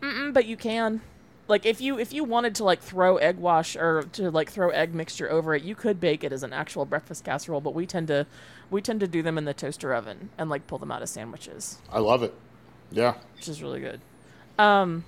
But 0.00 0.46
you 0.46 0.56
can. 0.56 1.00
Like 1.48 1.64
if 1.64 1.80
you 1.80 1.98
if 1.98 2.12
you 2.12 2.24
wanted 2.24 2.54
to 2.56 2.64
like 2.64 2.80
throw 2.82 3.16
egg 3.16 3.38
wash 3.38 3.74
or 3.74 4.02
to 4.12 4.30
like 4.30 4.50
throw 4.50 4.68
egg 4.68 4.94
mixture 4.94 5.30
over 5.30 5.54
it, 5.54 5.62
you 5.62 5.74
could 5.74 5.98
bake 5.98 6.22
it 6.22 6.30
as 6.32 6.42
an 6.42 6.52
actual 6.52 6.84
breakfast 6.84 7.24
casserole. 7.24 7.60
But 7.62 7.74
we 7.74 7.86
tend 7.86 8.08
to 8.08 8.26
we 8.70 8.82
tend 8.82 9.00
to 9.00 9.08
do 9.08 9.22
them 9.22 9.38
in 9.38 9.44
the 9.44 9.54
toaster 9.54 9.94
oven 9.94 10.28
and 10.36 10.50
like 10.50 10.66
pull 10.66 10.78
them 10.78 10.92
out 10.92 11.00
of 11.00 11.08
sandwiches, 11.08 11.78
I 11.90 12.00
love 12.00 12.22
it. 12.22 12.34
Yeah. 12.90 13.14
which 13.36 13.48
is 13.48 13.62
really 13.62 13.80
good. 13.80 14.00
Um, 14.58 15.04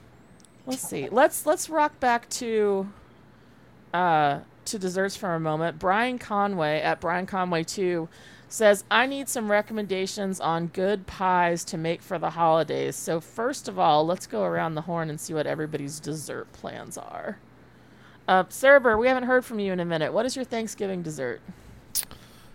let's 0.66 0.82
see. 0.82 1.08
Let's 1.08 1.46
let's 1.46 1.68
rock 1.68 1.98
back 2.00 2.28
to 2.30 2.88
uh 3.92 4.40
to 4.66 4.78
desserts 4.78 5.16
for 5.16 5.34
a 5.34 5.40
moment. 5.40 5.78
Brian 5.78 6.18
Conway 6.18 6.80
at 6.80 7.00
Brian 7.00 7.26
Conway 7.26 7.64
two 7.64 8.08
says 8.48 8.84
I 8.90 9.06
need 9.06 9.28
some 9.28 9.50
recommendations 9.50 10.40
on 10.40 10.68
good 10.68 11.06
pies 11.06 11.64
to 11.66 11.78
make 11.78 12.02
for 12.02 12.18
the 12.18 12.30
holidays. 12.30 12.96
So 12.96 13.20
first 13.20 13.68
of 13.68 13.78
all, 13.78 14.04
let's 14.06 14.26
go 14.26 14.44
around 14.44 14.74
the 14.74 14.82
horn 14.82 15.08
and 15.10 15.20
see 15.20 15.32
what 15.34 15.46
everybody's 15.46 16.00
dessert 16.00 16.52
plans 16.52 16.98
are. 16.98 17.38
Uh, 18.28 18.44
Cerber, 18.44 18.98
we 18.98 19.08
haven't 19.08 19.24
heard 19.24 19.44
from 19.44 19.58
you 19.58 19.72
in 19.72 19.80
a 19.80 19.84
minute. 19.84 20.12
What 20.12 20.24
is 20.26 20.36
your 20.36 20.44
Thanksgiving 20.44 21.02
dessert? 21.02 21.40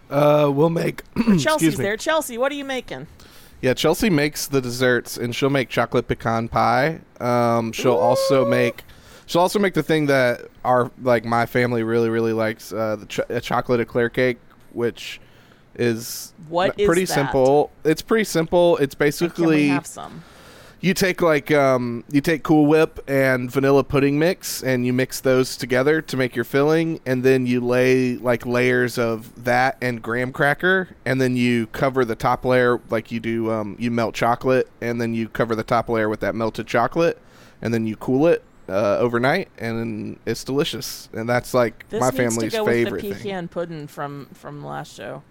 Uh, 0.10 0.50
we'll 0.54 0.70
make. 0.70 1.02
excuse 1.16 1.44
Chelsea's 1.44 1.78
me. 1.78 1.84
there. 1.84 1.98
Chelsea, 1.98 2.38
what 2.38 2.52
are 2.52 2.56
you 2.56 2.64
making? 2.64 3.08
Yeah, 3.66 3.74
Chelsea 3.74 4.12
makes 4.12 4.46
the 4.46 4.62
desserts, 4.62 5.18
and 5.18 5.36
she'll 5.36 5.50
make 5.50 5.70
chocolate 5.70 6.08
pecan 6.08 6.50
pie. 6.50 7.00
Um, 7.20 7.72
she'll 7.72 7.96
also 7.96 8.46
make. 8.46 8.84
She'll 9.26 9.42
also 9.42 9.58
make 9.58 9.74
the 9.74 9.82
thing 9.82 10.06
that 10.06 10.42
our 10.64 10.92
like 11.02 11.26
my 11.26 11.48
family 11.48 11.82
really 11.82 12.12
really 12.12 12.32
likes 12.32 12.72
uh, 12.72 12.96
the 12.98 13.08
ch- 13.08 13.22
a 13.28 13.42
chocolate 13.42 13.80
eclair 13.80 14.08
cake, 14.08 14.38
which 14.74 15.20
is 15.74 16.36
What 16.48 16.74
m- 16.74 16.76
is 16.78 16.86
pretty 16.86 17.08
simple. 17.08 17.72
It's 17.84 18.04
pretty 18.04 18.26
simple. 18.26 18.78
It's 18.78 18.94
basically 18.94 19.70
have 19.70 19.88
some? 19.88 20.24
You 20.86 20.94
take 20.94 21.20
like 21.20 21.50
um, 21.50 22.04
you 22.12 22.22
take 22.22 22.44
Cool 22.44 22.68
Whip 22.68 23.00
and 23.08 23.50
vanilla 23.50 23.84
pudding 23.84 24.20
mix, 24.20 24.62
and 24.62 24.86
you 24.86 24.94
mix 24.94 25.20
those 25.20 25.58
together 25.58 26.00
to 26.04 26.16
make 26.16 26.36
your 26.36 26.46
filling, 26.46 27.00
and 27.08 27.24
then 27.24 27.48
you 27.48 27.60
lay 27.60 28.18
like 28.18 28.46
layers 28.46 29.00
of 29.00 29.46
that 29.46 29.80
and 29.82 30.00
graham 30.00 30.32
cracker, 30.32 30.90
and 31.04 31.20
then 31.20 31.36
you 31.36 31.66
cover 31.68 32.06
the 32.06 32.14
top 32.14 32.46
layer 32.46 32.80
like 32.92 33.12
you 33.12 33.20
do. 33.20 33.50
Um, 33.50 33.76
you 33.80 33.90
melt 33.90 34.14
chocolate, 34.14 34.70
and 34.80 35.02
then 35.02 35.16
you 35.16 35.28
cover 35.28 35.56
the 35.56 35.64
top 35.64 35.90
layer 35.90 36.08
with 36.08 36.20
that 36.20 36.36
melted 36.36 36.68
chocolate, 36.68 37.20
and 37.64 37.74
then 37.74 37.88
you 37.88 37.96
cool 37.96 38.28
it 38.28 38.44
uh, 38.70 39.00
overnight, 39.00 39.50
and 39.58 40.20
it's 40.28 40.44
delicious. 40.44 41.10
And 41.14 41.28
that's 41.28 41.56
like 41.56 41.90
This 41.90 42.00
my 42.00 42.12
family's 42.12 42.52
to 42.52 42.60
go 42.60 42.66
favorite 42.68 43.02
with 43.02 43.02
the 43.02 43.14
thing. 43.16 43.24
pecan 43.24 43.48
pudding 43.48 43.88
from 43.88 44.28
from 44.34 44.64
last 44.64 44.96
show. 44.96 45.24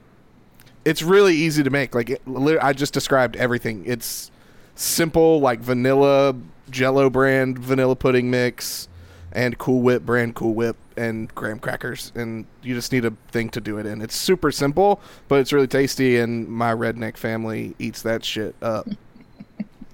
It's 0.85 1.01
really 1.01 1.37
easy 1.37 1.63
to 1.63 1.71
make. 1.71 1.95
Like 1.95 2.11
it, 2.11 2.23
I 2.61 2.73
just 2.73 2.93
described 2.93 3.37
everything. 3.37 3.85
It's 3.87 4.33
simple, 4.75 5.41
like 5.41 5.61
vanilla 5.61 6.35
Jello 6.71 7.11
brand 7.11 7.59
vanilla 7.59 7.97
pudding 7.97 8.31
mix, 8.31 8.89
and 9.33 9.59
Cool 9.59 9.83
Whip 9.83 10.03
brand 10.05 10.35
Cool 10.35 10.55
Whip 10.55 10.77
and 10.97 11.33
graham 11.35 11.59
crackers, 11.59 12.13
and 12.15 12.47
you 12.63 12.75
just 12.75 12.93
need 12.93 13.05
a 13.05 13.13
thing 13.29 13.51
to 13.51 13.61
do 13.61 13.79
it 13.79 13.87
in. 13.87 14.01
It's 14.01 14.17
super 14.17 14.51
simple, 14.53 15.01
but 15.29 15.41
it's 15.41 15.53
really 15.53 15.67
tasty, 15.67 16.19
and 16.19 16.49
my 16.49 16.73
redneck 16.73 17.17
family 17.17 17.75
eats 17.79 18.03
that 18.03 18.25
shit 18.25 18.55
up. 18.63 18.89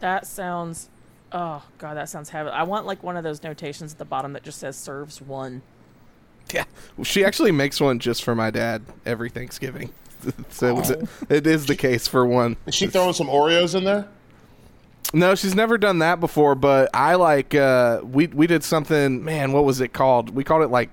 That 0.01 0.27
sounds. 0.27 0.89
Oh 1.31 1.62
god, 1.77 1.98
that 1.98 2.09
sounds 2.09 2.31
heavy. 2.31 2.48
I 2.48 2.62
want 2.62 2.86
like 2.86 3.02
one 3.02 3.19
of 3.19 3.23
those 3.23 3.43
notations 3.43 3.93
at 3.93 3.98
the 3.98 4.07
bottom 4.07 4.32
that 4.32 4.43
just 4.43 4.59
says 4.59 4.74
"serves 4.77 5.20
one." 5.20 5.61
Yeah, 6.55 6.65
she 7.02 7.23
actually 7.23 7.52
makes 7.52 7.82
one 7.82 7.98
just 7.98 8.24
for 8.24 8.35
my 8.35 8.51
dad 8.51 8.82
every 9.05 9.28
Thanksgiving. 9.28 9.93
so 10.48 10.78
it- 10.78 10.90
oh. 11.02 11.24
it 11.28 11.47
is 11.47 11.66
the 11.66 11.77
case 11.77 12.09
for 12.09 12.24
one. 12.24 12.57
Is 12.65 12.74
she 12.74 12.86
throwing 12.86 13.12
some 13.12 13.27
Oreos 13.27 13.74
in 13.74 13.85
there? 13.85 14.09
No, 15.12 15.35
she's 15.35 15.55
never 15.55 15.77
done 15.78 15.99
that 16.01 16.20
before. 16.20 16.55
But 16.55 16.91
I 16.95 17.16
like 17.16 17.55
uh, 17.55 18.01
we 18.05 18.28
we 18.28 18.47
did 18.47 18.62
something. 18.65 19.24
Man, 19.24 19.53
what 19.53 19.65
was 19.65 19.81
it 19.81 19.93
called? 19.93 20.31
We 20.35 20.45
called 20.45 20.62
it 20.62 20.69
like 20.70 20.91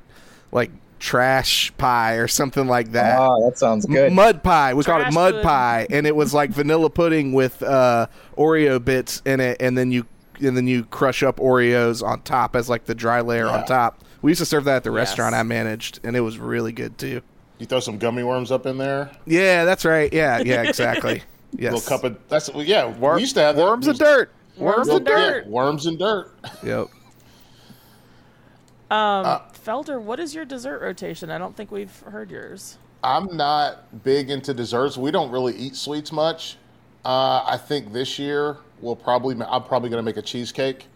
like 0.51 0.71
trash 0.99 1.71
pie 1.77 2.15
or 2.15 2.27
something 2.27 2.67
like 2.67 2.91
that. 2.93 3.19
Oh, 3.19 3.47
that 3.47 3.57
sounds 3.59 3.85
good. 3.85 4.07
M- 4.07 4.15
mud 4.15 4.43
pie. 4.43 4.73
We 4.73 4.83
called 4.83 5.05
it 5.07 5.13
mud 5.13 5.33
pudding. 5.35 5.43
pie, 5.47 5.87
and 5.91 6.07
it 6.07 6.15
was 6.15 6.33
like 6.33 6.49
vanilla 6.49 6.89
pudding 6.89 7.33
with 7.33 7.61
uh, 7.61 8.07
Oreo 8.37 8.83
bits 8.83 9.21
in 9.25 9.39
it, 9.39 9.57
and 9.59 9.77
then 9.77 9.91
you 9.91 10.05
and 10.41 10.57
then 10.57 10.65
you 10.67 10.85
crush 10.85 11.21
up 11.23 11.37
Oreos 11.37 12.01
on 12.03 12.21
top 12.21 12.55
as 12.55 12.69
like 12.69 12.85
the 12.85 12.95
dry 12.95 13.21
layer 13.21 13.45
Yeah. 13.45 13.57
on 13.59 13.65
top. 13.65 14.03
We 14.23 14.31
used 14.31 14.39
to 14.39 14.45
serve 14.45 14.63
that 14.65 14.77
at 14.77 14.83
the 14.83 14.89
Yes. 14.91 15.09
restaurant 15.09 15.35
I 15.35 15.43
managed, 15.43 15.99
and 16.03 16.15
it 16.15 16.21
was 16.21 16.39
really 16.39 16.71
good 16.71 16.97
too. 16.97 17.21
You 17.59 17.65
throw 17.67 17.79
some 17.79 17.97
gummy 17.99 18.23
worms 18.23 18.51
up 18.51 18.65
in 18.65 18.77
there. 18.77 19.09
Yeah, 19.25 19.65
that's 19.65 19.85
right. 19.85 20.11
Yeah, 20.13 20.39
yeah, 20.39 20.63
exactly. 20.63 21.21
Yes. 21.53 21.73
Little 21.73 21.87
cup 21.87 22.03
of 22.03 22.17
that's 22.27 22.51
well, 22.53 22.63
yeah. 22.63 22.87
we 22.87 23.21
used 23.21 23.35
to 23.35 23.41
have 23.41 23.57
worms 23.57 23.87
and 23.87 23.97
dirt. 23.97 24.31
Worms 24.57 24.87
and 24.89 25.05
dirt. 25.05 25.45
yeah, 25.45 25.51
worms 25.51 25.85
and 25.85 25.97
dirt. 25.99 26.31
Yep. 26.63 26.87
Um, 28.89 29.25
Uh, 29.25 29.39
Felder, 29.65 30.01
what 30.01 30.19
is 30.19 30.33
your 30.33 30.45
dessert 30.45 30.81
rotation? 30.81 31.29
I 31.29 31.37
don't 31.37 31.55
think 31.55 31.71
we've 31.71 31.99
heard 32.01 32.31
yours. 32.31 32.77
I'm 33.03 33.35
not 33.35 34.03
big 34.03 34.29
into 34.29 34.53
desserts. 34.53 34.97
We 34.97 35.11
don't 35.11 35.29
really 35.29 35.55
eat 35.55 35.75
sweets 35.75 36.11
much. 36.11 36.57
Uh, 37.05 37.43
I 37.45 37.57
think 37.57 37.93
this 37.93 38.17
year 38.17 38.57
we'll 38.81 38.95
probably 38.95 39.35
I'm 39.47 39.63
probably 39.63 39.89
going 39.89 39.99
to 39.99 40.03
make 40.03 40.17
a 40.17 40.21
cheesecake. 40.21 40.87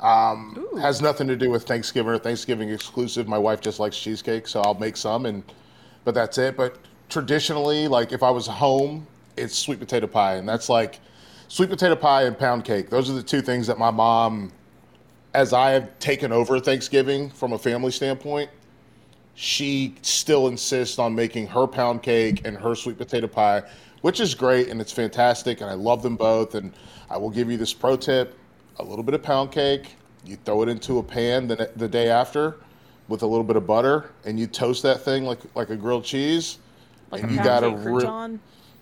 Um, 0.00 0.66
has 0.80 1.00
nothing 1.00 1.26
to 1.28 1.36
do 1.36 1.50
with 1.50 1.64
Thanksgiving 1.64 2.12
or 2.12 2.18
Thanksgiving 2.18 2.70
exclusive. 2.70 3.28
My 3.28 3.38
wife 3.38 3.60
just 3.60 3.80
likes 3.80 3.98
cheesecake, 3.98 4.46
so 4.46 4.60
I'll 4.60 4.74
make 4.74 4.96
some, 4.96 5.26
and 5.26 5.42
but 6.04 6.14
that's 6.14 6.38
it. 6.38 6.56
But 6.56 6.78
traditionally, 7.08 7.88
like 7.88 8.12
if 8.12 8.22
I 8.22 8.30
was 8.30 8.46
home, 8.46 9.06
it's 9.36 9.56
sweet 9.56 9.78
potato 9.78 10.06
pie, 10.06 10.34
and 10.34 10.48
that's 10.48 10.68
like 10.68 11.00
sweet 11.48 11.70
potato 11.70 11.96
pie 11.96 12.24
and 12.24 12.38
pound 12.38 12.64
cake. 12.64 12.90
Those 12.90 13.10
are 13.10 13.14
the 13.14 13.22
two 13.22 13.40
things 13.40 13.66
that 13.66 13.78
my 13.78 13.90
mom, 13.90 14.52
as 15.34 15.52
I 15.52 15.70
have 15.70 15.98
taken 15.98 16.32
over 16.32 16.58
Thanksgiving 16.58 17.30
from 17.30 17.52
a 17.52 17.58
family 17.58 17.90
standpoint, 17.90 18.50
she 19.34 19.94
still 20.02 20.48
insists 20.48 20.98
on 20.98 21.14
making 21.14 21.46
her 21.48 21.66
pound 21.66 22.02
cake 22.02 22.42
and 22.46 22.56
her 22.56 22.74
sweet 22.74 22.98
potato 22.98 23.26
pie, 23.26 23.62
which 24.00 24.18
is 24.18 24.34
great 24.34 24.68
and 24.68 24.80
it's 24.80 24.92
fantastic. 24.92 25.60
And 25.60 25.68
I 25.68 25.74
love 25.74 26.02
them 26.02 26.16
both. 26.16 26.54
And 26.54 26.72
I 27.10 27.18
will 27.18 27.30
give 27.30 27.50
you 27.50 27.58
this 27.58 27.74
pro 27.74 27.96
tip 27.96 28.38
a 28.78 28.82
little 28.82 29.02
bit 29.02 29.14
of 29.14 29.22
pound 29.22 29.52
cake, 29.52 29.96
you 30.24 30.36
throw 30.36 30.62
it 30.62 30.68
into 30.68 30.98
a 30.98 31.02
pan 31.02 31.46
the, 31.46 31.70
the 31.76 31.88
day 31.88 32.08
after 32.08 32.56
with 33.08 33.22
a 33.22 33.26
little 33.26 33.44
bit 33.44 33.56
of 33.56 33.66
butter, 33.66 34.10
and 34.24 34.38
you 34.38 34.46
toast 34.46 34.82
that 34.82 35.02
thing 35.02 35.24
like, 35.24 35.38
like 35.54 35.70
a 35.70 35.76
grilled 35.76 36.04
cheese. 36.04 36.58
Like 37.10 37.22
and 37.22 37.30
you 37.32 37.36
got 37.38 37.62
a 37.62 37.70
cake 37.70 37.78
re- 37.84 37.92
crouton? 38.02 38.38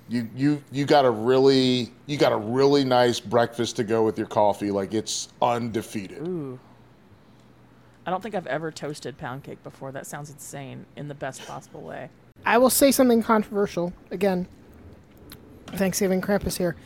You 0.08 0.28
you 0.34 0.62
you 0.70 0.84
got 0.84 1.04
a 1.04 1.10
really 1.10 1.92
you 2.06 2.16
got 2.16 2.32
a 2.32 2.36
really 2.36 2.84
nice 2.84 3.20
breakfast 3.20 3.76
to 3.76 3.84
go 3.84 4.04
with 4.04 4.18
your 4.18 4.26
coffee. 4.26 4.70
Like 4.70 4.94
it's 4.94 5.28
undefeated. 5.40 6.26
Ooh. 6.26 6.58
I 8.06 8.10
don't 8.10 8.22
think 8.22 8.34
I've 8.34 8.46
ever 8.46 8.70
toasted 8.70 9.16
pound 9.16 9.44
cake 9.44 9.62
before. 9.64 9.90
That 9.90 10.06
sounds 10.06 10.30
insane 10.30 10.84
in 10.96 11.08
the 11.08 11.14
best 11.14 11.46
possible 11.46 11.80
way. 11.80 12.10
I 12.44 12.58
will 12.58 12.70
say 12.70 12.92
something 12.92 13.22
controversial 13.22 13.94
again. 14.10 14.46
Thanksgiving 15.68 16.20
Krampus 16.20 16.58
here. 16.58 16.76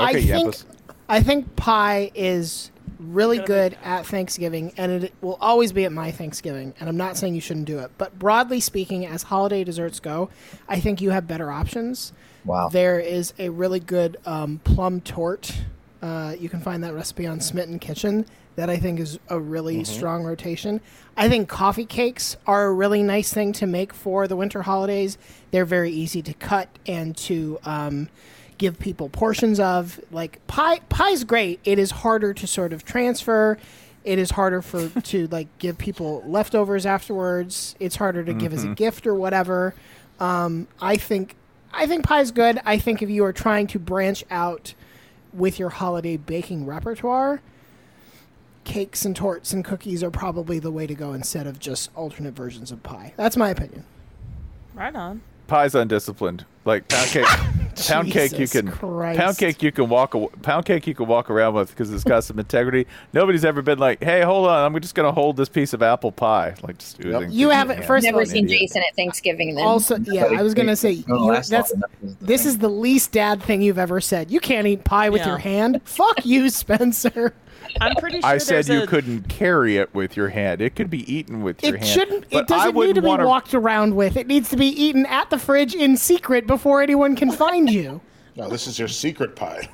Okay, 0.00 0.08
I 0.08 0.12
think 0.14 0.54
Yampus. 0.54 0.64
I 1.08 1.22
think 1.22 1.56
pie 1.56 2.10
is 2.14 2.70
really 2.98 3.38
good 3.38 3.76
at 3.84 4.06
Thanksgiving, 4.06 4.72
and 4.78 5.04
it 5.04 5.12
will 5.20 5.36
always 5.40 5.72
be 5.72 5.84
at 5.84 5.92
my 5.92 6.10
Thanksgiving. 6.10 6.74
And 6.80 6.88
I'm 6.88 6.96
not 6.96 7.18
saying 7.18 7.34
you 7.34 7.40
shouldn't 7.40 7.66
do 7.66 7.80
it, 7.80 7.90
but 7.98 8.18
broadly 8.18 8.60
speaking, 8.60 9.04
as 9.04 9.24
holiday 9.24 9.64
desserts 9.64 10.00
go, 10.00 10.30
I 10.68 10.80
think 10.80 11.02
you 11.02 11.10
have 11.10 11.28
better 11.28 11.50
options. 11.50 12.12
Wow. 12.44 12.68
There 12.68 12.98
is 13.00 13.32
a 13.38 13.48
really 13.48 13.80
good 13.80 14.16
um, 14.26 14.60
plum 14.64 15.00
torte. 15.00 15.52
Uh, 16.02 16.34
you 16.38 16.48
can 16.48 16.60
find 16.60 16.84
that 16.84 16.92
recipe 16.94 17.26
on 17.26 17.40
Smitten 17.40 17.78
Kitchen. 17.78 18.26
That 18.56 18.70
I 18.70 18.76
think 18.76 19.00
is 19.00 19.18
a 19.28 19.40
really 19.40 19.78
Mhm. 19.78 19.86
strong 19.86 20.22
rotation. 20.22 20.80
I 21.16 21.28
think 21.28 21.48
coffee 21.48 21.86
cakes 21.86 22.36
are 22.46 22.66
a 22.66 22.72
really 22.72 23.02
nice 23.02 23.32
thing 23.32 23.52
to 23.54 23.66
make 23.66 23.92
for 23.92 24.28
the 24.28 24.36
winter 24.36 24.62
holidays. 24.62 25.18
They're 25.50 25.64
very 25.64 25.90
easy 25.90 26.22
to 26.22 26.32
cut 26.34 26.68
and 26.86 27.16
to 27.16 27.58
um, 27.64 28.08
give 28.58 28.78
people 28.78 29.08
portions 29.08 29.58
of. 29.58 29.98
Like 30.12 30.38
pie, 30.46 30.80
pie's 30.88 31.24
great. 31.24 31.58
It 31.64 31.80
is 31.80 31.90
harder 31.90 32.32
to 32.34 32.46
sort 32.46 32.72
of 32.72 32.84
transfer. 32.84 33.58
It 34.04 34.20
is 34.20 34.30
harder 34.32 34.62
for 34.62 34.88
to 35.00 35.26
like 35.32 35.48
give 35.58 35.76
people 35.76 36.22
leftovers 36.24 36.86
afterwards. 36.86 37.74
It's 37.80 37.96
harder 37.96 38.22
to 38.22 38.34
give 38.34 38.52
as 38.52 38.62
a 38.62 38.68
Mhm. 38.68 38.76
gift 38.76 39.04
or 39.06 39.14
whatever. 39.14 39.74
Um, 40.20 40.68
I 40.80 40.96
think 40.96 41.34
I 41.76 41.86
think 41.86 42.06
pie's 42.06 42.30
good. 42.30 42.60
I 42.64 42.78
think 42.78 43.02
if 43.02 43.10
you 43.10 43.24
are 43.24 43.32
trying 43.32 43.66
to 43.68 43.78
branch 43.78 44.24
out 44.30 44.74
with 45.32 45.58
your 45.58 45.70
holiday 45.70 46.16
baking 46.16 46.66
repertoire, 46.66 47.40
cakes 48.64 49.04
and 49.04 49.14
tortes 49.14 49.52
and 49.52 49.64
cookies 49.64 50.02
are 50.02 50.10
probably 50.10 50.58
the 50.58 50.70
way 50.70 50.86
to 50.86 50.94
go 50.94 51.12
instead 51.12 51.46
of 51.46 51.58
just 51.58 51.90
alternate 51.94 52.34
versions 52.34 52.70
of 52.72 52.82
pie. 52.82 53.12
That's 53.16 53.36
my 53.36 53.50
opinion. 53.50 53.84
Right 54.74 54.94
on. 54.94 55.22
Pie's 55.46 55.74
undisciplined. 55.74 56.44
Like 56.66 56.88
pound 56.88 57.08
cake, 57.10 57.26
pound 57.88 58.10
cake 58.10 58.38
you 58.38 58.48
can 58.48 58.68
Christ. 58.70 59.20
pound 59.20 59.36
cake 59.36 59.62
you 59.62 59.70
can 59.70 59.90
walk 59.90 60.14
pound 60.40 60.64
cake 60.64 60.86
you 60.86 60.94
can 60.94 61.06
walk 61.06 61.28
around 61.28 61.52
with 61.52 61.68
because 61.68 61.92
it's 61.92 62.04
got 62.04 62.24
some 62.24 62.38
integrity. 62.38 62.86
Nobody's 63.12 63.44
ever 63.44 63.60
been 63.60 63.78
like, 63.78 64.02
"Hey, 64.02 64.22
hold 64.22 64.48
on, 64.48 64.64
I'm 64.74 64.80
just 64.80 64.94
gonna 64.94 65.12
hold 65.12 65.36
this 65.36 65.50
piece 65.50 65.74
of 65.74 65.82
apple 65.82 66.10
pie." 66.10 66.54
Like 66.62 66.78
just 66.78 67.04
oozing. 67.04 67.30
You 67.32 67.50
haven't- 67.50 67.84
first 67.84 68.04
of 68.06 68.14
hand. 68.14 68.16
Never 68.16 68.24
seen 68.24 68.44
Idiot. 68.46 68.60
Jason 68.62 68.82
at 68.88 68.96
Thanksgiving 68.96 69.54
then. 69.56 69.64
Also, 69.66 69.98
yeah, 69.98 70.24
I 70.24 70.40
was 70.40 70.54
gonna 70.54 70.74
say 70.74 70.92
you, 70.92 71.36
that's 71.50 71.74
this 72.22 72.46
is 72.46 72.56
the 72.56 72.70
least 72.70 73.12
dad 73.12 73.42
thing 73.42 73.60
you've 73.60 73.78
ever 73.78 74.00
said. 74.00 74.30
You 74.30 74.40
can't 74.40 74.66
eat 74.66 74.84
pie 74.84 75.10
with 75.10 75.20
Yeah. 75.20 75.28
your 75.28 75.38
hand. 75.38 75.82
Fuck 75.84 76.24
you, 76.24 76.48
Spencer. 76.48 77.34
I'm 77.80 77.94
pretty 77.96 78.20
sure 78.20 78.28
I 78.30 78.38
said 78.38 78.68
you 78.68 78.82
a, 78.82 78.86
couldn't 78.86 79.28
carry 79.28 79.76
it 79.76 79.94
with 79.94 80.16
your 80.16 80.28
hand. 80.28 80.60
It 80.60 80.74
could 80.76 80.90
be 80.90 81.10
eaten 81.12 81.42
with 81.42 81.62
your 81.62 81.74
It 81.76 81.78
hand. 81.80 81.88
shouldn't. 81.90 82.24
It 82.30 82.46
doesn't 82.46 82.74
need 82.74 82.94
to 82.94 83.02
be 83.02 83.08
wanna- 83.08 83.26
walked 83.26 83.54
around 83.54 83.94
with. 83.96 84.16
It 84.16 84.26
needs 84.26 84.48
to 84.50 84.56
be 84.56 84.66
eaten 84.68 85.06
at 85.06 85.30
the 85.30 85.38
fridge 85.38 85.74
in 85.74 85.96
secret 85.96 86.46
before 86.46 86.82
anyone 86.82 87.16
can 87.16 87.30
find 87.30 87.70
you. 87.70 88.00
No, 88.36 88.48
this 88.48 88.66
is 88.66 88.80
your 88.80 88.88
secret 88.88 89.36
pie. 89.36 89.68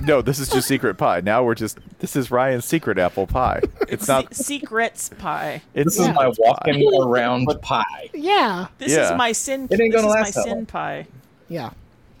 No, 0.00 0.22
this 0.22 0.38
is 0.38 0.48
just 0.48 0.66
secret 0.66 0.96
pie. 0.96 1.20
Now 1.20 1.44
we're 1.44 1.54
just 1.54 1.78
this 1.98 2.16
is 2.16 2.30
Ryan's 2.30 2.64
secret 2.64 2.96
apple 2.98 3.26
pie. 3.26 3.60
It's 3.86 4.08
not. 4.08 4.34
Se- 4.34 4.44
secrets 4.44 5.10
pie. 5.18 5.60
It's 5.74 5.96
This 5.98 6.08
is 6.08 6.14
my 6.14 6.32
walking 6.38 6.90
around 7.02 7.46
pie. 7.60 8.08
Yeah. 8.14 8.68
This 8.78 8.92
Yeah. 8.92 9.12
is 9.12 9.18
my 9.18 9.32
sin. 9.32 9.68
It 9.70 9.78
ain't 9.78 9.92
gonna 9.92 10.08
is 10.08 10.14
my 10.14 10.30
sin 10.30 10.54
long. 10.54 10.66
pie. 10.66 11.06
Yeah, 11.50 11.70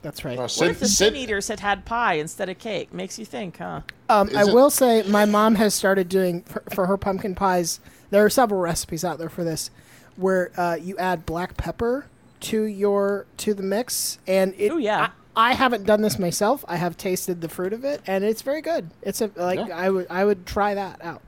that's 0.02 0.26
right. 0.26 0.36
What 0.38 0.60
if 0.68 0.78
the 0.78 0.88
sin 0.88 1.16
eaters 1.16 1.48
had 1.48 1.60
had 1.60 1.86
pie 1.86 2.14
instead 2.14 2.50
of 2.50 2.58
cake? 2.58 2.92
Makes 2.92 3.18
you 3.18 3.24
think, 3.24 3.56
huh? 3.56 3.80
Um, 4.08 4.30
I 4.36 4.42
it- 4.48 4.54
will 4.54 4.70
say 4.70 5.02
my 5.08 5.24
mom 5.24 5.56
has 5.56 5.74
started 5.74 6.08
doing 6.08 6.42
for, 6.42 6.62
for 6.70 6.86
her 6.86 6.96
pumpkin 6.96 7.34
pies. 7.34 7.80
There 8.10 8.24
are 8.24 8.30
several 8.30 8.60
recipes 8.60 9.04
out 9.04 9.18
there 9.18 9.28
for 9.28 9.42
this, 9.44 9.70
where 10.16 10.50
uh, 10.56 10.76
you 10.80 10.96
add 10.98 11.26
black 11.26 11.56
pepper 11.56 12.06
to 12.40 12.62
your 12.64 13.26
to 13.38 13.52
the 13.54 13.62
mix, 13.62 14.18
and 14.26 14.54
it. 14.58 14.70
Oh 14.70 14.76
yeah. 14.78 15.10
I, 15.36 15.50
I 15.50 15.52
haven't 15.54 15.84
done 15.84 16.00
this 16.02 16.18
myself. 16.18 16.64
I 16.68 16.76
have 16.76 16.96
tasted 16.96 17.40
the 17.42 17.48
fruit 17.48 17.72
of 17.74 17.84
it, 17.84 18.00
and 18.06 18.24
it's 18.24 18.42
very 18.42 18.62
good. 18.62 18.90
It's 19.02 19.20
a 19.20 19.30
like 19.36 19.58
I 19.70 19.90
would 19.90 20.06
I 20.08 20.24
would 20.24 20.46
try 20.46 20.74
that 20.74 21.04
out. 21.04 21.20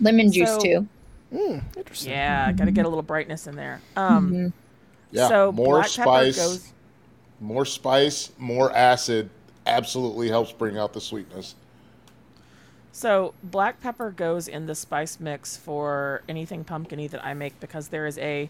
Lemon 0.00 0.32
juice 0.32 0.48
So- 0.48 0.58
too. 0.60 0.88
Mm, 1.32 1.62
interesting. 1.76 2.12
Yeah, 2.12 2.52
got 2.52 2.66
to 2.66 2.70
get 2.70 2.84
a 2.84 2.88
little 2.88 3.02
brightness 3.02 3.46
in 3.48 3.56
there. 3.56 3.80
Um, 3.96 4.30
Mhm. 4.32 4.52
Yeah, 5.10 5.28
So 5.28 5.50
more 5.52 5.76
black 5.78 5.90
pepper 5.90 6.02
spice, 6.02 6.36
goes- 6.36 6.72
more 7.40 7.64
spice, 7.64 8.30
more 8.38 8.72
acid 8.72 9.30
absolutely 9.66 10.28
helps 10.28 10.52
bring 10.52 10.78
out 10.78 10.92
the 10.92 11.00
sweetness. 11.00 11.54
So 12.94 13.34
black 13.42 13.80
pepper 13.80 14.12
goes 14.12 14.46
in 14.46 14.66
the 14.66 14.74
spice 14.76 15.18
mix 15.18 15.56
for 15.56 16.22
anything 16.28 16.62
pumpkiny 16.62 17.08
that 17.08 17.26
I 17.26 17.34
make 17.34 17.58
because 17.58 17.88
there 17.88 18.06
is 18.06 18.16
a 18.18 18.48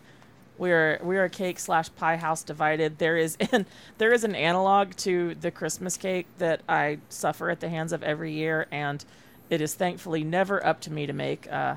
we're 0.58 1.00
we're 1.02 1.24
a 1.24 1.30
cake 1.30 1.58
slash 1.58 1.88
pie 1.96 2.18
house 2.18 2.42
divided. 2.42 2.98
There 2.98 3.16
is 3.16 3.38
an 3.52 3.64
there 3.98 4.12
is 4.12 4.22
an 4.22 4.34
analog 4.34 4.96
to 4.96 5.34
the 5.34 5.50
Christmas 5.50 5.96
cake 5.96 6.26
that 6.36 6.60
I 6.68 6.98
suffer 7.08 7.48
at 7.48 7.60
the 7.60 7.70
hands 7.70 7.90
of 7.90 8.02
every 8.02 8.34
year, 8.34 8.66
and 8.70 9.02
it 9.48 9.62
is 9.62 9.74
thankfully 9.74 10.24
never 10.24 10.64
up 10.64 10.78
to 10.82 10.92
me 10.92 11.06
to 11.06 11.14
make. 11.14 11.50
Uh, 11.50 11.76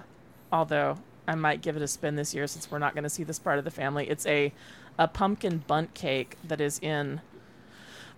although 0.51 0.97
I 1.25 1.35
might 1.35 1.61
give 1.61 1.77
it 1.77 1.81
a 1.81 1.87
spin 1.87 2.17
this 2.17 2.35
year 2.35 2.47
since 2.47 2.69
we're 2.69 2.79
not 2.79 2.93
going 2.93 3.05
to 3.05 3.09
see 3.09 3.23
this 3.23 3.39
part 3.39 3.59
of 3.59 3.63
the 3.63 3.71
family. 3.71 4.09
It's 4.09 4.25
a 4.25 4.51
a 4.99 5.07
pumpkin 5.07 5.63
Bundt 5.67 5.93
cake 5.93 6.35
that 6.43 6.59
is 6.59 6.79
in 6.79 7.21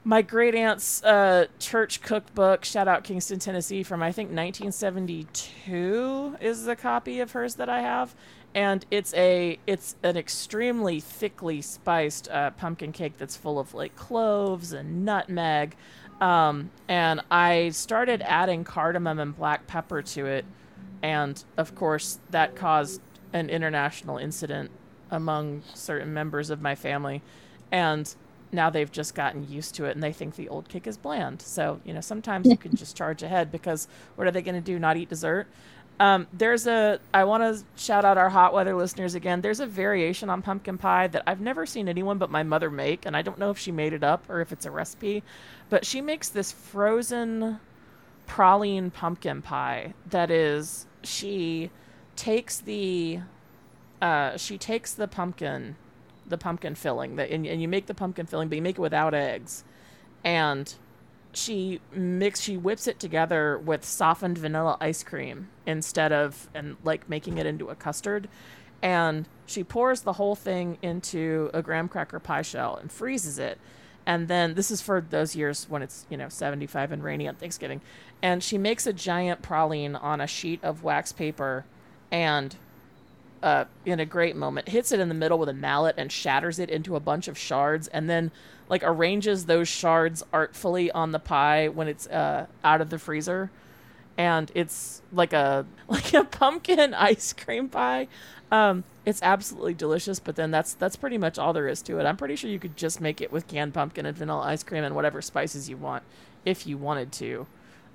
my 0.03 0.21
great 0.21 0.55
aunt's 0.55 1.03
uh, 1.03 1.47
church 1.59 2.01
cookbook. 2.01 2.65
Shout 2.65 2.87
out 2.87 3.03
Kingston, 3.03 3.39
Tennessee, 3.39 3.83
from 3.83 4.01
I 4.01 4.11
think 4.11 4.29
1972 4.29 6.37
is 6.39 6.65
the 6.65 6.75
copy 6.75 7.19
of 7.19 7.33
hers 7.33 7.55
that 7.55 7.69
I 7.69 7.81
have, 7.81 8.15
and 8.55 8.85
it's 8.89 9.13
a 9.13 9.59
it's 9.67 9.95
an 10.01 10.17
extremely 10.17 10.99
thickly 10.99 11.61
spiced 11.61 12.29
uh, 12.29 12.51
pumpkin 12.51 12.91
cake 12.91 13.13
that's 13.17 13.35
full 13.35 13.59
of 13.59 13.73
like 13.73 13.95
cloves 13.95 14.73
and 14.73 15.05
nutmeg. 15.05 15.75
Um, 16.21 16.71
and 16.87 17.21
I 17.31 17.69
started 17.69 18.21
adding 18.23 18.63
cardamom 18.63 19.19
and 19.19 19.35
black 19.35 19.67
pepper 19.67 20.01
to 20.01 20.25
it, 20.25 20.45
and 21.01 21.43
of 21.57 21.75
course 21.75 22.19
that 22.29 22.55
caused 22.55 23.01
an 23.33 23.49
international 23.49 24.17
incident 24.17 24.71
among 25.11 25.61
certain 25.73 26.13
members 26.13 26.49
of 26.49 26.61
my 26.61 26.75
family, 26.75 27.21
and 27.71 28.15
now 28.51 28.69
they've 28.69 28.91
just 28.91 29.15
gotten 29.15 29.47
used 29.49 29.75
to 29.75 29.85
it 29.85 29.91
and 29.91 30.03
they 30.03 30.13
think 30.13 30.35
the 30.35 30.49
old 30.49 30.69
kick 30.69 30.87
is 30.87 30.97
bland. 30.97 31.41
So, 31.41 31.79
you 31.83 31.93
know, 31.93 32.01
sometimes 32.01 32.47
you 32.47 32.57
can 32.57 32.75
just 32.75 32.95
charge 32.95 33.23
ahead 33.23 33.51
because 33.51 33.87
what 34.15 34.27
are 34.27 34.31
they 34.31 34.41
going 34.41 34.55
to 34.55 34.61
do? 34.61 34.79
Not 34.79 34.97
eat 34.97 35.09
dessert? 35.09 35.47
Um, 35.99 36.27
there's 36.31 36.65
a, 36.65 36.99
I 37.13 37.25
want 37.25 37.43
to 37.43 37.63
shout 37.75 38.05
out 38.05 38.17
our 38.17 38.29
hot 38.29 38.53
weather 38.53 38.73
listeners 38.73 39.15
again. 39.15 39.41
There's 39.41 39.59
a 39.59 39.65
variation 39.65 40.29
on 40.29 40.41
pumpkin 40.41 40.77
pie 40.77 41.07
that 41.07 41.23
I've 41.27 41.41
never 41.41 41.65
seen 41.65 41.89
anyone 41.89 42.17
but 42.17 42.31
my 42.31 42.41
mother 42.43 42.71
make. 42.71 43.05
And 43.05 43.17
I 43.17 43.21
don't 43.21 43.37
know 43.37 43.49
if 43.49 43.57
she 43.57 43.71
made 43.71 43.91
it 43.91 44.03
up 44.03 44.29
or 44.29 44.39
if 44.39 44.51
it's 44.51 44.65
a 44.65 44.71
recipe, 44.71 45.23
but 45.69 45.85
she 45.85 45.99
makes 45.99 46.29
this 46.29 46.51
frozen 46.51 47.59
praline 48.27 48.93
pumpkin 48.93 49.41
pie 49.41 49.93
that 50.09 50.31
is, 50.31 50.87
she 51.03 51.69
takes 52.15 52.59
the, 52.59 53.19
uh, 54.01 54.37
she 54.37 54.57
takes 54.57 54.93
the 54.93 55.07
pumpkin 55.07 55.75
the 56.29 56.37
pumpkin 56.37 56.75
filling 56.75 57.15
that 57.17 57.29
and, 57.29 57.45
and 57.45 57.61
you 57.61 57.67
make 57.67 57.87
the 57.87 57.93
pumpkin 57.93 58.25
filling 58.25 58.49
but 58.49 58.55
you 58.55 58.61
make 58.61 58.77
it 58.77 58.81
without 58.81 59.13
eggs. 59.13 59.63
And 60.23 60.73
she 61.33 61.79
mix 61.91 62.41
she 62.41 62.57
whips 62.57 62.87
it 62.87 62.99
together 62.99 63.57
with 63.57 63.85
softened 63.85 64.37
vanilla 64.37 64.77
ice 64.81 65.03
cream 65.03 65.49
instead 65.65 66.11
of 66.11 66.49
and 66.53 66.77
like 66.83 67.09
making 67.09 67.37
it 67.37 67.45
into 67.45 67.69
a 67.69 67.75
custard. 67.75 68.27
And 68.81 69.27
she 69.45 69.63
pours 69.63 70.01
the 70.01 70.13
whole 70.13 70.35
thing 70.35 70.77
into 70.81 71.49
a 71.53 71.61
graham 71.61 71.87
cracker 71.89 72.19
pie 72.19 72.41
shell 72.41 72.77
and 72.77 72.91
freezes 72.91 73.37
it. 73.37 73.59
And 74.05 74.27
then 74.27 74.55
this 74.55 74.71
is 74.71 74.81
for 74.81 75.01
those 75.01 75.35
years 75.35 75.67
when 75.69 75.81
it's 75.81 76.05
you 76.09 76.17
know 76.17 76.29
75 76.29 76.91
and 76.91 77.03
rainy 77.03 77.27
on 77.27 77.35
thanksgiving. 77.35 77.81
And 78.21 78.43
she 78.43 78.57
makes 78.57 78.87
a 78.87 78.93
giant 78.93 79.41
praline 79.41 80.01
on 80.01 80.21
a 80.21 80.27
sheet 80.27 80.63
of 80.63 80.83
wax 80.83 81.11
paper 81.11 81.65
and 82.11 82.55
uh, 83.41 83.65
in 83.85 83.99
a 83.99 84.05
great 84.05 84.35
moment, 84.35 84.69
hits 84.69 84.91
it 84.91 84.99
in 84.99 85.09
the 85.09 85.15
middle 85.15 85.37
with 85.37 85.49
a 85.49 85.53
mallet 85.53 85.95
and 85.97 86.11
shatters 86.11 86.59
it 86.59 86.69
into 86.69 86.95
a 86.95 86.99
bunch 86.99 87.27
of 87.27 87.37
shards, 87.37 87.87
and 87.87 88.09
then 88.09 88.31
like 88.69 88.83
arranges 88.83 89.45
those 89.45 89.67
shards 89.67 90.23
artfully 90.31 90.91
on 90.91 91.11
the 91.11 91.19
pie 91.19 91.67
when 91.67 91.87
it's 91.87 92.07
uh, 92.07 92.45
out 92.63 92.81
of 92.81 92.89
the 92.89 92.99
freezer, 92.99 93.51
and 94.17 94.51
it's 94.53 95.01
like 95.11 95.33
a 95.33 95.65
like 95.87 96.13
a 96.13 96.23
pumpkin 96.23 96.93
ice 96.93 97.33
cream 97.33 97.69
pie. 97.69 98.07
Um, 98.51 98.83
it's 99.05 99.21
absolutely 99.21 99.73
delicious, 99.73 100.19
but 100.19 100.35
then 100.35 100.51
that's 100.51 100.73
that's 100.73 100.95
pretty 100.95 101.17
much 101.17 101.37
all 101.37 101.53
there 101.53 101.67
is 101.67 101.81
to 101.83 101.99
it. 101.99 102.05
I'm 102.05 102.17
pretty 102.17 102.35
sure 102.35 102.49
you 102.49 102.59
could 102.59 102.77
just 102.77 102.99
make 102.99 103.21
it 103.21 103.31
with 103.31 103.47
canned 103.47 103.73
pumpkin 103.73 104.05
and 104.05 104.17
vanilla 104.17 104.41
ice 104.41 104.63
cream 104.63 104.83
and 104.83 104.95
whatever 104.95 105.21
spices 105.21 105.69
you 105.69 105.77
want, 105.77 106.03
if 106.45 106.67
you 106.67 106.77
wanted 106.77 107.11
to. 107.13 107.47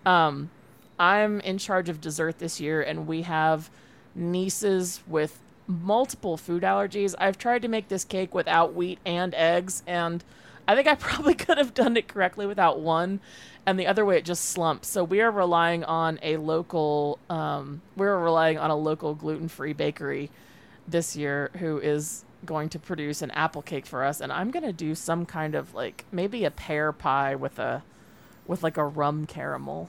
Um, 0.07 0.51
I'm 0.99 1.41
in 1.41 1.59
charge 1.59 1.89
of 1.89 2.01
dessert 2.01 2.39
this 2.39 2.61
year, 2.61 2.83
and 2.83 3.07
we 3.07 3.23
have 3.23 3.71
nieces 4.15 5.01
with 5.07 5.41
multiple 5.67 6.37
food 6.37 6.63
allergies. 6.63 7.15
I've 7.19 7.39
tried 7.39 7.63
to 7.63 7.69
make 7.69 7.89
this 7.89 8.05
cake 8.05 8.35
without 8.35 8.75
wheat 8.75 8.99
and 9.05 9.35
eggs, 9.35 9.83
and 9.87 10.23
I 10.67 10.75
think 10.75 10.89
I 10.89 10.95
probably 10.97 11.35
could 11.35 11.59
have 11.59 11.75
done 11.75 11.97
it 11.97 12.09
correctly 12.09 12.47
without 12.47 12.81
one, 12.81 13.21
and 13.67 13.79
the 13.79 13.87
other 13.87 14.05
way 14.05 14.19
it 14.19 14.25
just 14.25 14.45
slumps. 14.45 14.89
So 14.89 15.05
we 15.05 15.21
are 15.21 15.31
relying 15.31 15.85
on 15.85 16.19
a 16.23 16.37
local, 16.37 17.19
um, 17.31 17.81
we're 17.97 18.19
relying 18.19 18.59
on 18.59 18.71
a 18.71 18.77
local 18.77 19.15
gluten-free 19.15 19.73
bakery 19.73 20.31
this 20.87 21.17
year 21.17 21.51
who 21.59 21.79
is 21.79 22.25
going 22.45 22.69
to 22.69 22.79
produce 22.79 23.23
an 23.23 23.31
apple 23.31 23.63
cake 23.63 23.87
for 23.87 24.05
us, 24.05 24.21
and 24.21 24.31
I'm 24.31 24.51
gonna 24.51 24.73
do 24.73 24.95
some 24.95 25.25
kind 25.25 25.55
of 25.55 25.75
like 25.75 26.05
maybe 26.13 26.45
a 26.45 26.51
pear 26.51 26.93
pie 26.93 27.35
with 27.35 27.59
a, 27.59 27.83
with 28.47 28.63
like 28.63 28.77
a 28.77 28.85
rum 28.85 29.27
caramel. 29.27 29.89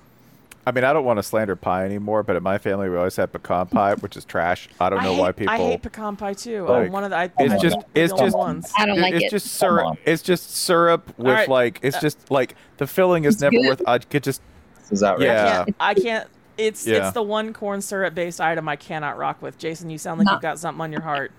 I 0.67 0.71
mean, 0.71 0.83
I 0.83 0.93
don't 0.93 1.05
want 1.05 1.17
to 1.19 1.23
slander 1.23 1.55
pie 1.55 1.85
anymore, 1.85 2.23
but 2.23 2.35
in 2.35 2.41
my 2.41 2.57
family, 2.57 2.89
we 2.89 2.97
always 2.97 3.15
had 3.15 3.31
pecan 3.31 3.67
pie, 3.67 3.93
which 3.95 4.17
is 4.17 4.25
trash. 4.25 4.67
I 4.79 4.89
don't 4.89 5.03
know 5.03 5.13
hate, 5.13 5.19
why 5.21 5.31
people. 5.31 5.53
I 5.53 5.57
hate 5.57 5.81
pecan 5.83 6.15
pie 6.15 6.33
too. 6.33 6.65
like, 6.65 6.87
I'm 6.87 6.91
one 6.91 7.03
of 7.03 7.11
the. 7.11 7.17
I, 7.17 7.23
it's 7.25 7.53
I'm 7.53 7.59
just, 7.59 7.75
one 7.75 7.85
of 7.85 7.93
the 7.93 8.01
it's 8.01 8.13
only 8.13 8.25
just, 8.25 8.37
ones. 8.37 8.73
it's 8.77 9.31
just 9.31 9.47
syrup. 9.47 9.97
It's 10.05 10.21
just 10.23 10.49
syrup 10.55 11.13
with 11.17 11.27
right. 11.27 11.47
like, 11.47 11.79
it's 11.83 11.97
Uh, 11.97 12.01
just 12.01 12.31
like 12.31 12.55
the 12.77 12.87
filling 12.87 13.25
is 13.25 13.35
It's 13.35 13.41
never 13.43 13.51
good. 13.57 13.67
worth. 13.67 13.81
I 13.87 13.99
could 13.99 14.23
just. 14.23 14.41
Is 14.89 15.01
that 15.01 15.19
right? 15.19 15.21
Yeah. 15.21 15.65
I 15.79 15.93
can't. 15.93 16.27
It's 16.57 16.87
Yeah. 16.87 17.05
it's 17.05 17.13
the 17.13 17.21
one 17.21 17.53
corn 17.53 17.81
syrup 17.81 18.15
based 18.15 18.41
item 18.41 18.67
I 18.67 18.75
cannot 18.75 19.17
rock 19.17 19.41
with. 19.41 19.57
Jason, 19.59 19.89
you 19.89 19.97
sound 19.97 20.19
like 20.19 20.29
you've 20.31 20.41
got 20.41 20.57
something 20.57 20.81
on 20.81 20.91
your 20.91 21.01
heart. 21.01 21.31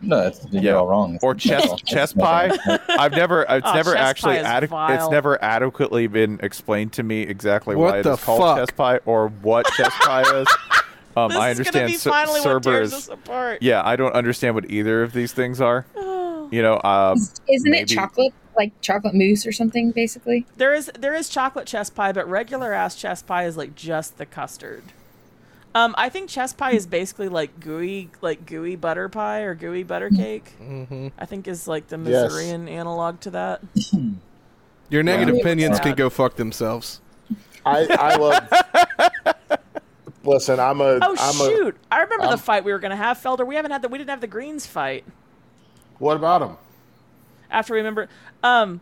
No, 0.00 0.20
that's 0.24 0.46
you're 0.50 0.76
all 0.76 0.86
wrong. 0.86 1.18
Or 1.22 1.34
chess 1.34 1.80
chess 1.82 2.12
pie. 2.12 2.50
I've 2.88 3.12
never. 3.12 3.42
It's 3.48 3.66
Oh, 3.66 3.74
never 3.74 3.96
actually. 3.96 4.36
pie 4.36 4.58
is 4.58 4.64
Ade- 4.90 4.98
it's 5.00 5.10
never 5.10 5.42
adequately 5.42 6.06
been 6.08 6.38
explained 6.42 6.92
to 6.94 7.02
me 7.02 7.22
exactly 7.22 7.74
What 7.74 7.92
why 7.92 7.96
it 7.98 8.06
is 8.06 8.18
the 8.18 8.22
called 8.24 8.40
fuck? 8.40 8.58
chess 8.58 8.76
pie 8.76 9.00
or 9.06 9.28
what 9.28 9.66
chess 9.76 9.92
pie 10.00 10.22
is. 10.40 10.48
Um, 11.16 11.28
This 11.28 11.38
I 11.38 11.50
is 11.50 11.58
gonna 11.58 11.68
understand 11.68 11.86
be 11.92 11.96
Cer- 11.96 12.10
finally 12.10 12.40
what 12.40 12.62
tears 12.64 12.90
Cerberus- 12.90 12.92
us 12.94 13.08
apart. 13.08 13.62
Yeah, 13.62 13.82
I 13.86 13.94
don't 13.94 14.14
understand 14.14 14.56
what 14.56 14.68
either 14.68 15.04
of 15.04 15.12
these 15.12 15.32
things 15.32 15.60
are. 15.60 15.86
You 16.50 16.60
know, 16.60 16.80
um, 16.84 17.16
Isn't 17.48 17.72
it 17.74 17.86
chocolate, 17.88 18.34
like 18.56 18.78
chocolate 18.82 19.14
mousse 19.14 19.46
or 19.46 19.50
something, 19.52 19.92
basically? 19.92 20.44
There 20.58 20.74
is 20.74 20.90
there 20.98 21.14
is 21.14 21.28
chocolate 21.28 21.66
chess 21.66 21.88
pie, 21.88 22.12
but 22.12 22.28
regular 22.28 22.72
ass 22.72 22.94
chess 22.96 23.22
pie 23.22 23.46
is 23.46 23.56
like 23.56 23.74
just 23.76 24.18
the 24.18 24.26
custard. 24.26 24.82
Um, 25.74 25.94
I 25.98 26.08
think 26.08 26.28
chess 26.30 26.52
pie 26.52 26.72
is 26.72 26.86
basically 26.86 27.28
like 27.28 27.58
gooey, 27.58 28.10
like 28.20 28.46
gooey 28.46 28.76
butter 28.76 29.08
pie 29.08 29.40
or 29.40 29.54
gooey 29.56 29.82
butter 29.82 30.08
cake. 30.10 30.52
Mm-hmm. 30.62 31.08
I 31.18 31.26
think 31.26 31.48
is 31.48 31.66
like 31.66 31.88
the 31.88 31.96
Yes. 31.98 32.06
Missourian 32.32 32.68
analog 32.68 33.18
to 33.20 33.30
that. 33.30 33.60
Your 34.90 35.02
negative 35.02 35.34
Yeah. 35.36 35.40
opinions 35.40 35.80
can 35.80 35.94
go 35.96 36.10
fuck 36.10 36.36
themselves. 36.36 37.00
I, 37.66 37.86
I 37.90 38.16
love. 39.26 39.36
Listen, 40.22 40.60
I'm 40.60 40.80
a. 40.80 40.98
Oh 41.02 41.16
I'm 41.18 41.40
a- 41.40 41.44
shoot! 41.50 41.76
I 41.90 42.00
remember 42.02 42.24
I'm- 42.24 42.32
the 42.32 42.38
fight 42.38 42.64
we 42.64 42.72
were 42.72 42.78
gonna 42.78 42.96
have, 42.96 43.18
Felder. 43.18 43.46
We 43.46 43.56
haven't 43.56 43.72
had 43.72 43.82
the 43.82 43.88
we 43.88 43.98
didn't 43.98 44.10
have 44.10 44.20
the 44.20 44.26
greens 44.26 44.66
fight. 44.66 45.04
What 45.98 46.16
about 46.16 46.42
him? 46.42 46.56
After 47.50 47.72
we 47.74 47.78
remember, 47.80 48.08
um, 48.42 48.80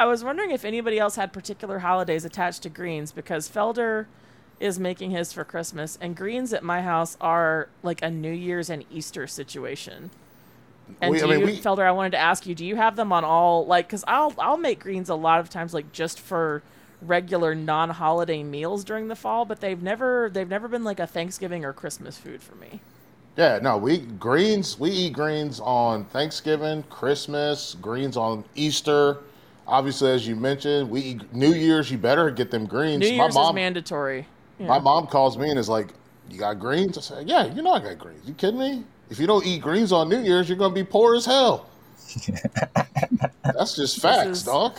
I 0.00 0.06
was 0.06 0.24
wondering 0.24 0.50
if 0.52 0.64
anybody 0.64 0.98
else 0.98 1.16
had 1.16 1.32
particular 1.32 1.80
holidays 1.80 2.24
attached 2.24 2.62
to 2.62 2.68
greens 2.68 3.12
because 3.12 3.48
Felder 3.48 4.06
is 4.64 4.78
making 4.78 5.10
his 5.10 5.30
for 5.30 5.44
Christmas, 5.44 5.98
and 6.00 6.16
greens 6.16 6.54
at 6.54 6.62
my 6.64 6.80
house 6.80 7.18
are 7.20 7.68
like 7.82 8.00
a 8.02 8.10
New 8.10 8.32
Year's 8.32 8.70
and 8.70 8.82
Easter 8.90 9.26
situation. 9.26 10.10
And 11.02 11.12
We- 11.12 11.18
do 11.18 11.26
I 11.26 11.28
mean, 11.28 11.40
you, 11.40 11.46
we- 11.46 11.60
Felder, 11.60 11.84
I 11.86 11.92
wanted 11.92 12.12
to 12.12 12.18
ask 12.18 12.46
you, 12.46 12.54
do 12.54 12.64
you 12.64 12.76
have 12.76 12.96
them 12.96 13.12
on 13.12 13.24
all 13.24 13.66
like? 13.66 13.86
Because 13.86 14.04
I'll 14.08 14.32
I'll 14.38 14.56
make 14.56 14.80
greens 14.80 15.10
a 15.10 15.14
lot 15.14 15.38
of 15.40 15.50
times 15.50 15.74
like 15.74 15.92
just 15.92 16.18
for 16.18 16.62
regular 17.02 17.54
non-holiday 17.54 18.42
meals 18.42 18.84
during 18.84 19.08
the 19.08 19.16
fall, 19.16 19.44
but 19.44 19.60
they've 19.60 19.82
never 19.82 20.30
they've 20.32 20.48
never 20.48 20.66
been 20.66 20.82
like 20.84 20.98
a 20.98 21.06
Thanksgiving 21.06 21.62
or 21.64 21.74
Christmas 21.74 22.16
food 22.16 22.42
for 22.42 22.54
me. 22.54 22.80
Yeah, 23.36 23.58
no, 23.60 23.76
we 23.76 23.98
greens. 23.98 24.78
We 24.78 24.90
eat 24.90 25.12
greens 25.12 25.60
on 25.60 26.06
Thanksgiving, 26.06 26.84
Christmas, 26.84 27.76
greens 27.82 28.16
on 28.16 28.44
Easter. 28.54 29.18
Obviously, 29.66 30.10
as 30.10 30.26
you 30.26 30.36
mentioned, 30.36 30.88
we 30.90 31.00
eat 31.00 31.32
New 31.34 31.52
Year's. 31.52 31.90
You 31.90 31.98
better 31.98 32.30
get 32.30 32.50
them 32.50 32.64
greens. 32.66 33.00
New 33.00 33.08
my 33.16 33.24
Year's 33.24 33.34
mom, 33.34 33.54
is 33.54 33.54
mandatory. 33.54 34.26
Yeah. 34.58 34.66
my 34.66 34.78
mom 34.78 35.06
calls 35.06 35.36
me 35.36 35.50
and 35.50 35.58
is 35.58 35.68
like, 35.68 35.88
"You 36.30 36.38
got 36.38 36.58
greens?" 36.60 36.96
I 36.96 37.00
say, 37.00 37.22
"Yeah, 37.26 37.46
you 37.46 37.62
know 37.62 37.72
I 37.72 37.80
got 37.80 37.98
greens. 37.98 38.26
You 38.26 38.34
kidding 38.34 38.60
me? 38.60 38.84
If 39.10 39.18
you 39.18 39.26
don't 39.26 39.44
eat 39.44 39.60
greens 39.62 39.92
on 39.92 40.08
New 40.08 40.20
Year's, 40.20 40.48
you're 40.48 40.58
gonna 40.58 40.74
be 40.74 40.84
poor 40.84 41.14
as 41.16 41.26
hell." 41.26 41.66
That's 43.42 43.76
just 43.76 44.00
facts, 44.00 44.38
is- 44.38 44.42
dog. 44.44 44.76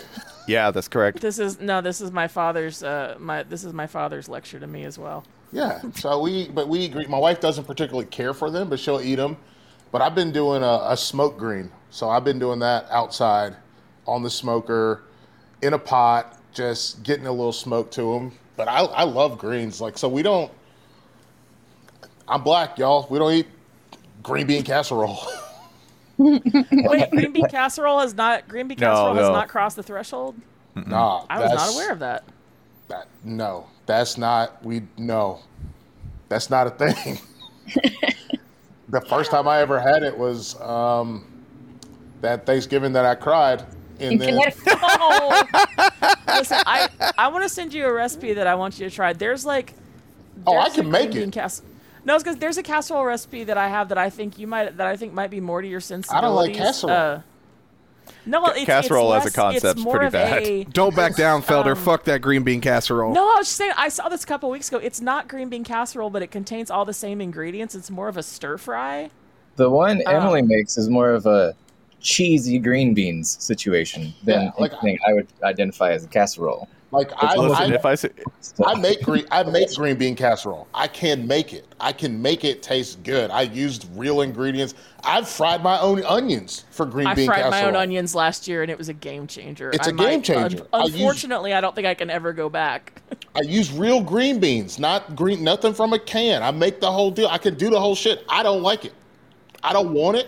Yeah, 0.47 0.69
that's 0.69 0.88
correct. 0.88 1.22
This 1.22 1.39
is 1.39 1.60
no. 1.60 1.81
This 1.81 2.02
is 2.02 2.11
my 2.11 2.27
father's. 2.27 2.84
Uh, 2.84 3.15
my 3.19 3.41
this 3.41 3.64
is 3.64 3.73
my 3.73 3.88
father's 3.88 4.30
lecture 4.30 4.60
to 4.60 4.68
me 4.68 4.84
as 4.84 4.99
well. 4.99 5.23
Yeah. 5.52 5.81
So 5.95 6.19
we, 6.19 6.49
but 6.49 6.68
we 6.68 6.85
agree. 6.85 7.07
My 7.07 7.18
wife 7.18 7.39
doesn't 7.39 7.65
particularly 7.65 8.06
care 8.07 8.31
for 8.34 8.52
them, 8.52 8.69
but 8.69 8.80
she'll 8.80 9.02
eat 9.02 9.15
them. 9.15 9.38
But 9.91 10.02
I've 10.03 10.14
been 10.14 10.31
doing 10.31 10.61
a, 10.61 10.81
a 10.89 10.97
smoke 10.97 11.38
green, 11.39 11.72
so 11.89 12.10
I've 12.10 12.23
been 12.23 12.38
doing 12.38 12.60
that 12.60 12.85
outside 12.91 13.56
on 14.06 14.22
the 14.22 14.30
smoker 14.30 15.03
in 15.64 15.73
a 15.73 15.80
pot, 15.80 16.38
just 16.53 17.02
getting 17.02 17.26
a 17.26 17.31
little 17.31 17.53
smoke 17.53 17.89
to 17.91 18.14
them. 18.14 18.31
But 18.56 18.68
I, 18.68 18.80
I 18.80 19.03
love 19.03 19.38
greens. 19.38 19.82
Like 19.82 19.98
so, 19.98 20.07
we 20.07 20.23
don't. 20.23 20.52
I'm 22.27 22.44
black, 22.44 22.77
y'all. 22.77 23.07
We 23.10 23.19
don't 23.19 23.34
eat 23.34 23.48
green 24.23 24.48
bean 24.48 24.64
casserole. 24.64 25.19
Wait, 26.18 27.11
green 27.11 27.34
bean 27.34 27.48
casserole 27.49 27.99
has 27.99 28.14
not 28.14 28.48
green 28.48 28.68
bean 28.68 28.77
No, 28.80 28.88
casserole 28.88 29.15
has 29.15 29.27
no. 29.27 29.34
not 29.34 29.48
crossed 29.49 29.76
the 29.76 29.84
threshold. 29.84 30.36
Nah, 30.76 31.26
I 31.30 31.40
was 31.40 31.52
not 31.53 31.73
aware 31.73 31.91
of 31.91 31.99
that. 31.99 32.23
That, 32.88 33.07
no, 33.23 33.68
that's 33.86 34.18
not. 34.18 34.64
We 34.64 34.84
no, 34.98 35.40
that's 36.30 36.49
not 36.49 36.68
a 36.68 36.69
thing. 36.72 37.19
the 38.90 39.02
first 39.02 39.32
time 39.32 39.48
I 39.48 39.61
ever 39.61 39.80
had 39.80 40.03
it 40.03 40.18
was 40.18 40.60
um, 40.61 41.26
that 42.22 42.45
Thanksgiving 42.45 42.94
that 42.94 43.06
I 43.06 43.15
cried, 43.15 43.64
and 43.99 44.19
then 44.19 44.39
Oh. 44.67 45.43
Listen, 46.27 46.57
I 46.65 46.89
I 47.17 47.27
want 47.30 47.43
to 47.43 47.49
send 47.49 47.73
you 47.73 47.85
a 47.85 47.91
recipe 47.93 48.34
that 48.34 48.47
I 48.47 48.55
want 48.55 48.80
you 48.80 48.89
to 48.89 48.93
try. 48.95 49.13
There's 49.13 49.45
like 49.45 49.73
Oh, 50.47 50.57
I 50.57 50.69
can 50.69 50.89
make 50.91 51.11
green 51.11 51.22
bean 51.23 51.30
it. 51.30 51.34
Cas- 51.34 51.61
no, 52.03 52.17
because 52.17 52.38
there's 52.38 52.57
a 52.57 52.63
casserole 52.63 53.03
recipe 53.05 53.45
that 53.45 53.57
I 53.57 53.67
have 53.67 53.89
that 53.89 53.97
I 53.97 54.09
think 54.09 54.38
you 54.38 54.47
might 54.47 54.77
that 54.77 54.85
I 54.88 54.95
think 54.95 55.13
might 55.13 55.31
be 55.31 55.39
more 55.39 55.61
to 55.61 55.67
your 55.67 55.80
sensibilities. 55.80 56.17
I 56.17 56.22
don't 56.22 56.35
like 56.35 56.53
casserole. 56.53 56.91
Uh, 56.93 57.22
no, 58.27 58.41
Ca- 58.41 58.47
it's, 58.51 58.57
it's 58.59 58.65
casserole 58.67 59.13
as 59.13 59.23
a 59.23 59.26
less- 59.26 59.26
it's 59.27 59.35
concept's 59.35 59.84
more 59.84 59.93
pretty 59.95 60.07
of 60.07 60.13
bad. 60.13 60.43
a- 60.43 60.63
Don't 60.72 60.95
back 60.95 61.15
down, 61.15 61.41
Felder. 61.41 61.72
Um, 61.76 61.84
Fuck 61.84 62.03
that 62.03 62.22
green 62.22 62.43
bean 62.43 62.61
casserole. 62.61 63.13
No, 63.13 63.23
I 63.23 63.38
was 63.38 63.47
just 63.47 63.57
saying. 63.57 63.73
I 63.77 63.89
saw 63.89 64.09
this 64.09 64.23
a 64.23 64.27
couple 64.27 64.49
weeks 64.51 64.67
ago. 64.67 64.77
It's 64.77 65.01
not 65.01 65.27
green 65.27 65.49
bean 65.49 65.63
casserole, 65.63 66.09
but 66.11 66.22
it 66.22 66.30
contains 66.30 66.69
all 66.69 66.85
the 66.85 66.93
same 66.93 67.22
ingredients. 67.22 67.73
It's 67.73 67.89
more 67.89 68.07
of 68.07 68.17
a 68.17 68.23
stir 68.23 68.57
fry. 68.57 69.09
The 69.55 69.69
one 69.69 70.03
Uh, 70.05 70.11
Emily 70.11 70.41
makes 70.43 70.77
is 70.77 70.89
more 70.89 71.11
of 71.11 71.26
a 71.26 71.55
cheesy 72.06 72.60
green 72.60 72.94
beans 72.94 73.36
situation 73.44 74.14
than 74.23 74.44
Yeah, 74.44 74.52
like- 74.60 74.72
anything 74.73 74.99
I 75.07 75.14
would 75.14 75.27
identify 75.44 75.91
as 75.91 76.06
a 76.06 76.07
casserole. 76.07 76.69
Like 76.91 77.11
I, 77.18 77.36
Listen, 77.36 77.73
I, 77.73 77.76
if 77.76 77.86
I 77.86 77.98
I 78.72 78.76
make 78.76 79.02
green, 79.02 79.26
I 79.30 79.44
make 79.44 79.73
green 79.76 79.98
bean 79.98 80.15
casserole. 80.15 80.65
I 80.73 80.88
can 80.88 81.27
make 81.27 81.52
it. 81.52 81.68
I 81.77 81.91
can 81.91 82.22
make 82.22 82.45
it 82.45 82.64
taste 82.64 83.03
good. 83.03 83.32
I 83.32 83.41
used 83.41 83.90
real 83.95 84.22
ingredients. 84.22 84.76
I've 85.03 85.27
fried 85.27 85.61
my 85.61 85.77
own 85.80 86.06
onions 86.06 86.64
for 86.69 86.86
green 86.86 87.07
I 87.07 87.15
bean 87.15 87.27
casserole. 87.27 87.48
I 87.48 87.49
fried 87.49 87.64
my 87.64 87.68
own 87.68 87.76
onions 87.76 88.15
last 88.15 88.48
year, 88.48 88.61
and 88.61 88.72
it 88.72 88.77
was 88.77 88.88
a 88.88 88.94
game 88.94 89.27
changer. 89.27 89.72
It's 89.72 89.88
a 89.88 89.90
a 89.90 89.94
game 89.94 90.22
changer. 90.22 90.65
I 90.72 90.84
use- 90.84 90.94
unfortunately, 90.94 91.53
I 91.53 91.60
don't 91.60 91.76
think 91.76 91.88
I 91.88 91.95
can 91.95 92.10
ever 92.10 92.32
go 92.32 92.48
back. 92.48 93.02
I 93.36 93.41
use 93.41 93.73
real 93.73 93.99
green 93.99 94.40
beans, 94.40 94.80
not 94.80 95.18
green, 95.18 95.44
nothing 95.44 95.73
from 95.73 95.91
a 95.91 95.99
can. 95.99 96.44
I 96.44 96.52
make 96.52 96.80
the 96.80 96.91
whole 96.91 97.11
deal. 97.11 97.27
I 97.27 97.40
can 97.40 97.56
do 97.56 97.69
the 97.72 97.80
whole 97.80 97.95
shit. 97.95 98.23
I 98.30 98.41
don't 98.41 98.61
like 98.61 98.86
it. 98.86 98.94
I 99.64 99.73
don't 99.73 99.91
want 99.91 100.18
it. 100.18 100.27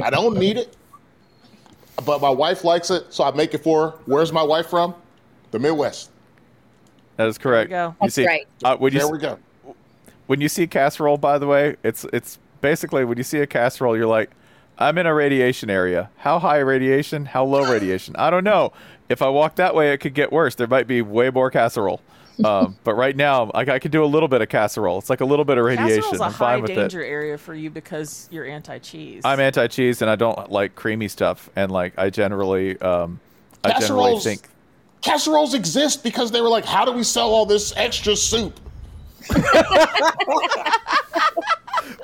I 0.00 0.10
don't 0.10 0.36
need 0.36 0.58
it. 0.58 0.76
But 2.04 2.20
my 2.20 2.30
wife 2.30 2.64
likes 2.64 2.90
it, 2.90 3.12
so 3.12 3.24
I 3.24 3.30
make 3.32 3.54
it 3.54 3.58
for 3.58 3.90
her. 3.90 3.96
Where's 4.06 4.32
my 4.32 4.42
wife 4.42 4.66
from? 4.68 4.94
The 5.50 5.58
Midwest. 5.58 6.10
That 7.16 7.28
is 7.28 7.38
correct. 7.38 7.70
go. 7.70 7.88
You 7.88 7.96
That's 8.00 8.14
see, 8.14 8.26
right. 8.26 8.46
uh, 8.64 8.76
when 8.76 8.92
you 8.92 8.98
There 9.00 9.06
s- 9.08 9.12
we 9.12 9.18
go. 9.18 9.38
when 10.26 10.40
you 10.40 10.48
see 10.48 10.66
casserole, 10.66 11.18
by 11.18 11.38
the 11.38 11.46
way, 11.46 11.76
it's 11.82 12.04
it's 12.12 12.38
basically 12.60 13.04
when 13.04 13.18
you 13.18 13.24
see 13.24 13.38
a 13.40 13.46
casserole, 13.46 13.96
you're 13.96 14.06
like, 14.06 14.30
I'm 14.78 14.96
in 14.98 15.06
a 15.06 15.14
radiation 15.14 15.68
area. 15.68 16.10
How 16.18 16.38
high 16.38 16.58
radiation? 16.58 17.26
How 17.26 17.44
low 17.44 17.70
radiation? 17.70 18.16
I 18.16 18.30
don't 18.30 18.44
know. 18.44 18.72
If 19.08 19.20
I 19.20 19.28
walk 19.28 19.56
that 19.56 19.74
way, 19.74 19.92
it 19.92 19.98
could 19.98 20.14
get 20.14 20.32
worse. 20.32 20.54
There 20.54 20.66
might 20.66 20.86
be 20.86 21.02
way 21.02 21.28
more 21.28 21.50
casserole. 21.50 22.00
Um, 22.44 22.76
but 22.84 22.94
right 22.94 23.14
now, 23.14 23.50
like 23.54 23.68
I 23.68 23.78
can 23.78 23.90
do 23.90 24.04
a 24.04 24.06
little 24.06 24.28
bit 24.28 24.40
of 24.42 24.48
casserole. 24.48 24.98
It's 24.98 25.10
like 25.10 25.20
a 25.20 25.24
little 25.24 25.44
bit 25.44 25.58
of 25.58 25.64
radiation. 25.64 26.02
Casserole's 26.02 26.20
a 26.20 26.24
I'm 26.24 26.32
high 26.32 26.38
fine 26.38 26.62
with 26.62 26.70
it. 26.70 26.74
danger 26.74 27.02
area 27.02 27.36
for 27.38 27.54
you 27.54 27.70
because 27.70 28.28
you're 28.30 28.46
anti-cheese. 28.46 29.22
I'm 29.24 29.40
anti-cheese 29.40 30.02
and 30.02 30.10
I 30.10 30.16
don't 30.16 30.50
like 30.50 30.74
creamy 30.74 31.08
stuff. 31.08 31.50
And 31.56 31.70
like 31.70 31.98
I 31.98 32.10
generally, 32.10 32.80
um, 32.80 33.20
I 33.64 33.78
generally 33.78 34.12
Casseroles, 34.12 34.24
think 34.24 34.48
casseroles 35.02 35.54
exist 35.54 36.02
because 36.02 36.30
they 36.30 36.40
were 36.40 36.48
like, 36.48 36.64
how 36.64 36.84
do 36.84 36.92
we 36.92 37.02
sell 37.02 37.30
all 37.30 37.46
this 37.46 37.72
extra 37.76 38.16
soup? 38.16 38.58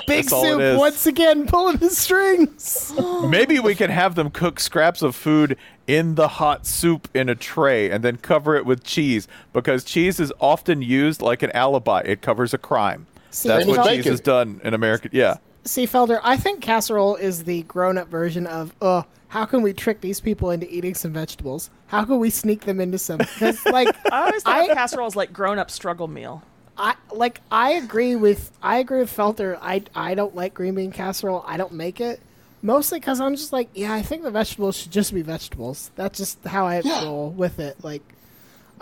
Big 0.06 0.24
That's 0.24 0.30
soup 0.30 0.78
once 0.78 1.06
again 1.06 1.46
pulling 1.46 1.76
the 1.76 1.90
strings. 1.90 2.92
Maybe 3.28 3.58
we 3.60 3.74
can 3.74 3.90
have 3.90 4.14
them 4.14 4.30
cook 4.30 4.58
scraps 4.58 5.02
of 5.02 5.14
food 5.14 5.56
in 5.86 6.14
the 6.14 6.28
hot 6.28 6.66
soup 6.66 7.08
in 7.14 7.28
a 7.28 7.34
tray 7.34 7.90
and 7.90 8.02
then 8.02 8.16
cover 8.16 8.56
it 8.56 8.64
with 8.64 8.82
cheese 8.82 9.28
because 9.52 9.84
cheese 9.84 10.18
is 10.18 10.32
often 10.40 10.80
used 10.82 11.20
like 11.20 11.42
an 11.42 11.50
alibi. 11.52 12.00
It 12.04 12.22
covers 12.22 12.54
a 12.54 12.58
crime. 12.58 13.06
See, 13.30 13.48
That's 13.48 13.66
what 13.66 13.78
with 13.78 13.86
cheese 13.86 13.98
bacon. 13.98 14.12
is 14.14 14.20
done 14.20 14.60
in 14.64 14.72
America. 14.74 15.10
Yeah. 15.12 15.36
See, 15.64 15.86
Felder, 15.86 16.20
I 16.24 16.36
think 16.38 16.62
casserole 16.62 17.16
is 17.16 17.44
the 17.44 17.62
grown-up 17.64 18.08
version 18.08 18.46
of, 18.46 18.74
uh, 18.80 19.02
how 19.28 19.44
can 19.44 19.60
we 19.60 19.74
trick 19.74 20.00
these 20.00 20.18
people 20.20 20.50
into 20.50 20.66
eating 20.74 20.94
some 20.94 21.12
vegetables? 21.12 21.68
How 21.88 22.04
can 22.04 22.18
we 22.18 22.30
sneak 22.30 22.62
them 22.62 22.80
into 22.80 22.96
some? 22.96 23.18
Because, 23.18 23.64
like, 23.66 23.88
I 24.10 24.22
always 24.22 24.42
thought 24.42 24.54
I- 24.60 24.64
of 24.68 24.76
casserole 24.76 25.06
as 25.06 25.14
like 25.16 25.32
grown-up 25.34 25.70
struggle 25.70 26.08
meal. 26.08 26.42
I 26.78 26.94
like 27.12 27.40
I 27.50 27.72
agree 27.72 28.14
with 28.16 28.50
I 28.62 28.78
agree 28.78 29.00
with 29.00 29.14
Felder. 29.14 29.58
I 29.60 29.82
I 29.94 30.14
don't 30.14 30.34
like 30.34 30.54
green 30.54 30.74
bean 30.76 30.92
casserole. 30.92 31.44
I 31.46 31.56
don't 31.56 31.72
make 31.72 32.00
it 32.00 32.20
mostly 32.62 33.00
because 33.00 33.20
I'm 33.20 33.34
just 33.34 33.52
like 33.52 33.68
yeah. 33.74 33.92
I 33.92 34.02
think 34.02 34.22
the 34.22 34.30
vegetables 34.30 34.76
should 34.76 34.92
just 34.92 35.12
be 35.12 35.22
vegetables. 35.22 35.90
That's 35.96 36.18
just 36.18 36.42
how 36.44 36.66
I 36.66 36.80
Yeah. 36.84 37.04
roll 37.04 37.30
with 37.30 37.58
it. 37.58 37.76
Like 37.82 38.02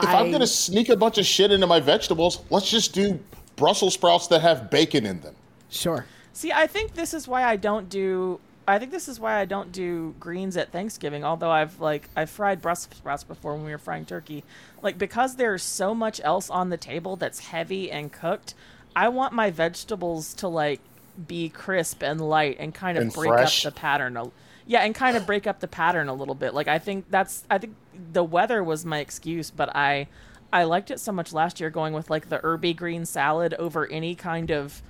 If 0.03 0.09
I, 0.09 0.21
I'm 0.21 0.31
gonna 0.31 0.47
sneak 0.47 0.89
a 0.91 0.97
bunch 0.97 1.17
of 1.19 1.25
shit 1.27 1.51
into 1.51 1.67
my 1.67 1.81
vegetables, 1.81 2.41
let's 2.51 2.71
just 2.71 2.93
do 2.93 3.19
Brussels 3.57 3.95
sprouts 3.95 4.27
that 4.29 4.43
have 4.43 4.71
bacon 4.71 5.07
in 5.07 5.21
them. 5.23 5.35
sure. 5.71 6.05
See, 6.35 6.53
I 6.53 6.67
think 6.67 6.93
this 6.93 7.15
is 7.15 7.27
why 7.27 7.45
I 7.45 7.57
don't 7.57 7.89
do. 7.89 8.39
I 8.69 8.79
think 8.79 8.91
this 8.91 9.09
is 9.09 9.21
why 9.21 9.39
I 9.39 9.45
don't 9.45 9.71
do 9.71 10.15
greens 10.19 10.57
at 10.57 10.73
Thanksgiving. 10.73 11.25
Although 11.25 11.51
I've 11.51 11.81
like 11.81 12.09
I've 12.17 12.31
fried 12.31 12.61
Brussels 12.61 12.97
sprouts 12.97 13.25
before 13.25 13.55
when 13.55 13.65
we 13.65 13.71
were 13.71 13.79
frying 13.79 14.05
turkey, 14.05 14.43
like 14.83 14.99
because 14.99 15.37
there's 15.37 15.63
so 15.63 15.95
much 15.95 16.21
else 16.25 16.51
on 16.51 16.71
the 16.71 16.77
table 16.77 17.17
that's 17.17 17.39
heavy 17.41 17.91
and 17.91 18.13
cooked. 18.13 18.55
I 18.95 19.09
want 19.09 19.33
my 19.35 19.51
vegetables 19.51 20.35
to 20.35 20.49
like 20.49 20.81
be 21.29 21.49
crisp 21.49 22.03
and 22.03 22.21
light 22.21 22.57
and 22.59 22.75
kind 22.75 22.99
of 22.99 23.03
And 23.03 23.13
break 23.13 23.33
fresh. 23.33 23.65
up 23.65 23.73
the 23.75 23.81
pattern. 23.81 24.17
A, 24.17 24.31
yeah, 24.67 24.81
and 24.81 24.95
kind 24.95 25.17
of 25.17 25.27
break 25.27 25.47
up 25.47 25.61
the 25.61 25.69
pattern 25.69 26.09
a 26.09 26.15
little 26.15 26.35
bit. 26.35 26.53
Like 26.53 26.67
I 26.69 26.79
think 26.79 27.07
that's 27.11 27.45
I 27.49 27.59
think 27.59 27.77
the 28.13 28.25
weather 28.25 28.65
was 28.65 28.85
my 28.85 28.99
excuse, 28.99 29.51
but 29.51 29.75
I 29.77 30.09
I 30.53 30.65
liked 30.65 30.91
it 30.91 30.99
so 30.99 31.13
much 31.13 31.33
last 31.33 31.61
year 31.61 31.71
going 31.71 31.93
with 31.93 32.11
like 32.11 32.29
the 32.31 32.39
herby 32.39 32.75
green 32.75 33.05
salad 33.07 33.55
over 33.55 33.87
any 33.87 34.15
kind 34.15 34.51
of 34.51 34.83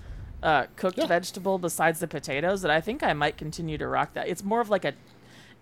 uh, 0.47 0.67
cooked 0.77 0.97
vegetable 1.09 1.59
besides 1.59 1.99
the 1.99 2.07
potatoes 2.07 2.63
that 2.63 2.71
I 2.71 2.81
think 2.81 3.03
I 3.03 3.13
might 3.13 3.37
continue 3.37 3.77
to 3.79 3.87
rock 3.89 4.15
that. 4.15 4.29
It's 4.29 4.45
more 4.45 4.61
of 4.61 4.71
like 4.71 4.85
a 4.85 4.95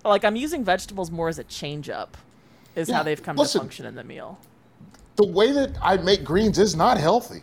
like 0.05 0.25
I'm 0.25 0.37
using 0.37 0.63
vegetables 0.63 1.11
more 1.11 1.29
as 1.31 1.39
a 1.39 1.45
change 1.45 1.89
up 1.89 2.19
is 2.77 2.91
how 2.91 3.03
they've 3.03 3.23
come 3.23 3.37
listen. 3.37 3.61
to 3.61 3.65
function 3.65 3.87
in 3.87 3.95
the 3.95 4.05
meal. 4.05 4.39
The 5.17 5.27
way 5.27 5.53
that 5.53 5.79
I 5.81 5.97
make 5.97 6.23
greens 6.23 6.59
is 6.59 6.77
not 6.77 6.99
healthy. 6.99 7.43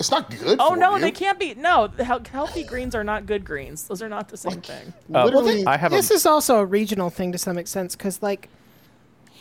It's 0.00 0.10
not 0.10 0.30
good. 0.30 0.56
Oh 0.58 0.70
for 0.70 0.76
no, 0.76 0.94
you. 0.94 1.02
they 1.02 1.10
can't 1.10 1.38
be. 1.38 1.54
No, 1.54 1.88
healthy 1.88 2.64
greens 2.64 2.94
are 2.94 3.04
not 3.04 3.26
good 3.26 3.44
greens. 3.44 3.86
Those 3.86 4.00
are 4.00 4.08
not 4.08 4.30
the 4.30 4.38
same 4.38 4.62
thing. 4.62 4.94
Literally, 5.10 5.66
I 5.66 5.76
have 5.76 5.90
This 5.90 6.10
a, 6.10 6.14
is 6.14 6.24
also 6.24 6.56
a 6.56 6.64
regional 6.64 7.10
thing 7.10 7.32
to 7.32 7.38
some 7.38 7.58
extent 7.58 7.92
because 7.92 8.22
like 8.22 8.48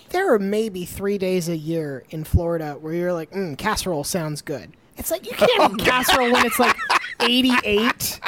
there 0.10 0.34
are 0.34 0.40
maybe 0.40 0.84
three 0.84 1.18
days 1.18 1.48
a 1.48 1.56
year 1.56 2.04
in 2.10 2.26
Florida 2.26 2.74
where 2.74 2.94
you're 2.94 3.14
like, 3.14 3.32
mm, 3.32 3.58
casserole 3.58 4.04
sounds 4.04 4.42
good. 4.42 4.74
It's 4.98 5.12
like 5.12 5.26
you 5.26 5.36
can't 5.36 5.74
eat 5.80 5.86
casserole 5.86 6.32
when 6.32 6.46
it's 6.46 6.60
like 6.60 6.76
88 7.22 8.20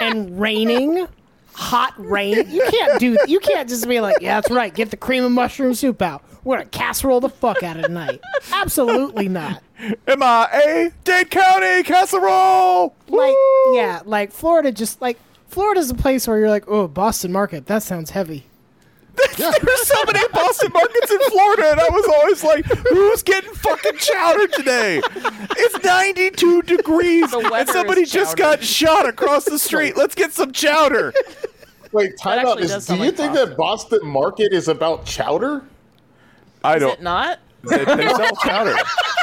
and 0.00 0.40
raining, 0.40 1.06
hot 1.54 1.94
rain. 1.98 2.48
You 2.50 2.66
can't 2.70 3.00
do. 3.00 3.16
You 3.26 3.40
can't 3.40 3.68
just 3.68 3.88
be 3.88 4.00
like, 4.00 4.16
yeah, 4.20 4.40
that's 4.40 4.50
right. 4.50 4.72
Get 4.74 4.90
the 4.90 4.96
cream 4.96 5.24
of 5.24 5.32
mushroom 5.32 5.74
soup 5.74 6.00
out. 6.02 6.24
We're 6.44 6.56
gonna 6.58 6.68
casserole 6.70 7.20
the 7.20 7.28
fuck 7.28 7.62
out 7.62 7.76
of 7.76 7.84
tonight. 7.84 8.20
Absolutely 8.52 9.28
not. 9.28 9.62
MIA 10.06 10.92
Dade 11.04 11.30
County 11.30 11.82
casserole. 11.82 12.94
Like, 13.08 13.34
yeah, 13.72 14.00
like 14.04 14.32
Florida. 14.32 14.72
Just 14.72 15.00
like 15.00 15.18
Florida's 15.48 15.90
a 15.90 15.94
place 15.94 16.26
where 16.26 16.38
you're 16.38 16.50
like, 16.50 16.64
oh, 16.68 16.88
Boston 16.88 17.32
Market. 17.32 17.66
That 17.66 17.82
sounds 17.82 18.10
heavy. 18.10 18.44
There's 19.36 19.86
so 19.86 20.04
many 20.06 20.26
Boston 20.32 20.70
markets 20.72 21.10
in 21.10 21.18
Florida, 21.30 21.70
and 21.72 21.80
I 21.80 21.88
was 21.90 22.06
always 22.06 22.42
like, 22.44 22.64
"Who's 22.88 23.22
getting 23.22 23.52
fucking 23.52 23.98
chowder 23.98 24.46
today?" 24.48 25.00
It's 25.56 25.84
92 25.84 26.62
degrees, 26.62 27.32
and 27.32 27.68
somebody 27.68 28.04
just 28.04 28.36
got 28.36 28.62
shot 28.62 29.06
across 29.08 29.44
the 29.44 29.58
street. 29.58 29.96
Let's 29.96 30.14
get 30.14 30.32
some 30.32 30.52
chowder. 30.52 31.12
Wait, 31.92 32.16
time 32.18 32.46
out. 32.46 32.60
Is, 32.60 32.86
do 32.86 32.94
you 32.94 33.00
like 33.00 33.16
think 33.16 33.32
pasta. 33.32 33.46
that 33.46 33.56
Boston 33.56 34.06
Market 34.06 34.52
is 34.52 34.68
about 34.68 35.04
chowder? 35.04 35.62
I 36.64 36.78
don't. 36.78 36.92
Is 36.92 36.98
it 36.98 37.02
not? 37.02 37.38
They, 37.64 37.84
they 37.84 38.08
sell 38.08 38.34
chowder. 38.36 38.74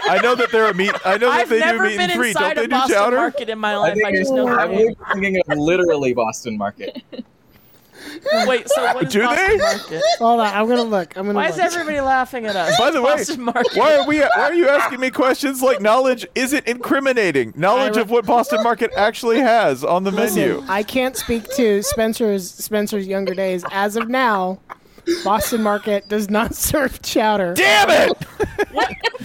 I 0.03 0.19
know 0.21 0.35
that 0.35 0.51
they're 0.51 0.69
a 0.69 0.73
meat. 0.73 0.93
I 1.03 1.17
know 1.17 1.29
that 1.31 1.41
I've 1.41 1.49
they 1.49 1.59
do 1.61 1.81
meat 1.81 1.97
been 1.97 2.09
and 2.11 2.13
three. 2.13 2.33
Don't 2.33 2.55
they 2.55 2.63
a 2.63 2.67
do 2.67 2.69
Boston 2.69 2.95
chowder? 2.95 3.15
market 3.17 3.49
in 3.49 3.59
my 3.59 3.73
I 3.73 3.75
life. 3.77 3.93
think 3.95 4.05
I 4.05 4.11
just 4.15 4.31
know 4.31 4.47
I'm 4.47 4.93
thinking 5.19 5.41
of 5.47 5.57
literally 5.57 6.13
Boston 6.13 6.57
Market. 6.57 7.01
Wait, 8.47 8.69
so 8.69 8.83
what 8.93 9.03
is 9.05 9.11
Do 9.13 9.21
Boston 9.23 9.47
they? 9.49 9.57
Market? 9.57 10.01
Hold 10.19 10.39
on, 10.41 10.53
I'm 10.53 10.67
gonna 10.67 10.83
look. 10.83 11.15
I'm 11.17 11.25
gonna. 11.25 11.35
Why 11.35 11.47
look. 11.49 11.53
is 11.53 11.59
everybody 11.59 11.99
laughing 12.01 12.45
at 12.45 12.55
us? 12.55 12.77
By 12.79 12.91
the 12.91 13.01
way, 13.01 13.15
Boston 13.17 13.41
Market. 13.43 13.75
why 13.75 13.95
are 13.97 14.07
we? 14.07 14.19
Why 14.19 14.29
are 14.35 14.53
you 14.53 14.67
asking 14.67 14.99
me 14.99 15.09
questions 15.11 15.61
like 15.61 15.81
knowledge 15.81 16.25
isn't 16.35 16.67
incriminating? 16.67 17.53
Knowledge 17.55 17.97
I- 17.97 18.01
of 18.01 18.09
what 18.09 18.25
Boston 18.25 18.63
Market 18.63 18.91
actually 18.95 19.39
has 19.39 19.83
on 19.83 20.03
the 20.03 20.11
menu. 20.11 20.63
I 20.67 20.83
can't 20.83 21.15
speak 21.17 21.43
to 21.55 21.81
Spencer's 21.83 22.49
Spencer's 22.49 23.07
younger 23.07 23.33
days. 23.33 23.63
As 23.71 23.95
of 23.95 24.09
now, 24.09 24.59
Boston 25.23 25.61
Market 25.63 26.07
does 26.09 26.29
not 26.29 26.55
serve 26.69 27.01
chowder. 27.01 27.53
Damn 27.55 27.89
it! 28.11 28.17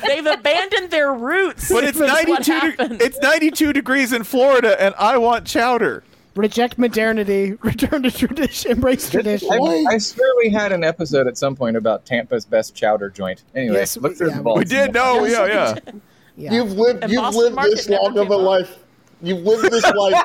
They've 0.06 0.26
abandoned 0.26 0.90
their 0.90 1.12
roots. 1.12 1.70
But 1.70 1.84
it's 1.84 1.98
That's 1.98 2.26
92. 2.46 2.76
de- 2.98 3.04
it's 3.04 3.18
92 3.20 3.72
degrees 3.72 4.12
in 4.12 4.24
Florida, 4.24 4.80
and 4.82 4.94
I 4.98 5.18
want 5.18 5.46
chowder. 5.46 6.02
Reject 6.36 6.78
modernity. 6.78 7.52
Return 7.62 8.02
to 8.02 8.10
tradition. 8.10 8.72
Embrace 8.72 9.08
tradition. 9.10 9.48
I, 9.52 9.84
I 9.88 9.98
swear 9.98 10.28
we 10.38 10.50
had 10.50 10.72
an 10.72 10.82
episode 10.84 11.26
at 11.26 11.38
some 11.38 11.54
point 11.54 11.76
about 11.76 12.04
Tampa's 12.04 12.44
best 12.44 12.74
chowder 12.74 13.08
joint. 13.10 13.42
Anyway, 13.54 13.76
Yes, 13.76 13.96
look 13.96 14.16
through 14.16 14.30
yeah, 14.30 14.36
the 14.38 14.42
we. 14.42 14.58
We 14.58 14.64
did 14.64 14.92
know, 14.94 15.24
yeah, 15.24 15.46
yeah. 15.46 15.74
Yeah. 16.36 16.52
You've 16.52 16.72
lived. 16.72 17.04
And 17.04 17.12
you've 17.12 17.22
Boston 17.22 17.42
lived 17.44 17.54
Market 17.54 17.70
this 17.76 17.88
long 17.88 18.18
of 18.18 18.30
a 18.30 18.34
up. 18.34 18.40
life. 18.40 18.78
You've 19.22 19.46
lived 19.46 19.70
this 19.72 19.84
life 19.94 20.24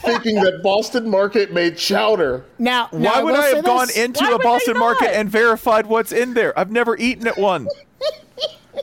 thinking 0.00 0.36
that 0.36 0.62
Boston 0.62 1.06
Market 1.10 1.52
made 1.52 1.76
chowder. 1.76 2.46
Now, 2.58 2.88
now 2.94 3.12
Why 3.16 3.22
would 3.22 3.34
will 3.34 3.40
I 3.42 3.46
have 3.48 3.64
gone 3.66 3.88
this. 3.88 3.98
into 3.98 4.24
Why 4.24 4.32
a 4.36 4.38
Boston 4.38 4.78
market 4.78 5.14
and 5.14 5.28
verified 5.28 5.84
what's 5.84 6.12
in 6.12 6.32
there? 6.32 6.58
I've 6.58 6.70
never 6.70 6.96
eaten 6.96 7.26
at 7.26 7.36
one. 7.36 7.68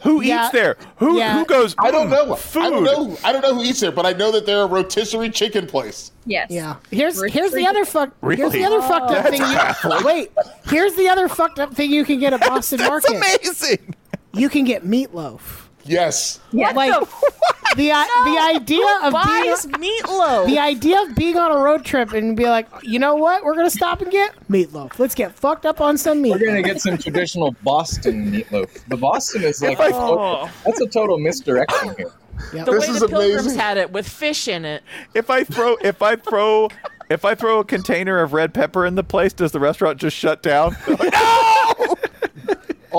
Who 0.08 0.22
Yeah. 0.22 0.46
eats 0.46 0.54
there? 0.54 0.78
Who 0.98 1.18
Yeah. 1.18 1.34
who 1.38 1.46
goes? 1.46 1.76
I 1.78 1.92
don't 1.92 2.08
"Mm, 2.08 2.12
know. 2.28 2.36
Food. 2.36 2.64
I 2.64 2.70
don't 2.70 2.84
know. 2.86 3.18
I 3.26 3.34
don't 3.34 3.42
know 3.42 3.56
who 3.56 3.64
eats 3.64 3.82
there, 3.82 3.92
but 3.92 4.06
I 4.06 4.14
know 4.14 4.32
that 4.32 4.46
they're 4.46 4.62
a 4.62 4.66
rotisserie 4.66 5.30
chicken 5.30 5.68
place. 5.68 6.12
Yes. 6.26 6.48
Yeah. 6.50 6.76
Here's 6.92 7.18
We're 7.18 7.28
here's 7.28 7.52
the 7.52 7.68
other 7.68 7.84
fuck. 7.84 8.12
Really? 8.22 8.42
Here's 8.42 8.54
the 8.54 8.64
other 8.64 8.82
fucked 8.82 9.12
up 9.12 9.28
thing. 9.28 9.42
You, 9.42 10.06
wait. 10.06 10.32
Here's 10.70 10.94
the 10.96 11.10
other 11.10 11.28
fucked 11.28 11.60
up 11.60 11.74
thing 11.74 11.92
you 11.92 12.06
can 12.06 12.20
get 12.22 12.32
at 12.32 12.40
Boston 12.48 12.78
That's 12.80 12.90
Market. 13.10 13.16
amazing. 13.44 13.96
You 14.34 14.48
can 14.48 14.64
get 14.64 14.86
meatloaf. 14.86 15.67
Yes. 15.88 16.40
Yes. 16.52 16.76
Like 16.76 16.92
the 17.76 17.92
i- 17.92 18.24
the 18.26 18.58
idea 18.60 18.86
of 19.04 19.14
being 19.14 19.54
meatloaf? 20.02 20.46
the 20.48 20.60
idea 20.60 21.02
of 21.02 21.16
being 21.16 21.38
on 21.38 21.52
a 21.52 21.58
road 21.58 21.86
trip 21.86 22.14
and 22.14 22.36
be 22.36 22.46
like, 22.46 22.68
you 22.84 23.00
know 23.00 23.16
what, 23.16 23.44
we're 23.44 23.56
gonna 23.56 23.70
stop 23.70 24.02
and 24.02 24.12
get 24.12 24.34
meatloaf. 24.50 24.98
Let's 25.00 25.16
get 25.16 25.34
fucked 25.34 25.66
up 25.66 25.82
on 25.82 25.98
some 25.98 26.22
meat. 26.22 26.32
We're 26.32 26.46
gonna 26.48 26.62
get 26.62 26.82
some 26.82 26.98
traditional 26.98 27.56
Boston 27.64 28.32
meatloaf. 28.32 28.70
The 28.88 28.98
Boston 28.98 29.44
is 29.44 29.62
like 29.62 29.78
Oh. 29.80 30.50
that's 30.66 30.80
a 30.82 30.88
total 30.88 31.18
misdirection 31.18 31.96
here. 31.98 32.12
Yep. 32.54 32.66
the 32.68 32.72
This 32.74 32.88
way 32.88 32.94
is 32.94 33.00
the 33.00 33.08
Pilgrims 33.08 33.42
amazing. 33.42 33.60
had 33.60 33.78
it 33.78 33.92
with 33.92 34.08
fish 34.08 34.48
in 34.48 34.64
it. 34.64 34.84
If 35.16 35.30
I 35.30 35.44
throw 35.44 35.76
if 35.82 36.02
I 36.04 36.16
throw 36.16 36.70
if 37.10 37.24
I 37.26 37.36
throw 37.36 37.60
a 37.60 37.64
container 37.66 38.20
of 38.22 38.34
red 38.34 38.54
pepper 38.54 38.86
in 38.86 38.96
the 38.96 39.04
place, 39.04 39.32
does 39.34 39.52
the 39.54 39.60
restaurant 39.60 39.98
just 39.98 40.16
shut 40.16 40.44
down? 40.44 40.76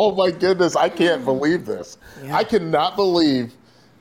Oh 0.00 0.14
my 0.14 0.30
goodness, 0.30 0.76
I 0.76 0.88
can't 0.88 1.24
believe 1.24 1.66
this. 1.66 1.98
I 2.30 2.44
cannot 2.44 2.94
believe 2.94 3.52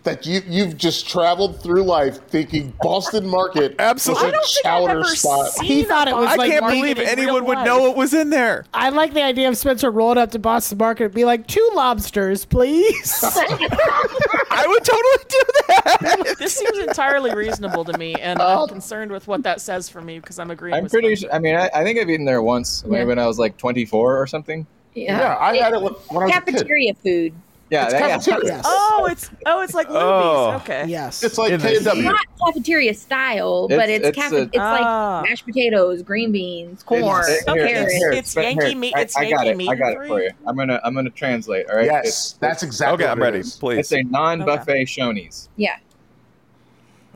that 0.03 0.27
you 0.27 0.43
you've 0.47 0.77
just 0.77 1.09
traveled 1.09 1.59
through 1.63 1.81
life 1.81 2.19
thinking 2.27 2.71
Boston 2.81 3.27
Market 3.27 3.73
Absolutely. 3.79 4.29
was 4.29 4.59
a 4.59 4.63
chowder 4.63 5.03
spot. 5.05 5.49
He 5.63 5.81
thought 5.83 6.07
it 6.07 6.15
was 6.15 6.29
I 6.29 6.35
like 6.35 6.51
can't 6.51 6.67
believe 6.67 6.99
anyone 6.99 7.45
would 7.45 7.57
life. 7.57 7.65
know 7.65 7.89
it 7.89 7.97
was 7.97 8.13
in 8.13 8.29
there. 8.29 8.65
I 8.75 8.89
like 8.89 9.15
the 9.15 9.23
idea 9.23 9.49
of 9.49 9.57
Spencer 9.57 9.89
rolling 9.89 10.19
up 10.19 10.29
to 10.31 10.39
Boston 10.39 10.77
Market 10.77 11.05
and 11.05 11.13
be 11.15 11.25
like, 11.25 11.47
two 11.47 11.67
lobsters, 11.73 12.45
please. 12.45 13.19
I 13.23 14.65
would 14.67 14.85
totally 14.85 15.25
do 15.29 15.43
that. 15.67 16.35
This 16.37 16.55
seems 16.55 16.77
entirely 16.77 17.33
reasonable 17.33 17.85
to 17.85 17.97
me, 17.97 18.13
and 18.13 18.39
I'm 18.39 18.59
oh. 18.59 18.67
concerned 18.67 19.11
with 19.11 19.27
what 19.27 19.41
that 19.43 19.61
says 19.61 19.89
for 19.89 20.01
me 20.01 20.19
because 20.19 20.37
I'm 20.37 20.51
agreeing 20.51 20.75
I'm 20.75 20.83
with 20.83 20.91
pretty 20.91 21.15
sure. 21.15 21.33
I 21.33 21.39
mean, 21.39 21.55
I, 21.55 21.71
I 21.73 21.83
think 21.83 21.97
I've 21.97 22.09
eaten 22.09 22.25
there 22.25 22.43
once 22.43 22.83
when, 22.85 22.99
Yeah. 22.99 23.05
when 23.07 23.17
I 23.17 23.25
was 23.25 23.39
like 23.39 23.57
24 23.57 24.21
or 24.21 24.27
something. 24.27 24.67
Yeah, 24.97 25.19
Yeah, 25.19 25.37
I 25.39 25.55
had 25.57 25.73
it 25.73 25.81
when 25.81 25.93
when 26.09 26.23
I 26.23 26.25
was 26.25 26.35
a 26.35 26.41
kid. 26.41 26.55
cafeteria 26.55 26.93
food. 26.95 27.33
Yeah, 27.69 27.83
It's 27.85 27.93
cafeteria. 27.93 28.45
yes. 28.45 28.63
Oh, 28.65 29.07
it's 29.11 29.29
oh, 29.45 29.59
it's 29.61 29.73
like 29.73 29.87
Luby's. 29.89 29.97
Oh. 30.01 30.53
Okay. 30.61 30.85
Yes. 30.87 31.21
It's 31.21 31.37
like 31.37 31.51
In 31.51 31.59
the 31.59 31.67
K 31.67 31.75
and 31.75 31.85
W. 31.85 32.03
Not 32.03 32.25
cafeteria 32.45 32.93
style, 32.93 33.67
but 33.67 33.89
It's- 33.89 33.99
it's 33.99 34.07
it's 34.07 34.17
cafe- 34.17 34.37
a- 34.37 34.41
it's 34.43 34.55
like 34.55 34.85
ah. 34.85 35.21
mashed 35.27 35.45
potatoes, 35.45 36.01
green 36.01 36.31
beans, 36.31 36.81
corn, 36.83 37.01
Here, 37.01 37.39
Okay, 37.49 37.67
here, 37.67 37.75
it's- 37.81 37.91
here, 37.93 38.11
it's 38.13 38.35
Yankee 38.37 38.67
here, 38.69 38.77
meat- 38.77 38.93
I, 38.95 39.01
it's 39.01 39.17
I 39.17 39.23
got 39.23 39.29
Yankee 39.45 39.49
it. 39.49 39.57
meat 39.57 39.69
I 39.69 39.75
got 39.75 39.91
it 40.01 40.07
for 40.07 40.21
you. 40.21 40.29
I'm 40.47 40.55
gonna 40.55 40.79
I'm 40.83 40.95
gonna 40.95 41.09
translate. 41.09 41.69
All 41.69 41.75
right. 41.75 41.85
Yes, 41.85 42.05
It's, 42.07 42.31
that's 42.39 42.63
exactly. 42.63 43.03
Okay, 43.03 43.11
I'm 43.11 43.21
ready. 43.21 43.41
Please. 43.43 43.79
it's 43.79 43.91
a 43.91 44.01
non-buffet 44.03 44.85
Shoney's. 44.85 45.49
Yeah. 45.57 45.75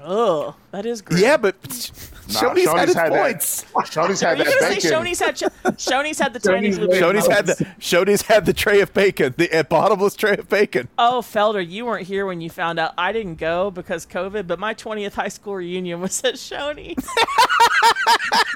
Oh, 0.03 0.55
that 0.71 0.85
is 0.85 1.01
great. 1.01 1.21
yeah, 1.21 1.37
but 1.37 1.55
Nah, 2.27 2.39
Shoney's 2.39 2.67
had 2.71 2.87
his 2.87 2.95
that. 2.95 3.09
points. 3.09 3.65
Shoney's 3.75 4.23
Are 4.23 4.27
had 4.29 4.37
you 4.37 4.43
that 4.45 4.59
gonna 4.59 4.75
bacon. 4.75 4.81
say 4.81 4.91
Shoney's 4.91 5.19
had 5.19 5.35
Shoney's 5.77 6.19
had 6.19 6.33
the 6.33 6.39
tiny 6.39 6.69
Shoney's 6.69 6.77
Shoney's 7.01 7.27
had 7.27 7.45
the 7.47 7.55
Shoney's 7.79 8.21
had 8.21 8.45
the 8.45 8.53
tray 8.53 8.79
of 8.81 8.93
bacon, 8.93 9.33
the 9.37 9.51
uh, 9.51 9.63
bottomless 9.63 10.15
tray 10.15 10.37
of 10.37 10.47
bacon. 10.47 10.87
Oh, 10.97 11.21
Felder, 11.23 11.67
you 11.67 11.85
weren't 11.85 12.05
here 12.07 12.25
when 12.25 12.39
you 12.41 12.49
found 12.49 12.79
out. 12.79 12.93
I 12.97 13.11
didn't 13.11 13.35
go 13.35 13.71
because 13.71 14.05
COVID, 14.05 14.47
but 14.47 14.59
my 14.59 14.73
20th 14.73 15.13
high 15.13 15.27
school 15.29 15.55
reunion 15.55 15.99
was 15.99 16.23
at 16.23 16.35
Shoney's. 16.35 17.05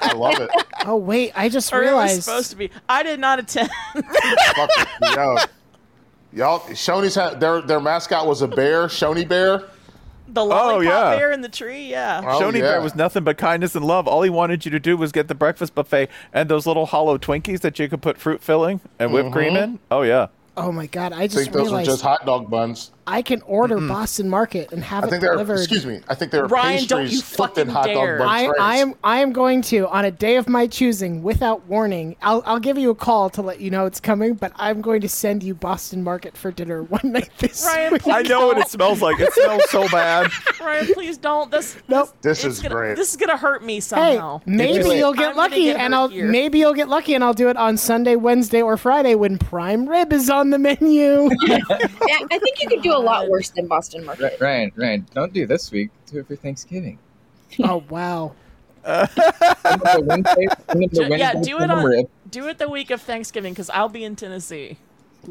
I 0.02 0.12
love 0.14 0.40
it. 0.40 0.50
oh, 0.86 0.96
wait. 0.96 1.32
I 1.34 1.48
just 1.48 1.72
or 1.72 1.82
it 1.82 1.92
was 1.92 2.24
supposed 2.24 2.50
to 2.50 2.56
be. 2.56 2.70
I 2.88 3.02
did 3.02 3.18
not 3.20 3.38
attend. 3.40 3.70
Fuck 3.92 4.70
it. 4.78 4.88
Yo, 5.16 5.36
y'all, 6.32 6.60
Shoney's 6.70 7.14
had 7.14 7.40
their 7.40 7.60
their 7.62 7.80
mascot 7.80 8.26
was 8.26 8.42
a 8.42 8.48
bear, 8.48 8.86
Shoney 8.86 9.26
Bear. 9.26 9.64
The 10.28 10.40
oh, 10.40 10.46
lollipop 10.46 10.84
yeah. 10.84 11.16
bear 11.16 11.32
in 11.32 11.40
the 11.40 11.48
tree. 11.48 11.90
Yeah. 11.90 12.20
Oh, 12.24 12.40
Shoney 12.40 12.54
yeah. 12.54 12.72
Bear 12.72 12.80
was 12.80 12.94
nothing 12.94 13.24
but 13.24 13.38
kindness 13.38 13.74
and 13.74 13.84
love. 13.84 14.08
All 14.08 14.22
he 14.22 14.30
wanted 14.30 14.64
you 14.64 14.70
to 14.70 14.80
do 14.80 14.96
was 14.96 15.12
get 15.12 15.28
the 15.28 15.34
breakfast 15.34 15.74
buffet 15.74 16.08
and 16.32 16.48
those 16.48 16.66
little 16.66 16.86
hollow 16.86 17.18
Twinkies 17.18 17.60
that 17.60 17.78
you 17.78 17.88
could 17.88 18.02
put 18.02 18.18
fruit 18.18 18.42
filling 18.42 18.80
and 18.98 19.12
whipped 19.12 19.32
cream 19.32 19.54
mm-hmm. 19.54 19.74
in. 19.74 19.78
Oh 19.90 20.02
yeah. 20.02 20.28
oh, 20.56 20.72
my 20.72 20.86
God. 20.86 21.12
I 21.12 21.22
I 21.22 21.26
just 21.26 21.38
think 21.38 21.52
those 21.52 21.72
were 21.72 21.82
just 21.82 22.02
hot 22.02 22.26
dog 22.26 22.50
buns. 22.50 22.90
I 23.06 23.22
can 23.22 23.40
order 23.42 23.76
mm-hmm. 23.76 23.88
Boston 23.88 24.28
Market 24.28 24.72
and 24.72 24.82
have 24.84 25.04
I 25.04 25.06
it 25.06 25.10
think 25.10 25.20
they're. 25.22 25.32
delivered. 25.32 25.58
Excuse 25.58 25.86
me. 25.86 26.00
I 26.08 26.14
think 26.14 26.32
they're 26.32 26.46
Ryan, 26.46 26.84
don't 26.86 27.08
you 27.08 27.20
cooked 27.22 27.58
in 27.58 27.66
fucking 27.66 27.68
hot 27.68 27.86
dare. 27.86 28.18
dog 28.18 28.28
I. 28.28 28.46
I 28.58 28.76
am 28.76 28.94
I 29.04 29.20
am 29.20 29.32
going 29.32 29.62
to 29.62 29.88
on 29.88 30.04
a 30.04 30.10
day 30.10 30.36
of 30.36 30.48
my 30.48 30.66
choosing 30.66 31.22
without 31.22 31.64
warning. 31.66 32.16
I'll 32.22 32.42
I'll 32.46 32.58
give 32.60 32.78
you 32.78 32.90
a 32.90 32.94
call 32.94 33.30
to 33.30 33.42
let 33.42 33.60
you 33.60 33.70
know 33.70 33.86
it's 33.86 34.00
coming, 34.00 34.34
but 34.34 34.52
I'm 34.56 34.80
going 34.80 35.00
to 35.02 35.08
send 35.08 35.42
you 35.42 35.54
Boston 35.54 36.02
Market 36.02 36.36
for 36.36 36.50
dinner 36.50 36.82
one 36.96 37.12
night 37.12 37.30
this 37.38 37.64
Ryan, 37.64 37.92
week. 37.92 38.06
I 38.08 38.22
know 38.22 38.48
what 38.48 38.58
it 38.58 38.68
smells 38.68 39.00
like. 39.02 39.20
It 39.20 39.32
smells 39.32 39.70
so 39.70 39.88
bad. 39.88 40.30
Ryan, 40.60 40.86
please 40.94 41.18
don't. 41.18 41.50
This. 41.50 41.76
Nope. 41.88 42.10
This 42.22 42.44
it's 42.44 42.56
is 42.56 42.62
gonna, 42.62 42.74
great. 42.74 42.96
This 42.96 43.10
is 43.10 43.16
gonna 43.16 43.36
hurt 43.36 43.62
me 43.64 43.74
Hey, 43.76 43.80
somehow. 43.80 44.40
maybe 44.46 44.96
you'll 44.96 45.12
get 45.14 45.30
I'm 45.30 45.36
lucky, 45.36 45.64
get 45.64 45.76
and 45.76 45.94
I'll 45.94 46.08
here. 46.08 46.26
maybe 46.26 46.58
you'll 46.58 46.74
get 46.74 46.88
lucky, 46.88 47.14
and 47.14 47.22
I'll 47.22 47.34
do 47.34 47.48
it 47.48 47.56
on 47.56 47.76
Sunday, 47.76 48.16
Wednesday, 48.16 48.62
or 48.62 48.76
Friday 48.76 49.14
when 49.14 49.38
prime 49.38 49.88
rib 49.88 50.12
is 50.12 50.28
on 50.30 50.50
the 50.50 50.58
menu. 50.58 51.28
yeah. 51.46 51.58
I 51.68 52.38
think 52.38 52.60
you 52.62 52.68
could 52.68 52.82
do 52.82 52.95
a 52.96 52.98
lot 52.98 53.28
worse 53.28 53.50
than 53.50 53.66
Boston 53.66 54.04
Market. 54.04 54.38
Ra- 54.40 54.46
Ryan, 54.48 54.72
Ryan, 54.76 55.06
don't 55.14 55.32
do 55.32 55.46
this 55.46 55.70
week. 55.70 55.90
Do 56.06 56.18
it 56.18 56.26
for 56.26 56.36
Thanksgiving. 56.36 56.98
oh 57.62 57.84
wow! 57.88 58.34
The 58.84 60.02
Wednesday- 60.04 60.46
the 60.68 61.16
yeah, 61.18 61.34
do 61.40 61.58
it 61.60 61.70
on 61.70 61.84
rib. 61.84 62.08
do 62.30 62.48
it 62.48 62.58
the 62.58 62.68
week 62.68 62.90
of 62.90 63.00
Thanksgiving 63.02 63.52
because 63.52 63.68
I'll 63.70 63.88
be 63.88 64.04
in 64.04 64.16
Tennessee. 64.16 64.78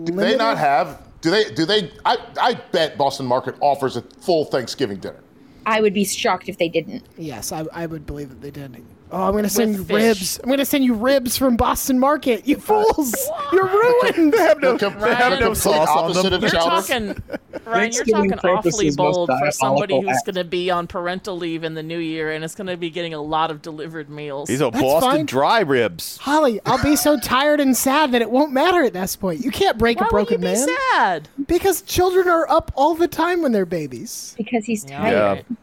Do 0.03 0.11
they 0.13 0.35
not 0.35 0.57
have? 0.57 1.01
Do 1.21 1.31
they? 1.31 1.45
Do 1.53 1.65
they? 1.65 1.91
I 2.05 2.17
I 2.39 2.53
bet 2.71 2.97
Boston 2.97 3.25
Market 3.25 3.55
offers 3.61 3.95
a 3.95 4.01
full 4.01 4.45
Thanksgiving 4.45 4.97
dinner. 4.99 5.21
I 5.65 5.81
would 5.81 5.93
be 5.93 6.03
shocked 6.05 6.47
if 6.49 6.57
they 6.57 6.69
didn't. 6.69 7.03
Yes, 7.17 7.51
I, 7.51 7.65
I 7.73 7.85
would 7.85 8.05
believe 8.05 8.29
that 8.29 8.41
they 8.41 8.51
did. 8.51 8.83
Oh, 9.17 9.23
I'm 9.23 9.31
going 9.31 9.43
to 9.45 9.49
send 9.49 9.75
you 9.75 9.83
fish. 9.85 9.95
ribs. 9.95 10.39
I'm 10.43 10.47
going 10.47 10.59
to 10.59 10.65
send 10.65 10.83
you 10.83 10.93
ribs 10.93 11.37
from 11.37 11.55
Boston 11.55 11.99
Market. 11.99 12.45
You 12.45 12.57
fools! 12.57 13.15
You're 13.53 13.65
ruined. 13.65 14.33
They 14.33 14.37
have 14.39 14.59
no, 14.59 14.73
The 14.75 14.89
com- 14.89 14.99
they 14.99 15.15
have 15.15 15.39
no 15.39 15.53
sauce 15.53 15.87
on 15.87 16.11
them. 16.31 16.41
You're 16.41 16.49
talking, 16.51 17.15
Ryan. 17.65 17.91
You're 17.93 18.03
talking 18.03 18.33
awfully 18.33 18.91
bold 18.91 19.29
for 19.39 19.51
somebody 19.51 20.01
who's 20.01 20.17
act. 20.17 20.25
going 20.25 20.35
to 20.35 20.43
be 20.43 20.69
on 20.69 20.87
parental 20.87 21.37
leave 21.37 21.63
in 21.63 21.75
the 21.75 21.81
new 21.83 21.97
year, 21.97 22.33
and 22.33 22.43
it's 22.43 22.55
going 22.55 22.67
to 22.67 22.75
be 22.75 22.89
getting 22.89 23.13
a 23.13 23.21
lot 23.21 23.51
of 23.51 23.61
delivered 23.61 24.09
meals. 24.09 24.49
These 24.49 24.61
are 24.61 24.69
That's 24.69 24.83
Boston 24.83 25.09
fine. 25.11 25.25
dry 25.25 25.59
ribs. 25.61 26.17
Holly, 26.17 26.59
I'll 26.65 26.83
be 26.83 26.97
so 26.97 27.17
tired 27.17 27.61
and 27.61 27.77
sad 27.77 28.11
that 28.11 28.21
it 28.21 28.29
won't 28.29 28.51
matter 28.51 28.83
at 28.83 28.91
this 28.91 29.15
point. 29.15 29.45
You 29.45 29.49
can't 29.51 29.77
break 29.77 30.01
Why 30.01 30.07
a 30.07 30.09
broken 30.09 30.41
would 30.41 30.49
you 30.49 30.55
be 30.55 30.67
man 30.67 30.77
sad? 30.91 31.29
because 31.47 31.83
children 31.83 32.27
are 32.27 32.49
up 32.49 32.73
all 32.75 32.95
the 32.95 33.07
time 33.07 33.41
when 33.41 33.53
they're 33.53 33.65
babies. 33.65 34.35
Because 34.37 34.65
he's 34.65 34.83
tired. 34.83 35.45
Yeah. 35.47 35.55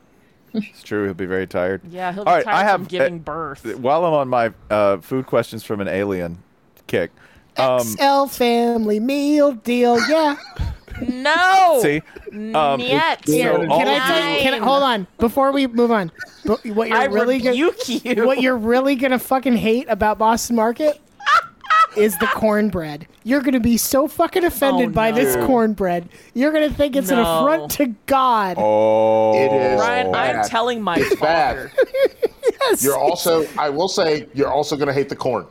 It's 0.54 0.82
true. 0.82 1.04
He'll 1.04 1.14
be 1.14 1.26
very 1.26 1.46
tired. 1.46 1.82
Yeah, 1.88 2.12
he'll 2.12 2.24
be 2.24 2.28
All 2.28 2.36
right, 2.36 2.44
tired 2.44 2.54
I 2.54 2.64
have 2.64 2.80
from 2.80 2.88
giving 2.88 3.14
uh, 3.16 3.18
birth. 3.18 3.76
While 3.76 4.04
I'm 4.04 4.12
on 4.14 4.28
my 4.28 4.52
uh, 4.70 4.98
food 4.98 5.26
questions 5.26 5.64
from 5.64 5.80
an 5.80 5.88
alien 5.88 6.42
kick, 6.86 7.10
um, 7.56 7.80
XL 7.80 8.26
family 8.26 9.00
meal 9.00 9.52
deal. 9.52 9.98
Yeah. 10.08 10.36
No. 11.08 11.80
see, 11.82 12.00
um, 12.54 12.78
Yet. 12.78 13.26
so 13.26 13.32
can 13.32 13.88
I 13.88 14.06
tell 14.06 14.30
you? 14.30 14.40
Can 14.40 14.54
I, 14.54 14.58
hold 14.58 14.84
on 14.84 15.06
before 15.18 15.50
we 15.50 15.66
move 15.66 15.90
on? 15.90 16.12
What 16.44 16.64
you're 16.64 16.96
I 16.96 17.06
really 17.06 17.40
gonna 17.40 17.56
you. 17.56 17.72
what 18.24 18.40
you're 18.40 18.56
really 18.56 18.94
gonna 18.94 19.18
fucking 19.18 19.56
hate 19.56 19.86
about 19.88 20.18
Boston 20.18 20.54
Market 20.54 21.00
is 21.96 22.16
the 22.18 22.26
cornbread. 22.26 23.06
You're 23.24 23.40
gonna 23.42 23.60
be 23.60 23.76
so 23.76 24.08
fucking 24.08 24.44
offended 24.44 24.88
Oh, 24.88 24.92
by 24.92 25.12
this 25.12 25.36
no. 25.36 25.46
cornbread. 25.46 26.08
You're 26.34 26.52
gonna 26.52 26.70
think 26.70 26.96
it's 26.96 27.10
an 27.10 27.16
No. 27.16 27.38
affront 27.46 27.70
to 27.72 27.86
God. 28.06 28.56
Oh, 28.58 29.34
It 29.34 29.52
is. 29.52 29.80
Ryan, 29.80 30.06
I'm 30.06 30.12
bad. 30.12 30.46
telling 30.46 30.82
my 30.82 30.96
It's 30.96 31.14
father. 31.16 31.70
bad. 31.76 32.30
yes. 32.60 32.82
You're 32.84 32.98
also. 32.98 33.46
I 33.58 33.68
will 33.68 33.88
say 33.88 34.26
you're 34.34 34.50
also 34.50 34.76
going 34.76 34.88
to 34.88 34.94
hate 34.94 35.08
the 35.08 35.16
corn. 35.16 35.46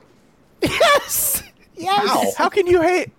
yes. 0.62 1.44
Yes. 1.76 2.36
How 2.38 2.44
How 2.46 2.50
can 2.50 2.68
you 2.68 2.82
hate? 2.82 3.10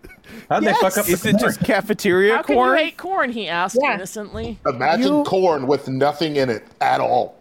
How'd 0.49 0.62
Yes. 0.65 0.77
they 0.77 0.81
fuck 0.89 0.99
up 0.99 1.07
the 1.07 1.12
Is 1.12 1.24
it 1.27 1.39
just 1.39 1.61
cafeteria 1.61 2.31
corn? 2.35 2.36
How 2.39 2.43
can 2.44 2.55
corn? 2.57 2.70
you 2.78 2.85
hate 2.85 2.97
corn? 2.97 3.32
He 3.32 3.49
asked 3.49 3.77
Yeah. 3.82 3.94
innocently. 3.94 4.59
Imagine 4.66 5.19
You- 5.19 5.24
corn 5.24 5.66
with 5.66 5.89
nothing 5.89 6.36
in 6.36 6.49
it 6.51 6.65
at 6.81 7.01
all. 7.01 7.35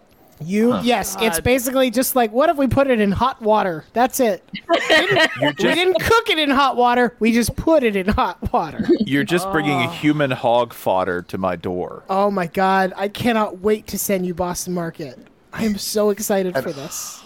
You 0.44 0.80
yes, 0.82 1.16
it's 1.22 1.40
basically 1.40 1.92
just 1.92 2.16
like 2.16 2.32
what 2.32 2.50
if 2.50 2.58
we 2.58 2.68
put 2.68 2.88
it 2.88 3.00
in 3.00 3.12
hot 3.12 3.42
water? 3.42 3.86
That's 3.94 4.20
it. 4.20 4.44
we, 4.70 4.78
didn't, 4.78 5.32
we 5.42 5.54
didn't 5.54 6.00
cook 6.02 6.30
it 6.30 6.40
in 6.40 6.50
hot 6.50 6.76
water. 6.76 7.16
We 7.20 7.32
just 7.32 7.56
put 7.56 7.84
it 7.84 7.96
in 7.96 8.08
hot 8.08 8.52
water. 8.52 8.88
You're 9.02 9.24
just 9.24 9.52
bringing 9.52 9.80
a 9.80 9.92
human 9.92 10.32
hog 10.32 10.74
fodder 10.74 11.22
to 11.24 11.38
my 11.38 11.56
door. 11.56 12.04
Oh 12.10 12.32
my 12.32 12.48
god, 12.48 12.94
I 12.96 13.08
cannot 13.08 13.60
wait 13.60 13.88
to 13.88 14.00
send 14.00 14.26
you 14.26 14.34
Boston 14.34 14.74
Market. 14.74 15.20
I 15.54 15.66
am 15.66 15.78
so 15.78 16.10
excited 16.10 16.56
for 16.56 16.72
this. 16.72 17.22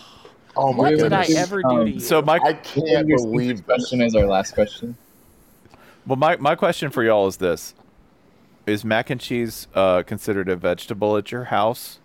Oh 0.58 0.74
my 0.74 0.92
What 0.92 0.98
did 0.98 1.14
I 1.14 1.26
ever 1.38 1.62
do 1.62 1.84
to 1.84 1.92
you? 1.92 2.00
So 2.00 2.22
my 2.22 2.40
I 2.44 2.54
can't 2.54 3.08
Your 3.08 3.18
believe 3.18 3.66
question 3.66 4.02
is 4.02 4.16
our 4.16 4.26
last 4.26 4.54
question. 4.54 4.96
well, 6.06 6.16
my 6.16 6.38
my 6.38 6.56
question 6.56 6.90
for 6.92 7.04
y'all 7.04 7.28
is 7.28 7.38
this: 7.38 7.76
Is 8.66 8.84
mac 8.86 9.10
and 9.10 9.20
cheese 9.20 9.68
uh, 9.76 10.04
considered 10.04 10.50
a 10.50 10.56
vegetable 10.56 11.18
at 11.18 11.32
your 11.32 11.46
house? 11.46 12.00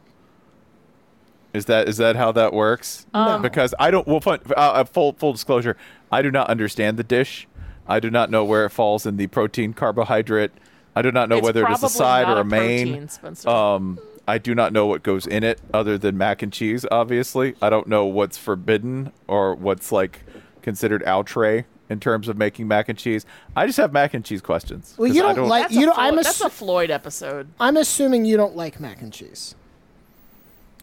Is 1.52 1.64
that 1.66 1.88
is 1.88 1.96
that 1.96 2.14
how 2.16 2.30
that 2.32 2.52
works? 2.52 3.06
Um, 3.12 3.42
because 3.42 3.74
I 3.78 3.90
don't. 3.90 4.06
Well, 4.06 4.20
fun, 4.20 4.38
uh, 4.50 4.54
uh, 4.60 4.84
full 4.84 5.14
full 5.14 5.32
disclosure, 5.32 5.76
I 6.12 6.22
do 6.22 6.30
not 6.30 6.48
understand 6.48 6.96
the 6.96 7.02
dish. 7.04 7.48
I 7.88 7.98
do 7.98 8.08
not 8.10 8.30
know 8.30 8.44
where 8.44 8.64
it 8.64 8.70
falls 8.70 9.04
in 9.04 9.16
the 9.16 9.26
protein 9.26 9.72
carbohydrate. 9.72 10.52
I 10.94 11.02
do 11.02 11.10
not 11.10 11.28
know 11.28 11.38
It's 11.38 11.44
whether 11.44 11.64
it 11.66 11.70
is 11.72 11.82
a 11.82 11.88
side 11.88 12.28
or 12.28 12.38
a 12.38 12.40
a 12.40 12.44
main. 12.44 13.08
protein, 13.08 13.48
Um, 13.52 13.98
I 14.28 14.38
do 14.38 14.54
not 14.54 14.72
know 14.72 14.86
what 14.86 15.02
goes 15.02 15.26
in 15.26 15.42
it 15.42 15.60
other 15.74 15.98
than 15.98 16.16
mac 16.16 16.42
and 16.42 16.52
cheese. 16.52 16.86
Obviously, 16.90 17.54
I 17.60 17.68
don't 17.70 17.88
know 17.88 18.04
what's 18.06 18.38
forbidden 18.38 19.12
or 19.26 19.54
what's 19.56 19.90
like 19.90 20.20
considered 20.62 21.02
outre 21.04 21.64
in 21.88 21.98
terms 21.98 22.28
of 22.28 22.36
making 22.38 22.68
mac 22.68 22.88
and 22.88 22.96
cheese. 22.96 23.26
I 23.56 23.66
just 23.66 23.78
have 23.78 23.92
mac 23.92 24.14
and 24.14 24.24
cheese 24.24 24.40
questions. 24.40 24.94
Well, 24.96 25.08
'cause 25.08 25.16
you 25.16 25.24
I 25.26 25.32
don't 25.32 25.48
like 25.48 25.72
you 25.72 25.82
a 25.82 25.86
know. 25.86 25.94
Floyd, 25.94 26.06
I'm 26.06 26.16
that's 26.16 26.40
a 26.40 26.50
Floyd 26.50 26.90
episode. 26.92 27.48
I'm 27.58 27.76
assuming 27.76 28.24
you 28.24 28.36
don't 28.36 28.54
like 28.54 28.78
mac 28.78 29.02
and 29.02 29.12
cheese. 29.12 29.56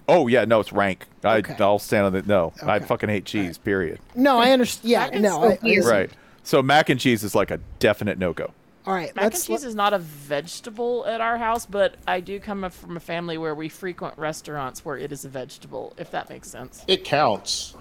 Oh 0.08 0.28
yeah, 0.28 0.46
no, 0.46 0.60
it's 0.60 0.72
rank. 0.72 1.06
I 1.24 1.38
Okay. 1.38 1.56
I'll 1.60 1.80
stand 1.80 2.06
on 2.06 2.14
that. 2.14 2.28
No, 2.28 2.54
I 2.64 2.78
Okay. 2.78 2.86
fucking 2.86 3.10
hate 3.10 3.26
cheese. 3.26 3.58
Period. 3.58 4.00
No, 4.16 4.38
I 4.40 4.52
understand. 4.52 4.90
Yeah, 4.90 5.06
That 5.08 5.16
is 5.16 5.22
no. 5.22 5.30
so 5.30 5.44
I, 5.44 5.52
I- 5.54 5.60
weird. 5.64 5.86
Right. 5.86 6.10
So 6.44 6.62
mac 6.64 6.90
and 6.90 7.00
cheese 7.00 7.24
is 7.24 7.36
like 7.36 7.52
a 7.52 7.60
definite 7.80 8.18
no 8.18 8.32
go. 8.32 8.52
all 8.86 8.94
right, 8.94 9.14
Mac 9.16 9.24
let's. 9.26 9.48
and 9.50 9.58
cheese 9.58 9.66
is 9.66 9.76
not 9.76 9.94
a 9.94 10.00
vegetable 10.00 11.06
at 11.06 11.20
our 11.20 11.38
house, 11.38 11.66
but 11.66 11.96
I 12.08 12.22
do 12.22 12.40
come 12.40 12.70
from 12.70 12.96
a 12.96 13.02
family 13.02 13.38
where 13.38 13.54
we 13.54 13.68
frequent 13.68 14.18
restaurants 14.18 14.86
where 14.86 14.98
it 14.98 15.12
is 15.12 15.26
a 15.26 15.30
vegetable, 15.30 15.94
if 15.98 16.10
that 16.12 16.30
makes 16.30 16.50
sense. 16.50 16.86
It 16.88 17.04
counts. 17.04 17.76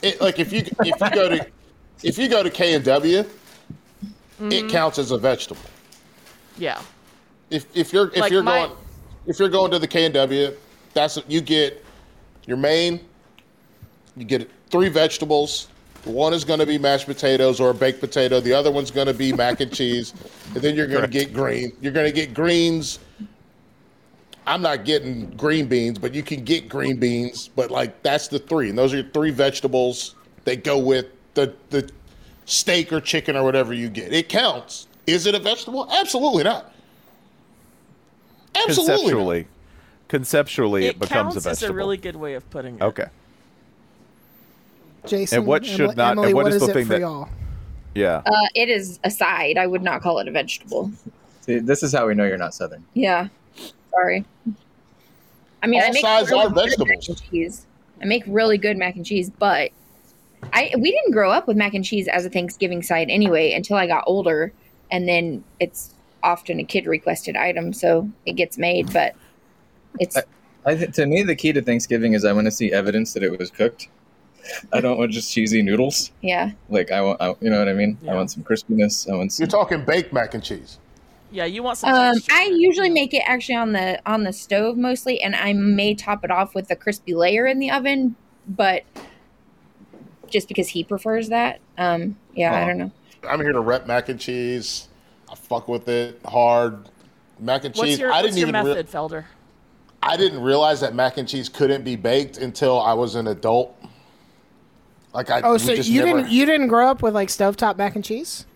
It 0.00 0.20
like 0.20 0.38
if 0.38 0.52
you 0.52 0.60
if 0.60 1.00
you 1.00 1.10
go 1.10 1.28
to 1.28 1.46
if 2.04 2.18
you 2.18 2.28
go 2.28 2.42
to 2.44 2.50
K 2.50 2.74
and 2.74 2.84
W, 2.84 3.24
Mm-hmm. 4.40 4.52
it 4.52 4.68
counts 4.70 4.98
as 5.00 5.10
a 5.10 5.18
vegetable. 5.18 5.60
Yeah. 6.56 6.80
If 7.50 7.66
if 7.76 7.92
you're 7.92 8.06
if 8.10 8.18
Like 8.18 8.30
you're 8.30 8.44
my- 8.44 8.66
going 8.66 8.72
if 9.26 9.40
you're 9.40 9.48
going 9.48 9.72
to 9.72 9.80
the 9.80 9.88
K 9.88 10.04
and 10.04 10.14
W, 10.14 10.52
that's 10.98 11.18
you 11.28 11.40
get 11.40 11.84
your 12.46 12.56
main. 12.56 13.00
You 14.16 14.24
get 14.24 14.50
three 14.70 14.88
vegetables. 14.88 15.68
One 16.04 16.32
is 16.32 16.44
going 16.44 16.58
to 16.58 16.66
be 16.66 16.78
mashed 16.78 17.06
potatoes 17.06 17.60
or 17.60 17.70
a 17.70 17.74
baked 17.74 18.00
potato. 18.00 18.40
The 18.40 18.52
other 18.52 18.70
one's 18.70 18.90
going 18.90 19.06
to 19.06 19.14
be 19.14 19.32
mac 19.32 19.60
and 19.60 19.72
cheese, 19.72 20.14
and 20.54 20.62
then 20.62 20.74
you're 20.74 20.86
going 20.86 21.02
to 21.02 21.08
get 21.08 21.32
green. 21.32 21.72
You're 21.80 21.92
going 21.92 22.06
to 22.06 22.12
get 22.12 22.34
greens. 22.34 22.98
I'm 24.46 24.62
not 24.62 24.84
getting 24.84 25.30
green 25.36 25.66
beans, 25.66 25.98
but 25.98 26.14
you 26.14 26.22
can 26.22 26.42
get 26.42 26.68
green 26.68 26.98
beans. 26.98 27.48
But 27.48 27.70
like 27.70 28.02
that's 28.02 28.28
the 28.28 28.38
three, 28.38 28.70
and 28.70 28.78
those 28.78 28.92
are 28.92 28.98
your 28.98 29.10
three 29.10 29.30
vegetables. 29.30 30.14
that 30.44 30.64
go 30.64 30.78
with 30.78 31.06
the 31.34 31.54
the 31.70 31.88
steak 32.46 32.92
or 32.92 33.00
chicken 33.00 33.36
or 33.36 33.44
whatever 33.44 33.72
you 33.72 33.88
get. 33.88 34.12
It 34.12 34.28
counts. 34.28 34.88
Is 35.06 35.26
it 35.26 35.34
a 35.34 35.38
vegetable? 35.38 35.88
Absolutely 35.92 36.44
not. 36.44 36.72
Absolutely. 38.66 39.40
not. 39.42 39.57
Conceptually, 40.08 40.82
conceptually, 40.82 40.86
it, 40.86 40.88
It 40.90 40.98
becomes 41.00 41.34
counts 41.34 41.36
a 41.36 41.38
is 41.38 41.44
vegetable. 41.60 41.74
a 41.74 41.76
really 41.76 41.96
good 41.98 42.16
way 42.16 42.34
of 42.34 42.48
putting 42.50 42.76
it. 42.76 42.82
okay. 42.82 43.06
Jason, 45.06 45.38
And 45.38 45.46
what 45.46 45.62
Emily- 45.62 45.76
should 45.76 45.96
not- 45.96 46.12
Emily, 46.12 46.26
and 46.28 46.34
what 46.36 46.44
what 46.44 46.52
is 46.52 46.56
is 46.62 46.66
the 46.66 46.70
it 46.70 46.74
thing 46.74 46.84
for 46.86 46.92
that- 46.94 47.00
y'all? 47.00 47.28
Yeah. 47.94 48.22
Uh, 48.26 48.46
it 48.54 48.68
is 48.68 48.98
a 49.04 49.10
side. 49.10 49.56
I 49.58 49.66
would 49.66 49.82
not 49.82 50.02
call 50.02 50.18
it 50.18 50.28
a 50.28 50.30
vegetable. 50.30 50.90
See, 51.40 51.58
this 51.58 51.82
is 51.82 51.92
how 51.92 52.06
we 52.06 52.14
know 52.14 52.24
you're 52.24 52.36
not 52.36 52.54
Southern. 52.54 52.84
Yeah. 52.94 53.28
Sorry. 53.90 54.24
I 55.62 55.66
mean, 55.66 55.80
I 55.80 55.86
All 55.86 55.92
make 55.92 56.02
sides 56.02 56.30
really 56.30 56.44
are 56.44 56.48
good 56.50 56.54
vegetables. 56.54 56.88
Mac 56.88 57.08
and 57.08 57.30
cheese. 57.30 57.66
I 58.00 58.04
make 58.04 58.22
really 58.26 58.58
good 58.58 58.76
mac 58.76 58.94
and 58.96 59.04
cheese, 59.04 59.30
but 59.30 59.70
I 60.52 60.70
we 60.78 60.92
didn't 60.92 61.12
grow 61.12 61.32
up 61.32 61.48
with 61.48 61.56
mac 61.56 61.74
and 61.74 61.84
cheese 61.84 62.06
as 62.06 62.24
a 62.24 62.30
Thanksgiving 62.30 62.82
side 62.82 63.08
anyway 63.10 63.52
until 63.52 63.76
I 63.76 63.86
got 63.86 64.04
older, 64.06 64.52
and 64.90 65.08
then 65.08 65.42
it's 65.58 65.94
often 66.22 66.60
a 66.60 66.64
kid 66.64 66.86
requested 66.86 67.34
item, 67.36 67.72
so 67.72 68.08
it 68.26 68.32
gets 68.34 68.56
made. 68.58 68.92
But 68.92 69.14
it's 69.98 70.16
I 70.66 70.74
th- 70.74 70.92
to 70.96 71.06
me, 71.06 71.22
the 71.22 71.34
key 71.36 71.52
to 71.52 71.62
Thanksgiving 71.62 72.12
is 72.12 72.24
I 72.24 72.32
want 72.32 72.46
to 72.46 72.50
see 72.50 72.72
evidence 72.72 73.14
that 73.14 73.22
it 73.22 73.38
was 73.38 73.50
cooked. 73.50 73.88
I 74.72 74.80
don't 74.80 74.98
want 74.98 75.12
just 75.12 75.32
cheesy 75.32 75.62
noodles. 75.62 76.10
yeah. 76.22 76.52
Like 76.68 76.90
I 76.90 77.00
want, 77.02 77.20
I, 77.20 77.34
you 77.40 77.50
know 77.50 77.58
what 77.58 77.68
I 77.68 77.72
mean. 77.74 77.98
I 78.08 78.14
want 78.14 78.30
some 78.30 78.42
crispiness. 78.42 79.10
I 79.10 79.14
want 79.16 79.32
some. 79.32 79.44
You're 79.44 79.50
talking 79.50 79.84
baked 79.84 80.12
mac 80.12 80.34
and 80.34 80.42
cheese. 80.42 80.78
Yeah, 81.30 81.44
you 81.44 81.62
want 81.62 81.78
some. 81.78 81.92
Um. 81.92 82.16
I 82.30 82.50
usually 82.54 82.88
make 82.90 83.12
it 83.14 83.22
actually 83.26 83.56
on 83.56 83.72
the 83.72 84.00
on 84.06 84.24
the 84.24 84.32
stove 84.32 84.76
mostly, 84.76 85.20
and 85.20 85.36
I 85.36 85.52
may 85.52 85.94
top 85.94 86.24
it 86.24 86.30
off 86.30 86.54
with 86.54 86.70
a 86.70 86.76
crispy 86.76 87.14
layer 87.14 87.46
in 87.46 87.58
the 87.58 87.70
oven, 87.70 88.16
but 88.46 88.84
just 90.28 90.48
because 90.48 90.68
he 90.68 90.84
prefers 90.84 91.28
that. 91.28 91.60
Um, 91.76 92.16
yeah, 92.34 92.52
I 92.52 92.56
Uh-huh. 92.58 92.66
don't 92.68 92.78
know. 92.78 92.92
I'm 93.28 93.40
here 93.40 93.52
to 93.52 93.60
rep 93.60 93.86
mac 93.86 94.08
and 94.08 94.20
cheese. 94.20 94.88
I 95.30 95.34
fuck 95.34 95.68
with 95.68 95.88
it 95.88 96.20
hard. 96.24 96.88
Mac 97.40 97.64
and 97.64 97.74
What's 97.74 97.90
cheese. 97.90 97.98
your, 97.98 98.12
I 98.12 98.22
what's 98.22 98.34
didn't 98.34 98.38
your 98.38 98.48
even. 98.48 98.64
rea- 98.64 98.74
method, 98.74 98.90
Felder? 98.90 99.24
I 100.08 100.16
didn't 100.16 100.40
realize 100.40 100.80
that 100.80 100.94
mac 100.94 101.18
and 101.18 101.28
cheese 101.28 101.48
couldn't 101.48 101.84
be 101.84 101.96
baked 101.96 102.38
until 102.38 102.80
I 102.80 102.94
was 102.94 103.14
an 103.14 103.26
adult. 103.28 103.76
Like 105.12 105.30
I. 105.30 105.40
Oh, 105.42 105.56
so 105.58 105.74
just 105.74 105.88
you 105.88 106.04
never- 106.04 106.18
didn't 106.18 106.32
you 106.32 106.46
didn't 106.46 106.68
grow 106.68 106.88
up 106.88 107.02
with 107.02 107.14
like 107.14 107.28
stovetop 107.28 107.76
mac 107.76 107.94
and 107.94 108.04
cheese? 108.04 108.46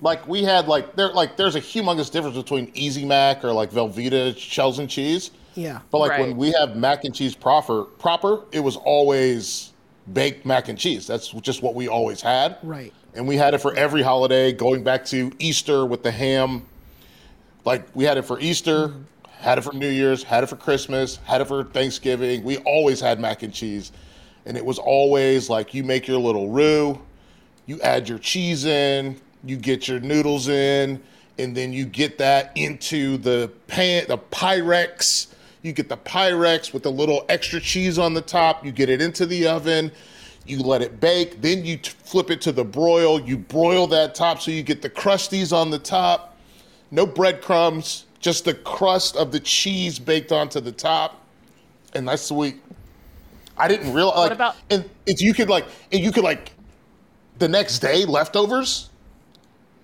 like 0.00 0.26
we 0.28 0.44
had 0.44 0.68
like 0.68 0.94
there 0.94 1.08
like 1.12 1.36
there's 1.36 1.56
a 1.56 1.60
humongous 1.60 2.10
difference 2.10 2.36
between 2.36 2.70
Easy 2.74 3.04
Mac 3.04 3.44
or 3.44 3.52
like 3.52 3.70
Velveeta 3.70 4.36
shells 4.36 4.78
and 4.78 4.88
cheese. 4.88 5.30
Yeah. 5.54 5.80
But 5.90 5.98
like 5.98 6.10
Right. 6.12 6.20
when 6.20 6.36
we 6.36 6.52
have 6.52 6.76
mac 6.76 7.04
and 7.04 7.14
cheese 7.14 7.34
proper 7.34 7.82
proper, 7.84 8.44
it 8.52 8.60
was 8.60 8.76
always 8.76 9.72
baked 10.12 10.46
mac 10.46 10.68
and 10.68 10.78
cheese. 10.78 11.06
That's 11.06 11.30
just 11.30 11.62
what 11.62 11.74
we 11.74 11.88
always 11.88 12.20
had. 12.20 12.58
Right. 12.62 12.92
And 13.14 13.26
we 13.26 13.36
had 13.36 13.54
it 13.54 13.58
for 13.58 13.74
every 13.74 14.02
holiday, 14.02 14.52
going 14.52 14.84
back 14.84 15.04
to 15.06 15.32
Easter 15.40 15.84
with 15.84 16.02
the 16.04 16.12
ham. 16.12 16.64
Like 17.64 17.84
we 17.94 18.04
had 18.04 18.18
it 18.18 18.22
for 18.22 18.38
Easter, 18.38 18.88
mm-hmm. 18.88 19.02
Had 19.38 19.58
it 19.58 19.62
for 19.62 19.72
New 19.72 19.88
Year's, 19.88 20.22
had 20.22 20.42
it 20.42 20.48
for 20.48 20.56
Christmas, 20.56 21.16
had 21.24 21.40
it 21.40 21.46
for 21.46 21.64
Thanksgiving. 21.64 22.42
We 22.42 22.58
always 22.58 23.00
had 23.00 23.20
mac 23.20 23.42
and 23.42 23.52
cheese. 23.52 23.92
And 24.46 24.56
it 24.56 24.64
was 24.64 24.78
always 24.78 25.48
like 25.48 25.74
you 25.74 25.84
make 25.84 26.08
your 26.08 26.18
little 26.18 26.50
roux, 26.50 27.00
you 27.66 27.80
add 27.82 28.08
your 28.08 28.18
cheese 28.18 28.64
in, 28.64 29.20
you 29.44 29.56
get 29.56 29.86
your 29.86 30.00
noodles 30.00 30.48
in, 30.48 31.00
and 31.38 31.56
then 31.56 31.72
you 31.72 31.84
get 31.84 32.18
that 32.18 32.50
into 32.56 33.16
the 33.18 33.50
pan, 33.68 34.06
the 34.08 34.18
Pyrex. 34.18 35.28
You 35.62 35.72
get 35.72 35.88
the 35.88 35.96
Pyrex 35.96 36.72
with 36.72 36.86
a 36.86 36.90
little 36.90 37.24
extra 37.28 37.60
cheese 37.60 37.98
on 37.98 38.14
the 38.14 38.20
top. 38.20 38.64
You 38.64 38.72
get 38.72 38.88
it 38.88 39.00
into 39.00 39.26
the 39.26 39.46
oven. 39.46 39.92
You 40.46 40.60
let 40.60 40.82
it 40.82 40.98
bake. 40.98 41.40
Then 41.42 41.64
you 41.64 41.76
t- 41.76 41.92
flip 42.04 42.30
it 42.30 42.40
to 42.42 42.52
the 42.52 42.64
broil. 42.64 43.20
You 43.20 43.36
broil 43.36 43.86
that 43.88 44.14
top 44.14 44.40
so 44.40 44.50
you 44.50 44.62
get 44.62 44.82
the 44.82 44.90
crusties 44.90 45.52
on 45.52 45.70
the 45.70 45.78
top. 45.78 46.36
No 46.90 47.06
breadcrumbs, 47.06 48.06
just 48.20 48.44
the 48.44 48.54
crust 48.54 49.16
of 49.16 49.32
the 49.32 49.40
cheese 49.40 49.98
baked 49.98 50.32
onto 50.32 50.60
the 50.60 50.72
top. 50.72 51.22
And 51.94 52.06
that's 52.06 52.22
sweet. 52.22 52.56
I 53.56 53.68
didn't 53.68 53.92
realize. 53.92 54.16
Like, 54.16 54.32
about- 54.32 54.56
and 54.70 54.88
it's 55.06 55.20
you 55.20 55.34
could 55.34 55.48
like, 55.48 55.66
and 55.92 56.02
you 56.02 56.12
could 56.12 56.24
like, 56.24 56.52
the 57.38 57.48
next 57.48 57.78
day 57.78 58.04
leftovers. 58.04 58.90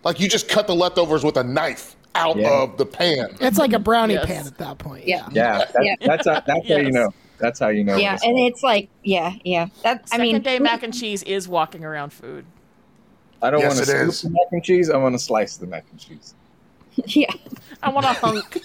Like 0.02 0.20
you 0.20 0.28
just 0.28 0.48
cut 0.48 0.66
the 0.66 0.74
leftovers 0.74 1.24
with 1.24 1.36
a 1.36 1.44
knife 1.44 1.96
out 2.14 2.36
Yeah. 2.36 2.62
of 2.62 2.76
the 2.76 2.86
pan. 2.86 3.36
It's 3.40 3.58
like 3.58 3.72
a 3.72 3.76
mm-hmm. 3.76 3.82
brownie 3.84 4.14
Yes. 4.14 4.26
pan 4.26 4.46
at 4.46 4.58
that 4.58 4.78
point. 4.78 5.06
Yeah. 5.06 5.28
Yeah, 5.32 5.58
that, 5.58 5.84
Yeah. 5.84 5.94
that's 6.00 6.26
how, 6.28 6.40
that's 6.40 6.68
how 6.68 6.76
you 6.76 6.92
know. 6.92 7.14
That's 7.38 7.58
how 7.58 7.68
you 7.68 7.82
know. 7.84 7.96
Yeah, 7.96 8.16
and 8.22 8.38
it's 8.38 8.62
like, 8.62 8.88
yeah, 9.02 9.34
yeah. 9.44 9.66
That 9.82 10.02
I 10.04 10.16
Second 10.16 10.22
mean, 10.22 10.42
day 10.42 10.58
mac 10.60 10.82
and 10.82 10.94
cheese 10.94 11.22
is 11.24 11.48
walking 11.48 11.84
around 11.84 12.12
food. 12.12 12.44
I 13.42 13.50
don't 13.50 13.60
Yes, 13.60 13.76
want 13.76 13.88
it 13.88 13.92
to 13.92 14.00
is. 14.02 14.18
scoop 14.18 14.30
the 14.30 14.34
mac 14.34 14.52
and 14.52 14.64
cheese. 14.64 14.88
I 14.90 14.96
want 14.96 15.14
to 15.14 15.18
slice 15.18 15.56
the 15.56 15.66
mac 15.66 15.84
and 15.90 15.98
cheese. 15.98 16.34
yeah, 17.06 17.32
I 17.82 17.90
want 17.90 18.06
a 18.06 18.12
hunk. 18.12 18.60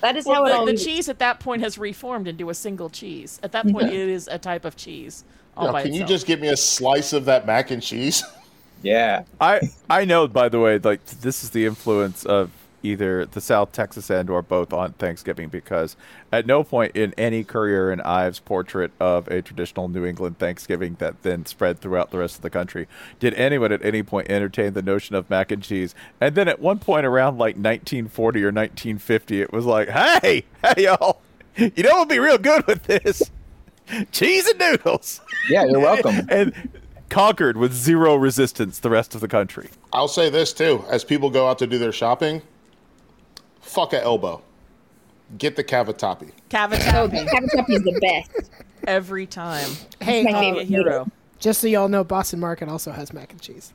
that 0.00 0.16
is 0.16 0.26
well, 0.26 0.36
how 0.36 0.44
it 0.44 0.48
the, 0.50 0.56
all. 0.56 0.66
the 0.66 0.76
cheese 0.76 1.08
at 1.08 1.18
that 1.20 1.40
point 1.40 1.62
has 1.62 1.78
reformed 1.78 2.28
into 2.28 2.50
a 2.50 2.54
single 2.54 2.90
cheese. 2.90 3.40
At 3.42 3.52
that 3.52 3.66
point, 3.70 3.88
it 3.88 3.94
is 3.94 4.28
a 4.28 4.38
type 4.38 4.64
of 4.64 4.76
cheese 4.76 5.24
all 5.58 5.66
Now, 5.66 5.72
by 5.72 5.82
can 5.82 5.92
you 5.92 6.04
just 6.04 6.26
give 6.26 6.40
me 6.40 6.48
a 6.48 6.56
slice 6.56 7.12
of 7.12 7.24
that 7.26 7.46
mac 7.46 7.70
and 7.70 7.82
cheese? 7.82 8.22
Yeah, 8.82 9.24
I 9.40 9.60
I 9.90 10.04
know 10.04 10.28
by 10.28 10.48
the 10.48 10.60
way 10.60 10.78
like 10.78 11.04
this 11.04 11.42
is 11.42 11.50
the 11.50 11.66
influence 11.66 12.24
of 12.24 12.50
either 12.82 13.26
the 13.26 13.40
South 13.40 13.72
Texas 13.72 14.10
end 14.10 14.30
or 14.30 14.42
both 14.42 14.72
on 14.72 14.92
Thanksgiving 14.94 15.48
because 15.48 15.96
at 16.32 16.46
no 16.46 16.62
point 16.62 16.94
in 16.96 17.14
any 17.18 17.44
Currier 17.44 17.90
and 17.90 18.00
Ives 18.02 18.38
portrait 18.38 18.92
of 19.00 19.28
a 19.28 19.42
traditional 19.42 19.88
New 19.88 20.04
England 20.04 20.38
Thanksgiving 20.38 20.96
that 20.98 21.22
then 21.22 21.46
spread 21.46 21.80
throughout 21.80 22.10
the 22.10 22.18
rest 22.18 22.36
of 22.36 22.42
the 22.42 22.50
country 22.50 22.86
did 23.18 23.34
anyone 23.34 23.72
at 23.72 23.84
any 23.84 24.02
point 24.02 24.30
entertain 24.30 24.74
the 24.74 24.82
notion 24.82 25.14
of 25.14 25.28
mac 25.30 25.50
and 25.50 25.62
cheese. 25.62 25.94
And 26.20 26.34
then 26.34 26.48
at 26.48 26.60
one 26.60 26.78
point 26.78 27.06
around 27.06 27.38
like 27.38 27.56
1940 27.56 28.42
or 28.42 28.46
1950 28.46 29.40
it 29.40 29.52
was 29.52 29.64
like, 29.64 29.88
"Hey, 29.88 30.44
hey 30.62 30.84
y'all. 30.84 31.20
You 31.56 31.82
know 31.82 31.90
what 31.90 31.98
would 32.00 32.08
be 32.08 32.20
real 32.20 32.38
good 32.38 32.66
with 32.66 32.84
this? 32.84 33.22
Cheese 34.12 34.46
and 34.46 34.58
noodles." 34.58 35.20
yeah. 35.50 35.64
You're 35.64 35.80
welcome. 35.80 36.26
and 36.28 36.52
conquered 37.08 37.56
with 37.56 37.72
zero 37.72 38.14
resistance 38.16 38.78
the 38.78 38.90
rest 38.90 39.14
of 39.14 39.20
the 39.20 39.28
country. 39.28 39.70
I'll 39.92 40.08
say 40.08 40.30
this 40.30 40.52
too: 40.52 40.84
as 40.90 41.04
people 41.04 41.30
go 41.30 41.48
out 41.48 41.58
to 41.58 41.66
do 41.66 41.78
their 41.78 41.92
shopping, 41.92 42.42
fuck 43.68 43.92
a 43.92 44.02
elbow. 44.02 44.42
Get 45.36 45.56
the 45.56 45.64
cavatappi. 45.64 46.30
Cavatappi 46.50 47.28
cavatappi 47.28 47.70
is 47.70 47.82
the 47.82 47.98
best. 48.00 48.50
every 48.86 49.26
time. 49.26 49.68
Hey, 50.00 50.22
My 50.22 50.30
A 50.30 50.40
favorite 50.40 50.66
hero. 50.68 51.06
just 51.38 51.60
so 51.60 51.66
y'all 51.66 51.88
know, 51.88 52.02
Boston 52.04 52.40
Market 52.40 52.68
also 52.68 52.90
has 52.92 53.12
mac 53.12 53.32
and 53.32 53.40
cheese. 53.40 53.72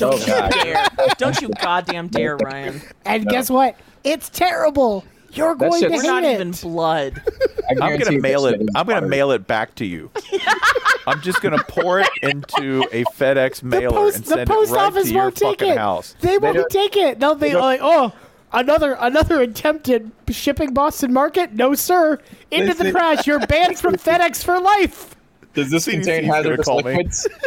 Oh 0.00 0.24
God. 0.26 0.52
Dare. 0.52 0.86
Don't 1.18 1.40
you 1.42 1.50
goddamn 1.60 2.08
dare, 2.08 2.36
Ryan. 2.36 2.80
And 3.04 3.26
guess 3.26 3.50
what? 3.50 3.76
It's 4.04 4.28
terrible. 4.30 5.04
You're 5.32 5.54
That 5.56 5.68
going 5.70 5.82
to 5.82 5.88
shit's- 5.90 6.02
hate 6.02 6.08
We're 6.08 6.20
not 6.20 6.24
it. 6.24 6.34
even 6.34 6.50
blood. 6.52 7.22
I 7.80 7.86
I'm 7.86 7.98
gonna 8.00 8.18
mail 8.18 8.46
it. 8.46 8.60
I'm 8.74 8.86
gonna 8.86 9.06
mail 9.06 9.30
it 9.32 9.46
back 9.46 9.74
to 9.76 9.84
you. 9.84 10.10
I'm 11.06 11.20
just 11.22 11.40
gonna 11.42 11.62
pour 11.68 12.00
it 12.00 12.08
into 12.22 12.82
a 12.92 13.04
FedEx 13.04 13.62
mailer 13.62 13.90
post, 13.96 14.16
and 14.16 14.24
the 14.24 14.28
send 14.34 14.50
post 14.50 14.70
it 14.72 14.74
right 14.74 14.82
office 14.86 15.06
to 15.08 15.12
your 15.12 15.22
won't 15.24 15.36
take 15.36 15.58
fucking 15.60 15.72
it. 15.74 15.78
house. 15.78 16.16
They 16.20 16.38
won't 16.38 16.68
take 16.70 16.96
it. 16.96 17.20
They'll 17.20 17.34
be 17.36 17.50
don't- 17.50 17.60
like, 17.60 17.80
oh, 17.82 18.12
another 18.52 18.96
another 19.00 19.40
attempted 19.40 20.10
shipping 20.30 20.74
Boston 20.74 21.12
Market. 21.12 21.52
No, 21.52 21.74
sir. 21.74 22.18
Into 22.50 22.74
the 22.74 22.84
Listen- 22.84 22.92
trash. 22.92 23.26
You're 23.26 23.46
banned 23.46 23.78
from 23.78 23.94
FedEx 23.96 24.42
for 24.44 24.60
life. 24.60 25.14
Does 25.54 25.70
this 25.70 25.86
contain 25.86 26.24
hazardous 26.24 26.64
call 26.64 26.82
me. 26.82 26.92
liquids? 26.96 27.28